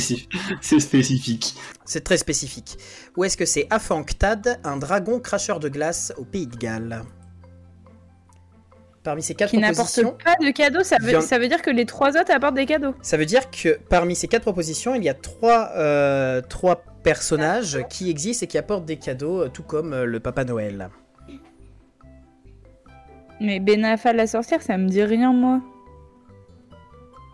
C'est 0.61 0.79
spécifique. 0.79 1.55
C'est 1.85 2.03
très 2.03 2.17
spécifique. 2.17 2.79
Ou 3.15 3.23
est-ce 3.23 3.37
que 3.37 3.45
c'est 3.45 3.67
Afanktad, 3.69 4.59
un 4.63 4.77
dragon 4.77 5.19
cracheur 5.19 5.59
de 5.59 5.69
glace 5.69 6.11
au 6.17 6.25
pays 6.25 6.47
de 6.47 6.55
Galles? 6.55 7.03
Parmi 9.07 9.23
ces 9.23 9.35
quatre 9.35 9.51
qui 9.51 9.61
propositions. 9.61 10.17
pas 10.21 10.35
de 10.45 10.51
cadeaux, 10.51 10.83
ça 10.83 10.97
veut, 10.99 11.21
ça 11.21 11.39
veut 11.39 11.47
dire 11.47 11.61
que 11.61 11.69
les 11.69 11.85
trois 11.85 12.09
autres 12.17 12.29
apportent 12.29 12.55
des 12.55 12.65
cadeaux. 12.65 12.93
Ça 13.01 13.15
veut 13.15 13.25
dire 13.25 13.49
que 13.49 13.79
parmi 13.87 14.17
ces 14.17 14.27
quatre 14.27 14.41
propositions, 14.41 14.95
il 14.95 15.03
y 15.05 15.07
a 15.07 15.13
trois, 15.13 15.69
euh, 15.77 16.41
trois 16.41 16.83
personnages 17.03 17.85
qui 17.89 18.09
existent 18.09 18.43
et 18.43 18.47
qui 18.47 18.57
apportent 18.57 18.83
des 18.83 18.97
cadeaux, 18.97 19.43
euh, 19.43 19.47
tout 19.47 19.63
comme 19.63 19.93
euh, 19.93 20.03
le 20.03 20.19
Papa 20.19 20.43
Noël. 20.43 20.89
Mais 23.39 23.61
Benafa 23.61 24.11
la 24.11 24.27
sorcière, 24.27 24.61
ça 24.61 24.77
me 24.77 24.89
dit 24.89 25.03
rien, 25.03 25.31
moi. 25.31 25.61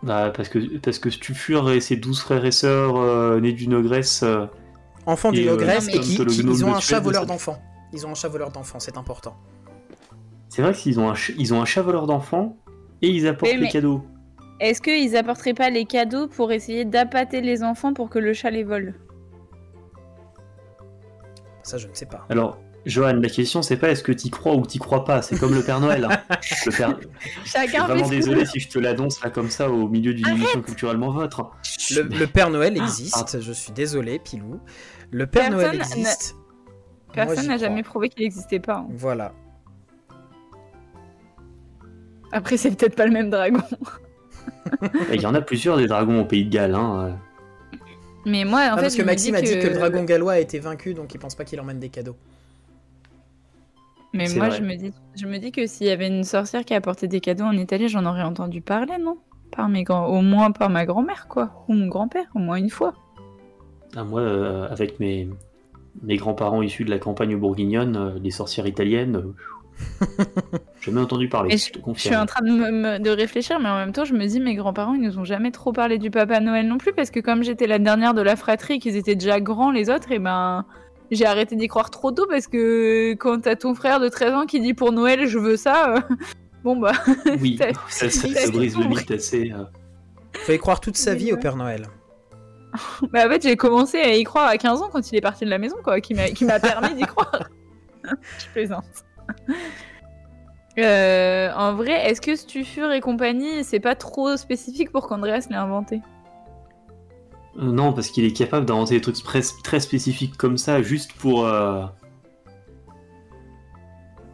Bah, 0.03 0.31
parce 0.35 0.49
que, 0.49 0.77
parce 0.77 0.99
que 0.99 1.09
Stufur 1.09 1.71
et 1.71 1.81
ses 1.81 1.95
douze 1.95 2.19
frères 2.19 2.45
et 2.45 2.51
sœurs 2.51 3.41
nés 3.41 3.53
d'une 3.53 3.73
ogresse. 3.73 4.23
Enfants 5.07 5.31
d'une 5.31 5.49
ogresse 5.49 5.87
et 5.87 5.99
qui, 5.99 6.17
ils 6.17 6.65
ont 6.65 6.75
un 6.75 6.79
chat 6.79 6.99
voleur 6.99 7.25
d'enfants. 7.25 7.59
Ils 7.93 8.05
ont 8.05 8.11
un 8.11 8.15
chat 8.15 8.27
voleur 8.27 8.51
d'enfants, 8.51 8.79
c'est 8.79 8.95
important. 8.95 9.35
C'est 10.53 10.61
vrai 10.61 10.71
qu'ils 10.71 10.99
ont 10.99 11.09
un, 11.09 11.15
ils 11.39 11.51
ont 11.55 11.63
un 11.63 11.65
chat 11.65 11.81
voleur 11.81 12.05
d'enfants 12.05 12.55
et 13.01 13.07
ils 13.07 13.27
apportent 13.27 13.55
les 13.55 13.69
cadeaux. 13.69 14.05
Est-ce 14.59 14.83
qu'ils 14.83 15.17
apporteraient 15.17 15.55
pas 15.55 15.71
les 15.71 15.85
cadeaux 15.85 16.27
pour 16.27 16.51
essayer 16.51 16.85
d'appâter 16.85 17.41
les 17.41 17.63
enfants 17.63 17.91
pour 17.91 18.07
que 18.07 18.19
le 18.19 18.33
chat 18.33 18.51
les 18.51 18.63
vole? 18.63 18.93
Ça, 21.63 21.79
je 21.79 21.87
ne 21.87 21.93
sais 21.95 22.05
pas. 22.05 22.27
Alors, 22.29 22.59
Johan, 22.85 23.13
la 23.13 23.29
question 23.29 23.63
c'est 23.63 23.77
pas 23.77 23.89
est-ce 23.89 24.03
que 24.03 24.11
t'y 24.11 24.29
crois 24.29 24.53
ou 24.53 24.63
t'y 24.63 24.77
crois 24.77 25.05
pas, 25.05 25.23
c'est 25.23 25.39
comme 25.39 25.55
le 25.55 25.63
Père 25.63 25.79
Noël. 25.79 26.05
Hein. 26.05 26.21
Le 26.67 26.71
Je 27.45 27.67
suis 27.67 27.77
vraiment 27.79 28.07
désolé 28.07 28.45
si 28.45 28.59
je 28.59 28.69
te 28.69 28.77
l'annonce 28.77 29.23
là 29.23 29.31
comme 29.31 29.49
ça 29.49 29.71
au 29.71 29.87
milieu 29.87 30.13
d'une 30.13 30.27
émission 30.27 30.61
culturellement 30.61 31.09
vôtre. 31.09 31.49
Le, 31.89 32.25
Père 32.27 32.51
Noël 32.51 32.77
existe, 32.77 33.41
je 33.41 33.51
suis 33.53 33.71
désolé, 33.71 34.19
Pilou. 34.19 34.59
Le 35.09 35.25
Père 35.25 35.49
Noël 35.49 35.73
existe. 35.73 36.35
Personne 37.11 37.47
n'a 37.47 37.57
jamais 37.57 37.81
prouvé 37.81 38.09
qu'il 38.09 38.21
n'existait 38.23 38.59
pas. 38.59 38.77
Hein. 38.77 38.87
Voilà. 38.91 39.33
Après, 42.33 42.57
c'est 42.57 42.75
peut-être 42.75 42.95
pas 42.95 43.05
le 43.05 43.11
même 43.11 43.29
dragon. 43.29 43.61
Il 45.13 45.21
y 45.21 45.25
en 45.25 45.35
a 45.35 45.41
plusieurs 45.41 45.77
des 45.77 45.87
dragons 45.87 46.21
au 46.21 46.25
pays 46.25 46.45
de 46.45 46.49
Galles. 46.49 46.75
Hein. 46.75 47.15
Mais 48.25 48.43
moi, 48.43 48.69
en 48.71 48.75
fait. 48.75 48.81
Parce 48.81 48.95
que 48.95 49.03
Maxime 49.03 49.35
a 49.35 49.41
dit 49.41 49.59
que 49.59 49.67
le 49.67 49.75
dragon 49.75 50.03
gallois 50.03 50.33
a 50.33 50.39
été 50.39 50.59
vaincu, 50.59 50.93
donc 50.93 51.13
il 51.13 51.19
pense 51.19 51.35
pas 51.35 51.45
qu'il 51.45 51.59
emmène 51.59 51.79
des 51.79 51.89
cadeaux. 51.89 52.15
Mais 54.13 54.27
moi, 54.35 54.49
je 54.49 54.61
me, 54.61 54.75
dis, 54.75 54.93
je 55.15 55.25
me 55.25 55.37
dis 55.37 55.51
que 55.51 55.65
s'il 55.65 55.87
y 55.87 55.89
avait 55.89 56.07
une 56.07 56.23
sorcière 56.23 56.65
qui 56.65 56.73
apportait 56.73 57.07
des 57.07 57.19
cadeaux 57.19 57.45
en 57.45 57.57
Italie, 57.57 57.87
j'en 57.87 58.05
aurais 58.05 58.21
entendu 58.21 58.61
parler, 58.61 58.97
non? 58.99 59.17
Par 59.51 59.69
mes 59.69 59.83
grands... 59.83 60.07
Au 60.07 60.21
moins 60.21 60.51
par 60.51 60.69
ma 60.69 60.85
grand-mère, 60.85 61.27
quoi. 61.27 61.65
Ou 61.67 61.73
mon 61.73 61.87
grand-père, 61.87 62.25
au 62.35 62.39
moins 62.39 62.57
une 62.57 62.69
fois. 62.69 62.93
Ah, 63.95 64.03
moi, 64.03 64.21
euh, 64.21 64.67
avec 64.69 64.99
mes, 64.99 65.27
mes 66.03 66.17
grands-parents 66.17 66.61
issus 66.61 66.85
de 66.85 66.91
la 66.91 66.99
campagne 66.99 67.35
bourguignonne, 67.35 67.95
euh, 67.95 68.19
les 68.21 68.31
sorcières 68.31 68.67
italiennes, 68.67 69.15
euh, 69.17 69.35
J'ai 70.81 70.91
jamais 70.91 71.01
entendu 71.01 71.29
parler. 71.29 71.57
Je, 71.57 71.71
je, 71.93 71.99
suis 71.99 72.15
en 72.15 72.25
train 72.25 72.43
de, 72.43 72.97
de, 73.01 73.09
réfléchir, 73.09 73.59
mais 73.59 73.69
en 73.69 73.77
même 73.77 73.93
temps, 73.93 74.05
je 74.05 74.13
me 74.13 74.25
dis, 74.25 74.39
mes 74.39 74.55
grands-parents, 74.55 74.93
ils 74.93 75.01
nous 75.01 75.17
ont 75.17 75.23
jamais 75.23 75.51
trop 75.51 75.71
parlé 75.71 75.97
du 75.97 76.11
Papa 76.11 76.39
Noël 76.39 76.67
non 76.67 76.77
plus, 76.77 76.93
parce 76.93 77.09
que 77.09 77.19
comme 77.19 77.43
j'étais 77.43 77.67
la 77.67 77.79
dernière 77.79 78.13
de 78.13 78.21
la 78.21 78.35
fratrie, 78.35 78.79
qu'ils 78.79 78.97
étaient 78.97 79.15
déjà 79.15 79.39
grands 79.39 79.71
les 79.71 79.89
autres, 79.89 80.11
et 80.11 80.19
ben 80.19 80.65
j'ai 81.11 81.25
arrêté 81.25 81.55
d'y 81.55 81.67
croire 81.67 81.89
trop 81.89 82.11
tôt, 82.11 82.25
parce 82.27 82.47
que 82.47 83.13
quand 83.13 83.41
t'as 83.41 83.55
ton 83.55 83.75
frère 83.75 83.99
de 83.99 84.09
13 84.09 84.33
ans 84.33 84.45
qui 84.45 84.59
dit 84.59 84.73
pour 84.73 84.91
Noël, 84.91 85.27
je 85.27 85.39
veux 85.39 85.57
ça, 85.57 85.95
euh, 85.95 86.15
bon 86.63 86.75
bah. 86.75 86.93
Oui, 87.39 87.57
ça, 87.89 88.09
ça, 88.09 88.27
brise 88.51 88.77
le 88.77 88.85
mythe 88.85 89.11
assez. 89.11 89.51
Euh... 89.51 89.63
Faut 90.33 90.51
y 90.51 90.57
croire 90.57 90.79
toute 90.79 90.97
sa 90.97 91.13
vie 91.13 91.31
au 91.31 91.37
Père 91.37 91.55
Noël. 91.55 91.87
bah 93.13 93.25
en 93.25 93.29
fait, 93.29 93.43
j'ai 93.43 93.55
commencé 93.55 93.99
à 93.99 94.15
y 94.15 94.23
croire 94.23 94.47
à 94.47 94.57
15 94.57 94.81
ans 94.81 94.89
quand 94.91 95.11
il 95.11 95.15
est 95.15 95.21
parti 95.21 95.45
de 95.45 95.49
la 95.49 95.59
maison, 95.59 95.77
quoi, 95.83 96.01
qui 96.01 96.13
m'a 96.13 96.59
permis 96.59 96.95
d'y 96.95 97.03
croire. 97.03 97.49
je 98.03 98.47
plaisante. 98.51 99.05
Euh, 100.79 101.51
en 101.55 101.75
vrai, 101.75 102.09
est-ce 102.09 102.19
que 102.19 102.35
Stufur 102.35 102.91
et 102.91 102.99
compagnie, 102.99 103.63
c'est 103.63 103.79
pas 103.79 103.93
trop 103.93 104.35
spécifique 104.37 104.91
pour 104.91 105.07
qu'Andreas 105.07 105.45
l'ait 105.49 105.55
inventé? 105.55 106.01
Non, 107.55 107.93
parce 107.93 108.09
qu'il 108.09 108.25
est 108.25 108.35
capable 108.35 108.65
d'inventer 108.65 108.95
des 108.95 109.01
trucs 109.01 109.21
très, 109.21 109.79
spécifiques 109.79 110.35
comme 110.35 110.57
ça, 110.57 110.81
juste 110.81 111.13
pour. 111.13 111.45
Euh, 111.45 111.85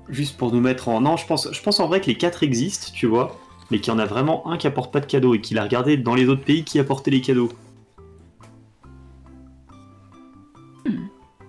juste 0.08 0.38
pour 0.38 0.54
nous 0.54 0.62
mettre 0.62 0.88
en. 0.88 1.02
Non, 1.02 1.18
je 1.18 1.26
pense, 1.26 1.52
je 1.52 1.62
pense 1.62 1.80
en 1.82 1.88
vrai 1.88 2.00
que 2.00 2.06
les 2.06 2.16
quatre 2.16 2.44
existent, 2.44 2.88
tu 2.94 3.06
vois, 3.06 3.38
mais 3.70 3.80
qu'il 3.80 3.92
y 3.92 3.96
en 3.96 4.00
a 4.00 4.06
vraiment 4.06 4.50
un 4.50 4.58
qui 4.58 4.68
apporte 4.68 4.94
pas 4.94 5.02
de 5.02 5.06
cadeaux 5.06 5.36
et 5.36 5.42
qu'il 5.42 5.58
a 5.58 5.64
regardé 5.64 5.98
dans 5.98 6.16
les 6.16 6.30
autres 6.30 6.46
pays 6.46 6.64
qui 6.64 6.80
apportaient 6.80 7.12
les 7.12 7.22
cadeaux. 7.22 7.50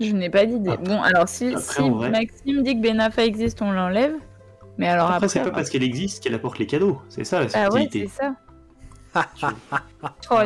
Je 0.01 0.13
n'ai 0.13 0.31
pas 0.31 0.47
d'idée. 0.47 0.77
Bon, 0.83 1.01
alors 1.03 1.29
si, 1.29 1.55
Maxime 1.55 2.63
dit 2.63 2.75
que 2.77 2.81
Benafa 2.83 3.25
existe, 3.25 3.61
on 3.63 3.71
l'enlève. 3.71 4.15
Mais 4.79 4.89
alors 4.89 5.07
Après, 5.07 5.17
après, 5.17 5.29
c'est 5.29 5.41
pas 5.41 5.49
euh, 5.49 5.51
parce 5.53 5.69
qu'elle 5.69 5.83
existe 5.83 6.23
qu'elle 6.23 6.35
apporte 6.35 6.59
les 6.59 6.67
cadeaux. 6.67 7.01
C'est 7.11 7.25
ça 7.25 7.41
la 7.41 7.47
ah 7.55 7.69
ouais, 7.71 7.83
subtilité. 7.83 8.11
c'est 8.11 8.23
ça. 8.23 8.35
Oh, 10.31 10.37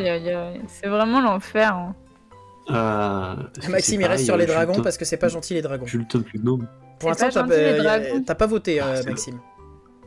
c'est 0.66 0.88
vraiment 0.88 1.20
l'enfer. 1.20 1.74
hein. 1.74 1.94
Euh, 2.70 3.34
Maxime, 3.68 4.00
il 4.00 4.06
reste 4.06 4.24
sur 4.24 4.36
les 4.36 4.46
le 4.46 4.52
dragons 4.52 4.80
parce 4.82 4.96
que 4.96 5.04
c'est 5.04 5.18
pas 5.18 5.28
gentil 5.28 5.54
les 5.54 5.62
dragons. 5.62 5.86
Je 5.86 5.98
le 5.98 6.04
top 6.06 6.24
le 6.32 6.40
gnome. 6.40 6.66
Pour 6.98 7.14
C'est 7.14 7.24
l'instant, 7.26 7.46
t'as 7.46 7.54
gentil, 7.54 7.60
les 7.60 7.76
pas- 7.76 7.82
dragons. 7.98 8.22
t'as 8.24 8.34
pas 8.34 8.46
voté, 8.46 8.80
euh, 8.80 8.84
Ah, 9.00 9.08
Maxime. 9.08 9.38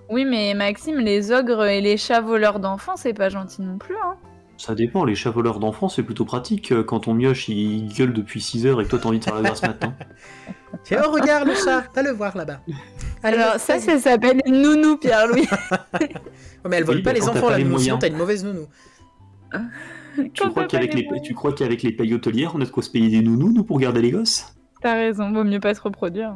Oui, 0.09 0.25
mais 0.25 0.53
Maxime, 0.55 0.97
les 0.99 1.31
ogres 1.31 1.65
et 1.65 1.81
les 1.81 1.97
chats 1.97 2.21
voleurs 2.21 2.59
d'enfants, 2.59 2.95
c'est 2.95 3.13
pas 3.13 3.29
gentil 3.29 3.61
non 3.61 3.77
plus. 3.77 3.95
Hein. 4.03 4.15
Ça 4.57 4.73
dépend, 4.73 5.05
les 5.05 5.13
chats 5.13 5.29
voleurs 5.29 5.59
d'enfants, 5.59 5.87
c'est 5.87 6.01
plutôt 6.01 6.25
pratique 6.25 6.71
euh, 6.71 6.83
quand 6.83 7.01
ton 7.01 7.13
mioche 7.13 7.47
il 7.47 7.93
gueule 7.93 8.11
depuis 8.11 8.41
6 8.41 8.65
heures 8.65 8.81
et 8.81 8.85
que 8.85 8.89
toi 8.89 8.99
t'as 8.99 9.09
envie 9.09 9.19
de 9.19 9.23
faire 9.23 9.35
la 9.35 9.43
grasse 9.43 9.61
matin. 9.61 9.93
Fais, 10.83 10.97
oh, 11.05 11.11
regarde 11.11 11.47
le 11.47 11.53
chat, 11.53 11.83
va 11.93 12.01
le 12.01 12.11
voir 12.11 12.35
là-bas. 12.35 12.59
Alors, 13.23 13.53
ça, 13.57 13.79
ça 13.79 13.99
s'appelle 13.99 14.41
une 14.45 14.61
nounou, 14.61 14.97
Pierre-Louis. 14.97 15.47
Mais 16.69 16.77
elle 16.77 16.83
vole 16.83 16.97
Oui, 16.97 17.01
pas 17.03 17.13
les 17.13 17.27
enfants, 17.29 17.49
la 17.49 17.59
nounou, 17.59 17.77
sinon 17.77 17.97
t'as 17.99 18.07
une 18.07 18.17
mauvaise 18.17 18.43
nounou. 18.43 18.67
tu, 20.33 20.49
crois 20.49 20.65
qu'avec 20.65 20.93
les, 20.93 21.07
tu 21.23 21.33
crois 21.33 21.53
qu'avec 21.53 21.83
les 21.83 21.91
payes 21.91 22.13
hôtelières, 22.13 22.53
on 22.55 22.61
a 22.61 22.65
de 22.65 22.69
quoi 22.69 22.83
se 22.83 22.89
payer 22.89 23.09
des 23.09 23.21
nounous, 23.21 23.53
nous, 23.53 23.63
pour 23.63 23.79
garder 23.79 24.01
les 24.01 24.11
gosses? 24.11 24.55
T'as 24.81 24.95
raison, 24.95 25.31
vaut 25.31 25.43
mieux 25.43 25.59
pas 25.59 25.73
se 25.73 25.81
reproduire. 25.81 26.35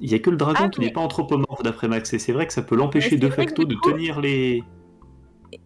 Il 0.00 0.10
y 0.10 0.14
a 0.14 0.18
que 0.18 0.30
le 0.30 0.36
dragon 0.36 0.64
Ah, 0.64 0.68
qui 0.68 0.80
mais- 0.80 0.86
n'est 0.86 0.92
pas 0.92 1.00
anthropomorphe 1.00 1.62
d'après 1.62 1.88
Max, 1.88 2.12
et 2.12 2.18
c'est 2.18 2.32
vrai 2.32 2.46
que 2.46 2.52
ça 2.52 2.62
peut 2.62 2.76
l'empêcher 2.76 3.16
de 3.16 3.28
facto 3.28 3.64
de 3.64 3.76
tenir 3.82 4.20
les... 4.20 4.64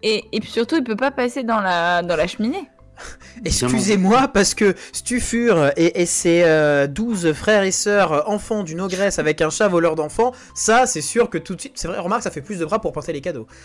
Et, 0.03 0.25
et 0.33 0.41
puis 0.41 0.51
surtout, 0.51 0.77
il 0.77 0.85
peut 0.85 0.97
pas 0.97 1.11
passer 1.11 1.43
dans 1.43 1.61
la, 1.61 2.03
dans 2.03 2.17
la 2.17 2.27
cheminée. 2.27 2.69
Excusez-moi, 3.45 4.29
parce 4.29 4.55
que 4.55 4.75
Stufur 4.93 5.71
et, 5.77 6.01
et 6.01 6.07
ses 6.07 6.43
euh, 6.45 6.87
12 6.87 7.33
frères 7.33 7.63
et 7.63 7.71
sœurs 7.71 8.13
euh, 8.13 8.21
enfants 8.27 8.63
d'une 8.63 8.81
ogresse 8.81 9.19
avec 9.19 9.41
un 9.43 9.51
chat 9.51 9.69
voleur 9.69 9.95
d'enfants, 9.95 10.33
ça, 10.55 10.87
c'est 10.87 11.03
sûr 11.03 11.31
que 11.31 11.39
tout 11.39 11.55
de 11.55 11.61
suite. 11.61 11.75
C'est 11.77 11.89
vrai, 11.89 11.99
remarque, 11.99 12.23
ça 12.23 12.31
fait 12.31 12.43
plus 12.43 12.59
de 12.59 12.65
bras 12.65 12.81
pour 12.81 12.93
porter 12.93 13.13
les 13.13 13.21
cadeaux. 13.21 13.47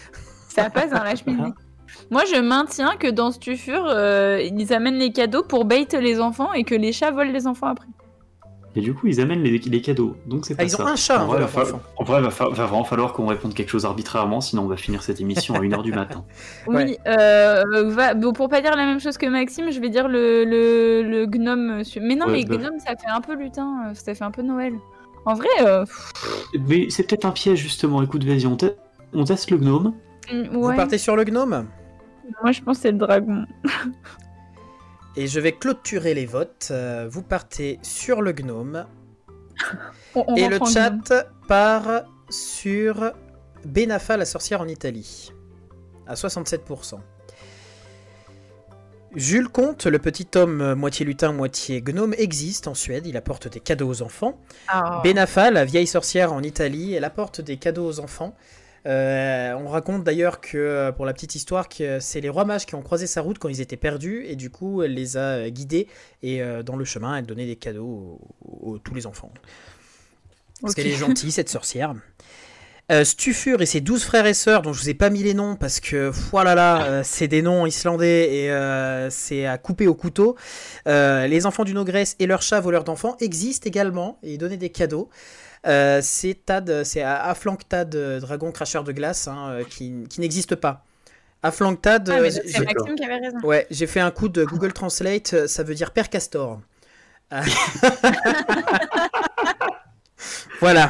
Ça 0.53 0.69
passe 0.69 0.89
dans 0.89 1.01
la 1.01 1.15
cheminée. 1.15 1.53
Moi, 2.09 2.23
je 2.25 2.41
maintiens 2.41 2.97
que 2.99 3.07
dans 3.07 3.31
Stufur, 3.31 3.85
euh, 3.87 4.41
ils 4.41 4.73
amènent 4.73 4.97
les 4.97 5.13
cadeaux 5.13 5.43
pour 5.43 5.63
bait 5.63 5.87
les 5.93 6.19
enfants 6.19 6.51
et 6.51 6.65
que 6.65 6.75
les 6.75 6.91
chats 6.91 7.11
volent 7.11 7.31
les 7.31 7.47
enfants 7.47 7.67
après. 7.67 7.87
Et 8.75 8.79
du 8.81 8.93
coup, 8.93 9.07
ils 9.07 9.19
amènent 9.19 9.43
les, 9.43 9.57
les 9.57 9.81
cadeaux, 9.81 10.15
donc 10.25 10.45
c'est 10.45 10.55
pas 10.55 10.63
Ah, 10.63 10.65
ils 10.65 10.75
ont 10.75 10.77
ça. 10.79 10.87
un 10.87 10.95
chat, 10.95 11.15
En 11.21 11.25
vrai, 11.27 11.33
voleur 11.39 11.49
va 11.49 11.65
fa- 11.65 11.71
d'enfants. 11.71 11.83
en 11.97 12.03
vrai, 12.05 12.21
va, 12.21 12.29
fa- 12.31 12.47
va 12.49 12.65
vraiment 12.65 12.83
falloir 12.85 13.11
qu'on 13.11 13.25
réponde 13.27 13.53
quelque 13.53 13.67
chose 13.69 13.85
arbitrairement, 13.85 14.39
sinon 14.39 14.63
on 14.63 14.67
va 14.67 14.77
finir 14.77 15.03
cette 15.03 15.19
émission 15.19 15.55
à 15.55 15.59
1h 15.59 15.83
du 15.83 15.91
matin. 15.91 16.23
Ouais. 16.67 16.85
Oui, 16.85 16.97
euh, 17.07 17.63
va- 17.89 18.13
bon, 18.13 18.31
pour 18.31 18.47
pas 18.47 18.61
dire 18.61 18.75
la 18.77 18.85
même 18.85 18.99
chose 19.01 19.17
que 19.17 19.25
Maxime, 19.25 19.71
je 19.71 19.79
vais 19.81 19.89
dire 19.89 20.07
le, 20.07 20.45
le, 20.45 21.01
le 21.03 21.25
gnome. 21.25 21.81
Mais 22.01 22.15
non, 22.15 22.27
Ouais, 22.27 22.31
mais 22.31 22.43
bah- 22.45 22.55
gnome, 22.57 22.79
ça 22.79 22.95
fait 22.95 23.09
un 23.09 23.19
peu 23.19 23.35
lutin, 23.35 23.89
euh, 23.89 23.93
ça 23.93 24.15
fait 24.15 24.23
un 24.23 24.31
peu 24.31 24.41
Noël. 24.41 24.73
En 25.25 25.33
vrai, 25.33 25.47
euh, 25.61 25.83
Mais 26.67 26.87
c'est 26.89 27.03
peut-être 27.03 27.25
un 27.25 27.31
piège, 27.31 27.59
justement. 27.59 28.01
Écoute, 28.01 28.23
vas-y, 28.23 28.47
on, 28.47 28.55
te- 28.55 28.73
on 29.13 29.23
teste 29.25 29.51
le 29.51 29.57
gnome. 29.57 29.93
mm, 30.31 30.43
Vous 30.53 30.59
ouais, 30.67 30.75
partez 30.77 30.97
sur 30.97 31.15
le 31.17 31.23
gnome? 31.25 31.67
Moi 32.41 32.53
je 32.53 32.61
pense 32.61 32.77
que 32.77 32.83
c'est 32.83 32.91
le 32.93 32.97
dragon. 32.97 33.45
et 35.15 35.27
je 35.27 35.39
vais 35.39 35.51
clôturer 35.53 36.13
les 36.13 36.25
votes. 36.25 36.69
Euh, 36.71 37.07
vous 37.09 37.21
partez 37.23 37.79
sur 37.81 38.21
le 38.21 38.31
gnome 38.31 38.85
On- 40.15 40.25
on 40.27 40.35
et 40.35 40.47
le 40.47 40.59
chat 40.65 41.25
part 41.47 42.03
sur 42.29 43.11
Benafa, 43.65 44.17
la 44.17 44.25
sorcière 44.25 44.61
en 44.61 44.67
Italie, 44.67 45.31
à 46.07 46.15
67%. 46.15 46.99
Jules 49.13 49.49
Comte, 49.49 49.85
le 49.87 49.99
petit 49.99 50.27
homme 50.35 50.61
euh, 50.61 50.75
moitié 50.75 51.05
lutin, 51.05 51.33
moitié 51.33 51.81
gnome, 51.81 52.15
existe 52.17 52.67
en 52.67 52.73
Suède. 52.73 53.05
Il 53.05 53.17
apporte 53.17 53.49
des 53.49 53.59
cadeaux 53.59 53.89
aux 53.89 54.01
enfants. 54.01 54.39
Ah. 54.69 55.01
Benafa, 55.03 55.51
la 55.51 55.65
vieille 55.65 55.87
sorcière 55.87 56.31
en 56.31 56.41
Italie, 56.41 56.93
elle 56.93 57.03
apporte 57.03 57.41
des 57.41 57.57
cadeaux 57.57 57.85
aux 57.85 57.99
enfants. 57.99 58.35
Euh, 58.87 59.53
on 59.53 59.67
raconte 59.67 60.03
d'ailleurs 60.03 60.41
que, 60.41 60.57
euh, 60.57 60.91
pour 60.91 61.05
la 61.05 61.13
petite 61.13 61.35
histoire, 61.35 61.69
que 61.69 61.99
c'est 61.99 62.19
les 62.21 62.29
rois 62.29 62.45
mages 62.45 62.65
qui 62.65 62.75
ont 62.75 62.81
croisé 62.81 63.05
sa 63.07 63.21
route 63.21 63.37
quand 63.37 63.49
ils 63.49 63.61
étaient 63.61 63.77
perdus, 63.77 64.25
et 64.27 64.35
du 64.35 64.49
coup, 64.49 64.81
elle 64.81 64.93
les 64.95 65.17
a 65.17 65.19
euh, 65.37 65.49
guidés, 65.49 65.87
et 66.23 66.41
euh, 66.41 66.63
dans 66.63 66.75
le 66.75 66.85
chemin, 66.85 67.15
elle 67.17 67.25
donnait 67.25 67.45
des 67.45 67.55
cadeaux 67.57 68.19
aux, 68.43 68.71
aux- 68.71 68.77
tous 68.79 68.95
les 68.95 69.05
enfants. 69.05 69.31
Parce 70.61 70.73
Ok. 70.73 70.77
qu'elle 70.77 70.87
est 70.87 70.95
gentille, 70.95 71.31
cette 71.31 71.49
sorcière. 71.49 71.93
Euh, 72.91 73.05
Stufur 73.05 73.61
et 73.61 73.65
ses 73.65 73.79
douze 73.79 74.03
frères 74.03 74.25
et 74.25 74.33
sœurs, 74.33 74.63
dont 74.63 74.73
je 74.73 74.81
vous 74.81 74.89
ai 74.89 74.93
pas 74.93 75.09
mis 75.09 75.23
les 75.23 75.33
noms 75.33 75.55
parce 75.55 75.79
que, 75.79 76.09
voilà 76.31 76.55
là, 76.55 76.83
euh, 76.85 77.01
c'est 77.05 77.27
des 77.29 77.41
noms 77.41 77.65
islandais 77.65 78.33
et 78.35 78.51
euh, 78.51 79.09
c'est 79.09 79.45
à 79.45 79.57
couper 79.57 79.87
au 79.87 79.93
couteau. 79.93 80.35
Les 80.87 81.45
enfants 81.45 81.63
d'une 81.63 81.77
ogresse 81.77 82.15
et 82.19 82.25
leurs 82.27 82.41
chats 82.41 82.59
voleurs 82.59 82.83
d'enfants 82.83 83.15
existent 83.21 83.65
également 83.67 84.17
et 84.23 84.33
ils 84.33 84.37
donnaient 84.37 84.57
des 84.57 84.71
cadeaux. 84.71 85.09
Euh, 85.67 85.99
c'est 86.01 86.33
Tad, 86.45 86.83
c'est 86.83 87.01
Aflanktad, 87.03 87.93
euh, 87.95 88.19
dragon 88.19 88.51
cracheur 88.51 88.83
de 88.83 88.91
glace, 88.91 89.27
hein, 89.27 89.49
euh, 89.51 89.63
qui, 89.63 89.93
qui 90.09 90.19
n'existe 90.21 90.55
pas. 90.55 90.83
Aflanktad, 91.43 92.09
Ah, 92.09 92.29
c'est 92.29 92.59
Maxime 92.65 92.95
qui 92.95 93.03
avait 93.03 93.17
raison. 93.17 93.37
Ouais, 93.43 93.67
j'ai 93.71 93.87
fait 93.87 93.99
un 93.99 94.11
coup 94.11 94.29
de 94.29 94.43
Google 94.43 94.73
Translate, 94.73 95.47
ça 95.47 95.63
veut 95.63 95.75
dire 95.75 95.91
Père 95.91 96.09
Castor. 96.09 96.59
Ah. 97.31 97.43
voilà. 100.59 100.89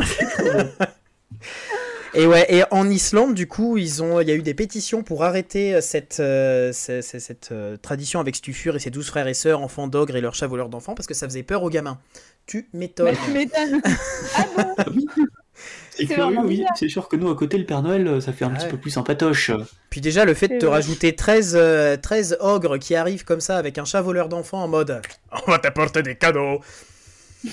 Et 2.14 2.28
ouais, 2.28 2.46
et 2.54 2.64
en 2.72 2.90
Islande, 2.90 3.34
du 3.34 3.48
coup, 3.48 3.78
ils 3.78 4.04
ont, 4.04 4.20
il 4.20 4.28
y 4.28 4.32
a 4.32 4.36
eu 4.36 4.42
des 4.42 4.54
pétitions 4.54 5.02
pour 5.02 5.24
arrêter 5.24 5.80
cette, 5.80 6.20
euh, 6.20 6.74
ce- 6.74 7.00
ce- 7.02 7.20
cette, 7.20 7.50
euh, 7.54 7.78
tradition 7.78 8.20
avec 8.20 8.36
Stufur 8.36 8.76
et 8.76 8.80
ses 8.80 8.90
douze 8.90 9.08
frères 9.08 9.28
et 9.30 9.34
sœurs, 9.34 9.62
enfants 9.62 9.88
d'ogres 9.88 10.18
et 10.18 10.22
leurs 10.22 10.36
chats 10.36 10.48
voleurs 10.48 10.68
d'enfants, 10.68 10.94
parce 10.94 11.08
que 11.08 11.14
ça 11.14 11.26
faisait 11.28 11.44
peur 11.44 11.64
aux 11.64 11.70
gamins. 11.70 12.00
Tu 12.46 12.68
m'étonnes. 12.74 13.16
Tu 13.26 13.32
m'étonnes. 13.32 13.82
ah 14.36 14.46
bon 14.56 14.76
C'est 15.92 16.06
curieux, 16.08 16.40
oui. 16.44 16.64
C'est 16.76 16.90
sûr 16.90 17.08
que 17.08 17.16
nous, 17.16 17.30
à 17.30 17.36
côté, 17.36 17.58
le 17.58 17.66
Père 17.66 17.82
Noël, 17.82 18.08
euh, 18.08 18.20
ça 18.22 18.34
fait 18.34 18.44
un 18.46 18.52
Ah 18.54 18.56
petit 18.58 18.66
ouais. 18.66 18.72
peu 18.72 18.78
plus 18.78 18.92
sympatoche. 18.92 19.52
Puis 19.90 20.02
déjà, 20.02 20.26
le 20.26 20.34
fait 20.34 20.48
de 20.48 20.58
te 20.58 20.66
vrai. 20.66 20.76
rajouter 20.76 21.16
13, 21.16 21.56
euh, 21.56 21.98
13 21.98 22.38
ogres 22.40 22.78
qui 22.78 22.96
arrivent 22.96 23.24
comme 23.24 23.42
ça 23.42 23.58
avec 23.58 23.78
un 23.78 23.86
chat 23.86 24.02
voleur 24.02 24.28
d'enfants 24.30 24.64
en 24.64 24.68
mode 24.68 25.02
On 25.48 25.52
va 25.52 25.60
t'apporter 25.60 26.02
des 26.04 26.16
cadeaux 26.16 26.62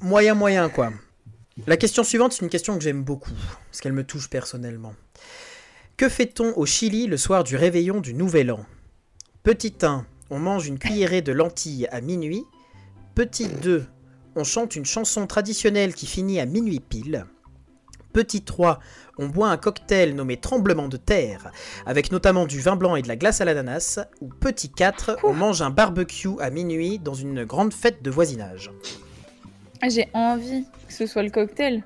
Moyen, 0.00 0.34
moyen, 0.34 0.68
quoi. 0.68 0.92
La 1.66 1.76
question 1.76 2.04
suivante, 2.04 2.32
c'est 2.34 2.42
une 2.44 2.50
question 2.50 2.76
que 2.76 2.84
j'aime 2.84 3.02
beaucoup, 3.02 3.30
parce 3.70 3.80
qu'elle 3.80 3.94
me 3.94 4.04
touche 4.04 4.28
personnellement. 4.28 4.94
Que 5.96 6.08
fait-on 6.10 6.52
au 6.56 6.66
Chili 6.66 7.06
le 7.06 7.16
soir 7.16 7.42
du 7.44 7.56
réveillon 7.56 8.00
du 8.00 8.12
Nouvel 8.12 8.52
An? 8.52 8.64
Petit 9.42 9.74
1, 9.80 10.04
on 10.28 10.38
mange 10.38 10.66
une 10.66 10.78
cuillerée 10.78 11.22
de 11.22 11.32
lentilles 11.32 11.88
à 11.90 12.02
minuit. 12.02 12.44
Petit 13.16 13.48
2, 13.48 13.86
on 14.34 14.44
chante 14.44 14.76
une 14.76 14.84
chanson 14.84 15.26
traditionnelle 15.26 15.94
qui 15.94 16.04
finit 16.04 16.38
à 16.38 16.44
minuit 16.44 16.80
pile. 16.80 17.24
Petit 18.12 18.42
3, 18.42 18.78
on 19.16 19.28
boit 19.28 19.48
un 19.48 19.56
cocktail 19.56 20.14
nommé 20.14 20.36
Tremblement 20.36 20.86
de 20.88 20.98
terre, 20.98 21.50
avec 21.86 22.12
notamment 22.12 22.44
du 22.44 22.60
vin 22.60 22.76
blanc 22.76 22.94
et 22.94 23.00
de 23.00 23.08
la 23.08 23.16
glace 23.16 23.40
à 23.40 23.46
l'ananas. 23.46 24.00
Ou 24.20 24.28
petit 24.28 24.68
4, 24.68 25.20
on 25.24 25.32
mange 25.32 25.62
un 25.62 25.70
barbecue 25.70 26.38
à 26.40 26.50
minuit 26.50 26.98
dans 26.98 27.14
une 27.14 27.44
grande 27.44 27.72
fête 27.72 28.02
de 28.02 28.10
voisinage. 28.10 28.70
J'ai 29.88 30.10
envie 30.12 30.66
que 30.86 30.92
ce 30.92 31.06
soit 31.06 31.22
le 31.22 31.30
cocktail, 31.30 31.84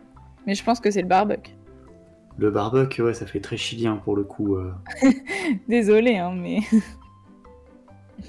mais 0.49 0.57
je 0.57 0.65
pense 0.65 0.81
que 0.81 0.91
c'est 0.91 1.03
le 1.03 1.07
barbecue. 1.07 1.53
Le 2.39 2.51
barbecue, 2.51 3.03
ouais, 3.03 3.15
ça 3.15 3.27
fait 3.27 3.41
très 3.41 3.57
chilien 3.57 3.99
pour 3.99 4.17
le 4.17 4.25
coup. 4.25 4.57
euh. 4.57 4.73
Désolé, 5.69 6.17
hein, 6.17 6.33
mais. 6.37 6.59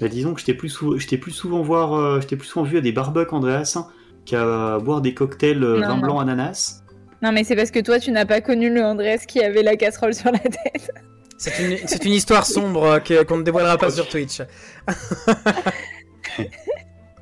Bah, 0.00 0.08
disons 0.08 0.34
que 0.34 0.40
je 0.40 0.46
t'ai 0.46 0.54
plus, 0.54 0.68
sou- 0.68 0.96
plus 0.96 1.30
souvent 1.32 1.62
voir, 1.62 1.94
euh, 1.94 2.20
je 2.20 2.26
t'ai 2.26 2.36
plus 2.36 2.46
souvent 2.48 2.64
vu 2.64 2.78
à 2.78 2.80
des 2.80 2.92
barbecues, 2.92 3.34
Andreas, 3.34 3.74
hein, 3.76 3.86
qu'à 4.24 4.78
boire 4.78 5.00
des 5.00 5.14
cocktails 5.14 5.62
euh, 5.62 5.80
Non, 5.80 5.88
vin 5.88 5.94
non. 5.96 6.00
blanc 6.00 6.18
ananas. 6.20 6.82
Non, 7.22 7.30
mais 7.32 7.44
c'est 7.44 7.54
parce 7.56 7.70
que 7.70 7.78
toi, 7.80 7.98
tu 8.00 8.10
n'as 8.10 8.24
pas 8.26 8.40
connu 8.40 8.72
le 8.72 8.82
Andrés 8.82 9.20
qui 9.28 9.40
avait 9.42 9.62
la 9.62 9.76
casserole 9.76 10.14
sur 10.14 10.32
la 10.32 10.38
tête. 10.40 10.90
C'est 11.38 11.58
une, 11.58 11.76
c'est 11.88 12.04
une 12.04 12.12
histoire 12.12 12.46
sombre 12.46 12.84
euh, 12.84 12.98
que- 13.00 13.22
qu'on 13.24 13.36
ne 13.38 13.42
dévoilera 13.42 13.76
pas 13.78 13.90
sur 13.90 14.08
Twitch. 14.08 14.42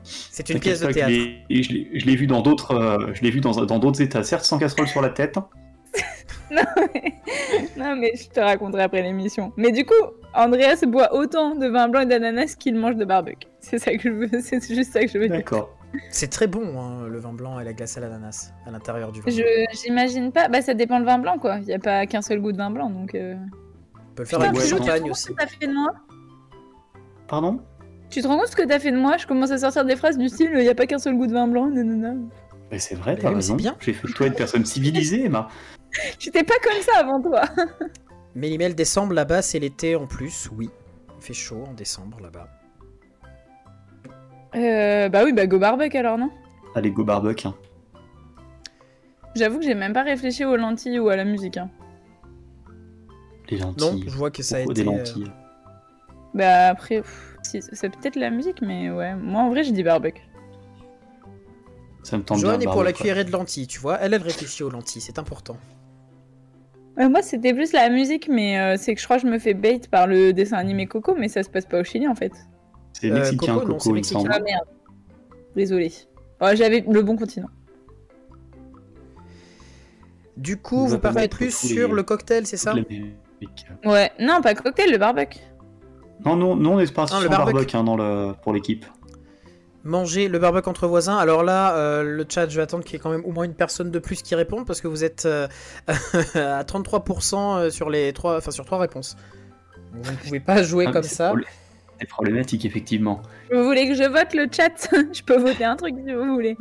c'est 0.05 0.49
une 0.51 0.61
pièce 0.61 0.81
de 0.81 0.93
théâtre. 0.93 1.11
je 1.13 1.17
l'ai- 1.19 1.39
et 1.51 1.63
je 1.63 1.73
l'ai- 1.73 1.91
je 2.01 2.07
l'ai 2.07 2.17
vu 2.17 2.27
dans 2.27 2.41
d'autres, 2.43 2.73
euh, 2.75 3.13
je 3.15 3.23
l'ai 3.23 3.31
vu 3.31 3.41
dans 3.41 3.65
dans 3.65 3.79
d'autres 3.79 4.01
états, 4.01 4.23
certes 4.23 4.45
sans 4.45 4.59
casserole 4.59 4.89
sur 4.89 5.01
la 5.03 5.09
tête. 5.11 5.39
non, 6.51 6.63
mais... 6.95 7.15
non, 7.77 7.97
mais 7.97 8.13
je 8.17 8.29
te 8.29 8.41
raconterai 8.41 8.83
après 8.83 9.03
l'émission. 9.03 9.53
Mais 9.57 9.73
du 9.73 9.85
coup, 9.85 9.95
Andreas 10.35 10.83
boit 10.87 11.15
autant 11.15 11.55
de 11.55 11.67
vin 11.67 11.89
blanc 11.89 12.01
et 12.01 12.07
d'ananas 12.07 12.55
qu'il 12.59 12.75
mange 12.77 12.97
de 12.97 13.05
barbecue. 13.05 13.49
C'est 13.61 13.79
ça 13.79 13.93
que 13.97 14.03
je 14.03 14.09
veux, 14.09 14.29
c'est 14.43 14.63
juste 14.75 14.93
ça 14.93 15.01
que 15.01 15.09
je 15.09 15.19
veux 15.19 15.29
dire. 15.29 15.37
D'accord. 15.37 15.77
C'est 16.11 16.29
très 16.29 16.47
bon, 16.47 16.81
hein, 16.81 17.09
le 17.09 17.19
vin 17.19 17.33
blanc 17.33 17.59
et 17.59 17.65
la 17.65 17.73
glace 17.73 17.97
à 17.97 18.01
l'ananas, 18.01 18.53
à 18.65 18.71
l'intérieur 18.71 19.11
du 19.11 19.21
vin. 19.23 19.31
Je 19.31 19.43
j'imagine 19.85 20.31
pas. 20.31 20.49
Bah, 20.49 20.63
ça 20.63 20.73
dépend 20.75 21.01
le 21.01 21.05
vin 21.05 21.19
blanc, 21.19 21.39
quoi. 21.39 21.57
Il 21.59 21.65
n'y 21.65 21.75
a 21.75 21.81
pas 21.81 22.07
qu'un 22.07 22.23
seul 22.23 22.41
goût 22.41 22.53
de 22.53 22.57
vin 22.59 22.71
blanc, 22.71 22.91
donc. 22.91 23.15
euh. 23.17 23.35
On 23.95 24.15
peut 24.15 24.23
le 24.23 24.25
faire 24.25 24.39
Putain, 24.39 24.51
avec 24.51 24.61
ouais, 24.63 24.69
champagne 24.69 25.03
compte 25.03 25.11
aussi. 25.11 25.23
ce 25.25 25.29
que 25.31 25.35
t'as 25.35 25.47
fait 25.49 25.67
de 25.67 25.73
moi? 25.73 25.89
Pardon? 27.27 27.61
Tu 28.09 28.23
te 28.23 28.29
rends 28.29 28.39
compte 28.39 28.49
ce 28.49 28.57
que 28.57 28.63
t'as 28.63 28.79
fait 28.79 28.93
de 28.93 28.99
moi? 28.99 29.17
Je 29.17 29.27
commence 29.27 29.51
à 29.51 29.59
sortir 29.59 29.85
des 29.85 29.97
phrases 29.97 30.17
du 30.19 30.29
style 30.29 30.51
il 30.53 30.61
n'y 30.61 30.69
a 30.69 30.75
pas 30.75 30.87
qu'un 30.87 30.99
seul 30.99 31.15
goût 31.17 31.27
de 31.27 31.33
vin 31.33 31.49
blanc, 31.49 31.67
nanana. 31.69 32.15
Mais 32.71 32.79
c'est 32.79 32.95
vrai, 32.95 33.17
t'as 33.17 33.31
raison. 33.31 33.55
c'est 33.57 33.63
bien. 33.63 33.77
J'ai 33.81 33.93
fait 33.93 34.07
de 34.07 34.13
toi 34.13 34.27
une 34.29 34.35
personne 34.35 34.65
civilisée, 34.65 35.25
Emma. 35.25 35.49
J'étais 36.19 36.45
pas 36.45 36.55
comme 36.63 36.81
ça 36.83 37.01
avant 37.01 37.21
toi. 37.21 37.43
Mélimel 38.35 38.75
décembre 38.75 39.13
là-bas, 39.15 39.43
c'est 39.43 39.59
l'été 39.59 39.97
en 39.97 40.07
plus, 40.07 40.49
oui. 40.57 40.71
Il 41.19 41.23
fait 41.25 41.35
chaud 41.35 41.65
en 41.69 41.75
décembre 41.75 42.19
là-bas. 42.21 42.49
Euh, 44.55 45.09
bah 45.09 45.23
oui, 45.25 45.33
bah 45.33 45.47
go 45.47 45.59
barbecue 45.59 45.97
alors, 45.99 46.19
non? 46.19 46.31
Allez, 46.75 46.91
go 46.91 47.05
barbecue. 47.05 47.47
hein. 47.47 47.55
J'avoue 49.37 49.59
que 49.59 49.65
j'ai 49.65 49.75
même 49.75 49.93
pas 49.93 50.03
réfléchi 50.03 50.45
aux 50.45 50.57
lentilles 50.57 50.99
ou 50.99 51.09
à 51.09 51.17
la 51.17 51.25
musique. 51.25 51.57
hein. 51.57 51.71
Les 53.49 53.59
Non, 53.59 53.67
lentilles. 53.69 54.05
je 54.09 54.17
vois 54.17 54.31
que 54.31 54.43
ça 54.43 54.57
a 54.57 54.61
été. 54.61 54.73
des 54.75 54.81
euh, 54.83 54.85
lentilles? 54.85 55.33
Bah 56.35 56.69
après, 56.69 57.03
c'est 57.43 57.61
peut-être 57.91 58.17
la 58.17 58.31
musique, 58.31 58.63
mais 58.63 58.91
ouais. 58.91 59.15
Moi 59.17 59.43
en 59.43 59.51
vrai, 59.51 59.63
j'ai 59.65 59.73
dit 59.73 59.83
barbecue. 59.83 60.23
Ça 62.03 62.17
me 62.17 62.23
tente 62.23 62.39
Joanne 62.39 62.59
bien. 62.59 62.69
est 62.69 62.73
pour 62.73 62.83
la 62.85 62.93
cuillerée 62.93 63.25
de 63.25 63.31
lentilles, 63.33 63.67
tu 63.67 63.79
vois. 63.81 63.99
Elle, 64.01 64.15
elle 64.15 64.23
réfléchit 64.23 64.63
aux 64.63 64.71
lentilles, 64.71 65.03
c'est 65.03 65.19
important. 65.19 65.57
Ouais, 66.97 67.09
moi, 67.09 67.23
c'était 67.23 67.55
plus 67.55 67.73
la 67.73 67.89
musique, 67.89 68.29
mais 68.29 68.59
euh, 68.59 68.75
c'est 68.77 68.95
que 68.95 69.01
je 69.01 69.07
crois 69.07 69.17
que 69.17 69.23
je 69.23 69.29
me 69.29 69.39
fais 69.39 69.55
bait 69.55 69.81
par 69.91 70.07
le 70.07 70.33
dessin 70.33 70.57
animé 70.59 70.87
Coco, 70.87 71.15
mais 71.17 71.29
ça 71.29 71.43
se 71.43 71.49
passe 71.49 71.65
pas 71.67 71.81
au 71.81 71.85
Chili 71.85 72.07
en 72.09 72.15
fait. 72.15 72.33
C'est 72.93 73.11
Euh, 73.11 73.15
mexicain, 73.15 73.55
Coco, 73.55 73.69
non, 73.69 73.75
Coco, 73.75 73.85
il 73.87 73.91
me 73.91 73.95
mexicain. 73.97 74.19
semble. 74.21 74.33
Ah 74.35 74.41
merde. 74.41 74.65
Désolé. 75.57 75.93
Oh, 76.41 76.49
J'avais 76.55 76.85
le 76.89 77.03
bon 77.03 77.17
continent. 77.17 77.49
Du 80.37 80.57
coup, 80.57 80.87
vous 80.87 80.99
parlez 80.99 81.23
mettre 81.23 81.37
plus 81.37 81.47
les- 81.47 81.51
sur 81.75 81.93
le 81.93 82.03
cocktail, 82.03 82.47
c'est 82.47 82.57
ça? 82.57 82.75
Ouais, 83.85 84.11
non, 84.19 84.41
pas 84.43 84.55
cocktail, 84.55 84.91
le 84.91 84.99
barbecue. 84.99 85.39
Non, 86.25 86.37
non, 86.37 86.57
non, 86.57 86.75
on 86.75 86.81
est 86.81 86.93
parti 86.95 87.13
Ah, 87.15 87.19
le 87.21 87.23
sur 87.23 87.31
barbecue. 87.31 87.55
barbecue 87.55 87.77
hein, 87.77 87.85
dans 87.85 87.97
le... 87.97 88.33
pour 88.43 88.53
l'équipe. 88.53 88.85
Manger 89.83 90.29
le 90.29 90.39
barbecue 90.39 90.69
entre 90.69 90.87
voisins. 90.87 91.17
Alors 91.17 91.43
là, 91.43 91.75
euh, 91.77 92.03
le 92.03 92.27
chat, 92.29 92.49
je 92.49 92.57
vais 92.57 92.63
attendre 92.63 92.85
qu'il 92.85 92.93
y 92.93 92.97
ait 92.97 92.99
quand 93.01 93.11
même 93.11 93.25
au 93.25 93.33
moins 93.33 93.45
une 93.45 93.55
personne 93.55 93.91
de 93.91 93.99
plus 93.99 94.21
qui 94.23 94.35
réponde 94.35 94.67
parce 94.67 94.81
que 94.83 94.89
vous 94.89 95.05
êtes 95.05 95.25
euh, 95.27 95.49
à 96.35 96.63
33% 96.65 97.71
sur 97.71 97.89
les 97.89 98.13
trois, 98.13 98.37
enfin 98.37 98.51
sur 98.51 98.65
trois 98.67 98.79
réponses. 98.79 99.17
Vous 99.95 100.11
ne 100.11 100.17
pouvez 100.17 100.41
pas 100.41 100.63
jouer 100.63 100.85
Ah, 100.89 100.93
comme 100.93 101.03
ça. 101.03 101.33
C'est 101.99 102.07
problématique, 102.07 102.65
effectivement. 102.65 103.23
Vous 103.53 103.65
voulez 103.65 103.89
que 103.89 103.95
je 103.95 104.05
vote 104.05 104.33
le 104.35 104.47
chat? 104.51 104.89
Je 105.13 105.23
peux 105.23 105.39
voter 105.39 105.65
un 105.65 105.77
truc 105.77 105.95
si 106.07 106.13
vous 106.15 106.35
voulez. 106.35 106.57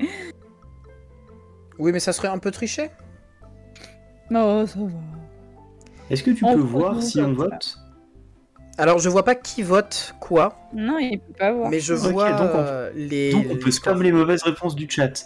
Oui, 1.78 1.92
mais 1.92 2.00
ça 2.00 2.12
serait 2.14 2.28
un 2.28 2.40
peu 2.40 2.52
triché. 2.52 2.90
Non, 4.30 4.66
ça 4.66 4.80
va. 4.80 4.86
Est-ce 6.10 6.24
que 6.24 6.32
tu 6.32 6.44
On 6.46 6.54
peux 6.56 6.60
voir 6.60 7.02
si 7.02 7.20
on 7.22 7.28
ça. 7.28 7.44
vote? 7.44 7.78
Alors, 8.80 8.98
je 9.00 9.10
vois 9.10 9.24
pas 9.24 9.36
qui 9.36 9.62
vote 9.62 10.16
quoi, 10.20 10.56
Non, 10.74 10.98
il 10.98 11.20
peut 11.20 11.34
pas 11.38 11.52
voir. 11.52 11.70
mais 11.70 11.80
je 11.80 11.94
vois 11.94 12.32
donc 12.32 12.50
on- 12.54 12.58
euh, 12.60 12.92
les. 12.96 13.32
Donc 13.32 13.46
on 13.52 13.58
peut 13.58 13.72
spam 13.72 14.02
les 14.02 14.12
mauvaises 14.12 14.42
réponses 14.44 14.76
du 14.76 14.90
chat. 14.90 15.26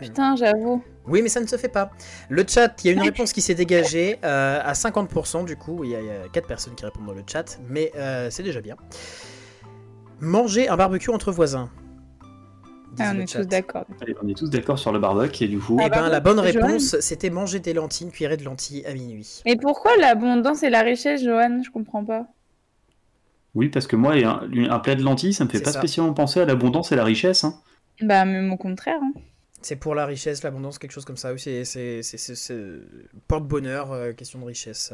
Putain, 0.00 0.34
j'avoue. 0.36 0.82
Oui, 1.06 1.20
mais 1.22 1.28
ça 1.28 1.40
ne 1.40 1.46
se 1.46 1.56
fait 1.56 1.68
pas. 1.68 1.90
Le 2.28 2.44
chat, 2.48 2.82
il 2.82 2.86
y 2.86 2.90
a 2.90 2.92
une 2.94 3.02
réponse 3.02 3.32
qui 3.32 3.40
s'est 3.42 3.54
dégagée 3.54 4.18
euh, 4.24 4.60
à 4.64 4.72
50%, 4.72 5.44
du 5.44 5.56
coup, 5.56 5.84
il 5.84 5.90
y, 5.90 5.94
a- 5.96 6.00
il 6.00 6.06
y 6.06 6.10
a 6.10 6.28
4 6.32 6.46
personnes 6.48 6.74
qui 6.74 6.84
répondent 6.84 7.06
dans 7.06 7.12
le 7.12 7.22
chat, 7.30 7.58
mais 7.68 7.92
euh, 7.96 8.28
c'est 8.30 8.42
déjà 8.42 8.60
bien. 8.60 8.76
Manger 10.20 10.68
un 10.68 10.76
barbecue 10.76 11.10
entre 11.10 11.30
voisins. 11.32 11.68
Ah, 12.98 13.12
on 13.14 13.20
est 13.20 13.26
chat. 13.26 13.40
tous 13.40 13.46
d'accord. 13.48 13.84
Allez, 14.00 14.14
on 14.22 14.28
est 14.28 14.36
tous 14.36 14.50
d'accord 14.50 14.78
sur 14.78 14.92
le 14.92 14.98
barbecue 14.98 15.44
et 15.44 15.48
du 15.48 15.58
coup. 15.58 15.76
Eh 15.80 15.84
Ah, 15.84 15.88
ben, 15.88 16.08
la 16.08 16.20
bonne 16.20 16.38
réponse, 16.40 16.98
c'était 17.00 17.30
manger 17.30 17.58
des 17.60 17.72
lentilles, 17.72 18.06
une 18.06 18.12
cuillerée 18.12 18.36
de 18.36 18.44
lentilles 18.44 18.84
à 18.86 18.92
minuit. 18.94 19.42
Mais 19.46 19.56
pourquoi 19.56 19.96
l'abondance 19.98 20.62
et 20.62 20.70
la 20.70 20.82
richesse, 20.82 21.22
Johan? 21.22 21.62
Je 21.64 21.70
comprends 21.70 22.04
pas. 22.04 22.26
Oui, 23.54 23.68
parce 23.68 23.86
que 23.86 23.96
moi, 23.96 24.14
un, 24.14 24.48
un 24.70 24.78
plat 24.78 24.94
de 24.94 25.02
lentilles, 25.02 25.34
ça 25.34 25.44
me 25.44 25.50
fait 25.50 25.60
pas 25.60 25.72
ça. 25.72 25.78
spécialement 25.78 26.14
penser 26.14 26.40
à 26.40 26.44
l'abondance 26.46 26.90
et 26.92 26.96
la 26.96 27.04
richesse. 27.04 27.44
hein. 27.44 27.54
Bah, 28.00 28.24
même 28.24 28.50
au 28.52 28.56
contraire. 28.56 28.98
hein. 29.02 29.12
C'est 29.60 29.76
pour 29.76 29.94
la 29.94 30.06
richesse, 30.06 30.42
l'abondance, 30.42 30.78
quelque 30.78 30.90
chose 30.90 31.04
comme 31.04 31.16
ça. 31.16 31.32
Oui, 31.32 31.38
c'est- 31.38 31.64
c'est 31.64 32.02
porte-bonheur, 33.28 33.92
euh, 33.92 34.12
question 34.12 34.40
de 34.40 34.44
richesse. 34.44 34.92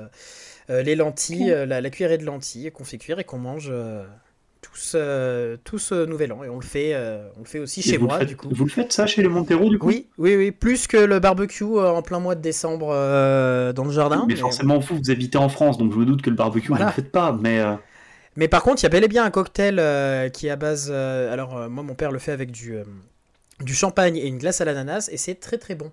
Euh, 0.70 0.82
les 0.82 0.94
lentilles, 0.94 1.50
euh, 1.50 1.66
la, 1.66 1.80
la 1.80 1.90
cuillerée 1.90 2.18
de 2.18 2.24
lentilles 2.24 2.70
qu'on 2.72 2.84
fait 2.84 2.98
cuire 2.98 3.18
et 3.18 3.24
qu'on 3.24 3.38
mange 3.38 3.68
euh, 3.70 4.04
tous, 4.60 4.92
euh, 4.94 5.56
tous 5.64 5.92
euh, 5.92 6.04
nouvel 6.04 6.32
an. 6.32 6.44
Et 6.44 6.48
on 6.50 6.56
le 6.56 6.64
fait, 6.66 6.90
euh, 6.92 7.28
on 7.36 7.40
le 7.40 7.46
fait 7.46 7.60
aussi 7.60 7.80
Et 7.80 7.82
chez 7.82 7.96
vous, 7.96 8.06
moi, 8.08 8.16
le 8.16 8.20
faites, 8.20 8.28
du 8.28 8.36
coup. 8.36 8.48
vous 8.50 8.64
le 8.64 8.70
faites 8.70 8.92
ça 8.92 9.06
chez 9.06 9.22
les 9.22 9.28
Montero, 9.28 9.70
du 9.70 9.78
coup? 9.78 9.86
Oui, 9.86 10.06
oui, 10.18 10.36
oui, 10.36 10.50
plus 10.50 10.86
que 10.86 10.98
le 10.98 11.18
barbecue 11.18 11.64
euh, 11.64 11.90
en 11.90 12.02
plein 12.02 12.18
mois 12.20 12.34
de 12.34 12.42
décembre 12.42 12.90
euh, 12.92 13.72
dans 13.72 13.84
le 13.84 13.90
jardin. 13.92 14.24
Mais 14.28 14.34
mais- 14.34 14.40
forcément, 14.40 14.78
vous, 14.78 14.96
vous 14.98 15.10
habitez 15.10 15.38
en 15.38 15.48
France, 15.48 15.78
donc 15.78 15.92
je 15.94 15.98
me 15.98 16.04
doute 16.04 16.20
que 16.20 16.30
le 16.30 16.36
barbecue, 16.36 16.68
Voilà. 16.68 16.86
vous 16.86 16.90
le 16.90 16.94
faites 16.94 17.12
pas. 17.12 17.32
Mais 17.40 17.60
euh, 17.60 17.74
Mais 18.38 18.46
par 18.46 18.62
contre, 18.62 18.80
il 18.82 18.84
y 18.84 18.86
a 18.86 18.88
bel 18.88 19.02
et 19.02 19.08
bien 19.08 19.24
un 19.24 19.32
cocktail 19.32 19.80
euh, 19.80 20.28
qui 20.28 20.46
est 20.46 20.50
à 20.50 20.54
base. 20.56 20.90
euh, 20.92 21.32
alors, 21.32 21.56
euh, 21.56 21.68
moi, 21.68 21.82
mon 21.82 21.96
père 21.96 22.12
le 22.12 22.20
fait 22.20 22.30
avec 22.30 22.52
du, 22.52 22.76
euh, 22.76 22.84
du 23.58 23.74
champagne 23.74 24.16
et 24.16 24.28
une 24.28 24.38
glace 24.38 24.60
à 24.60 24.64
l'ananas, 24.64 25.08
et 25.10 25.16
c'est 25.16 25.34
très 25.34 25.58
très 25.58 25.74
bon. 25.74 25.90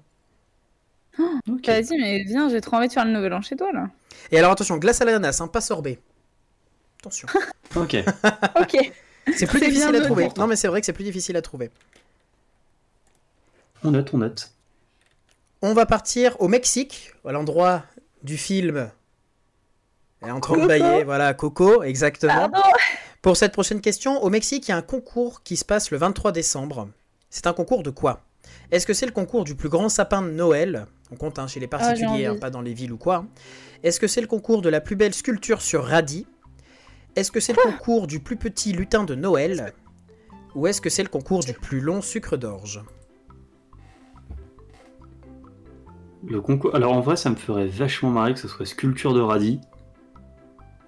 ok. 1.20 1.66
Vas-y, 1.66 1.98
mais 2.00 2.24
viens, 2.24 2.48
j'ai 2.48 2.62
trop 2.62 2.76
envie 2.76 2.88
de 2.88 2.94
faire 2.94 3.04
le 3.04 3.12
nouvel 3.12 3.34
an 3.34 3.42
chez 3.42 3.56
toi, 3.56 3.72
là. 3.74 3.90
Et 4.32 4.38
alors, 4.38 4.52
attention, 4.52 4.78
glace 4.78 5.02
à 5.02 5.06
l'ananas, 5.06 5.42
hein, 5.42 5.48
pas 5.48 5.60
sorbet. 5.60 5.98
Attention. 7.00 7.28
ok. 7.76 7.96
ok. 8.62 8.92
C'est 9.36 9.48
plus 9.48 9.60
difficile 9.60 9.96
à 9.96 10.02
trouver. 10.02 10.30
Non, 10.38 10.46
mais 10.46 10.56
c'est 10.56 10.68
vrai 10.68 10.82
que 10.82 10.86
c'est 10.86 10.94
plus 10.94 11.04
difficile 11.04 11.36
à 11.38 11.42
trouver. 11.42 11.72
On 13.84 13.90
note, 13.90 14.14
on 14.14 14.20
note. 14.20 14.52
On 15.64 15.74
va 15.74 15.88
partir 15.88 16.40
au 16.40 16.48
Mexique, 16.48 17.12
à 17.26 17.32
l'endroit 17.32 17.86
du 18.22 18.38
film. 18.38 18.92
Elle 20.22 20.30
est 20.30 20.32
en 20.32 20.40
train 20.40 20.56
de 20.56 20.62
Coco. 20.62 20.68
bailler, 20.68 21.04
voilà, 21.04 21.34
Coco, 21.34 21.84
exactement. 21.84 22.50
Pardon 22.50 22.70
Pour 23.22 23.38
cette 23.38 23.54
prochaine 23.54 23.82
question, 23.82 24.22
au 24.24 24.30
Mexique, 24.30 24.68
il 24.68 24.72
y 24.72 24.74
a 24.74 24.78
un 24.78 24.82
concours 24.82 25.44
qui 25.44 25.58
se 25.58 25.66
passe 25.66 25.92
le 25.92 25.98
23 25.98 26.32
décembre. 26.32 26.90
C'est 27.30 27.48
un 27.48 27.54
concours 27.54 27.84
de 27.84 27.90
quoi? 27.90 28.22
Est-ce 28.72 28.88
que 28.88 28.94
c'est 28.94 29.06
le 29.06 29.12
concours 29.12 29.44
du 29.44 29.56
plus 29.56 29.70
grand 29.70 29.90
sapin 29.90 30.22
de 30.22 30.30
Noël? 30.30 30.86
On 31.12 31.16
compte 31.16 31.38
hein, 31.40 31.48
chez 31.48 31.60
les 31.60 31.68
particuliers, 31.68 32.08
envie. 32.08 32.26
hein, 32.26 32.38
pas 32.40 32.50
dans 32.50 32.62
les 32.62 32.74
villes 32.74 32.94
ou 32.94 32.98
quoi. 32.98 33.26
Est-ce 33.84 34.00
que 34.00 34.08
c'est 34.08 34.22
le 34.22 34.28
concours 34.28 34.62
de 34.62 34.70
la 34.70 34.82
plus 34.82 34.96
belle 34.96 35.14
sculpture 35.14 35.62
sur 35.62 35.86
radis? 35.86 36.26
Est-ce 37.16 37.32
que 37.32 37.40
c'est 37.40 37.54
le 37.54 37.62
concours 37.62 38.08
du 38.08 38.20
plus 38.20 38.36
petit 38.36 38.74
lutin 38.74 39.04
de 39.04 39.16
Noël? 39.16 39.74
Ou 40.56 40.68
est-ce 40.68 40.82
que 40.82 40.90
c'est 40.90 41.04
le 41.04 41.10
concours 41.10 41.44
du 41.44 41.54
plus 41.54 41.80
long 41.80 42.02
sucre 42.02 42.38
d'orge? 42.38 42.82
Le 46.28 46.42
concours... 46.42 46.76
Alors 46.76 46.94
en 46.94 47.02
vrai, 47.02 47.16
ça 47.16 47.30
me 47.30 47.36
ferait 47.36 47.68
vachement 47.68 48.10
marrer 48.10 48.34
que 48.34 48.40
ce 48.40 48.48
soit 48.48 48.66
sculpture 48.66 49.14
de 49.14 49.22
radis. 49.22 49.62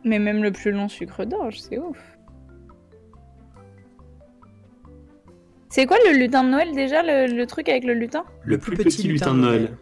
Mais 0.07 0.19
même 0.19 0.41
le 0.41 0.51
plus 0.51 0.71
long 0.71 0.87
sucre 0.87 1.25
d'orge, 1.25 1.59
c'est 1.59 1.77
ouf. 1.77 1.97
C'est 5.69 5.85
quoi 5.85 5.97
le 6.09 6.17
lutin 6.17 6.43
de 6.45 6.49
Noël 6.49 6.73
déjà, 6.73 7.03
le, 7.03 7.27
le 7.31 7.45
truc 7.45 7.67
avec 7.67 7.83
le 7.83 7.93
lutin? 7.93 8.23
Le, 8.43 8.57
plus, 8.57 8.77
petit, 8.77 9.05
lutin 9.07 9.33
de 9.33 9.39
Noël. 9.41 9.77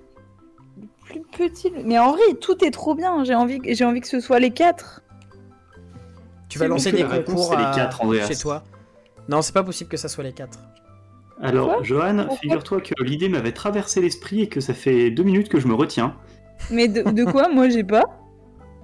Plus 1.05 1.21
petit. 1.21 1.71
Mais 1.85 1.99
en 1.99 2.11
vrai, 2.13 2.23
tout 2.41 2.65
est 2.65 2.71
trop 2.71 2.95
bien. 2.95 3.23
J'ai 3.23 3.35
envie, 3.35 3.59
j'ai 3.63 3.85
envie 3.85 4.01
que 4.01 4.07
ce 4.07 4.19
soit 4.19 4.39
les 4.39 4.49
quatre. 4.51 5.03
Tu 6.49 6.57
vas 6.57 6.67
lancer 6.67 6.91
des 6.91 7.03
la 7.03 7.19
concours 7.19 7.55
les 7.55 7.63
à- 7.63 7.71
quatre, 7.75 8.27
chez 8.27 8.35
toi 8.35 8.63
Non, 9.29 9.41
c'est 9.43 9.53
pas 9.53 9.63
possible 9.63 9.89
que 9.89 9.97
ça 9.97 10.07
soit 10.07 10.23
les 10.23 10.33
quatre. 10.33 10.59
Alors, 11.39 11.67
Quoi 11.67 11.83
Johan, 11.83 12.29
figure-toi 12.41 12.81
que 12.81 12.93
l'idée 13.03 13.29
m'avait 13.29 13.51
traversé 13.51 14.01
l'esprit 14.01 14.41
et 14.41 14.49
que 14.49 14.61
ça 14.61 14.73
fait 14.73 15.11
deux 15.11 15.23
minutes 15.23 15.49
que 15.49 15.59
je 15.59 15.67
me 15.67 15.73
retiens. 15.75 16.15
Mais 16.71 16.87
de, 16.87 17.03
de 17.11 17.25
quoi? 17.25 17.49
Moi, 17.49 17.69
j'ai 17.69 17.83
pas. 17.83 18.03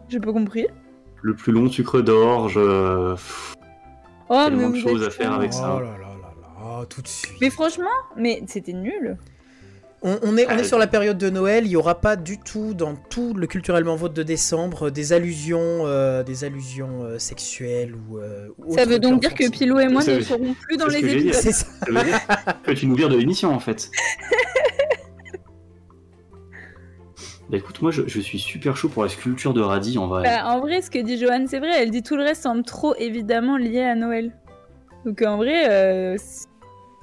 J'ai 0.09 0.19
pas 0.19 0.33
compris. 0.33 0.67
Le 1.21 1.33
plus 1.35 1.51
long 1.51 1.69
sucre 1.69 2.01
d'orge. 2.01 2.55
euh, 2.57 3.15
Oh, 4.29 4.45
Tellement 4.45 4.69
mais 4.69 4.81
de 4.81 4.87
choses 4.87 5.03
à 5.03 5.09
faire 5.09 5.33
avec 5.33 5.51
ça. 5.51 5.73
Oh 5.75 5.79
là 5.81 5.85
là 5.87 5.97
là 5.97 6.79
là, 6.79 6.85
tout 6.89 7.01
de 7.01 7.07
suite. 7.07 7.33
Mais 7.41 7.49
franchement, 7.49 7.85
mais 8.15 8.41
c'était 8.47 8.71
nul. 8.73 9.17
On, 10.03 10.17
on 10.23 10.35
est, 10.37 10.47
on 10.47 10.51
est 10.57 10.61
Ah, 10.61 10.63
sur 10.63 10.79
la 10.79 10.87
période 10.87 11.17
de 11.19 11.29
Noël, 11.29 11.65
il 11.65 11.69
n'y 11.69 11.75
aura 11.75 12.01
pas 12.01 12.15
du 12.15 12.39
tout 12.39 12.73
dans 12.73 12.95
tout 12.95 13.33
le 13.35 13.45
culturellement 13.45 13.95
vote 13.95 14.13
de 14.13 14.23
décembre 14.23 14.89
des 14.89 15.13
allusions, 15.13 15.59
euh, 15.85 16.23
des 16.23 16.43
allusions 16.43 17.03
euh, 17.03 17.19
sexuelles 17.19 17.93
ou. 18.09 18.17
euh, 18.17 18.47
ou 18.57 18.73
Ça 18.75 18.85
veut 18.85 18.97
donc 18.97 19.19
dire 19.21 19.35
que. 19.35 19.47
Pilou 19.51 19.77
et 19.79 19.89
moi 19.89 20.03
ne 20.03 20.21
serons 20.21 20.55
plus 20.55 20.77
dans 20.77 20.87
les 20.87 20.99
épisodes. 20.99 21.51
Ça 21.51 21.65
veut 21.87 22.03
dire 22.03 22.19
que 22.63 22.71
tu 22.71 22.87
nous 22.87 22.95
vires 22.95 23.09
de 23.09 23.17
l'émission 23.17 23.53
en 23.53 23.59
fait. 23.59 23.91
Bah 27.51 27.57
écoute, 27.57 27.81
moi 27.81 27.91
je, 27.91 28.03
je 28.07 28.19
suis 28.21 28.39
super 28.39 28.77
chaud 28.77 28.87
pour 28.87 29.03
la 29.03 29.09
sculpture 29.09 29.53
de 29.53 29.59
radis 29.61 29.97
en 29.97 30.07
vrai. 30.07 30.23
Bah, 30.23 30.45
en 30.53 30.59
vrai, 30.61 30.81
ce 30.81 30.89
que 30.89 30.99
dit 30.99 31.17
Joanne, 31.17 31.47
c'est 31.47 31.59
vrai. 31.59 31.71
Elle 31.81 31.91
dit 31.91 32.01
tout 32.01 32.15
le 32.15 32.23
reste 32.23 32.43
semble 32.43 32.63
trop 32.63 32.95
évidemment 32.95 33.57
lié 33.57 33.81
à 33.81 33.93
Noël. 33.95 34.31
Donc 35.05 35.21
en 35.21 35.35
vrai, 35.35 35.69
euh, 35.69 36.15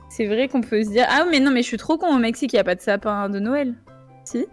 c'est 0.09 0.27
vrai 0.27 0.49
qu'on 0.49 0.63
peut 0.63 0.83
se 0.83 0.89
dire 0.89 1.05
ah 1.11 1.25
mais 1.31 1.39
non 1.41 1.51
mais 1.51 1.61
je 1.63 1.67
suis 1.67 1.77
trop 1.77 1.99
con 1.99 2.15
au 2.15 2.19
Mexique, 2.19 2.53
il 2.55 2.57
y 2.57 2.59
a 2.61 2.65
pas 2.65 2.75
de 2.75 2.81
sapin 2.81 3.29
de 3.29 3.39
Noël. 3.39 3.75
Si 4.25 4.47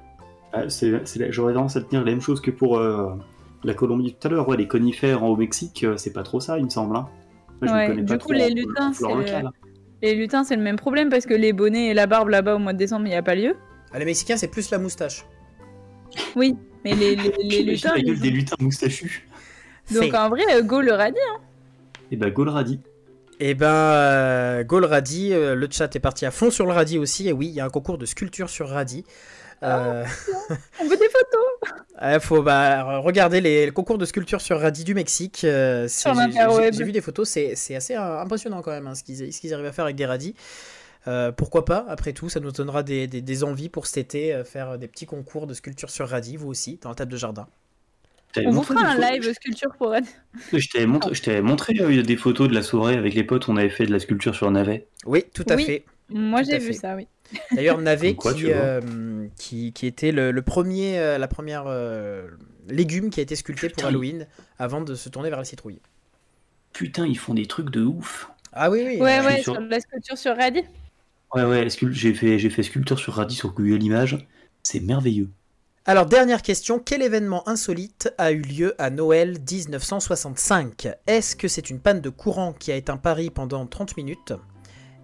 Ah, 0.51 0.67
c'est- 0.69 1.05
c'est 1.05 1.19
la- 1.19 1.31
J'aurais 1.31 1.53
tendance 1.53 1.77
à 1.77 1.81
te 1.81 1.89
dire 1.89 1.99
la 2.03 2.11
même 2.11 2.21
chose 2.21 2.41
que 2.41 2.51
pour 2.51 2.77
euh, 2.77 3.13
la 3.63 3.73
Colombie 3.73 4.13
tout 4.19 4.27
à 4.27 4.31
l'heure. 4.31 4.49
Ouais, 4.49 4.57
les 4.57 4.67
conifères 4.67 5.23
en- 5.23 5.29
au 5.29 5.35
Mexique, 5.37 5.83
euh, 5.85 5.95
c'est 5.97 6.11
pas 6.13 6.23
trop 6.23 6.39
ça, 6.41 6.57
il 6.57 6.65
me 6.65 6.69
semble. 6.69 6.95
hein. 6.97 7.07
Moi, 7.61 7.71
je 7.71 7.73
Ouais, 7.73 7.83
me 7.83 7.87
connais 7.91 8.01
du 8.03 8.17
pas 8.17 8.17
coup, 8.17 8.33
lutins, 8.33 8.91
c'est-. 8.93 9.43
Les 10.01 10.13
lutins, 10.15 10.43
c'est 10.43 10.55
le 10.57 10.61
même 10.61 10.75
problème 10.75 11.09
parce 11.09 11.25
que 11.25 11.33
les 11.33 11.53
bonnets 11.53 11.87
et 11.87 11.93
la 11.93 12.05
barbe 12.05 12.27
là-bas 12.27 12.55
au 12.55 12.59
mois 12.59 12.73
de 12.73 12.77
décembre, 12.77 13.05
il 13.05 13.09
n'y 13.11 13.15
a 13.15 13.23
pas 13.23 13.35
lieu. 13.35 13.55
Ah, 13.93 13.99
les 13.99 14.05
Mexicains, 14.05 14.35
c'est 14.35 14.49
plus 14.49 14.69
la 14.71 14.77
moustache. 14.77 15.25
Oui, 16.35 16.55
mais 16.83 16.93
les, 16.95 17.15
les, 17.15 17.23
les 17.43 17.49
J'imagine 17.49 17.65
lutins. 17.71 17.91
la 17.93 17.97
ils 17.99 18.05
gueule 18.05 18.17
ont- 18.17 18.21
des 18.21 18.29
lutins 18.29 18.55
moustachus. 18.59 19.27
Donc 19.91 20.13
en 20.13 20.29
vrai, 20.29 20.43
euh, 20.51 20.61
go 20.61 20.81
le 20.81 20.93
radis. 20.93 21.15
Et 22.11 22.15
bah, 22.17 22.29
Gaul 22.29 22.49
radis. 22.49 22.79
Eh 23.39 23.53
ben, 23.53 23.67
euh, 23.67 24.63
Gaul 24.63 24.85
Radis, 24.85 25.33
euh, 25.33 25.55
le 25.55 25.67
chat 25.69 25.93
est 25.93 25.99
parti 25.99 26.25
à 26.25 26.31
fond 26.31 26.49
sur 26.49 26.65
le 26.65 26.71
radis 26.71 26.97
aussi. 26.97 27.27
Et 27.27 27.33
oui, 27.33 27.47
il 27.47 27.53
y 27.53 27.59
a 27.59 27.65
un 27.65 27.69
concours 27.69 27.97
de 27.97 28.05
sculpture 28.05 28.49
sur 28.49 28.69
radis. 28.69 29.03
Euh, 29.63 30.05
On 30.79 30.83
veut 30.87 30.95
des 30.97 31.09
photos. 31.09 31.75
Il 32.01 32.19
faut 32.21 32.41
bah, 32.43 32.99
regarder 32.99 33.41
les, 33.41 33.65
le 33.65 33.71
concours 33.73 33.97
de 33.97 34.05
sculpture 34.05 34.39
sur 34.39 34.59
radis 34.61 34.85
du 34.85 34.93
Mexique. 34.93 35.41
euh, 35.43 35.87
j'ai- 36.71 36.83
vu 36.83 36.91
des 36.93 37.01
photos, 37.01 37.27
c'est 37.27 37.55
c'est 37.55 37.75
assez 37.75 37.95
euh, 37.95 38.21
impressionnant 38.21 38.61
quand 38.61 38.71
même 38.71 38.87
hein, 38.87 38.95
ce 38.95 39.03
qu'ils 39.03 39.33
ce 39.33 39.39
qu'ils 39.41 39.53
arrivent 39.53 39.65
à 39.65 39.71
faire 39.73 39.85
avec 39.85 39.97
des 39.97 40.05
radis. 40.05 40.33
Euh, 41.07 41.31
pourquoi 41.31 41.65
pas, 41.65 41.85
après 41.87 42.13
tout, 42.13 42.29
ça 42.29 42.39
nous 42.39 42.51
donnera 42.51 42.81
des, 42.83 43.07
des- 43.07 43.21
des 43.21 43.43
envies 43.43 43.69
pour 43.69 43.85
cet 43.85 43.97
été, 44.15 44.33
euh, 44.33 44.43
faire 44.43 44.77
des 44.79 44.87
petits 44.87 45.05
concours 45.05 45.45
de 45.47 45.53
sculpture 45.53 45.89
sur 45.89 46.07
radis, 46.09 46.35
vous 46.37 46.47
aussi, 46.47 46.79
dans 46.81 46.89
la 46.89 46.95
table 46.95 47.11
de 47.11 47.17
jardin. 47.17 47.47
On 48.37 48.49
vous 48.49 48.55
montré 48.57 48.73
fera 48.73 48.87
un 48.89 48.95
photos- 48.95 49.11
live 49.11 49.33
sculpture 49.33 49.73
pour 49.77 49.91
Red. 49.91 50.03
Je 50.51 50.67
t'avais 50.67 50.85
montré, 50.87 51.13
je 51.13 51.21
t'avais 51.21 51.41
montré 51.41 51.73
euh, 51.79 52.01
des 52.03 52.17
photos 52.17 52.49
de 52.49 52.53
la 52.53 52.63
soirée 52.63 52.95
avec 52.95 53.13
les 53.13 53.23
potes, 53.23 53.47
on 53.47 53.55
avait 53.55 53.69
fait 53.69 53.85
de 53.85 53.91
la 53.93 53.99
sculpture 53.99 54.35
sur 54.35 54.49
navet. 54.51 54.87
Oui, 55.05 55.23
tout 55.33 55.45
à 55.49 55.55
Oui. 55.55 55.63
fait. 55.65 55.85
Moi, 56.09 56.43
j'ai 56.43 56.57
vu 56.59 56.67
fait. 56.67 56.73
ça, 56.73 56.95
oui. 56.95 57.07
D'ailleurs, 57.53 57.77
Navet 57.81 58.13
quoi, 58.15 58.33
qui, 58.33 58.51
euh, 58.51 59.27
qui, 59.37 59.71
qui 59.73 59.87
était 59.87 60.11
le, 60.11 60.31
le 60.31 60.41
premier, 60.41 60.99
euh, 60.99 61.17
la 61.17 61.27
première 61.27 61.63
euh, 61.67 62.27
légume 62.67 63.09
qui 63.09 63.19
a 63.21 63.23
été 63.23 63.35
sculpté 63.35 63.69
pour 63.69 63.85
Halloween 63.85 64.27
avant 64.59 64.81
de 64.81 64.95
se 64.95 65.07
tourner 65.09 65.29
vers 65.29 65.39
la 65.39 65.45
citrouille. 65.45 65.79
Putain, 66.73 67.05
ils 67.07 67.17
font 67.17 67.33
des 67.33 67.45
trucs 67.45 67.69
de 67.69 67.83
ouf. 67.83 68.29
Ah 68.51 68.69
oui, 68.69 68.83
oui. 68.85 68.97
Ouais, 69.01 69.19
euh, 69.19 69.25
ouais, 69.25 69.41
sur- 69.41 69.53
sur 69.53 69.61
la 69.61 69.79
sculpture 69.79 70.17
sur 70.17 70.35
Radis. 70.35 70.63
Ouais, 71.35 71.43
ouais, 71.43 71.67
scul- 71.69 71.91
j'ai 71.91 72.13
fait, 72.13 72.39
j'ai 72.39 72.49
fait 72.49 72.63
sculpture 72.63 72.97
sur 72.99 73.13
radis 73.13 73.35
sur 73.35 73.53
Google 73.53 73.83
Images. 73.83 74.25
C'est 74.63 74.79
merveilleux. 74.79 75.29
Alors, 75.85 76.05
dernière 76.05 76.41
question. 76.41 76.79
Quel 76.79 77.01
événement 77.03 77.47
insolite 77.47 78.11
a 78.17 78.31
eu 78.31 78.41
lieu 78.41 78.73
à 78.81 78.89
Noël 78.89 79.37
1965 79.39 80.87
Est-ce 81.05 81.35
que 81.35 81.47
c'est 81.47 81.69
une 81.69 81.79
panne 81.79 82.01
de 82.01 82.09
courant 82.09 82.53
qui 82.53 82.71
a 82.71 82.75
éteint 82.75 82.97
Paris 82.97 83.29
pendant 83.29 83.65
30 83.67 83.95
minutes? 83.97 84.33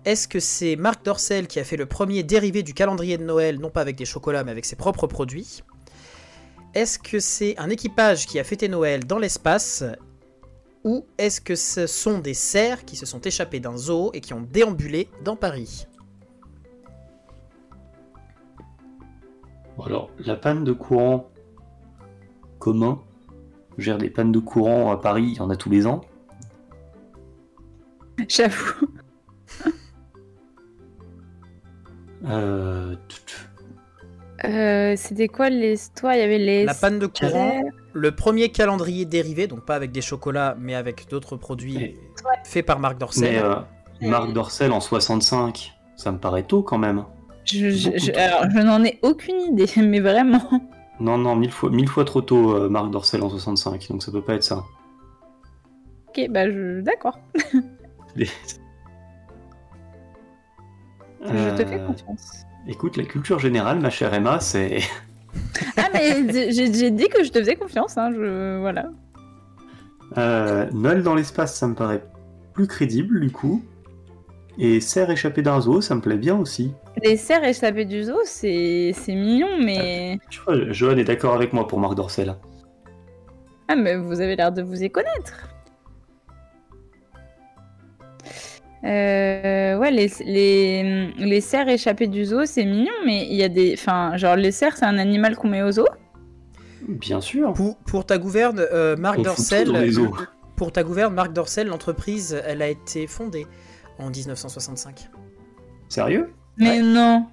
Est-ce 0.05 0.27
que 0.27 0.39
c'est 0.39 0.75
Marc 0.77 1.05
Dorcel 1.05 1.45
qui 1.47 1.59
a 1.59 1.63
fait 1.63 1.77
le 1.77 1.85
premier 1.85 2.23
dérivé 2.23 2.63
du 2.63 2.73
calendrier 2.73 3.19
de 3.19 3.23
Noël, 3.23 3.59
non 3.59 3.69
pas 3.69 3.81
avec 3.81 3.95
des 3.95 4.05
chocolats, 4.05 4.43
mais 4.43 4.51
avec 4.51 4.65
ses 4.65 4.75
propres 4.75 5.05
produits? 5.05 5.61
Est-ce 6.73 6.97
que 6.97 7.19
c'est 7.19 7.55
un 7.59 7.69
équipage 7.69 8.25
qui 8.25 8.39
a 8.39 8.43
fêté 8.43 8.67
Noël 8.67 9.05
dans 9.05 9.19
l'espace? 9.19 9.83
Ou 10.83 11.05
est-ce 11.19 11.41
que 11.41 11.53
ce 11.55 11.85
sont 11.85 12.17
des 12.17 12.33
cerfs 12.33 12.85
qui 12.85 12.95
se 12.95 13.05
sont 13.05 13.21
échappés 13.21 13.59
d'un 13.59 13.77
zoo 13.77 14.09
et 14.13 14.21
qui 14.21 14.33
ont 14.33 14.41
déambulé 14.41 15.09
dans 15.23 15.35
Paris? 15.35 15.85
Bon, 19.77 19.83
alors, 19.83 20.09
la 20.25 20.35
panne 20.35 20.63
de 20.63 20.71
courant 20.73 21.29
commun, 22.59 22.99
je 23.77 23.83
gère 23.85 23.97
des 23.97 24.09
pannes 24.09 24.31
de 24.31 24.39
courant 24.39 24.91
à 24.91 24.97
Paris, 24.97 25.29
il 25.31 25.37
y 25.37 25.41
en 25.41 25.49
a 25.49 25.55
tous 25.55 25.69
les 25.69 25.87
ans. 25.87 26.01
J'avoue. 28.27 28.87
Euh, 32.25 32.95
Euh, 34.43 34.95
C'était 34.97 35.27
quoi 35.27 35.49
l'histoire 35.49 36.13
Il 36.15 36.19
y 36.19 36.23
avait 36.23 36.37
les. 36.39 36.65
La 36.65 36.73
panne 36.73 36.97
de 36.99 37.05
courant, 37.07 37.61
le 37.93 38.11
premier 38.15 38.49
calendrier 38.49 39.05
dérivé, 39.05 39.47
donc 39.47 39.65
pas 39.65 39.75
avec 39.75 39.91
des 39.91 40.01
chocolats, 40.01 40.55
mais 40.59 40.73
avec 40.75 41.07
d'autres 41.09 41.35
produits 41.35 41.77
Mais- 41.77 41.95
faits 42.43 42.65
par 42.65 42.79
Marc 42.79 42.97
Dorcel. 42.97 43.31
mais 43.33 43.39
euh, 43.39 43.55
Marc 44.09 44.33
Dorcel 44.33 44.71
en 44.71 44.79
65, 44.79 45.73
ça 45.95 46.11
me 46.11 46.17
paraît 46.17 46.43
tôt 46.43 46.63
quand 46.63 46.77
même. 46.79 47.05
Je, 47.45 48.17
alors, 48.17 48.45
je 48.53 48.59
n'en 48.59 48.83
ai 48.83 48.99
aucune 49.01 49.39
idée, 49.41 49.67
mais 49.81 49.99
vraiment. 49.99 50.41
Non, 50.99 51.17
non, 51.17 51.35
mille 51.35 51.51
fois, 51.51 51.69
mille 51.71 51.87
fois 51.87 52.05
trop 52.05 52.21
tôt, 52.21 52.55
euh, 52.55 52.69
Marc 52.69 52.91
Dorcel 52.91 53.21
en 53.23 53.29
65, 53.29 53.87
donc 53.89 54.03
ça 54.03 54.11
peut 54.11 54.21
pas 54.21 54.35
être 54.35 54.43
ça. 54.43 54.63
Ok, 56.09 56.27
bah 56.29 56.49
je. 56.51 56.81
D'accord. 56.81 57.17
Les- 58.15 58.27
Je 61.23 61.55
te 61.55 61.65
fais 61.65 61.79
Euh, 61.79 61.87
confiance. 61.87 62.31
Écoute, 62.67 62.97
la 62.97 63.03
culture 63.05 63.39
générale, 63.39 63.79
ma 63.79 63.89
chère 63.89 64.13
Emma, 64.13 64.39
c'est. 64.39 64.79
Ah, 65.77 65.87
mais 65.93 66.27
j'ai 66.51 66.51
j'ai 66.73 66.91
dit 66.91 67.07
que 67.07 67.23
je 67.23 67.31
te 67.31 67.39
faisais 67.39 67.55
confiance, 67.55 67.97
hein. 67.97 68.11
Je... 68.13 68.59
Voilà. 68.59 68.89
Euh, 70.17 70.67
Noël 70.73 71.03
dans 71.03 71.15
l'espace, 71.15 71.55
ça 71.55 71.67
me 71.69 71.73
paraît 71.73 72.03
plus 72.53 72.67
crédible 72.67 73.21
du 73.21 73.31
coup. 73.31 73.63
Et 74.57 74.81
Serre 74.81 75.09
échappé 75.09 75.41
d'un 75.41 75.61
zoo, 75.61 75.79
ça 75.79 75.95
me 75.95 76.01
plaît 76.01 76.17
bien 76.17 76.35
aussi. 76.37 76.73
Les 77.03 77.17
cerfs 77.17 77.43
échappés 77.43 77.85
du 77.85 78.03
zoo, 78.03 78.19
c'est 78.25 78.91
c'est 78.93 79.15
mignon, 79.15 79.57
mais. 79.63 80.19
Tu 80.29 80.39
vois, 80.41 80.71
Johan 80.71 80.97
est 80.97 81.03
d'accord 81.03 81.33
avec 81.33 81.51
moi 81.53 81.67
pour 81.67 81.79
Marc 81.79 81.95
Dorcel. 81.95 82.35
Ah, 83.67 83.75
mais 83.75 83.95
vous 83.95 84.19
avez 84.21 84.35
l'air 84.35 84.51
de 84.51 84.61
vous 84.61 84.83
y 84.83 84.89
connaître. 84.91 85.47
Euh, 88.83 89.77
ouais, 89.77 89.91
les, 89.91 90.11
les, 90.25 91.11
les 91.17 91.41
cerfs 91.41 91.69
échappés 91.69 92.07
du 92.07 92.25
zoo, 92.25 92.45
c'est 92.45 92.65
mignon, 92.65 92.91
mais 93.05 93.27
il 93.27 93.35
y 93.35 93.43
a 93.43 93.49
des. 93.49 93.73
Enfin, 93.77 94.17
genre, 94.17 94.35
les 94.35 94.51
cerfs, 94.51 94.77
c'est 94.77 94.85
un 94.85 94.97
animal 94.97 95.35
qu'on 95.35 95.49
met 95.49 95.61
au 95.61 95.71
zoo. 95.71 95.87
Bien 96.87 97.21
sûr. 97.21 97.53
Pour, 97.53 97.77
pour 97.77 98.05
ta 98.05 98.17
gouverne, 98.17 98.59
euh, 98.73 98.95
Marc 98.97 99.19
On 99.19 99.23
fout 99.23 99.25
Dorcel, 99.37 99.65
tout 99.67 99.73
dans 99.73 99.79
les 99.79 99.99
eaux. 99.99 100.15
pour 100.55 100.71
ta 100.71 100.83
gouverne, 100.83 101.13
Marc 101.13 101.31
Dorcel, 101.31 101.67
l'entreprise, 101.67 102.41
elle 102.45 102.61
a 102.61 102.67
été 102.67 103.05
fondée 103.07 103.45
en 103.99 104.09
1965. 104.09 105.09
Sérieux? 105.89 106.33
Mais 106.61 106.81
non. 106.81 107.25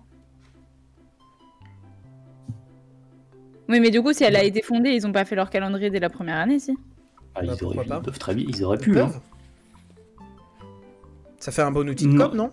Oui, 3.69 3.81
mais 3.81 3.91
du 3.91 4.01
coup, 4.03 4.13
si 4.15 4.25
elle 4.25 4.37
a 4.37 4.43
été 4.43 4.63
fondée, 4.63 4.91
ils 4.91 5.07
ont 5.07 5.13
pas 5.13 5.25
fait 5.27 5.35
leur 5.37 5.51
calendrier 5.51 5.91
dès 5.91 6.01
la 6.01 6.09
première 6.09 6.37
année, 6.37 6.59
si. 6.59 6.77
Ah, 7.35 7.43
Bah, 7.45 7.53
ils, 7.55 7.65
auraient, 7.65 7.85
pas. 7.85 7.97
ils 7.99 8.03
peuvent 8.03 8.19
très 8.19 8.35
bien, 8.35 8.47
ils 8.49 8.65
auraient 8.65 8.79
Ils 8.79 8.85
pu. 8.85 8.99
hein. 8.99 9.11
Ça 11.39 11.53
fait 11.53 11.63
un 11.63 11.71
bon 11.71 11.87
outil 11.89 12.07
de 12.07 12.13
Non. 12.13 12.29
com, 12.31 12.37
non? 12.37 12.51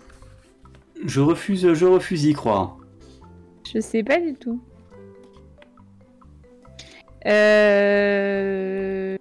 Je 1.05 1.21
refuse, 1.21 1.73
je 1.73 1.85
refuse 1.85 2.21
d'y 2.23 2.33
croire. 2.33 2.77
Je 3.73 3.79
sais 3.79 4.03
pas 4.03 4.19
du 4.19 4.33
tout. 4.35 4.61
Euh... 7.85 9.17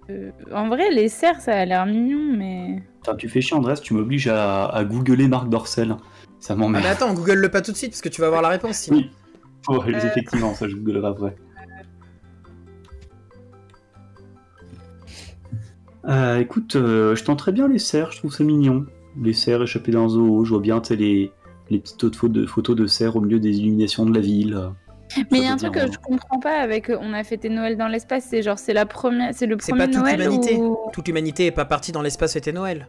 En 0.53 0.67
vrai, 0.67 0.91
les 0.91 1.09
cerfs, 1.09 1.41
ça 1.41 1.53
a 1.57 1.65
l'air 1.65 1.85
mignon, 1.85 2.33
mais. 2.37 2.83
Putain, 3.01 3.15
tu 3.15 3.27
fais 3.29 3.41
chier, 3.41 3.55
Andrés, 3.57 3.75
tu 3.81 3.93
m'obliges 3.93 4.27
à, 4.27 4.65
à 4.67 4.83
googler 4.83 5.27
Marc 5.27 5.49
Dorcel. 5.49 5.95
Ça 6.39 6.53
Ah, 6.53 6.57
m'emmerde. 6.57 6.83
Mais 6.83 6.89
attends, 6.89 7.13
google 7.13 7.33
le 7.39 7.49
pas 7.49 7.61
tout 7.61 7.71
de 7.71 7.77
suite 7.77 7.91
parce 7.91 8.01
que 8.01 8.09
tu 8.09 8.21
vas 8.21 8.27
avoir 8.27 8.41
la 8.41 8.49
réponse 8.49 8.75
sinon. 8.77 8.97
Oui. 8.97 9.09
Ouais, 9.67 9.95
Euh. 9.95 10.07
effectivement, 10.07 10.53
ça 10.53 10.67
je 10.67 10.75
googlerai 10.75 11.07
après. 11.07 11.35
Euh, 16.07 16.37
écoute, 16.39 16.75
euh, 16.75 17.15
je 17.15 17.23
tenterais 17.23 17.51
bien 17.51 17.67
les 17.67 17.79
cerfs, 17.79 18.11
je 18.11 18.19
trouve 18.19 18.31
ça 18.33 18.43
mignon. 18.43 18.85
Les 19.19 19.33
cerfs 19.33 19.63
échappés 19.63 19.91
d'un 19.91 20.07
zoo, 20.07 20.45
je 20.45 20.51
vois 20.51 20.59
bien 20.59 20.79
tu 20.81 20.89
sais, 20.89 20.95
les, 20.95 21.31
les 21.71 21.79
petites 21.79 21.99
photos 21.99 22.29
de, 22.29 22.45
photos 22.45 22.75
de 22.75 22.85
cerfs 22.85 23.15
au 23.15 23.21
milieu 23.21 23.39
des 23.39 23.57
illuminations 23.57 24.05
de 24.05 24.13
la 24.13 24.19
ville. 24.21 24.69
Mais 25.31 25.39
il 25.39 25.43
y 25.45 25.47
a 25.47 25.53
un 25.53 25.57
truc 25.57 25.73
que 25.73 25.91
je 25.91 25.97
comprends 25.97 26.39
pas 26.39 26.59
avec 26.59 26.89
euh, 26.89 26.97
on 27.01 27.13
a 27.13 27.23
fêté 27.23 27.49
Noël 27.49 27.77
dans 27.77 27.87
l'espace, 27.87 28.25
c'est 28.29 28.41
genre 28.43 28.59
c'est 28.59 28.73
la 28.73 28.85
première, 28.85 29.33
c'est 29.33 29.45
le 29.47 29.55
C'est 29.59 29.71
premier 29.71 29.85
pas 29.87 29.93
toute 29.93 30.01
Noël 30.03 30.19
l'humanité. 30.19 30.57
où- 30.57 30.77
Toute 30.93 31.07
l'humanité 31.07 31.45
est 31.47 31.51
pas 31.51 31.65
partie 31.65 31.91
dans 31.91 32.01
l'espace 32.01 32.33
fêter 32.33 32.51
Noël. 32.51 32.87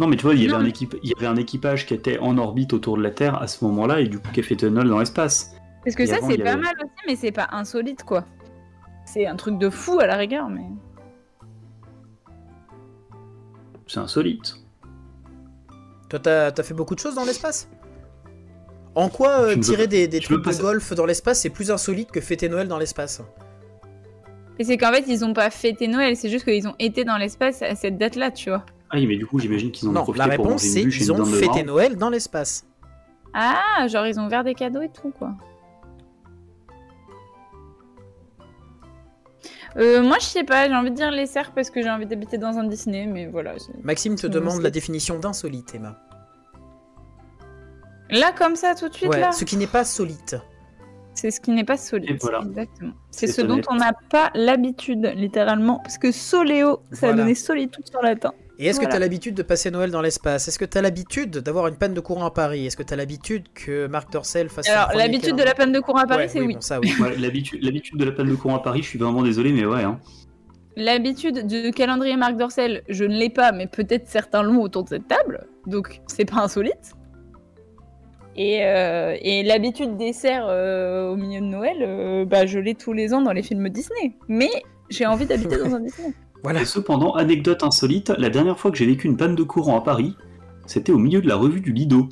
Non, 0.00 0.06
mais 0.06 0.16
tu 0.16 0.22
vois, 0.22 0.32
il 0.34 0.40
y, 0.40 0.44
avait 0.44 0.52
Non, 0.54 0.60
un 0.60 0.62
mais- 0.62 0.70
équipe, 0.70 0.96
il 1.02 1.10
y 1.10 1.12
avait 1.14 1.26
un 1.26 1.36
équipage 1.36 1.84
qui 1.86 1.92
était 1.92 2.18
en 2.20 2.38
orbite 2.38 2.72
autour 2.72 2.96
de 2.96 3.02
la 3.02 3.10
Terre 3.10 3.40
à 3.40 3.46
ce 3.46 3.62
moment-là 3.66 4.00
et 4.00 4.08
du 4.08 4.18
coup 4.18 4.30
qui 4.32 4.40
a 4.40 4.42
fait 4.42 4.56
tunnel 4.56 4.88
dans 4.88 4.98
l'espace. 4.98 5.52
Parce 5.84 5.94
que 5.94 6.04
Et 6.04 6.06
ça 6.06 6.16
avant, 6.16 6.30
c'est 6.30 6.38
pas 6.38 6.52
avait- 6.52 6.60
mal 6.62 6.74
aussi, 6.78 7.04
mais 7.06 7.16
c'est 7.16 7.32
pas 7.32 7.48
insolite 7.52 8.02
quoi. 8.04 8.24
C'est 9.04 9.26
un 9.26 9.36
truc 9.36 9.58
de 9.58 9.68
fou 9.68 10.00
à 10.00 10.06
la 10.06 10.16
rigueur, 10.16 10.48
mais. 10.48 10.64
C'est 13.86 13.98
insolite. 14.00 14.56
Toi, 16.08 16.18
t'as 16.18 16.46
as 16.56 16.62
fait 16.62 16.72
beaucoup 16.74 16.94
de 16.94 17.00
choses 17.00 17.14
dans 17.14 17.24
l'espace? 17.26 17.68
En 18.94 19.10
quoi 19.10 19.40
euh, 19.42 19.56
tirer 19.56 19.86
des, 19.86 20.08
trucs 20.20 20.42
pas 20.42 20.54
de 20.54 20.60
golf 20.62 20.94
dans 20.94 21.04
l'espace 21.06 21.40
c'est 21.42 21.50
plus 21.50 21.70
insolite 21.70 22.10
que 22.10 22.20
fêter 22.22 22.48
Noël 22.48 22.68
dans 22.68 22.78
l'espace? 22.78 23.22
Et 24.58 24.64
c'est 24.64 24.78
qu'en 24.78 24.92
fait 24.92 25.04
ils 25.06 25.24
ont 25.26 25.34
pas 25.34 25.50
fêté 25.50 25.88
Noël, 25.88 26.16
c'est 26.16 26.30
juste 26.30 26.44
qu'ils 26.46 26.66
ont 26.66 26.74
été 26.78 27.04
dans 27.04 27.18
l'espace 27.18 27.60
à 27.62 27.74
cette 27.74 27.98
date-là, 27.98 28.30
tu 28.30 28.48
vois. 28.50 28.64
Ah 28.90 28.96
oui, 28.96 29.06
mais 29.06 29.16
du 29.16 29.26
coup, 29.26 29.38
j'imagine 29.38 29.70
qu'ils 29.70 29.88
ont 29.88 29.92
Non, 29.92 30.02
profité 30.02 30.28
la 30.28 30.34
pour 30.36 30.44
réponse 30.46 30.62
manger 30.62 30.72
c'est 30.72 30.80
une 30.80 30.86
bûche 30.86 31.00
et 31.00 31.04
ils 31.04 31.12
ont 31.12 31.24
fêté. 31.24 31.62
Noël 31.62 31.96
dans 31.96 32.10
l'espace. 32.10 32.66
Ah, 33.32 33.86
genre 33.86 34.06
ils 34.06 34.18
ont 34.18 34.26
ouvert 34.26 34.42
des 34.42 34.54
cadeaux 34.54 34.82
et 34.82 34.88
tout 34.90 35.10
quoi. 35.16 35.30
Euh, 39.76 40.02
moi 40.02 40.16
je 40.20 40.24
sais 40.26 40.42
pas, 40.44 40.66
j'ai 40.68 40.74
envie 40.74 40.90
de 40.90 40.96
dire 40.96 41.12
les 41.12 41.26
cerfs 41.26 41.52
parce 41.52 41.70
que 41.70 41.80
j'ai 41.80 41.90
envie 41.90 42.06
d'habiter 42.06 42.38
dans 42.38 42.58
un 42.58 42.64
Disney, 42.64 43.06
mais 43.06 43.26
voilà. 43.26 43.54
Maxime 43.84 44.16
te 44.16 44.26
demande 44.26 44.60
la 44.62 44.70
définition 44.70 45.18
d'insolite, 45.18 45.74
Emma. 45.74 45.96
Là 48.10 48.32
comme 48.36 48.56
ça 48.56 48.74
tout 48.74 48.88
de 48.88 48.94
suite 48.94 49.10
Ouais, 49.10 49.20
là. 49.20 49.30
ce 49.30 49.44
qui 49.44 49.56
n'est 49.56 49.68
pas 49.68 49.84
solite. 49.84 50.36
C'est 51.14 51.30
ce 51.30 51.40
qui 51.40 51.52
n'est 51.52 51.64
pas 51.64 51.76
solide. 51.76 52.18
Voilà. 52.20 52.40
Exactement. 52.40 52.92
C'est 53.12 53.26
ce 53.28 53.42
dont 53.42 53.60
on 53.68 53.74
n'a 53.76 53.92
pas 54.10 54.30
l'habitude, 54.34 55.12
littéralement. 55.16 55.78
Parce 55.80 55.98
que 55.98 56.10
soléo, 56.12 56.80
ça 56.92 56.98
Voilà. 57.08 57.14
a 57.14 57.16
donné 57.18 57.34
solitude 57.34 57.86
sur 57.88 58.00
latin. 58.00 58.32
Et 58.62 58.66
est-ce 58.66 58.78
que 58.78 58.84
tu 58.84 58.92
as 58.92 58.98
l'habitude 58.98 59.34
de 59.34 59.42
passer 59.42 59.70
Noël 59.70 59.90
dans 59.90 60.02
l'espace? 60.02 60.46
Est-ce 60.46 60.58
que 60.58 60.66
tu 60.66 60.76
as 60.76 60.82
l'habitude 60.82 61.30
d'avoir 61.38 61.66
une 61.68 61.76
panne 61.76 61.94
de 61.94 62.00
courant 62.00 62.26
à 62.26 62.30
Paris? 62.30 62.66
Est-ce 62.66 62.76
que 62.76 62.82
tu 62.82 62.92
as 62.92 62.96
l'habitude 62.96 63.46
que 63.54 63.86
Marc 63.86 64.12
Dorcel 64.12 64.50
fasse 64.50 64.68
Alors, 64.68 64.90
l'habitude 64.94 65.34
de 65.34 65.42
la 65.42 65.54
panne 65.54 65.72
de 65.72 65.80
courant 65.80 66.00
à 66.00 66.06
Paris, 66.06 66.24
Ouais, 66.24 66.28
c'est 66.28 66.42
oui. 66.42 66.52
bon, 66.52 66.60
ça 66.60 66.78
oui. 66.78 66.92
Ouais, 67.00 67.16
l'habitude, 67.16 67.62
de 67.62 68.04
la 68.04 68.12
panne 68.12 68.28
de 68.28 68.34
courant 68.34 68.56
à 68.56 68.62
Paris, 68.62 68.82
je 68.82 68.88
suis 68.88 68.98
vraiment 68.98 69.22
désolé, 69.22 69.52
mais 69.52 69.64
ouais. 69.64 69.82
Hein. 69.82 69.98
L'habitude 70.76 71.46
du 71.46 71.70
calendrier 71.70 72.16
Marc 72.16 72.36
Dorcel, 72.36 72.82
je 72.90 73.04
ne 73.04 73.14
l'ai 73.14 73.30
pas, 73.30 73.52
mais 73.52 73.66
peut-être 73.66 74.08
certains 74.08 74.42
l'ont 74.42 74.60
autour 74.60 74.84
de 74.84 74.90
cette 74.90 75.08
table. 75.08 75.46
Donc, 75.66 76.02
c'est 76.06 76.26
pas 76.26 76.42
insolite. 76.42 76.92
Et, 78.36 78.62
euh, 78.62 79.16
et 79.22 79.42
l'habitude 79.42 79.96
des 79.96 80.12
cerfs 80.12 80.46
euh, 80.46 81.08
au 81.08 81.16
milieu 81.16 81.40
de 81.40 81.46
Noël, 81.46 81.78
euh, 81.80 82.24
bah, 82.26 82.44
je 82.44 82.58
l'ai 82.58 82.74
tous 82.74 82.92
les 82.92 83.14
ans 83.14 83.22
dans 83.22 83.32
les 83.32 83.42
films 83.42 83.70
Disney. 83.70 84.12
Mais 84.28 84.50
j'ai 84.90 85.06
envie 85.06 85.24
d'habiter 85.24 85.56
dans 85.64 85.74
un 85.74 85.80
Disney. 85.80 86.12
Voilà. 86.42 86.62
Et 86.62 86.64
cependant, 86.64 87.14
anecdote 87.14 87.62
insolite, 87.62 88.10
la 88.10 88.30
dernière 88.30 88.58
fois 88.58 88.70
que 88.70 88.76
j'ai 88.78 88.86
vécu 88.86 89.06
une 89.06 89.16
panne 89.16 89.34
de 89.34 89.42
courant 89.42 89.78
à 89.78 89.82
Paris, 89.82 90.16
c'était 90.66 90.92
au 90.92 90.98
milieu 90.98 91.20
de 91.20 91.28
la 91.28 91.36
revue 91.36 91.60
du 91.60 91.72
Lido. 91.72 92.08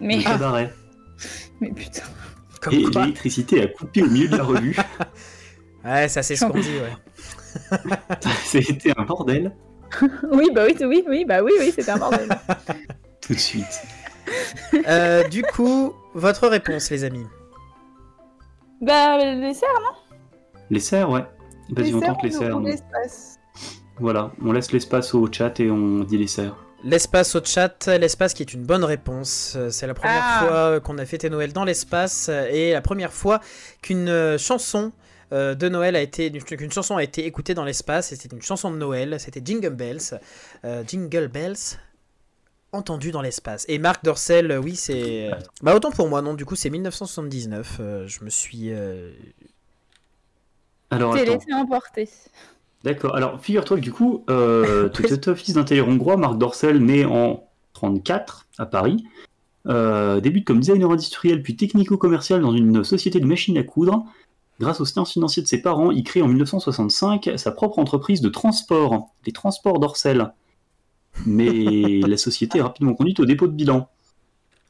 Mais, 0.00 0.22
Pas 0.22 0.36
d'arrêt. 0.36 0.72
mais 1.60 1.70
putain. 1.72 2.02
Comme 2.60 2.74
Et 2.74 2.84
l'électricité 2.84 3.62
a 3.62 3.66
coupé 3.68 4.02
au 4.02 4.08
milieu 4.08 4.28
de 4.28 4.36
la 4.36 4.44
revue. 4.44 4.76
Ouais, 5.84 6.08
ça 6.08 6.20
c'est 6.24 6.34
ce 6.34 6.44
qu'on 6.44 6.58
dit, 6.58 6.68
ouais. 6.80 7.86
C'était 8.44 8.92
un 8.98 9.04
bordel. 9.04 9.54
Oui, 10.32 10.50
bah 10.52 10.64
oui, 10.66 10.74
oui, 10.80 11.04
oui, 11.08 11.24
bah 11.24 11.44
oui, 11.44 11.52
oui, 11.60 11.72
c'était 11.72 11.92
un 11.92 11.98
bordel. 11.98 12.28
Tout 13.20 13.34
de 13.34 13.38
suite. 13.38 13.82
Euh, 14.88 15.28
du 15.28 15.44
coup, 15.44 15.92
votre 16.14 16.48
réponse, 16.48 16.90
les 16.90 17.04
amis? 17.04 17.24
bah, 18.80 19.16
les 19.18 19.54
serres, 19.54 20.04
Les 20.70 20.80
serres, 20.80 21.08
ouais. 21.08 21.24
Vas-y, 21.70 21.94
on 21.94 22.00
tente 22.00 22.22
les 22.22 22.30
serres. 22.30 22.60
nous. 22.60 22.66
l'espace. 22.66 23.38
Voilà, 23.98 24.32
on 24.42 24.52
laisse 24.52 24.72
l'espace 24.72 25.14
au 25.14 25.26
chat 25.32 25.58
et 25.60 25.70
on 25.70 26.00
dit 26.04 26.18
les 26.18 26.26
serres. 26.26 26.56
L'espace 26.84 27.34
au 27.34 27.40
chat, 27.42 27.86
l'espace 27.86 28.34
qui 28.34 28.42
est 28.42 28.52
une 28.52 28.64
bonne 28.64 28.84
réponse. 28.84 29.56
C'est 29.70 29.86
la 29.86 29.94
première 29.94 30.22
Ah. 30.22 30.44
fois 30.46 30.56
euh, 30.56 30.80
qu'on 30.80 30.98
a 30.98 31.06
fêté 31.06 31.30
Noël 31.30 31.52
dans 31.52 31.64
l'espace 31.64 32.28
euh, 32.28 32.46
et 32.50 32.72
la 32.72 32.82
première 32.82 33.12
fois 33.12 33.40
qu'une 33.82 34.08
euh, 34.08 34.38
chanson 34.38 34.92
de 35.32 35.68
Noël 35.68 35.96
a 35.96 36.00
été 36.02 36.30
qu'une 36.30 36.70
chanson 36.70 36.96
a 36.98 37.02
été 37.02 37.26
écoutée 37.26 37.52
dans 37.54 37.64
l'espace. 37.64 38.10
C'était 38.14 38.28
une 38.36 38.42
chanson 38.42 38.70
de 38.70 38.76
Noël. 38.76 39.16
C'était 39.18 39.40
Jingle 39.44 39.74
Bells, 39.74 40.20
euh, 40.64 40.84
Jingle 40.86 41.26
Bells, 41.26 41.56
entendu 42.70 43.10
dans 43.10 43.22
l'espace. 43.22 43.64
Et 43.68 43.78
Marc 43.80 44.04
Dorcel, 44.04 44.56
oui, 44.62 44.76
c'est 44.76 45.30
bah 45.62 45.74
autant 45.74 45.90
pour 45.90 46.08
moi 46.08 46.22
non. 46.22 46.34
Du 46.34 46.44
coup, 46.44 46.54
c'est 46.54 46.70
1979. 46.70 47.78
euh, 47.80 48.06
je 48.06 48.22
me 48.22 48.30
suis 48.30 48.70
euh, 48.70 49.10
Alors, 50.90 51.14
T'es 51.14 51.24
laissé 51.24 51.52
emporter. 51.52 52.08
D'accord. 52.84 53.16
Alors, 53.16 53.40
figure-toi 53.40 53.78
que 53.78 53.82
du 53.82 53.92
coup, 53.92 54.24
euh, 54.30 54.88
tu 54.90 55.04
étais 55.04 55.34
fils 55.34 55.54
d'un 55.54 55.64
tailleur 55.64 55.88
hongrois, 55.88 56.16
Marc 56.16 56.38
Dorcel, 56.38 56.78
né 56.78 57.04
en 57.04 57.44
34 57.72 58.46
à 58.58 58.66
Paris. 58.66 59.04
Euh, 59.66 60.20
débute 60.20 60.44
comme 60.44 60.60
designer 60.60 60.90
industriel 60.90 61.42
puis 61.42 61.56
technico-commercial 61.56 62.40
dans 62.40 62.52
une 62.52 62.84
société 62.84 63.18
de 63.18 63.26
machines 63.26 63.58
à 63.58 63.64
coudre. 63.64 64.04
Grâce 64.60 64.80
aux 64.80 64.84
sciences 64.84 65.12
financiers 65.12 65.42
de 65.42 65.48
ses 65.48 65.60
parents, 65.60 65.90
il 65.90 66.04
crée 66.04 66.22
en 66.22 66.28
1965 66.28 67.32
sa 67.36 67.50
propre 67.50 67.78
entreprise 67.78 68.20
de 68.20 68.28
transport, 68.28 69.10
les 69.26 69.32
transports 69.32 69.80
Dorcel. 69.80 70.32
Mais 71.26 72.00
la 72.06 72.16
société 72.16 72.58
est 72.58 72.62
rapidement 72.62 72.94
conduite 72.94 73.20
au 73.20 73.26
dépôt 73.26 73.48
de 73.48 73.52
bilan. 73.52 73.88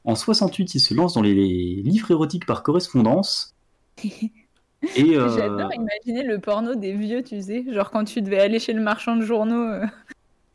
En 0.05 0.15
68, 0.15 0.75
il 0.75 0.81
se 0.81 0.95
lance 0.95 1.15
dans 1.15 1.23
les 1.23 1.35
livres 1.35 2.11
érotiques 2.11 2.47
par 2.47 2.63
correspondance. 2.63 3.55
Et, 4.95 5.17
euh, 5.17 5.29
J'adore 5.37 5.73
imaginer 5.75 6.23
le 6.23 6.39
porno 6.39 6.75
des 6.75 6.93
vieux, 6.93 7.23
tu 7.23 7.41
sais. 7.41 7.65
Genre 7.73 7.91
quand 7.91 8.05
tu 8.05 8.23
devais 8.23 8.39
aller 8.41 8.59
chez 8.59 8.73
le 8.73 8.81
marchand 8.83 9.17
de 9.17 9.25
journaux. 9.25 9.63
euh. 9.63 9.87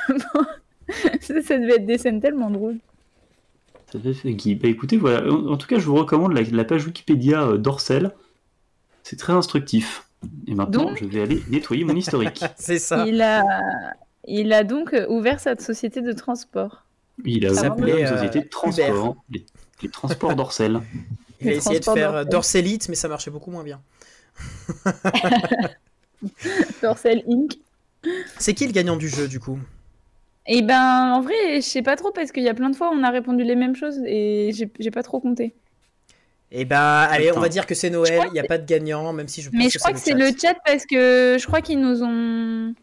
ça, 1.22 1.42
ça 1.42 1.58
devait 1.58 1.76
être 1.76 1.86
des 1.86 1.98
scènes 1.98 2.22
tellement 2.22 2.50
drôles. 2.50 2.78
Ça 3.92 4.00
fait 4.14 4.34
Guy. 4.34 4.56
Bah 4.56 4.68
écoutez, 4.70 4.98
voilà. 4.98 5.30
En, 5.32 5.48
en 5.48 5.58
tout 5.58 5.68
cas, 5.68 5.80
je 5.80 5.86
vous 5.86 5.96
recommande 5.96 6.34
la, 6.34 6.44
la 6.44 6.64
page 6.64 6.86
Wikipédia 6.86 7.44
euh, 7.44 7.58
d'Orcel. 7.58 8.12
C'est 9.04 9.18
très 9.18 9.34
instructif. 9.34 10.08
Et 10.48 10.54
maintenant, 10.54 10.86
Donc 10.86 11.00
je 11.00 11.06
vais 11.06 11.22
aller 11.22 11.42
nettoyer 11.50 11.84
mon 11.84 11.96
historique. 11.96 12.44
c'est 12.56 12.80
ça. 12.80 13.06
Il 13.08 13.22
a, 13.22 13.44
il 14.26 14.54
a 14.54 14.64
donc 14.64 14.96
ouvert 15.10 15.40
sa 15.40 15.58
société 15.58 16.02
de 16.02 16.12
transport. 16.14 16.86
Il 17.26 17.46
a 17.48 17.52
ouvert 17.52 17.98
une 17.98 18.08
société 18.08 18.42
de 18.42 18.48
transport, 18.48 19.16
les, 19.30 19.46
les 19.82 19.90
transports 19.90 20.36
d'Orcel. 20.36 20.80
Il 21.42 21.50
a 21.50 21.54
essayé 21.54 21.80
de 21.80 21.86
faire 21.86 22.12
Dorcel. 22.12 22.30
Dorcelite, 22.30 22.90
mais 22.90 22.96
ça 22.96 23.08
marchait 23.08 23.32
beaucoup 23.32 23.52
moins 23.52 23.64
bien. 23.64 23.82
Inc. 26.84 27.58
C'est 28.38 28.54
qui 28.54 28.66
le 28.66 28.72
gagnant 28.74 28.96
du 28.96 29.08
jeu 29.10 29.28
du 29.28 29.40
coup? 29.40 29.60
Et 30.48 30.62
ben, 30.64 31.14
en 31.14 31.22
vrai, 31.22 31.34
je 31.56 31.62
sais 31.62 31.82
pas 31.84 31.96
trop 31.96 32.12
parce 32.12 32.32
qu'il 32.32 32.44
y 32.44 32.50
a 32.50 32.54
plein 32.54 32.70
de 32.70 32.76
fois 32.76 32.90
où 32.90 32.94
on 32.94 33.04
a 33.04 33.12
répondu 33.12 33.44
les 33.44 33.56
mêmes 33.56 33.76
choses 33.76 34.00
et 34.06 34.52
j'ai 34.80 34.92
pas 34.92 35.04
trop 35.04 35.20
compté. 35.20 35.54
Eh 36.52 36.66
ben, 36.66 36.78
allez, 37.10 37.32
on 37.32 37.40
va 37.40 37.48
dire 37.48 37.66
que 37.66 37.76
c'est 37.76 37.90
Noël, 37.90 38.24
il 38.28 38.34
n'y 38.34 38.40
a 38.40 38.44
pas 38.44 38.58
de 38.58 38.66
gagnant, 38.66 39.14
même 39.14 39.28
si 39.30 39.42
je 39.42 39.50
pense 39.50 39.58
Mais 39.58 39.70
je 39.70 39.78
crois 39.80 39.94
que 39.94 40.00
c'est 40.00 40.14
le 40.14 40.28
chat 40.38 40.56
parce 40.66 40.86
que 40.86 41.38
je 41.40 41.46
crois 41.48 41.62
qu'ils 41.62 41.80
nous 41.80 42.04
ont. 42.04 42.74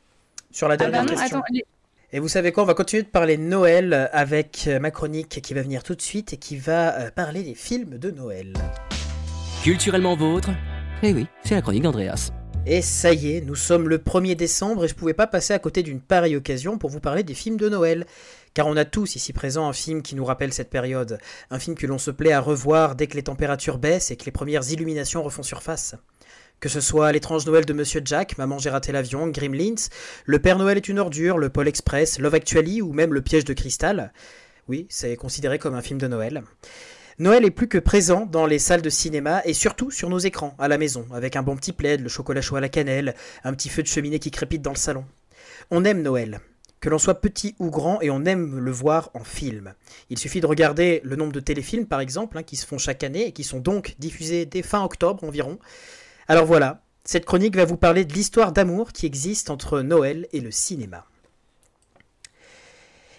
Sur 0.50 0.68
la 0.68 0.74
Ah 0.74 0.76
dernière 0.78 1.04
bah 1.04 1.12
non, 1.12 1.18
question. 1.18 1.38
attends. 1.38 1.46
les- 1.52 1.66
Et 2.12 2.20
vous 2.20 2.28
savez 2.28 2.52
quoi, 2.52 2.62
on 2.62 2.66
va 2.66 2.72
continuer 2.74 3.02
de 3.02 3.08
parler 3.08 3.36
de 3.36 3.42
Noël 3.42 4.08
avec 4.12 4.64
euh, 4.68 4.78
ma 4.78 4.90
chronique 4.90 5.42
qui 5.42 5.52
va 5.52 5.60
venir 5.60 5.82
tout 5.82 5.94
de 5.94 6.00
suite 6.00 6.32
et 6.32 6.36
qui 6.38 6.56
va 6.56 6.94
euh, 6.94 7.10
parler 7.10 7.42
des 7.42 7.54
films 7.54 7.98
de 7.98 8.10
Noël. 8.10 8.54
Culturellement 9.62 10.16
vôtre 10.16 10.48
Eh 11.04 11.12
oui, 11.12 11.28
c'est 11.44 11.54
la 11.54 11.62
chronique 11.62 11.84
d'Andreas. 11.84 12.32
Et 12.66 12.82
ça 12.82 13.12
y 13.12 13.36
est, 13.36 13.40
nous 13.40 13.54
sommes 13.54 13.88
le 13.88 13.98
1er 13.98 14.34
décembre 14.34 14.84
et 14.84 14.88
je 14.88 14.96
pouvais 14.96 15.14
pas 15.14 15.28
passer 15.28 15.54
à 15.54 15.60
côté 15.60 15.84
d'une 15.84 16.00
pareille 16.00 16.34
occasion 16.34 16.76
pour 16.76 16.90
vous 16.90 16.98
parler 16.98 17.22
des 17.22 17.34
films 17.34 17.56
de 17.56 17.68
Noël. 17.68 18.04
Car 18.52 18.66
on 18.66 18.76
a 18.76 18.84
tous 18.84 19.14
ici 19.14 19.32
présent 19.32 19.68
un 19.68 19.72
film 19.72 20.02
qui 20.02 20.16
nous 20.16 20.24
rappelle 20.24 20.52
cette 20.52 20.70
période, 20.70 21.20
un 21.50 21.60
film 21.60 21.76
que 21.76 21.86
l'on 21.86 21.98
se 21.98 22.10
plaît 22.10 22.32
à 22.32 22.40
revoir 22.40 22.96
dès 22.96 23.06
que 23.06 23.14
les 23.14 23.22
températures 23.22 23.78
baissent 23.78 24.10
et 24.10 24.16
que 24.16 24.24
les 24.24 24.32
premières 24.32 24.68
illuminations 24.72 25.22
refont 25.22 25.44
surface. 25.44 25.94
Que 26.58 26.68
ce 26.68 26.80
soit 26.80 27.12
L'étrange 27.12 27.46
Noël 27.46 27.64
de 27.64 27.72
Monsieur 27.72 28.02
Jack, 28.04 28.36
Maman 28.36 28.58
j'ai 28.58 28.70
raté 28.70 28.90
l'avion, 28.90 29.28
Gremlins, 29.28 29.86
Le 30.24 30.40
Père 30.40 30.58
Noël 30.58 30.78
est 30.78 30.88
une 30.88 30.98
ordure, 30.98 31.38
Le 31.38 31.48
Pôle 31.48 31.68
Express, 31.68 32.18
Love 32.18 32.34
Actually 32.34 32.82
ou 32.82 32.92
même 32.92 33.14
Le 33.14 33.22
Piège 33.22 33.44
de 33.44 33.52
cristal. 33.52 34.12
Oui, 34.66 34.86
c'est 34.88 35.14
considéré 35.14 35.60
comme 35.60 35.76
un 35.76 35.82
film 35.82 36.00
de 36.00 36.08
Noël. 36.08 36.42
Noël 37.20 37.44
est 37.44 37.50
plus 37.50 37.66
que 37.66 37.78
présent 37.78 38.26
dans 38.26 38.46
les 38.46 38.60
salles 38.60 38.80
de 38.80 38.90
cinéma 38.90 39.42
et 39.44 39.52
surtout 39.52 39.90
sur 39.90 40.08
nos 40.08 40.20
écrans, 40.20 40.54
à 40.56 40.68
la 40.68 40.78
maison, 40.78 41.04
avec 41.12 41.34
un 41.34 41.42
bon 41.42 41.56
petit 41.56 41.72
plaid, 41.72 42.00
le 42.00 42.08
chocolat 42.08 42.40
chaud 42.40 42.54
à 42.54 42.60
la 42.60 42.68
cannelle, 42.68 43.16
un 43.42 43.52
petit 43.54 43.68
feu 43.68 43.82
de 43.82 43.88
cheminée 43.88 44.20
qui 44.20 44.30
crépite 44.30 44.62
dans 44.62 44.70
le 44.70 44.76
salon. 44.76 45.04
On 45.72 45.84
aime 45.84 46.02
Noël, 46.02 46.38
que 46.78 46.88
l'on 46.88 46.98
soit 46.98 47.20
petit 47.20 47.56
ou 47.58 47.70
grand, 47.70 48.00
et 48.02 48.10
on 48.10 48.24
aime 48.24 48.60
le 48.60 48.70
voir 48.70 49.10
en 49.14 49.24
film. 49.24 49.74
Il 50.10 50.18
suffit 50.18 50.40
de 50.40 50.46
regarder 50.46 51.00
le 51.02 51.16
nombre 51.16 51.32
de 51.32 51.40
téléfilms, 51.40 51.86
par 51.86 51.98
exemple, 51.98 52.38
hein, 52.38 52.44
qui 52.44 52.54
se 52.54 52.64
font 52.64 52.78
chaque 52.78 53.02
année 53.02 53.26
et 53.26 53.32
qui 53.32 53.42
sont 53.42 53.58
donc 53.58 53.96
diffusés 53.98 54.46
dès 54.46 54.62
fin 54.62 54.84
octobre 54.84 55.24
environ. 55.24 55.58
Alors 56.28 56.46
voilà, 56.46 56.82
cette 57.02 57.24
chronique 57.24 57.56
va 57.56 57.64
vous 57.64 57.76
parler 57.76 58.04
de 58.04 58.12
l'histoire 58.12 58.52
d'amour 58.52 58.92
qui 58.92 59.06
existe 59.06 59.50
entre 59.50 59.80
Noël 59.80 60.28
et 60.32 60.40
le 60.40 60.52
cinéma. 60.52 61.04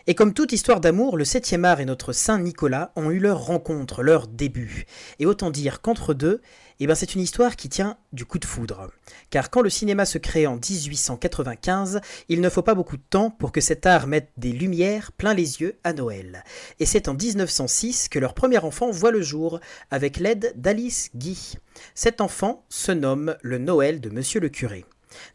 Et 0.09 0.15
comme 0.15 0.33
toute 0.33 0.53
histoire 0.53 0.81
d'amour, 0.81 1.17
le 1.17 1.23
7e 1.23 1.63
art 1.65 1.81
et 1.81 1.85
notre 1.85 2.13
Saint 2.13 2.39
Nicolas 2.39 2.91
ont 2.95 3.11
eu 3.11 3.19
leur 3.19 3.45
rencontre, 3.45 4.01
leur 4.01 4.25
début. 4.25 4.87
Et 5.19 5.27
autant 5.27 5.51
dire 5.51 5.81
qu'entre 5.81 6.15
deux, 6.15 6.41
eh 6.79 6.87
ben 6.87 6.95
c'est 6.95 7.13
une 7.13 7.21
histoire 7.21 7.55
qui 7.55 7.69
tient 7.69 7.95
du 8.11 8.25
coup 8.25 8.39
de 8.39 8.45
foudre. 8.45 8.89
Car 9.29 9.51
quand 9.51 9.61
le 9.61 9.69
cinéma 9.69 10.05
se 10.05 10.17
crée 10.17 10.47
en 10.47 10.55
1895, 10.55 12.01
il 12.27 12.41
ne 12.41 12.49
faut 12.49 12.63
pas 12.63 12.73
beaucoup 12.73 12.97
de 12.97 13.03
temps 13.07 13.29
pour 13.29 13.51
que 13.51 13.61
cet 13.61 13.85
art 13.85 14.07
mette 14.07 14.31
des 14.37 14.51
lumières 14.51 15.11
plein 15.11 15.35
les 15.35 15.61
yeux 15.61 15.77
à 15.83 15.93
Noël. 15.93 16.43
Et 16.79 16.87
c'est 16.87 17.07
en 17.07 17.13
1906 17.13 18.09
que 18.09 18.17
leur 18.17 18.33
premier 18.33 18.57
enfant 18.57 18.89
voit 18.89 19.11
le 19.11 19.21
jour, 19.21 19.59
avec 19.91 20.17
l'aide 20.17 20.53
d'Alice 20.55 21.11
Guy. 21.13 21.53
Cet 21.93 22.19
enfant 22.19 22.65
se 22.69 22.91
nomme 22.91 23.35
le 23.43 23.59
Noël 23.59 24.01
de 24.01 24.09
Monsieur 24.09 24.39
le 24.39 24.49
curé. 24.49 24.85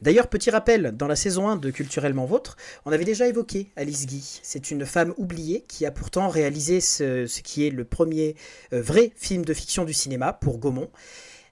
D'ailleurs, 0.02 0.28
petit 0.28 0.51
rappel, 0.51 0.93
dans 0.93 1.06
la 1.06 1.16
saison 1.16 1.48
1 1.48 1.56
de 1.56 1.70
Culturellement 1.70 2.24
Vôtre, 2.24 2.56
on 2.85 2.93
avait 2.93 3.05
déjà 3.05 3.27
évoqué 3.27 3.70
Alice 3.77 4.06
Guy. 4.06 4.40
C'est 4.43 4.70
une 4.70 4.86
femme 4.86 5.15
oubliée 5.16 5.65
qui 5.66 5.86
a 5.86 5.90
pourtant 5.90 6.28
réalisé 6.28 6.81
ce, 6.81 7.27
qui 7.40 7.66
est 7.66 7.70
le 7.70 7.85
premier 7.85 8.36
euh, 8.73 8.82
vrai 8.82 9.12
film 9.16 9.44
de 9.44 9.55
fiction 9.55 9.85
du 9.85 9.93
cinéma 9.93 10.32
pour 10.32 10.59
Gaumont. 10.59 10.90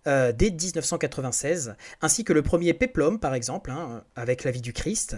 euh, 0.07 0.33
dès 0.33 0.51
1996, 0.51 1.77
ainsi 2.01 2.25
que 2.25 2.33
le 2.33 2.43
premier 2.43 2.75
Péplum, 2.75 3.21
par 3.21 3.35
exemple, 3.35 3.71
hein, 3.71 4.03
avec 4.17 4.45
la 4.45 4.51
vie 4.51 4.61
du 4.61 4.73
Christ. 4.73 5.17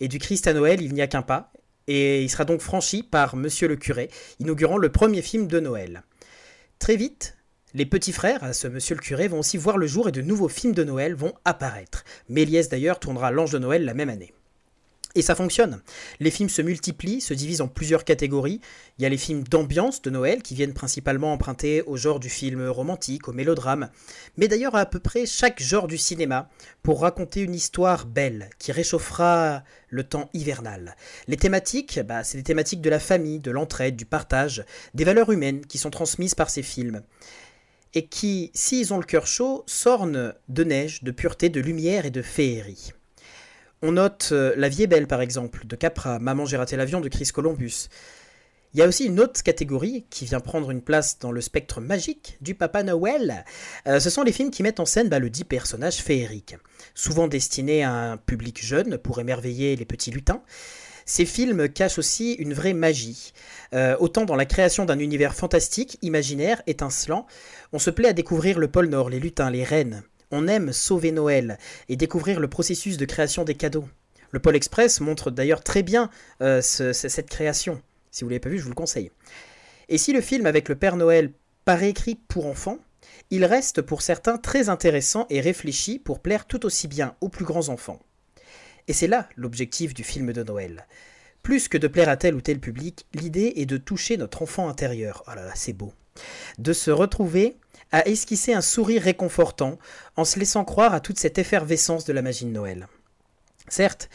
Et 0.00 0.08
du 0.08 0.18
Christ 0.18 0.46
à 0.46 0.52
Noël, 0.52 0.82
il 0.82 0.92
n'y 0.92 1.00
a 1.00 1.06
qu'un 1.06 1.22
pas, 1.22 1.50
et 1.86 2.22
il 2.22 2.28
sera 2.28 2.44
donc 2.44 2.60
franchi 2.60 3.02
par 3.02 3.34
Monsieur 3.34 3.66
le 3.66 3.76
curé, 3.76 4.10
inaugurant 4.38 4.76
le 4.76 4.92
premier 4.92 5.22
film 5.22 5.46
de 5.46 5.58
Noël. 5.58 6.02
Très 6.78 6.96
vite, 6.96 7.37
les 7.74 7.86
petits 7.86 8.12
frères 8.12 8.44
à 8.44 8.52
ce 8.52 8.66
monsieur 8.66 8.94
le 8.94 9.00
curé 9.00 9.28
vont 9.28 9.40
aussi 9.40 9.58
voir 9.58 9.76
le 9.76 9.86
jour 9.86 10.08
et 10.08 10.12
de 10.12 10.22
nouveaux 10.22 10.48
films 10.48 10.74
de 10.74 10.84
Noël 10.84 11.14
vont 11.14 11.34
apparaître. 11.44 12.04
Méliès 12.28 12.68
d'ailleurs 12.68 12.98
tournera 12.98 13.30
L'Ange 13.30 13.52
de 13.52 13.58
Noël 13.58 13.84
la 13.84 13.94
même 13.94 14.08
année. 14.08 14.32
Et 15.14 15.22
ça 15.22 15.34
fonctionne. 15.34 15.80
Les 16.20 16.30
films 16.30 16.48
se 16.48 16.62
multiplient, 16.62 17.20
se 17.20 17.34
divisent 17.34 17.60
en 17.60 17.68
plusieurs 17.68 18.04
catégories. 18.04 18.60
Il 18.98 19.02
y 19.02 19.06
a 19.06 19.08
les 19.08 19.16
films 19.16 19.42
d'ambiance 19.42 20.00
de 20.02 20.10
Noël 20.10 20.42
qui 20.42 20.54
viennent 20.54 20.74
principalement 20.74 21.32
emprunter 21.32 21.82
au 21.82 21.96
genre 21.96 22.20
du 22.20 22.28
film 22.28 22.68
romantique, 22.68 23.26
au 23.26 23.32
mélodrame, 23.32 23.88
mais 24.36 24.48
d'ailleurs 24.48 24.74
à 24.74 24.80
à 24.80 24.86
peu 24.86 25.00
près 25.00 25.26
chaque 25.26 25.60
genre 25.60 25.88
du 25.88 25.98
cinéma 25.98 26.48
pour 26.82 27.00
raconter 27.00 27.40
une 27.40 27.54
histoire 27.54 28.06
belle 28.06 28.48
qui 28.58 28.70
réchauffera 28.70 29.64
le 29.88 30.04
temps 30.04 30.30
hivernal. 30.34 30.94
Les 31.26 31.36
thématiques, 31.36 32.00
bah, 32.06 32.22
c'est 32.22 32.38
des 32.38 32.44
thématiques 32.44 32.80
de 32.80 32.88
la 32.88 33.00
famille, 33.00 33.40
de 33.40 33.50
l'entraide, 33.50 33.96
du 33.96 34.06
partage, 34.06 34.64
des 34.94 35.04
valeurs 35.04 35.32
humaines 35.32 35.66
qui 35.66 35.78
sont 35.78 35.90
transmises 35.90 36.34
par 36.34 36.48
ces 36.48 36.62
films 36.62 37.02
et 37.94 38.06
qui, 38.06 38.50
s'ils 38.54 38.92
ont 38.92 38.98
le 38.98 39.04
cœur 39.04 39.26
chaud, 39.26 39.64
s'ornent 39.66 40.34
de 40.48 40.64
neige, 40.64 41.02
de 41.02 41.10
pureté, 41.10 41.48
de 41.48 41.60
lumière 41.60 42.06
et 42.06 42.10
de 42.10 42.22
féerie. 42.22 42.92
On 43.80 43.92
note 43.92 44.30
euh, 44.32 44.54
La 44.56 44.68
vie 44.68 44.82
est 44.82 44.88
belle, 44.88 45.06
par 45.06 45.20
exemple, 45.20 45.66
de 45.66 45.76
Capra, 45.76 46.18
Maman 46.18 46.46
j'ai 46.46 46.56
raté 46.56 46.76
l'avion 46.76 47.00
de 47.00 47.08
Chris 47.08 47.28
Columbus. 47.32 47.88
Il 48.74 48.80
y 48.80 48.82
a 48.82 48.86
aussi 48.86 49.06
une 49.06 49.18
autre 49.18 49.42
catégorie 49.42 50.04
qui 50.10 50.26
vient 50.26 50.40
prendre 50.40 50.70
une 50.70 50.82
place 50.82 51.18
dans 51.18 51.32
le 51.32 51.40
spectre 51.40 51.80
magique 51.80 52.36
du 52.42 52.54
Papa 52.54 52.82
Noël. 52.82 53.44
Euh, 53.86 53.98
ce 53.98 54.10
sont 54.10 54.22
les 54.22 54.32
films 54.32 54.50
qui 54.50 54.62
mettent 54.62 54.80
en 54.80 54.84
scène 54.84 55.08
bah, 55.08 55.18
le 55.18 55.30
dit 55.30 55.44
personnage 55.44 55.96
féerique, 55.98 56.56
souvent 56.94 57.28
destinés 57.28 57.82
à 57.82 57.92
un 57.92 58.16
public 58.18 58.62
jeune 58.62 58.98
pour 58.98 59.20
émerveiller 59.20 59.74
les 59.76 59.86
petits 59.86 60.10
lutins. 60.10 60.42
Ces 61.08 61.24
films 61.24 61.70
cachent 61.70 61.98
aussi 61.98 62.34
une 62.34 62.52
vraie 62.52 62.74
magie. 62.74 63.32
Euh, 63.72 63.96
autant 63.98 64.26
dans 64.26 64.36
la 64.36 64.44
création 64.44 64.84
d'un 64.84 64.98
univers 64.98 65.34
fantastique, 65.34 65.96
imaginaire, 66.02 66.60
étincelant, 66.66 67.26
on 67.72 67.78
se 67.78 67.88
plaît 67.88 68.10
à 68.10 68.12
découvrir 68.12 68.58
le 68.58 68.68
pôle 68.68 68.88
Nord, 68.88 69.08
les 69.08 69.18
lutins, 69.18 69.48
les 69.48 69.64
reines. 69.64 70.02
On 70.30 70.46
aime 70.46 70.70
sauver 70.70 71.10
Noël 71.10 71.58
et 71.88 71.96
découvrir 71.96 72.40
le 72.40 72.48
processus 72.48 72.98
de 72.98 73.06
création 73.06 73.44
des 73.44 73.54
cadeaux. 73.54 73.88
Le 74.32 74.38
Pôle 74.38 74.56
Express 74.56 75.00
montre 75.00 75.30
d'ailleurs 75.30 75.64
très 75.64 75.82
bien 75.82 76.10
euh, 76.42 76.60
cette 76.60 77.30
création. 77.30 77.80
Si 78.10 78.22
vous 78.22 78.28
ne 78.28 78.32
l'avez 78.32 78.40
pas 78.40 78.50
vu, 78.50 78.58
je 78.58 78.64
vous 78.64 78.68
le 78.68 78.74
conseille. 78.74 79.10
Et 79.88 79.96
si 79.96 80.12
le 80.12 80.20
film 80.20 80.44
avec 80.44 80.68
le 80.68 80.74
Père 80.74 80.96
Noël 80.96 81.32
paraît 81.64 81.88
écrit 81.88 82.16
pour 82.16 82.44
enfants, 82.44 82.80
il 83.30 83.46
reste 83.46 83.80
pour 83.80 84.02
certains 84.02 84.36
très 84.36 84.68
intéressant 84.68 85.24
et 85.30 85.40
réfléchi 85.40 85.98
pour 85.98 86.20
plaire 86.20 86.44
tout 86.44 86.66
aussi 86.66 86.86
bien 86.86 87.14
aux 87.22 87.30
plus 87.30 87.46
grands 87.46 87.70
enfants. 87.70 87.98
Et 88.88 88.92
c'est 88.94 89.06
là 89.06 89.28
l'objectif 89.36 89.94
du 89.94 90.02
film 90.02 90.32
de 90.32 90.42
Noël. 90.42 90.86
Plus 91.42 91.68
que 91.68 91.78
de 91.78 91.86
plaire 91.86 92.08
à 92.08 92.16
tel 92.16 92.34
ou 92.34 92.40
tel 92.40 92.58
public, 92.58 93.06
l'idée 93.14 93.52
est 93.56 93.66
de 93.66 93.76
toucher 93.76 94.16
notre 94.16 94.42
enfant 94.42 94.68
intérieur. 94.68 95.22
Oh 95.28 95.34
là 95.36 95.44
là, 95.44 95.52
c'est 95.54 95.72
beau. 95.72 95.92
De 96.58 96.72
se 96.72 96.90
retrouver 96.90 97.56
à 97.92 98.06
esquisser 98.06 98.52
un 98.52 98.60
sourire 98.60 99.02
réconfortant 99.02 99.78
en 100.16 100.24
se 100.24 100.38
laissant 100.38 100.64
croire 100.64 100.94
à 100.94 101.00
toute 101.00 101.18
cette 101.18 101.38
effervescence 101.38 102.04
de 102.04 102.12
la 102.12 102.22
magie 102.22 102.44
de 102.44 102.50
Noël. 102.50 102.88
Certes, 103.68 104.10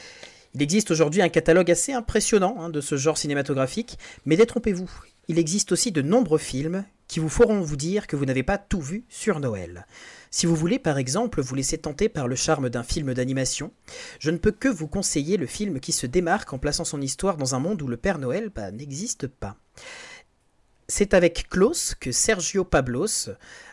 il 0.53 0.61
existe 0.61 0.91
aujourd'hui 0.91 1.21
un 1.21 1.29
catalogue 1.29 1.71
assez 1.71 1.93
impressionnant 1.93 2.57
hein, 2.59 2.69
de 2.69 2.81
ce 2.81 2.97
genre 2.97 3.17
cinématographique, 3.17 3.97
mais 4.25 4.35
détrompez-vous, 4.35 4.91
il 5.27 5.39
existe 5.39 5.71
aussi 5.71 5.91
de 5.91 6.01
nombreux 6.01 6.37
films 6.37 6.85
qui 7.07 7.19
vous 7.19 7.29
feront 7.29 7.61
vous 7.61 7.75
dire 7.75 8.07
que 8.07 8.15
vous 8.15 8.25
n'avez 8.25 8.43
pas 8.43 8.57
tout 8.57 8.81
vu 8.81 9.05
sur 9.09 9.39
Noël. 9.39 9.85
Si 10.31 10.45
vous 10.45 10.55
voulez 10.55 10.79
par 10.79 10.97
exemple 10.97 11.41
vous 11.41 11.55
laisser 11.55 11.77
tenter 11.77 12.09
par 12.09 12.27
le 12.27 12.35
charme 12.35 12.69
d'un 12.69 12.83
film 12.83 13.13
d'animation, 13.13 13.71
je 14.19 14.31
ne 14.31 14.37
peux 14.37 14.51
que 14.51 14.67
vous 14.67 14.87
conseiller 14.87 15.37
le 15.37 15.45
film 15.45 15.79
qui 15.79 15.91
se 15.91 16.07
démarque 16.07 16.53
en 16.53 16.57
plaçant 16.57 16.85
son 16.85 17.01
histoire 17.01 17.37
dans 17.37 17.55
un 17.55 17.59
monde 17.59 17.81
où 17.81 17.87
le 17.87 17.97
Père 17.97 18.17
Noël 18.17 18.49
bah, 18.49 18.71
n'existe 18.71 19.27
pas. 19.27 19.57
C'est 20.87 21.13
avec 21.13 21.47
Klaus 21.49 21.95
que 21.95 22.11
Sergio 22.11 22.65
Pablos 22.65 23.29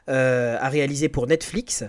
euh, 0.08 0.58
a 0.60 0.68
réalisé 0.68 1.08
pour 1.08 1.26
Netflix 1.26 1.84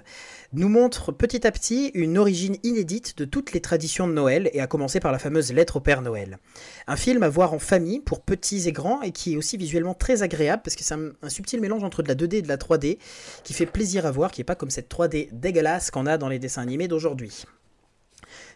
nous 0.53 0.69
montre 0.69 1.11
petit 1.11 1.47
à 1.47 1.51
petit 1.51 1.91
une 1.93 2.17
origine 2.17 2.57
inédite 2.63 3.17
de 3.17 3.25
toutes 3.25 3.53
les 3.53 3.61
traditions 3.61 4.07
de 4.07 4.13
Noël, 4.13 4.49
et 4.53 4.59
à 4.59 4.67
commencer 4.67 4.99
par 4.99 5.11
la 5.11 5.19
fameuse 5.19 5.53
lettre 5.53 5.77
au 5.77 5.79
Père 5.79 6.01
Noël. 6.01 6.39
Un 6.87 6.95
film 6.95 7.23
à 7.23 7.29
voir 7.29 7.53
en 7.53 7.59
famille, 7.59 7.99
pour 7.99 8.21
petits 8.21 8.67
et 8.67 8.71
grands, 8.71 9.01
et 9.01 9.11
qui 9.11 9.33
est 9.33 9.37
aussi 9.37 9.57
visuellement 9.57 9.93
très 9.93 10.23
agréable, 10.23 10.61
parce 10.63 10.75
que 10.75 10.83
c'est 10.83 10.95
un, 10.95 11.29
subtil 11.29 11.61
mélange 11.61 11.83
entre 11.83 12.03
de 12.03 12.07
la 12.07 12.15
2D 12.15 12.35
et 12.35 12.41
de 12.41 12.47
la 12.47 12.57
3D, 12.57 12.97
qui 13.43 13.53
fait 13.53 13.65
plaisir 13.65 14.05
à 14.05 14.11
voir, 14.11 14.31
qui 14.31 14.41
n'est 14.41 14.45
pas 14.45 14.55
comme 14.55 14.69
cette 14.69 14.91
3D 14.91 15.29
dégueulasse 15.31 15.91
qu'on 15.91 16.05
a 16.05 16.17
dans 16.17 16.29
les 16.29 16.39
dessins 16.39 16.61
animés 16.61 16.87
d'aujourd'hui. 16.87 17.45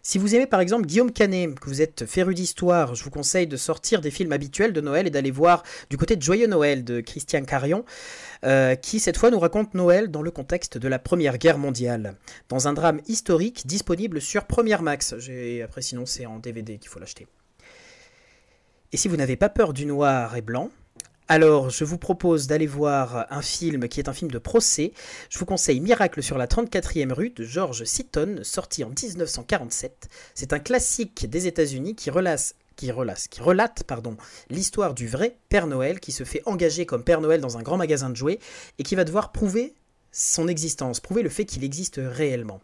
Si 0.07 0.19
vous 0.19 0.36
aimez 0.36 0.45
par 0.45 0.60
exemple 0.60 0.86
Guillaume 0.86 1.11
Canet, 1.11 1.60
que 1.60 1.65
vous 1.68 1.82
êtes 1.82 2.06
féru 2.06 2.36
d'histoire, 2.36 2.94
je 2.94 3.03
vous 3.03 3.10
conseille 3.10 3.48
de 3.48 3.57
sortir 3.57 4.02
des 4.02 4.11
films 4.11 4.34
habituels 4.34 4.72
de 4.72 4.80
Noël 4.80 5.07
et 5.07 5.10
d'aller 5.10 5.32
voir 5.32 5.64
du 5.90 5.98
côté 5.98 6.15
de 6.15 6.22
Joyeux 6.22 6.45
Noël 6.45 6.84
de 6.84 7.02
Christian 7.02 7.44
Carion, 7.44 7.86
euh, 8.44 8.76
qui 8.76 8.99
cette 8.99 9.18
fois 9.18 9.32
nous 9.32 9.40
raconte 9.40 9.73
Noël 9.73 10.11
dans 10.11 10.22
le 10.22 10.30
contexte 10.30 10.77
de 10.77 10.88
la 10.88 10.99
Première 10.99 11.40
Guerre 11.40 11.57
mondiale, 11.57 12.18
dans 12.49 12.68
un 12.68 12.73
drame 12.73 13.02
historique 13.07 13.65
disponible 13.65 14.22
sur 14.22 14.45
Première 14.45 14.84
Max. 14.84 15.15
Après 15.64 15.82
sinon 15.82 16.06
c'est 16.06 16.27
en 16.27 16.38
DVD 16.38 16.77
qu'il 16.77 16.90
faut 16.90 16.99
l'acheter. 16.99 17.26
Et 18.91 18.98
si 18.98 19.07
vous 19.07 19.18
n'avez 19.18 19.38
pas 19.38 19.49
peur 19.49 19.73
du 19.73 19.88
noir 19.88 20.36
et 20.36 20.44
blanc, 20.44 20.69
alors, 21.28 21.72
je 21.72 21.84
vous 21.84 21.98
propose 21.98 22.46
d'aller 22.46 22.68
voir 22.68 23.26
un 23.32 23.42
film 23.42 23.88
qui 23.88 24.00
est 24.00 24.10
un 24.10 24.14
film 24.14 24.30
de 24.30 24.38
procès. 24.38 24.94
Je 25.32 25.40
vous 25.40 25.46
conseille 25.46 25.80
Miracle 25.80 26.22
sur 26.22 26.38
la 26.38 26.46
34e 26.46 27.12
rue 27.12 27.32
de 27.32 27.44
George 27.44 27.84
Seaton, 27.84 28.42
sorti 28.44 28.84
en 28.84 28.90
1947. 28.90 30.08
C'est 30.36 30.54
un 30.54 30.60
classique 30.60 31.28
des 31.28 31.48
États-Unis 31.48 31.96
qui 31.96 32.12
qui, 32.76 32.92
qui 33.32 33.42
relate 33.42 33.84
l'histoire 34.52 34.94
du 34.94 35.08
vrai 35.08 35.38
Père 35.50 35.66
Noël 35.66 36.00
qui 36.00 36.12
se 36.12 36.26
fait 36.26 36.44
engager 36.46 36.86
comme 36.86 37.04
Père 37.04 37.22
Noël 37.22 37.42
dans 37.42 37.58
un 37.58 37.64
grand 37.64 37.78
magasin 37.78 38.12
de 38.12 38.16
jouets 38.16 38.40
et 38.78 38.84
qui 38.84 38.96
va 38.96 39.04
devoir 39.04 39.32
prouver 39.32 39.74
son 40.12 40.48
existence, 40.48 41.00
prouver 41.00 41.24
le 41.24 41.30
fait 41.30 41.46
qu'il 41.46 41.64
existe 41.64 42.00
réellement. 42.04 42.62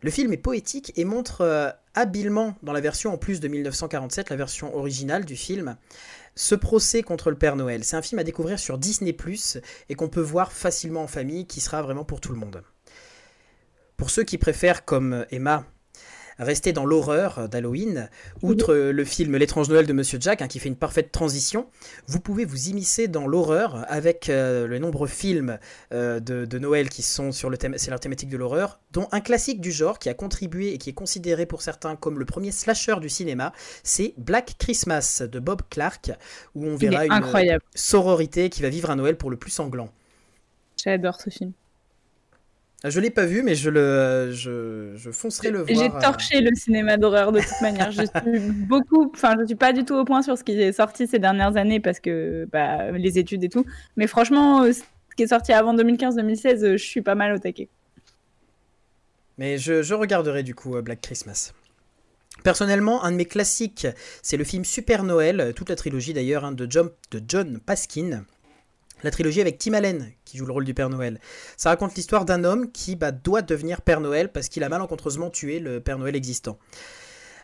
Le 0.00 0.10
film 0.12 0.32
est 0.32 0.36
poétique 0.36 0.92
et 0.94 1.04
montre 1.04 1.40
euh, 1.40 1.70
habilement, 1.94 2.54
dans 2.62 2.72
la 2.72 2.80
version 2.80 3.12
en 3.12 3.18
plus 3.18 3.40
de 3.40 3.48
1947, 3.48 4.30
la 4.30 4.36
version 4.36 4.74
originale 4.76 5.24
du 5.24 5.34
film, 5.34 5.76
ce 6.38 6.54
procès 6.54 7.02
contre 7.02 7.30
le 7.30 7.36
Père 7.36 7.56
Noël. 7.56 7.82
C'est 7.82 7.96
un 7.96 8.02
film 8.02 8.20
à 8.20 8.24
découvrir 8.24 8.60
sur 8.60 8.78
Disney⁇ 8.78 9.10
et 9.88 9.94
qu'on 9.96 10.08
peut 10.08 10.20
voir 10.20 10.52
facilement 10.52 11.02
en 11.02 11.08
famille, 11.08 11.46
qui 11.46 11.60
sera 11.60 11.82
vraiment 11.82 12.04
pour 12.04 12.20
tout 12.20 12.32
le 12.32 12.38
monde. 12.38 12.62
Pour 13.96 14.10
ceux 14.10 14.22
qui 14.22 14.38
préfèrent, 14.38 14.84
comme 14.84 15.26
Emma, 15.32 15.66
rester 16.38 16.72
dans 16.72 16.84
l'horreur 16.84 17.48
d'Halloween, 17.48 18.08
outre 18.42 18.74
le 18.74 19.04
film 19.04 19.36
L'étrange 19.36 19.68
Noël 19.68 19.86
de 19.86 19.92
Monsieur 19.92 20.18
Jack, 20.20 20.42
hein, 20.42 20.48
qui 20.48 20.58
fait 20.58 20.68
une 20.68 20.76
parfaite 20.76 21.12
transition, 21.12 21.66
vous 22.06 22.20
pouvez 22.20 22.44
vous 22.44 22.68
immiscer 22.68 23.08
dans 23.08 23.26
l'horreur 23.26 23.84
avec 23.88 24.28
euh, 24.28 24.66
le 24.66 24.78
nombreux 24.78 25.08
films 25.08 25.58
euh, 25.92 26.20
de, 26.20 26.58
Noël 26.58 26.88
qui 26.88 27.02
sont 27.02 27.32
sur 27.32 27.50
le 27.50 27.56
thème, 27.56 27.74
c'est 27.76 27.90
la 27.90 27.98
thématique 27.98 28.28
de 28.28 28.36
l'horreur, 28.36 28.80
dont 28.92 29.08
un 29.12 29.20
classique 29.20 29.60
du 29.60 29.70
genre 29.70 29.98
qui 29.98 30.08
a 30.08 30.14
contribué 30.14 30.72
et 30.74 30.78
qui 30.78 30.90
est 30.90 30.94
considéré 30.94 31.46
pour 31.46 31.62
certains 31.62 31.96
comme 31.96 32.18
le 32.18 32.24
premier 32.24 32.50
slasher 32.50 32.96
du 33.00 33.08
cinéma, 33.08 33.52
c'est 33.82 34.14
Black 34.16 34.56
Christmas 34.58 35.22
de 35.30 35.38
Bob 35.38 35.62
Clark, 35.70 36.10
où 36.54 36.66
on 36.66 36.76
verra 36.76 37.06
une 37.06 37.58
sororité 37.74 38.50
qui 38.50 38.62
va 38.62 38.68
vivre 38.68 38.90
un 38.90 38.96
Noël 38.96 39.16
pour 39.16 39.30
le 39.30 39.36
plus 39.36 39.50
sanglant. 39.50 39.90
J'adore 40.82 41.20
ce 41.20 41.30
film. 41.30 41.52
Ah, 42.84 42.90
je 42.90 43.00
l'ai 43.00 43.10
pas 43.10 43.26
vu, 43.26 43.42
mais 43.42 43.56
je 43.56 43.70
le, 43.70 44.30
je, 44.30 45.10
foncerai 45.10 45.50
le 45.50 45.62
voir. 45.62 45.68
J'ai 45.68 45.90
euh. 45.90 46.00
torché 46.00 46.40
le 46.40 46.54
cinéma 46.54 46.96
d'horreur 46.96 47.32
de 47.32 47.40
toute 47.40 47.60
manière. 47.60 47.90
je 47.90 48.02
suis 48.02 48.38
beaucoup, 48.68 49.10
enfin, 49.12 49.34
je 49.40 49.46
suis 49.46 49.56
pas 49.56 49.72
du 49.72 49.84
tout 49.84 49.96
au 49.96 50.04
point 50.04 50.22
sur 50.22 50.38
ce 50.38 50.44
qui 50.44 50.52
est 50.52 50.72
sorti 50.72 51.08
ces 51.08 51.18
dernières 51.18 51.56
années 51.56 51.80
parce 51.80 51.98
que 51.98 52.46
bah, 52.52 52.92
les 52.92 53.18
études 53.18 53.42
et 53.42 53.48
tout. 53.48 53.64
Mais 53.96 54.06
franchement, 54.06 54.62
euh, 54.62 54.72
ce 54.72 54.82
qui 55.16 55.24
est 55.24 55.28
sorti 55.28 55.52
avant 55.52 55.74
2015-2016, 55.74 56.64
euh, 56.64 56.76
je 56.76 56.84
suis 56.84 57.02
pas 57.02 57.16
mal 57.16 57.34
au 57.34 57.38
taquet. 57.38 57.68
Mais 59.38 59.58
je, 59.58 59.94
regarderai 59.94 60.44
du 60.44 60.54
coup 60.54 60.80
Black 60.80 61.00
Christmas. 61.00 61.52
Personnellement, 62.44 63.02
un 63.02 63.10
de 63.10 63.16
mes 63.16 63.24
classiques, 63.24 63.88
c'est 64.22 64.36
le 64.36 64.44
film 64.44 64.64
Super 64.64 65.02
Noël, 65.02 65.52
toute 65.56 65.68
la 65.68 65.76
trilogie 65.76 66.12
d'ailleurs 66.12 66.44
hein, 66.44 66.52
de, 66.52 66.66
John, 66.70 66.90
de 67.10 67.20
John 67.26 67.58
Paskin 67.58 68.24
la 69.02 69.10
trilogie 69.10 69.40
avec 69.40 69.58
Tim 69.58 69.74
Allen, 69.74 70.10
qui 70.24 70.38
joue 70.38 70.46
le 70.46 70.52
rôle 70.52 70.64
du 70.64 70.74
Père 70.74 70.88
Noël. 70.90 71.20
Ça 71.56 71.70
raconte 71.70 71.94
l'histoire 71.94 72.24
d'un 72.24 72.44
homme 72.44 72.70
qui 72.72 72.96
bah, 72.96 73.12
doit 73.12 73.42
devenir 73.42 73.82
Père 73.82 74.00
Noël 74.00 74.30
parce 74.30 74.48
qu'il 74.48 74.64
a 74.64 74.68
malencontreusement 74.68 75.30
tué 75.30 75.60
le 75.60 75.80
Père 75.80 75.98
Noël 75.98 76.16
existant. 76.16 76.58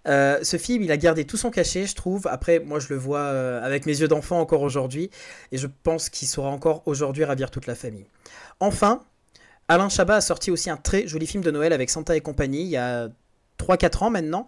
Euh, 0.07 0.39
ce 0.43 0.57
film, 0.59 0.83
il 0.83 0.93
a 0.93 0.97
gardé 0.97 1.25
tout 1.25 1.37
son 1.37 1.51
cachet, 1.51 1.87
je 1.87 1.95
trouve. 1.95 2.27
Après, 2.27 2.59
moi, 2.59 2.79
je 2.79 2.89
le 2.91 2.97
vois 2.97 3.21
euh, 3.21 3.65
avec 3.65 3.87
mes 3.87 4.01
yeux 4.01 4.09
d'enfant 4.09 4.39
encore 4.41 4.63
aujourd'hui, 4.63 5.11
et 5.51 5.59
je 5.59 5.67
pense 5.83 6.11
qu'il 6.11 6.29
saura 6.29 6.51
encore 6.51 6.83
aujourd'hui 6.87 7.25
ravir 7.25 7.51
toute 7.51 7.67
la 7.67 7.75
famille. 7.75 8.07
Enfin, 8.61 9.01
Alain 9.69 9.89
Chabat 9.89 10.17
a 10.17 10.21
sorti 10.21 10.51
aussi 10.51 10.69
un 10.69 10.77
très 10.77 11.07
joli 11.07 11.27
film 11.27 11.43
de 11.43 11.51
Noël 11.51 11.73
avec 11.73 11.89
Santa 11.89 12.17
et 12.17 12.21
compagnie, 12.21 12.63
il 12.63 12.69
y 12.69 12.77
a 12.77 13.09
3-4 13.59 14.05
ans 14.05 14.11
maintenant. 14.11 14.47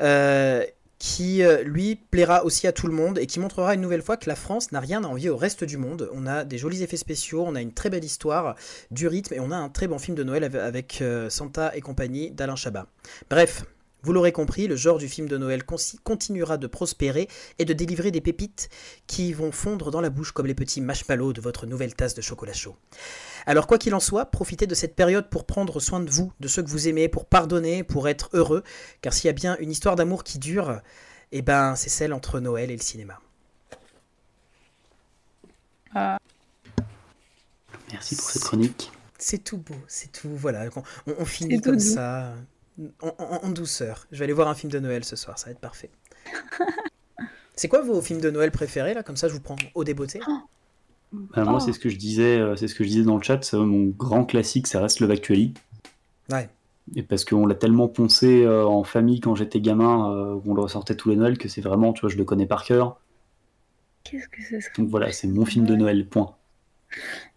Euh, 0.00 0.64
qui 1.04 1.42
euh, 1.42 1.62
lui 1.64 1.96
plaira 1.96 2.46
aussi 2.46 2.66
à 2.66 2.72
tout 2.72 2.86
le 2.86 2.94
monde 2.94 3.18
et 3.18 3.26
qui 3.26 3.38
montrera 3.38 3.74
une 3.74 3.82
nouvelle 3.82 4.00
fois 4.00 4.16
que 4.16 4.26
la 4.26 4.34
France 4.34 4.72
n'a 4.72 4.80
rien 4.80 5.04
à 5.04 5.06
envier 5.06 5.28
au 5.28 5.36
reste 5.36 5.62
du 5.62 5.76
monde. 5.76 6.08
On 6.14 6.26
a 6.26 6.44
des 6.44 6.56
jolis 6.56 6.82
effets 6.82 6.96
spéciaux, 6.96 7.44
on 7.46 7.54
a 7.54 7.60
une 7.60 7.74
très 7.74 7.90
belle 7.90 8.04
histoire, 8.04 8.56
du 8.90 9.06
rythme 9.06 9.34
et 9.34 9.38
on 9.38 9.50
a 9.50 9.56
un 9.56 9.68
très 9.68 9.86
bon 9.86 9.98
film 9.98 10.16
de 10.16 10.24
Noël 10.24 10.44
avec 10.44 11.02
euh, 11.02 11.28
Santa 11.28 11.76
et 11.76 11.82
compagnie 11.82 12.30
d'Alain 12.30 12.56
Chabat. 12.56 12.86
Bref, 13.28 13.66
vous 14.04 14.12
l'aurez 14.12 14.32
compris, 14.32 14.66
le 14.66 14.76
genre 14.76 14.98
du 14.98 15.08
film 15.08 15.28
de 15.28 15.38
Noël 15.38 15.62
continuera 15.64 16.58
de 16.58 16.66
prospérer 16.66 17.26
et 17.58 17.64
de 17.64 17.72
délivrer 17.72 18.10
des 18.10 18.20
pépites 18.20 18.68
qui 19.06 19.32
vont 19.32 19.50
fondre 19.50 19.90
dans 19.90 20.02
la 20.02 20.10
bouche 20.10 20.32
comme 20.32 20.46
les 20.46 20.54
petits 20.54 20.82
marshmallows 20.82 21.32
de 21.32 21.40
votre 21.40 21.66
nouvelle 21.66 21.94
tasse 21.94 22.14
de 22.14 22.20
chocolat 22.20 22.52
chaud. 22.52 22.76
Alors 23.46 23.66
quoi 23.66 23.78
qu'il 23.78 23.94
en 23.94 24.00
soit, 24.00 24.26
profitez 24.26 24.66
de 24.66 24.74
cette 24.74 24.94
période 24.94 25.30
pour 25.30 25.46
prendre 25.46 25.80
soin 25.80 26.00
de 26.00 26.10
vous, 26.10 26.32
de 26.38 26.48
ceux 26.48 26.62
que 26.62 26.68
vous 26.68 26.86
aimez, 26.86 27.08
pour 27.08 27.24
pardonner, 27.24 27.82
pour 27.82 28.06
être 28.06 28.28
heureux, 28.34 28.62
car 29.00 29.14
s'il 29.14 29.26
y 29.26 29.30
a 29.30 29.32
bien 29.32 29.56
une 29.58 29.70
histoire 29.70 29.96
d'amour 29.96 30.22
qui 30.22 30.38
dure, 30.38 30.82
eh 31.32 31.40
ben 31.40 31.74
c'est 31.74 31.88
celle 31.88 32.12
entre 32.12 32.40
Noël 32.40 32.70
et 32.70 32.76
le 32.76 32.82
cinéma. 32.82 33.18
Ah. 35.94 36.18
Merci 37.90 38.16
pour 38.16 38.28
cette 38.28 38.42
chronique. 38.42 38.92
C'est 39.18 39.42
tout 39.42 39.56
beau, 39.56 39.76
c'est 39.88 40.12
tout. 40.12 40.28
Voilà, 40.36 40.68
on, 41.06 41.24
finit 41.24 41.60
comme 41.60 41.78
ça 41.78 42.34
en, 43.00 43.50
douceur. 43.50 44.06
Je 44.10 44.18
vais 44.18 44.24
aller 44.24 44.32
voir 44.32 44.48
un 44.48 44.54
film 44.54 44.72
de 44.72 44.78
Noël 44.78 45.04
ce 45.04 45.16
soir, 45.16 45.38
ça 45.38 45.46
va 45.46 45.52
être 45.52 45.60
parfait. 45.60 45.90
c'est 47.56 47.68
quoi 47.68 47.82
vos 47.82 48.00
films 48.00 48.20
de 48.20 48.30
Noël 48.30 48.50
préférés 48.50 48.94
là 48.94 49.02
Comme 49.02 49.16
ça, 49.16 49.28
je 49.28 49.34
vous 49.34 49.40
prends 49.40 49.56
au 49.74 49.84
débeauté? 49.84 50.20
Bah, 51.12 51.44
moi, 51.44 51.60
c'est 51.60 51.72
ce 51.72 51.78
que 51.78 51.88
je 51.88 51.96
disais, 51.96 52.38
euh, 52.38 52.56
c'est 52.56 52.66
ce 52.66 52.74
que 52.74 52.82
je 52.82 52.88
disais 52.88 53.04
dans 53.04 53.16
le 53.16 53.22
chat. 53.22 53.52
Mon 53.54 53.86
grand 53.90 54.24
classique, 54.24 54.66
ça 54.66 54.80
reste 54.80 55.00
Love 55.00 55.12
Actually. 55.12 55.54
Ouais. 56.30 56.48
Et 56.96 57.02
parce 57.02 57.24
qu'on 57.24 57.46
l'a 57.46 57.54
tellement 57.54 57.88
poncé 57.88 58.44
euh, 58.44 58.66
en 58.66 58.84
famille 58.84 59.20
quand 59.20 59.34
j'étais 59.34 59.60
gamin, 59.60 60.12
euh, 60.12 60.40
on 60.44 60.54
le 60.54 60.60
ressortait 60.60 60.96
tous 60.96 61.10
les 61.10 61.16
Noëls 61.16 61.38
que 61.38 61.48
c'est 61.48 61.60
vraiment, 61.60 61.92
tu 61.92 62.02
vois, 62.02 62.10
je 62.10 62.16
le 62.16 62.24
connais 62.24 62.46
par 62.46 62.64
cœur. 62.64 63.00
Qu'est-ce 64.02 64.28
que 64.28 64.60
c'est 64.60 64.76
Donc 64.78 64.90
voilà, 64.90 65.10
c'est 65.12 65.28
mon 65.28 65.46
film 65.46 65.64
de 65.64 65.76
Noël. 65.76 66.06
Point. 66.06 66.34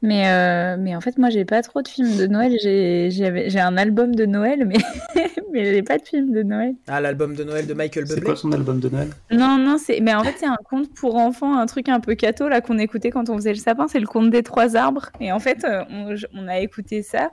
Mais, 0.02 0.30
euh, 0.30 0.78
mais 0.80 0.96
en 0.96 1.02
fait, 1.02 1.18
moi, 1.18 1.30
j'ai 1.30 1.44
pas 1.46 1.62
trop 1.64 1.82
de 1.82 1.88
films 1.88 2.18
de 2.18 2.28
Noël. 2.28 2.56
J'ai 2.62 3.60
un 3.60 3.78
album 3.78 4.14
de 4.16 4.26
Noël, 4.26 4.66
mais, 4.66 4.78
mais 5.54 5.66
j'ai 5.66 5.82
pas 5.84 5.98
de 5.98 6.04
film 6.04 6.32
de 6.32 6.44
Noël. 6.44 6.76
Ah, 6.88 7.02
l'album 7.02 7.36
de 7.36 7.44
Noël 7.44 7.66
de 7.66 7.74
Michael 7.74 8.06
C'est 8.08 8.16
Bublé. 8.16 8.26
quoi 8.28 8.36
son 8.36 8.52
album 8.52 8.80
de 8.80 8.90
Noël? 8.90 9.10
Non, 9.32 9.58
non, 9.58 9.78
c'est. 9.78 10.00
Mais 10.02 10.14
en 10.14 10.24
fait, 10.24 10.36
c'est 10.38 10.46
un 10.46 10.58
conte 10.70 10.94
pour 10.94 11.16
enfants, 11.16 11.58
un 11.58 11.66
truc 11.66 11.90
un 11.90 12.00
peu 12.00 12.16
cato 12.16 12.48
là 12.48 12.62
qu'on 12.62 12.78
écoutait 12.78 13.10
quand 13.10 13.30
on 13.30 13.36
faisait 13.38 13.54
le 13.54 13.60
sapin. 13.60 13.88
C'est 13.88 14.00
le 14.00 14.08
conte 14.08 14.30
des 14.30 14.44
trois 14.44 14.76
arbres. 14.76 15.10
Et 15.20 15.32
en 15.32 15.40
fait, 15.40 15.64
euh, 15.64 15.84
on, 15.90 16.14
on 16.36 16.48
a 16.48 16.60
écouté 16.60 17.02
ça, 17.02 17.32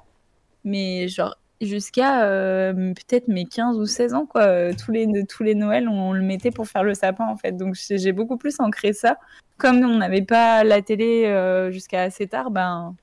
mais 0.64 1.08
genre 1.08 1.36
jusqu'à 1.60 2.24
euh, 2.24 2.72
peut-être 2.94 3.28
mes 3.28 3.46
15 3.46 3.78
ou 3.78 3.86
16 3.86 4.14
ans, 4.14 4.26
quoi. 4.26 4.42
Euh, 4.42 4.72
Tous 4.72 4.92
les, 4.92 5.06
tous 5.26 5.42
les 5.42 5.54
Noëls, 5.54 5.88
on 5.88 6.12
le 6.12 6.22
mettait 6.22 6.50
pour 6.50 6.66
faire 6.68 6.84
le 6.84 6.94
sapin, 6.94 7.26
en 7.26 7.36
fait. 7.36 7.52
Donc 7.52 7.74
j'ai 7.74 8.12
beaucoup 8.12 8.36
plus 8.36 8.60
ancré 8.60 8.92
ça. 8.92 9.18
Comme 9.56 9.78
on 9.84 9.98
n'avait 9.98 10.22
pas 10.22 10.64
la 10.64 10.82
télé 10.82 11.26
euh, 11.26 11.70
jusqu'à 11.70 12.02
assez 12.02 12.26
tard, 12.26 12.50
ben. 12.50 12.94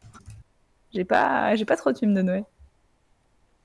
J'ai 0.93 1.05
pas, 1.05 1.55
j'ai 1.55 1.63
pas 1.63 1.77
trop 1.77 1.93
de 1.93 1.97
films 1.97 2.13
de 2.13 2.21
Noël. 2.21 2.43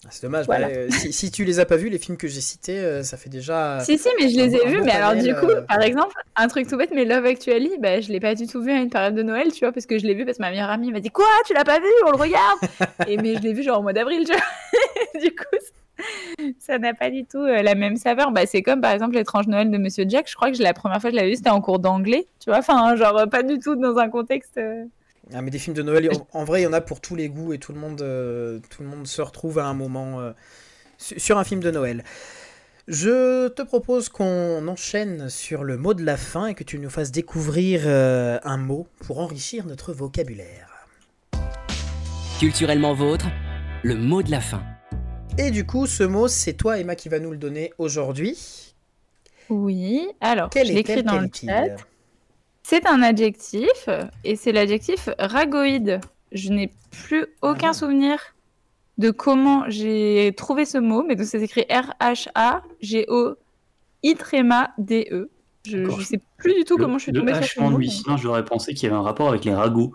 Ah, 0.07 0.09
C'est 0.13 0.23
dommage. 0.23 0.47
Voilà. 0.47 0.69
bah, 0.69 0.75
euh, 0.75 0.89
si, 0.91 1.13
si 1.13 1.31
tu 1.33 1.45
les 1.45 1.59
as 1.59 1.67
pas 1.67 1.77
vus, 1.77 1.89
les 1.89 1.99
films 1.99 2.17
que 2.17 2.29
j'ai 2.29 2.41
cités, 2.41 2.79
euh, 2.79 3.03
ça 3.03 3.17
fait 3.17 3.29
déjà. 3.29 3.81
Si, 3.81 3.99
si, 3.99 4.09
mais 4.21 4.29
je 4.29 4.37
les 4.37 4.55
ai 4.55 4.67
vus. 4.69 4.81
Mais 4.83 4.93
alors, 4.93 5.21
du 5.21 5.35
coup, 5.35 5.51
euh, 5.51 5.63
par 5.63 5.83
exemple, 5.83 6.15
un 6.37 6.47
truc 6.47 6.69
tout 6.69 6.77
bête, 6.77 6.91
mais 6.95 7.05
Love 7.05 7.27
Actually, 7.27 7.73
bah, 7.81 8.01
je 8.01 8.13
l'ai 8.13 8.21
pas 8.21 8.37
du 8.37 8.47
tout 8.47 8.63
vu 8.63 8.71
à 8.71 8.77
une 8.77 8.89
période 8.91 9.15
de 9.17 9.23
Noël, 9.23 9.53
tu 9.53 9.61
vois, 9.61 9.73
parce 9.73 9.87
que 9.87 9.99
je 9.99 10.07
l'ai 10.07 10.15
vu 10.15 10.25
parce 10.25 10.39
que 10.39 10.43
ma 10.43 10.51
meilleure 10.51 10.71
amie 10.71 10.93
m'a 10.93 11.01
dit 11.01 11.11
Quoi 11.11 11.27
Tu 11.47 11.55
l'as 11.55 11.65
pas 11.65 11.79
vu 11.79 11.89
On 12.07 12.11
le 12.11 12.17
regarde 12.17 12.59
Et 13.09 13.17
mais 13.17 13.35
je 13.35 13.41
l'ai 13.41 13.53
vu 13.53 13.65
genre 13.65 13.81
au 13.81 13.83
mois 13.83 13.93
d'avril, 13.93 14.25
tu 14.25 14.33
vois. 14.33 15.21
du 15.21 15.31
coup, 15.35 16.05
ça 16.61 16.79
n'a 16.79 16.95
pas 16.95 17.11
du 17.11 17.25
tout 17.25 17.39
euh, 17.39 17.63
la 17.63 17.75
même 17.75 17.97
saveur. 17.97 18.31
Bah, 18.31 18.47
c'est 18.47 18.63
comme 18.63 18.81
par 18.81 18.93
exemple 18.93 19.15
l'étrange 19.17 19.49
Noël 19.49 19.71
de 19.73 19.79
Monsieur 19.79 20.05
Jack. 20.07 20.31
Je 20.31 20.37
crois 20.37 20.53
que 20.53 20.63
la 20.63 20.73
première 20.73 21.01
fois 21.01 21.11
que 21.11 21.17
je 21.17 21.21
l'avais 21.21 21.31
vu, 21.31 21.37
c'était 21.37 21.51
en 21.51 21.61
cours 21.61 21.81
d'anglais, 21.81 22.29
tu 22.39 22.51
vois. 22.51 22.61
Enfin, 22.61 22.95
genre, 22.95 23.29
pas 23.29 23.43
du 23.43 23.59
tout 23.59 23.75
dans 23.75 23.97
un 23.97 24.09
contexte. 24.09 24.61
Ah, 25.35 25.43
mais 25.43 25.51
des 25.51 25.59
films 25.59 25.75
de 25.75 25.83
Noël, 25.83 26.09
en, 26.33 26.41
en 26.41 26.45
vrai, 26.45 26.61
il 26.61 26.65
y 26.65 26.67
en 26.67 26.73
a 26.73 26.81
pour 26.81 27.01
tous 27.01 27.17
les 27.17 27.29
goûts 27.29 27.53
et 27.53 27.59
tout 27.59 27.73
le 27.73 27.79
monde, 27.81 28.01
euh, 28.03 28.61
tout 28.71 28.83
le 28.83 28.89
monde 28.89 29.07
se 29.07 29.21
retrouve 29.23 29.59
à 29.59 29.67
un 29.67 29.75
moment 29.75 30.21
euh, 30.21 30.33
su- 30.99 31.19
sur 31.19 31.37
un 31.39 31.45
film 31.45 31.61
de 31.61 31.71
Noël. 31.71 32.05
Je 32.87 33.49
te 33.49 33.63
propose 33.63 34.09
qu'on 34.09 34.69
enchaîne 34.69 35.29
sur 35.29 35.65
le 35.65 35.77
mot 35.77 35.95
de 35.95 36.05
la 36.05 36.17
fin 36.17 36.47
et 36.47 36.55
que 36.55 36.63
tu 36.63 36.79
nous 36.79 36.91
fasses 36.91 37.11
découvrir 37.11 37.83
euh, 37.87 38.39
un 38.45 38.57
mot 38.57 38.87
pour 39.01 39.19
enrichir 39.19 39.67
notre 39.67 39.93
vocabulaire. 39.93 40.87
Culturellement 42.39 42.95
vôtre, 42.95 43.27
le 43.83 43.97
mot 43.97 44.23
de 44.23 44.31
la 44.31 44.41
fin. 44.41 44.63
Et 45.39 45.51
du 45.51 45.67
coup, 45.67 45.87
ce 45.87 46.05
mot, 46.05 46.29
c'est 46.29 46.53
toi, 46.53 46.79
Emma, 46.79 46.95
qui 46.95 47.09
va 47.09 47.19
nous 47.19 47.33
le 47.33 47.37
donner 47.39 47.73
aujourd'hui. 47.79 48.75
Oui, 49.49 50.07
alors, 50.21 50.51
Quel 50.51 50.69
je 50.69 50.73
l'écris 50.73 51.03
dans 51.03 51.19
le 51.19 51.29
chat. 51.33 51.67
C'est 52.69 52.85
un 52.87 53.01
adjectif 53.01 53.89
et 54.25 54.35
c'est 54.35 54.51
l'adjectif 54.51 55.09
ragoïde. 55.21 56.01
Je 56.33 56.49
n'ai 56.51 56.73
plus 56.91 57.27
aucun 57.41 57.71
Ah. 57.71 57.73
souvenir 57.75 58.19
de 58.99 59.11
comment 59.13 59.63
j'ai 59.69 60.35
trouvé 60.37 60.65
ce 60.65 60.79
mot, 60.79 61.05
mais 61.07 61.15
donc 61.15 61.27
c'est 61.27 61.41
écrit 61.41 61.65
R-H-A-G-O-I-D-E. 64.03 65.31
Je 65.65 65.79
D'accord. 65.79 65.99
ne 65.99 66.03
sais 66.05 66.21
plus 66.39 66.55
du 66.55 66.65
tout 66.65 66.77
Le- 66.77 66.85
comment 66.85 66.99
je 66.99 67.05
suis 67.05 67.13
le 67.13 67.21
tombée 67.21 67.35
sur 67.35 67.43
H 67.43 67.55
ce 67.55 67.61
mot. 67.61 67.71
m'ennuie, 67.71 67.87
mais- 67.87 67.93
sinon 67.93 68.17
j'aurais 68.17 68.45
pensé 68.45 68.75
qu'il 68.75 68.89
y 68.89 68.91
avait 68.91 68.99
un 69.01 69.03
rapport 69.03 69.29
avec 69.29 69.45
les 69.45 69.55
ragots. 69.55 69.95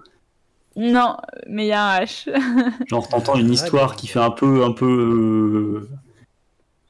Non, 0.78 1.18
mais 1.50 1.66
il 1.66 1.70
y 1.70 1.74
a 1.74 1.86
un 1.96 2.00
H. 2.00 2.30
Genre 2.88 3.08
t'entends 3.10 3.36
une 3.36 3.52
histoire 3.52 3.96
qui 3.98 4.08
fait 4.08 4.20
un 4.20 4.32
peu 4.32 4.64
un 4.64 4.72
peu 4.72 4.86
euh, 4.86 5.90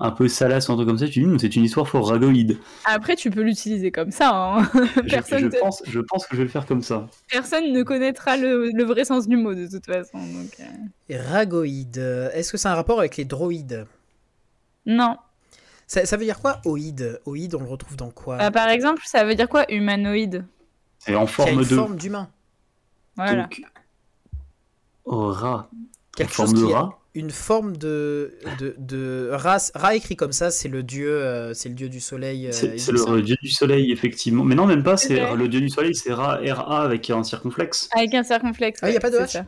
un 0.03 0.11
peu 0.11 0.27
salace 0.27 0.67
ou 0.67 0.71
un 0.73 0.75
truc 0.75 0.87
comme 0.87 0.97
ça, 0.97 1.05
tu 1.07 1.19
dis 1.21 1.25
Hum, 1.25 1.37
c'est 1.39 1.55
une 1.55 1.63
histoire 1.63 1.87
fort 1.87 2.09
ragoïde. 2.09 2.57
Après, 2.85 3.15
tu 3.15 3.29
peux 3.29 3.41
l'utiliser 3.41 3.91
comme 3.91 4.11
ça. 4.11 4.31
hein. 4.33 4.69
Je, 4.73 5.01
Personne 5.09 5.39
je 5.39 5.47
te- 5.47 5.59
pense, 5.59 5.83
je 5.87 5.99
pense 5.99 6.25
que 6.25 6.35
je 6.35 6.37
vais 6.37 6.43
le 6.45 6.49
faire 6.49 6.65
comme 6.65 6.81
ça. 6.81 7.07
Personne 7.29 7.71
ne 7.71 7.83
connaîtra 7.83 8.35
le, 8.37 8.71
le 8.73 8.83
vrai 8.83 9.05
sens 9.05 9.27
du 9.27 9.37
mot 9.37 9.53
de 9.53 9.67
toute 9.67 9.85
façon. 9.85 10.17
Donc, 10.17 10.59
euh, 10.59 11.17
Ragoïde, 11.29 11.97
euh, 11.99 12.29
est-ce 12.33 12.51
que 12.51 12.57
c'est 12.57 12.67
un 12.67 12.75
rapport 12.75 12.99
avec 12.99 13.15
les 13.17 13.25
droïdes? 13.25 13.85
Non. 14.85 15.17
ça, 15.87 16.05
ça 16.05 16.17
veut 16.17 16.25
dire 16.25 16.39
quoi, 16.39 16.59
oïde? 16.65 17.19
Oïde, 17.25 17.53
on 17.55 17.59
le 17.61 17.69
retrouve 17.69 17.95
dans 17.95 18.09
quoi? 18.09 18.37
Bah, 18.37 18.49
par 18.51 18.69
exemple, 18.69 19.03
ça 19.05 19.23
veut 19.23 19.35
dire 19.35 19.47
quoi 19.47 19.71
humanoïde? 19.71 20.45
C'est 20.99 21.15
en 21.15 21.27
forme 21.27 21.49
une 21.53 21.59
de 21.59 21.63
forme 21.65 21.95
d'humain. 21.97 22.29
Voilà. 23.17 23.43
donc 23.43 23.61
au 25.05 25.31
rat. 25.31 25.69
Quelque 26.15 26.29
en 26.31 26.33
forme 26.33 26.49
chose 26.51 26.61
de 26.61 26.65
qui 26.67 26.73
rat. 26.73 26.99
Une 27.13 27.29
forme 27.29 27.75
de, 27.75 28.35
de, 28.59 28.75
de 28.77 29.29
race. 29.31 29.71
Ra 29.75 29.95
écrit 29.95 30.15
comme 30.15 30.31
ça, 30.31 30.49
c'est 30.49 30.69
le 30.69 30.81
dieu, 30.83 31.11
euh, 31.11 31.53
c'est 31.53 31.69
le 31.69 31.75
dieu 31.75 31.89
du 31.89 31.99
soleil. 31.99 32.47
euh, 32.47 32.51
C'est 32.51 32.91
le 32.91 33.21
dieu 33.21 33.35
du 33.41 33.49
soleil 33.49 33.91
effectivement, 33.91 34.43
mais 34.43 34.55
non 34.55 34.65
même 34.65 34.83
pas. 34.83 34.97
C'est 34.97 35.19
le 35.35 35.47
dieu 35.47 35.59
du 35.61 35.69
soleil, 35.69 35.93
c'est 35.93 36.13
Ra, 36.13 36.39
Ra 36.41 36.83
avec 36.83 37.09
un 37.09 37.23
circonflexe. 37.23 37.89
Avec 37.95 38.13
un 38.13 38.23
circonflexe. 38.23 38.79
Ah, 38.81 38.87
y 38.87 38.91
a 38.91 38.93
ouais, 38.95 38.99
pas 38.99 39.09
de 39.09 39.17
H 39.17 39.27
ça. 39.27 39.45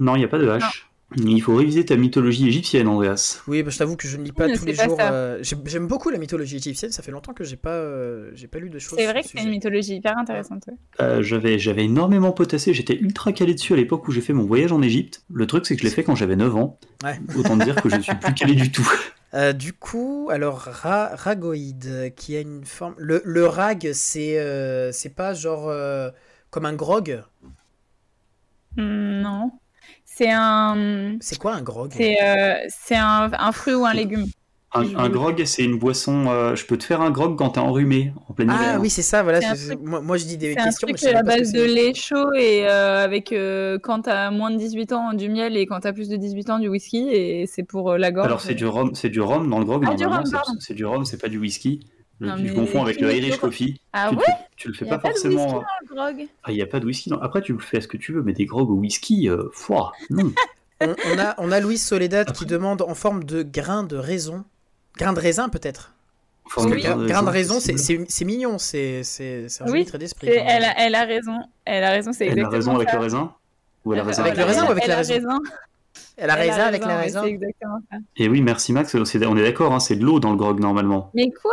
Non, 0.00 0.16
il 0.16 0.20
n'y 0.20 0.24
a 0.24 0.28
pas 0.28 0.38
de 0.38 0.48
H. 0.48 0.84
Il 1.16 1.40
faut 1.42 1.54
réviser 1.56 1.84
ta 1.84 1.96
mythologie 1.96 2.48
égyptienne, 2.48 2.88
Andreas. 2.88 3.42
Oui, 3.46 3.62
bah, 3.62 3.70
je 3.70 3.78
t'avoue 3.78 3.96
que 3.96 4.06
je 4.08 4.16
ne 4.16 4.24
lis 4.24 4.32
pas 4.32 4.48
tous 4.48 4.64
les 4.64 4.74
pas 4.74 4.84
jours. 4.84 4.98
euh, 5.00 5.42
J'aime 5.66 5.86
beaucoup 5.86 6.10
la 6.10 6.18
mythologie 6.18 6.56
égyptienne. 6.56 6.90
Ça 6.90 7.02
fait 7.02 7.10
longtemps 7.10 7.32
que 7.34 7.44
j'ai 7.44 7.56
pas, 7.56 7.70
euh, 7.70 8.30
j'ai 8.34 8.46
pas 8.48 8.58
lu 8.58 8.70
de 8.70 8.78
choses. 8.78 8.98
C'est 8.98 9.06
vrai 9.06 9.22
que 9.22 9.28
c'est 9.28 9.42
une 9.42 9.50
mythologie 9.50 9.96
hyper 9.96 10.16
intéressante. 10.18 10.64
ouais. 10.68 10.74
Euh, 11.00 11.22
j'avais, 11.22 11.58
j'avais 11.58 11.84
énormément 11.84 12.32
potassé, 12.32 12.72
j'étais 12.74 12.96
ultra 12.96 13.32
calé 13.32 13.54
dessus 13.54 13.72
à 13.72 13.76
l'époque 13.76 14.06
où 14.08 14.12
j'ai 14.12 14.20
fait 14.20 14.32
mon 14.32 14.44
voyage 14.44 14.72
en 14.72 14.82
Égypte. 14.82 15.22
Le 15.32 15.46
truc, 15.46 15.66
c'est 15.66 15.74
que 15.76 15.80
je 15.82 15.86
l'ai 15.86 15.92
fait 15.92 16.04
quand 16.04 16.14
j'avais 16.14 16.36
9 16.36 16.54
ans. 16.56 16.78
Ouais. 17.04 17.18
Autant 17.36 17.56
dire 17.56 17.76
que 17.82 17.88
je 17.88 18.00
suis 18.00 18.14
plus 18.14 18.34
calé 18.34 18.54
du 18.54 18.70
tout. 18.72 18.88
Euh, 19.34 19.54
du 19.54 19.72
coup, 19.72 20.28
alors 20.30 20.58
ra 20.58 21.12
ragoïde, 21.16 22.12
qui 22.16 22.36
a 22.36 22.40
une 22.40 22.66
forme. 22.66 22.94
Le, 22.98 23.22
le 23.24 23.46
rag, 23.46 23.92
c'est 23.94 24.38
euh, 24.38 24.92
c'est 24.92 25.08
pas 25.14 25.32
genre 25.32 25.70
euh, 25.70 26.10
comme 26.50 26.66
un 26.66 26.74
grog? 26.74 27.22
Hmm, 28.76 29.22
Non. 29.22 29.52
C'est 30.14 30.30
un. 30.30 31.16
C'est 31.20 31.38
quoi 31.38 31.54
un 31.54 31.62
grog 31.62 31.92
C'est 31.96 32.16
euh, 32.22 32.54
c'est 32.68 32.96
un, 32.96 33.30
un 33.38 33.52
fruit 33.52 33.74
ou 33.74 33.84
un 33.86 33.94
légume. 33.94 34.26
Un, 34.74 35.10
grog, 35.10 35.44
c'est 35.44 35.64
une 35.64 35.78
boisson. 35.78 36.28
euh, 36.28 36.54
je 36.56 36.64
peux 36.64 36.78
te 36.78 36.84
faire 36.84 37.02
un 37.02 37.10
grog 37.10 37.36
quand 37.36 37.50
t'es 37.50 37.60
enrhumé 37.60 38.12
en 38.26 38.32
plein 38.32 38.46
Ah 38.48 38.54
hiver. 38.56 38.80
oui, 38.80 38.88
c'est 38.88 39.02
ça. 39.02 39.22
Voilà. 39.22 39.40
Truc- 39.40 39.80
Moi, 39.82 40.00
moi, 40.00 40.16
je 40.16 40.24
dis 40.24 40.38
des 40.38 40.54
C'est 40.54 40.60
un 40.60 40.64
questions, 40.64 40.86
mais 40.86 40.94
truc 40.94 41.10
à 41.10 41.12
la 41.12 41.22
base 41.22 41.52
de 41.52 41.62
lait 41.62 41.92
chaud 41.94 42.32
et 42.32 42.66
euh, 42.66 43.04
avec 43.04 43.32
euh, 43.32 43.78
quand 43.82 44.02
t'as 44.02 44.30
moins 44.30 44.50
de 44.50 44.56
18 44.56 44.92
ans 44.92 45.12
du 45.12 45.28
miel 45.28 45.58
et 45.58 45.66
quand 45.66 45.80
t'as 45.80 45.92
plus 45.92 46.08
de 46.08 46.16
18 46.16 46.48
ans 46.48 46.58
du 46.58 46.68
whisky 46.68 47.08
et 47.10 47.46
c'est 47.46 47.64
pour 47.64 47.90
euh, 47.92 47.98
la 47.98 48.10
gorge. 48.12 48.26
Alors 48.26 48.40
c'est 48.40 48.54
du 48.54 48.64
rhum, 48.64 48.94
c'est 48.94 49.10
du 49.10 49.20
rhum 49.20 49.48
dans 49.50 49.58
le 49.58 49.66
grog. 49.66 49.84
Ah, 49.86 50.22
c'est 50.58 50.74
du 50.74 50.86
rhum, 50.86 51.04
c'est 51.04 51.18
pas 51.20 51.28
du 51.28 51.38
whisky. 51.38 51.80
Je, 52.22 52.26
Non, 52.28 52.36
je 52.36 52.52
confonds 52.54 52.82
avec 52.84 53.00
le 53.00 53.12
Irish 53.14 53.36
Coffee. 53.38 53.80
Ah 53.92 54.08
tu, 54.10 54.16
ouais? 54.16 54.22
le, 54.28 54.32
tu 54.56 54.68
le 54.68 54.74
fais 54.74 54.84
Il 54.84 54.88
y 54.88 54.92
a 54.92 54.98
pas 54.98 55.08
de 55.08 55.12
forcément. 55.14 55.44
whisky 55.44 55.54
dans 55.96 56.06
le 56.08 56.12
grog. 56.16 56.28
Ah, 56.44 56.52
il 56.52 56.54
n'y 56.54 56.62
a 56.62 56.66
pas 56.66 56.78
de 56.80 56.86
whisky. 56.86 57.10
non. 57.10 57.20
Après, 57.20 57.42
tu 57.42 57.52
le 57.52 57.58
fais 57.58 57.80
ce 57.80 57.88
que 57.88 57.96
tu 57.96 58.12
veux, 58.12 58.22
mais 58.22 58.32
des 58.32 58.44
grogs 58.46 58.70
au 58.70 58.74
whisky, 58.74 59.28
euh, 59.28 59.44
foi, 59.52 59.92
non. 60.10 60.32
On, 60.84 60.94
on 61.14 61.18
a, 61.20 61.34
on 61.38 61.52
a 61.52 61.60
Louis 61.60 61.78
Soledad 61.78 62.32
qui 62.32 62.44
demande 62.44 62.82
en 62.82 62.94
forme 62.96 63.22
de 63.22 63.44
grain 63.44 63.84
de 63.84 63.94
raisin. 63.96 64.44
Grain 64.98 65.12
de 65.12 65.20
raisin, 65.20 65.48
peut-être 65.48 65.92
Parce 66.54 66.66
que 66.66 66.74
grain 66.74 66.96
de 66.96 67.06
grain 67.06 67.22
de 67.22 67.28
raisin, 67.28 67.60
c'est- 67.60 68.24
mignon. 68.24 68.58
C'est 68.58 69.02
un 69.60 69.70
Oui, 69.70 69.84
trait 69.84 69.98
d'esprit. 69.98 70.28
Elle, 70.28 70.64
a, 70.64 70.74
elle 70.80 70.94
a 70.96 71.04
raison. 71.04 71.38
Elle 71.64 71.84
a 71.84 71.90
raison, 71.90 72.12
c'est 72.12 72.26
Elle 72.26 72.30
a 72.40 72.42
exactement 72.42 72.56
raison 72.56 72.74
avec 72.76 72.88
ça. 72.88 72.96
le 72.96 73.02
raisin 73.02 73.32
Ou 73.84 73.92
elle 73.92 74.00
a 74.00 74.02
Elle- 74.02 74.08
raison 74.08 74.22
Avec 74.22 74.34
le 74.34 74.40
elle 74.40 74.44
a- 74.44 74.46
raisin 74.48 74.66
ou 74.66 74.70
avec 74.72 74.82
elle 74.82 74.88
la 74.88 74.94
a 74.94 74.98
raisin 74.98 75.14
raison. 75.14 75.28
Elle 76.16 76.30
a 76.30 76.34
Elle 76.34 76.40
raisin 76.50 76.62
avec 76.64 76.84
la 76.84 77.06
exactement 77.06 77.80
ça. 77.90 77.96
Et 78.16 78.28
oui, 78.28 78.40
merci 78.42 78.72
Max, 78.72 78.94
on 78.96 79.04
est 79.36 79.42
d'accord, 79.42 79.72
hein, 79.72 79.78
c'est 79.80 79.94
de 79.96 80.04
l'eau 80.04 80.18
dans 80.20 80.30
le 80.30 80.36
grog 80.36 80.58
normalement. 80.58 81.10
Mais 81.14 81.30
quoi? 81.30 81.52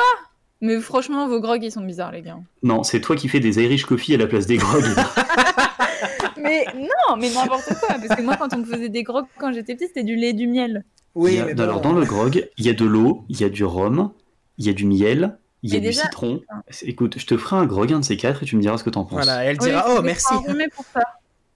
Mais 0.61 0.79
franchement, 0.81 1.27
vos 1.27 1.39
grogs, 1.39 1.63
ils 1.63 1.71
sont 1.71 1.81
bizarres, 1.81 2.11
les 2.11 2.21
gars. 2.21 2.37
Non, 2.63 2.83
c'est 2.83 2.99
toi 2.99 3.15
qui 3.15 3.29
fais 3.29 3.39
des 3.39 3.63
Irish 3.63 3.85
Coffee 3.85 4.15
à 4.15 4.17
la 4.17 4.27
place 4.27 4.45
des 4.45 4.57
grogs. 4.57 4.83
Mais 6.41 6.65
non, 6.75 7.17
mais 7.19 7.29
n'importe 7.31 7.67
quoi. 7.79 7.89
Parce 7.95 8.15
que 8.15 8.21
moi, 8.21 8.35
quand 8.37 8.53
on 8.53 8.59
me 8.59 8.65
faisait 8.65 8.89
des 8.89 9.03
grogs 9.03 9.25
quand 9.37 9.51
j'étais 9.53 9.75
petite, 9.75 9.89
c'était 9.89 10.03
du 10.03 10.15
lait 10.15 10.29
et 10.29 10.33
du 10.33 10.47
miel. 10.47 10.85
Oui, 11.15 11.31
Il 11.33 11.37
y 11.37 11.41
a- 11.41 11.45
mais 11.45 11.53
bon. 11.53 11.63
Alors 11.63 11.81
dans 11.81 11.91
le 11.91 12.05
grog, 12.05 12.49
il 12.57 12.65
y 12.65 12.69
a 12.69 12.73
de 12.73 12.85
l'eau, 12.85 13.25
il 13.29 13.39
y 13.41 13.43
a 13.43 13.49
du 13.49 13.63
rhum, 13.65 14.11
il 14.57 14.65
y 14.65 14.69
a 14.69 14.73
du 14.73 14.85
miel, 14.85 15.37
il 15.63 15.73
y 15.73 15.75
a 15.75 15.79
du 15.79 15.87
déjà- 15.87 16.03
citron. 16.03 16.41
Écoute, 16.83 17.15
je 17.19 17.25
te 17.25 17.35
ferai 17.37 17.57
un 17.57 17.65
grog, 17.65 17.91
un 17.91 17.99
de 17.99 18.05
ces 18.05 18.15
quatre, 18.17 18.43
et 18.43 18.45
tu 18.45 18.55
me 18.55 18.61
diras 18.61 18.77
ce 18.77 18.83
que 18.85 18.89
t'en 18.89 19.03
penses. 19.03 19.23
Voilà, 19.25 19.43
elle 19.43 19.57
dira 19.57 19.85
Oh, 19.89 20.01
merci. 20.01 20.33
pour 20.73 20.85
ça. 20.93 21.01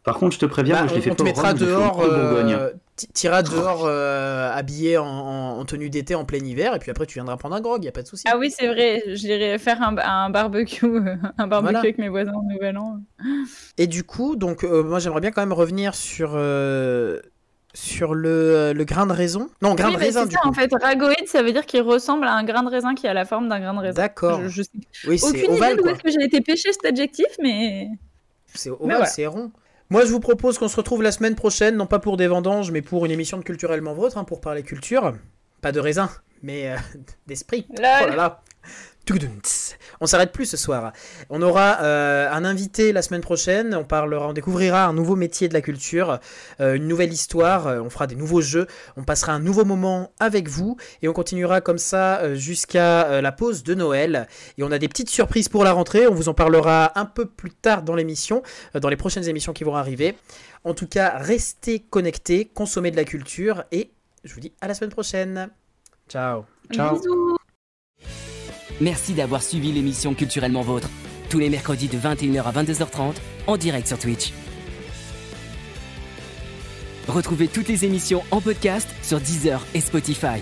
Par 0.04 0.18
contre, 0.18 0.34
je 0.36 0.40
te 0.40 0.46
préviens, 0.46 0.82
Bah, 0.84 0.88
je 0.90 0.96
l'ai 0.96 1.02
fait 1.02 1.12
on 1.12 1.16
te 1.16 1.18
pas 1.18 1.24
au 1.24 1.26
mettra 1.28 1.50
rhum, 1.52 1.58
dehors, 1.60 1.98
cru 1.98 2.10
de 2.10 2.16
Bourgogne. 2.16 2.54
euh, 2.54 2.72
t'iras 3.14 3.42
dehors 3.44 3.86
euh, 3.86 4.52
habillé 4.54 4.98
en, 4.98 5.06
en- 5.06 5.60
en 5.60 5.66
tenue 5.66 5.90
d'été 5.90 6.16
en 6.16 6.26
plein 6.26 6.40
hiver, 6.44 6.76
et 6.76 6.80
puis 6.80 6.92
après 6.92 7.06
tu 7.06 7.16
viendras 7.16 7.38
prendre 7.38 7.56
un 7.56 7.62
grog, 7.62 7.84
y 7.84 7.88
a 7.88 7.92
pas 7.92 8.04
de 8.04 8.08
souci. 8.08 8.24
Ah 8.28 8.38
oui, 8.38 8.52
c'est 8.52 8.68
vrai. 8.68 9.04
J'irai 9.08 9.58
faire 9.58 9.82
un, 9.82 9.96
un 9.98 10.30
barbecue, 10.30 10.86
euh, 10.86 11.16
un 11.38 11.48
barbecue 11.48 11.64
Voilà. 11.72 11.80
avec 11.80 11.98
mes 11.98 12.10
voisins 12.10 12.34
au 12.34 12.44
Nouvel 12.44 12.78
An. 12.78 13.00
Et 13.78 13.88
du 13.88 14.04
coup, 14.04 14.36
donc 14.36 14.64
euh, 14.64 14.84
moi 14.84 15.00
j'aimerais 15.00 15.22
bien 15.22 15.32
quand 15.32 15.42
même 15.42 15.54
revenir 15.54 15.96
sur 15.96 16.32
euh, 16.36 17.20
sur 17.76 18.14
le, 18.14 18.72
le 18.74 18.84
grain 18.84 19.08
de 19.08 19.14
raisin. 19.14 19.50
Non, 19.64 19.74
grain 19.74 19.88
oui, 19.88 19.94
de 19.96 20.00
mais 20.00 20.06
raisin 20.06 20.22
c'est 20.24 20.28
du 20.30 20.36
ça, 20.36 20.42
coup. 20.42 20.50
en 20.50 20.54
fait. 20.54 20.70
Ragoïde, 20.80 21.28
ça 21.28 21.42
veut 21.42 21.52
dire 21.52 21.66
qu'il 21.66 21.82
ressemble 21.82 22.26
à 22.28 22.34
un 22.34 22.44
grain 22.44 22.62
de 22.62 22.70
raisin 22.70 22.94
qui 22.94 23.08
a 23.08 23.16
la 23.16 23.26
forme 23.26 23.50
d'un 23.50 23.60
grain 23.60 23.74
de 23.74 23.80
raisin. 23.80 23.96
D'accord. 24.00 24.42
Je, 24.44 24.50
je 24.50 24.62
sais 24.62 24.70
Oui, 25.08 25.18
c'est 25.18 25.28
aucune 25.30 25.52
ovale 25.56 25.74
idée 25.74 25.82
d'où 25.82 25.90
est-ce 25.90 26.04
que 26.04 26.12
j'ai 26.12 26.24
été 26.24 26.42
pêcher 26.42 26.72
cet 26.72 26.86
adjectif, 26.86 27.26
mais 27.42 27.88
C'est 28.54 28.70
ovale, 28.70 28.80
voilà. 28.86 29.06
c'est 29.08 29.26
rond. 29.26 29.52
Moi 29.90 30.06
je 30.06 30.12
vous 30.12 30.20
propose 30.20 30.58
qu'on 30.58 30.68
se 30.68 30.76
retrouve 30.76 31.04
la 31.04 31.12
semaine 31.12 31.36
prochaine, 31.36 31.76
non 31.76 31.86
pas 31.86 32.00
pour 32.00 32.18
des 32.18 32.28
vendanges, 32.28 32.72
mais 32.72 32.82
pour 32.82 33.06
une 33.06 33.12
émission 33.12 33.38
de 33.38 33.44
culturellement 33.44 33.94
vôtre, 33.94 34.18
hein, 34.18 34.24
pour 34.24 34.42
parler 34.42 34.64
culture. 34.64 35.14
Pas 35.62 35.72
de 35.72 35.80
raisin, 35.80 36.10
mais 36.42 36.72
euh, 36.72 36.78
d'esprit. 37.28 37.66
Oh 37.72 37.82
là 37.82 38.16
là. 38.16 38.42
On 40.00 40.06
s'arrête 40.06 40.32
plus 40.32 40.46
ce 40.46 40.58
soir. 40.58 40.94
On 41.30 41.42
aura 41.42 41.82
euh, 41.82 42.30
un 42.32 42.46
invité 42.46 42.94
la 42.94 43.02
semaine 43.02 43.22
prochaine. 43.22 43.76
On 43.76 43.84
parlera, 43.84 44.30
on 44.30 44.34
découvrira 44.34 44.86
un 44.86 44.94
nouveau 44.94 45.16
métier 45.16 45.50
de 45.50 45.54
la 45.54 45.62
culture, 45.62 46.20
euh, 46.62 46.76
une 46.76 46.88
nouvelle 46.88 47.12
histoire. 47.12 47.68
euh, 47.68 47.82
on 47.82 47.90
fera 47.90 48.08
des 48.08 48.16
nouveaux 48.16 48.42
jeux. 48.42 48.68
On 48.96 49.04
passera 49.04 49.34
un 49.34 49.40
nouveau 49.40 49.66
moment 49.66 50.12
avec 50.20 50.48
vous 50.48 50.78
et 51.02 51.10
on 51.10 51.14
continuera 51.14 51.60
comme 51.60 51.78
ça 51.78 52.34
jusqu'à 52.36 53.22
la 53.22 53.32
pause 53.32 53.64
de 53.64 53.74
Noël. 53.74 54.28
Et 54.58 54.64
on 54.64 54.72
a 54.72 54.80
des 54.80 54.88
petites 54.88 55.10
surprises 55.10 55.50
pour 55.50 55.64
la 55.64 55.74
rentrée. 55.74 56.08
On 56.08 56.14
vous 56.14 56.30
en 56.30 56.34
parlera 56.34 56.98
un 56.98 57.06
peu 57.06 57.26
plus 57.26 57.52
tard 57.52 57.84
dans 57.84 57.96
l'émission, 57.96 58.42
dans 58.74 58.90
les 58.90 58.98
prochaines 58.98 59.28
émissions 59.28 59.54
qui 59.54 59.64
vont 59.64 59.76
arriver. 59.76 60.16
En 60.64 60.74
tout 60.74 60.88
cas, 60.88 61.18
restez 61.18 61.80
connectés, 61.80 62.46
consommez 62.54 62.92
de 62.92 62.96
la 62.96 63.04
culture 63.04 63.64
et 63.72 63.92
je 64.24 64.34
vous 64.34 64.40
dis 64.40 64.54
à 64.62 64.68
la 64.68 64.74
semaine 64.74 64.92
prochaine. 64.92 65.50
Ciao. 66.08 66.46
Ciao. 66.72 66.96
Bisous. 66.96 67.38
Merci 68.82 69.14
d'avoir 69.14 69.42
suivi 69.42 69.72
l'émission 69.72 70.14
Culturellement 70.14 70.62
Vôtre. 70.62 70.90
Tous 71.30 71.40
les 71.40 71.50
mercredis 71.50 71.88
de 71.88 71.98
21h 71.98 72.44
à 72.44 72.52
22h30 72.52 73.16
en 73.48 73.58
direct 73.58 73.88
sur 73.88 73.98
Twitch. 73.98 74.34
Retrouvez 77.08 77.48
toutes 77.48 77.68
les 77.68 77.86
émissions 77.86 78.24
en 78.32 78.42
podcast 78.42 78.88
sur 79.02 79.20
Deezer 79.20 79.66
et 79.74 79.82
Spotify. 79.82 80.42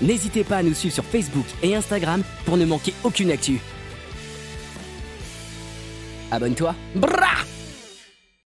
N'hésitez 0.00 0.44
pas 0.44 0.58
à 0.58 0.62
nous 0.62 0.74
suivre 0.74 0.94
sur 0.94 1.04
Facebook 1.04 1.44
et 1.62 1.76
Instagram 1.76 2.22
pour 2.46 2.56
ne 2.56 2.64
manquer 2.64 2.94
aucune 3.04 3.30
actu. 3.30 3.60
Abonne-toi. 6.30 6.74
Brah 6.94 7.44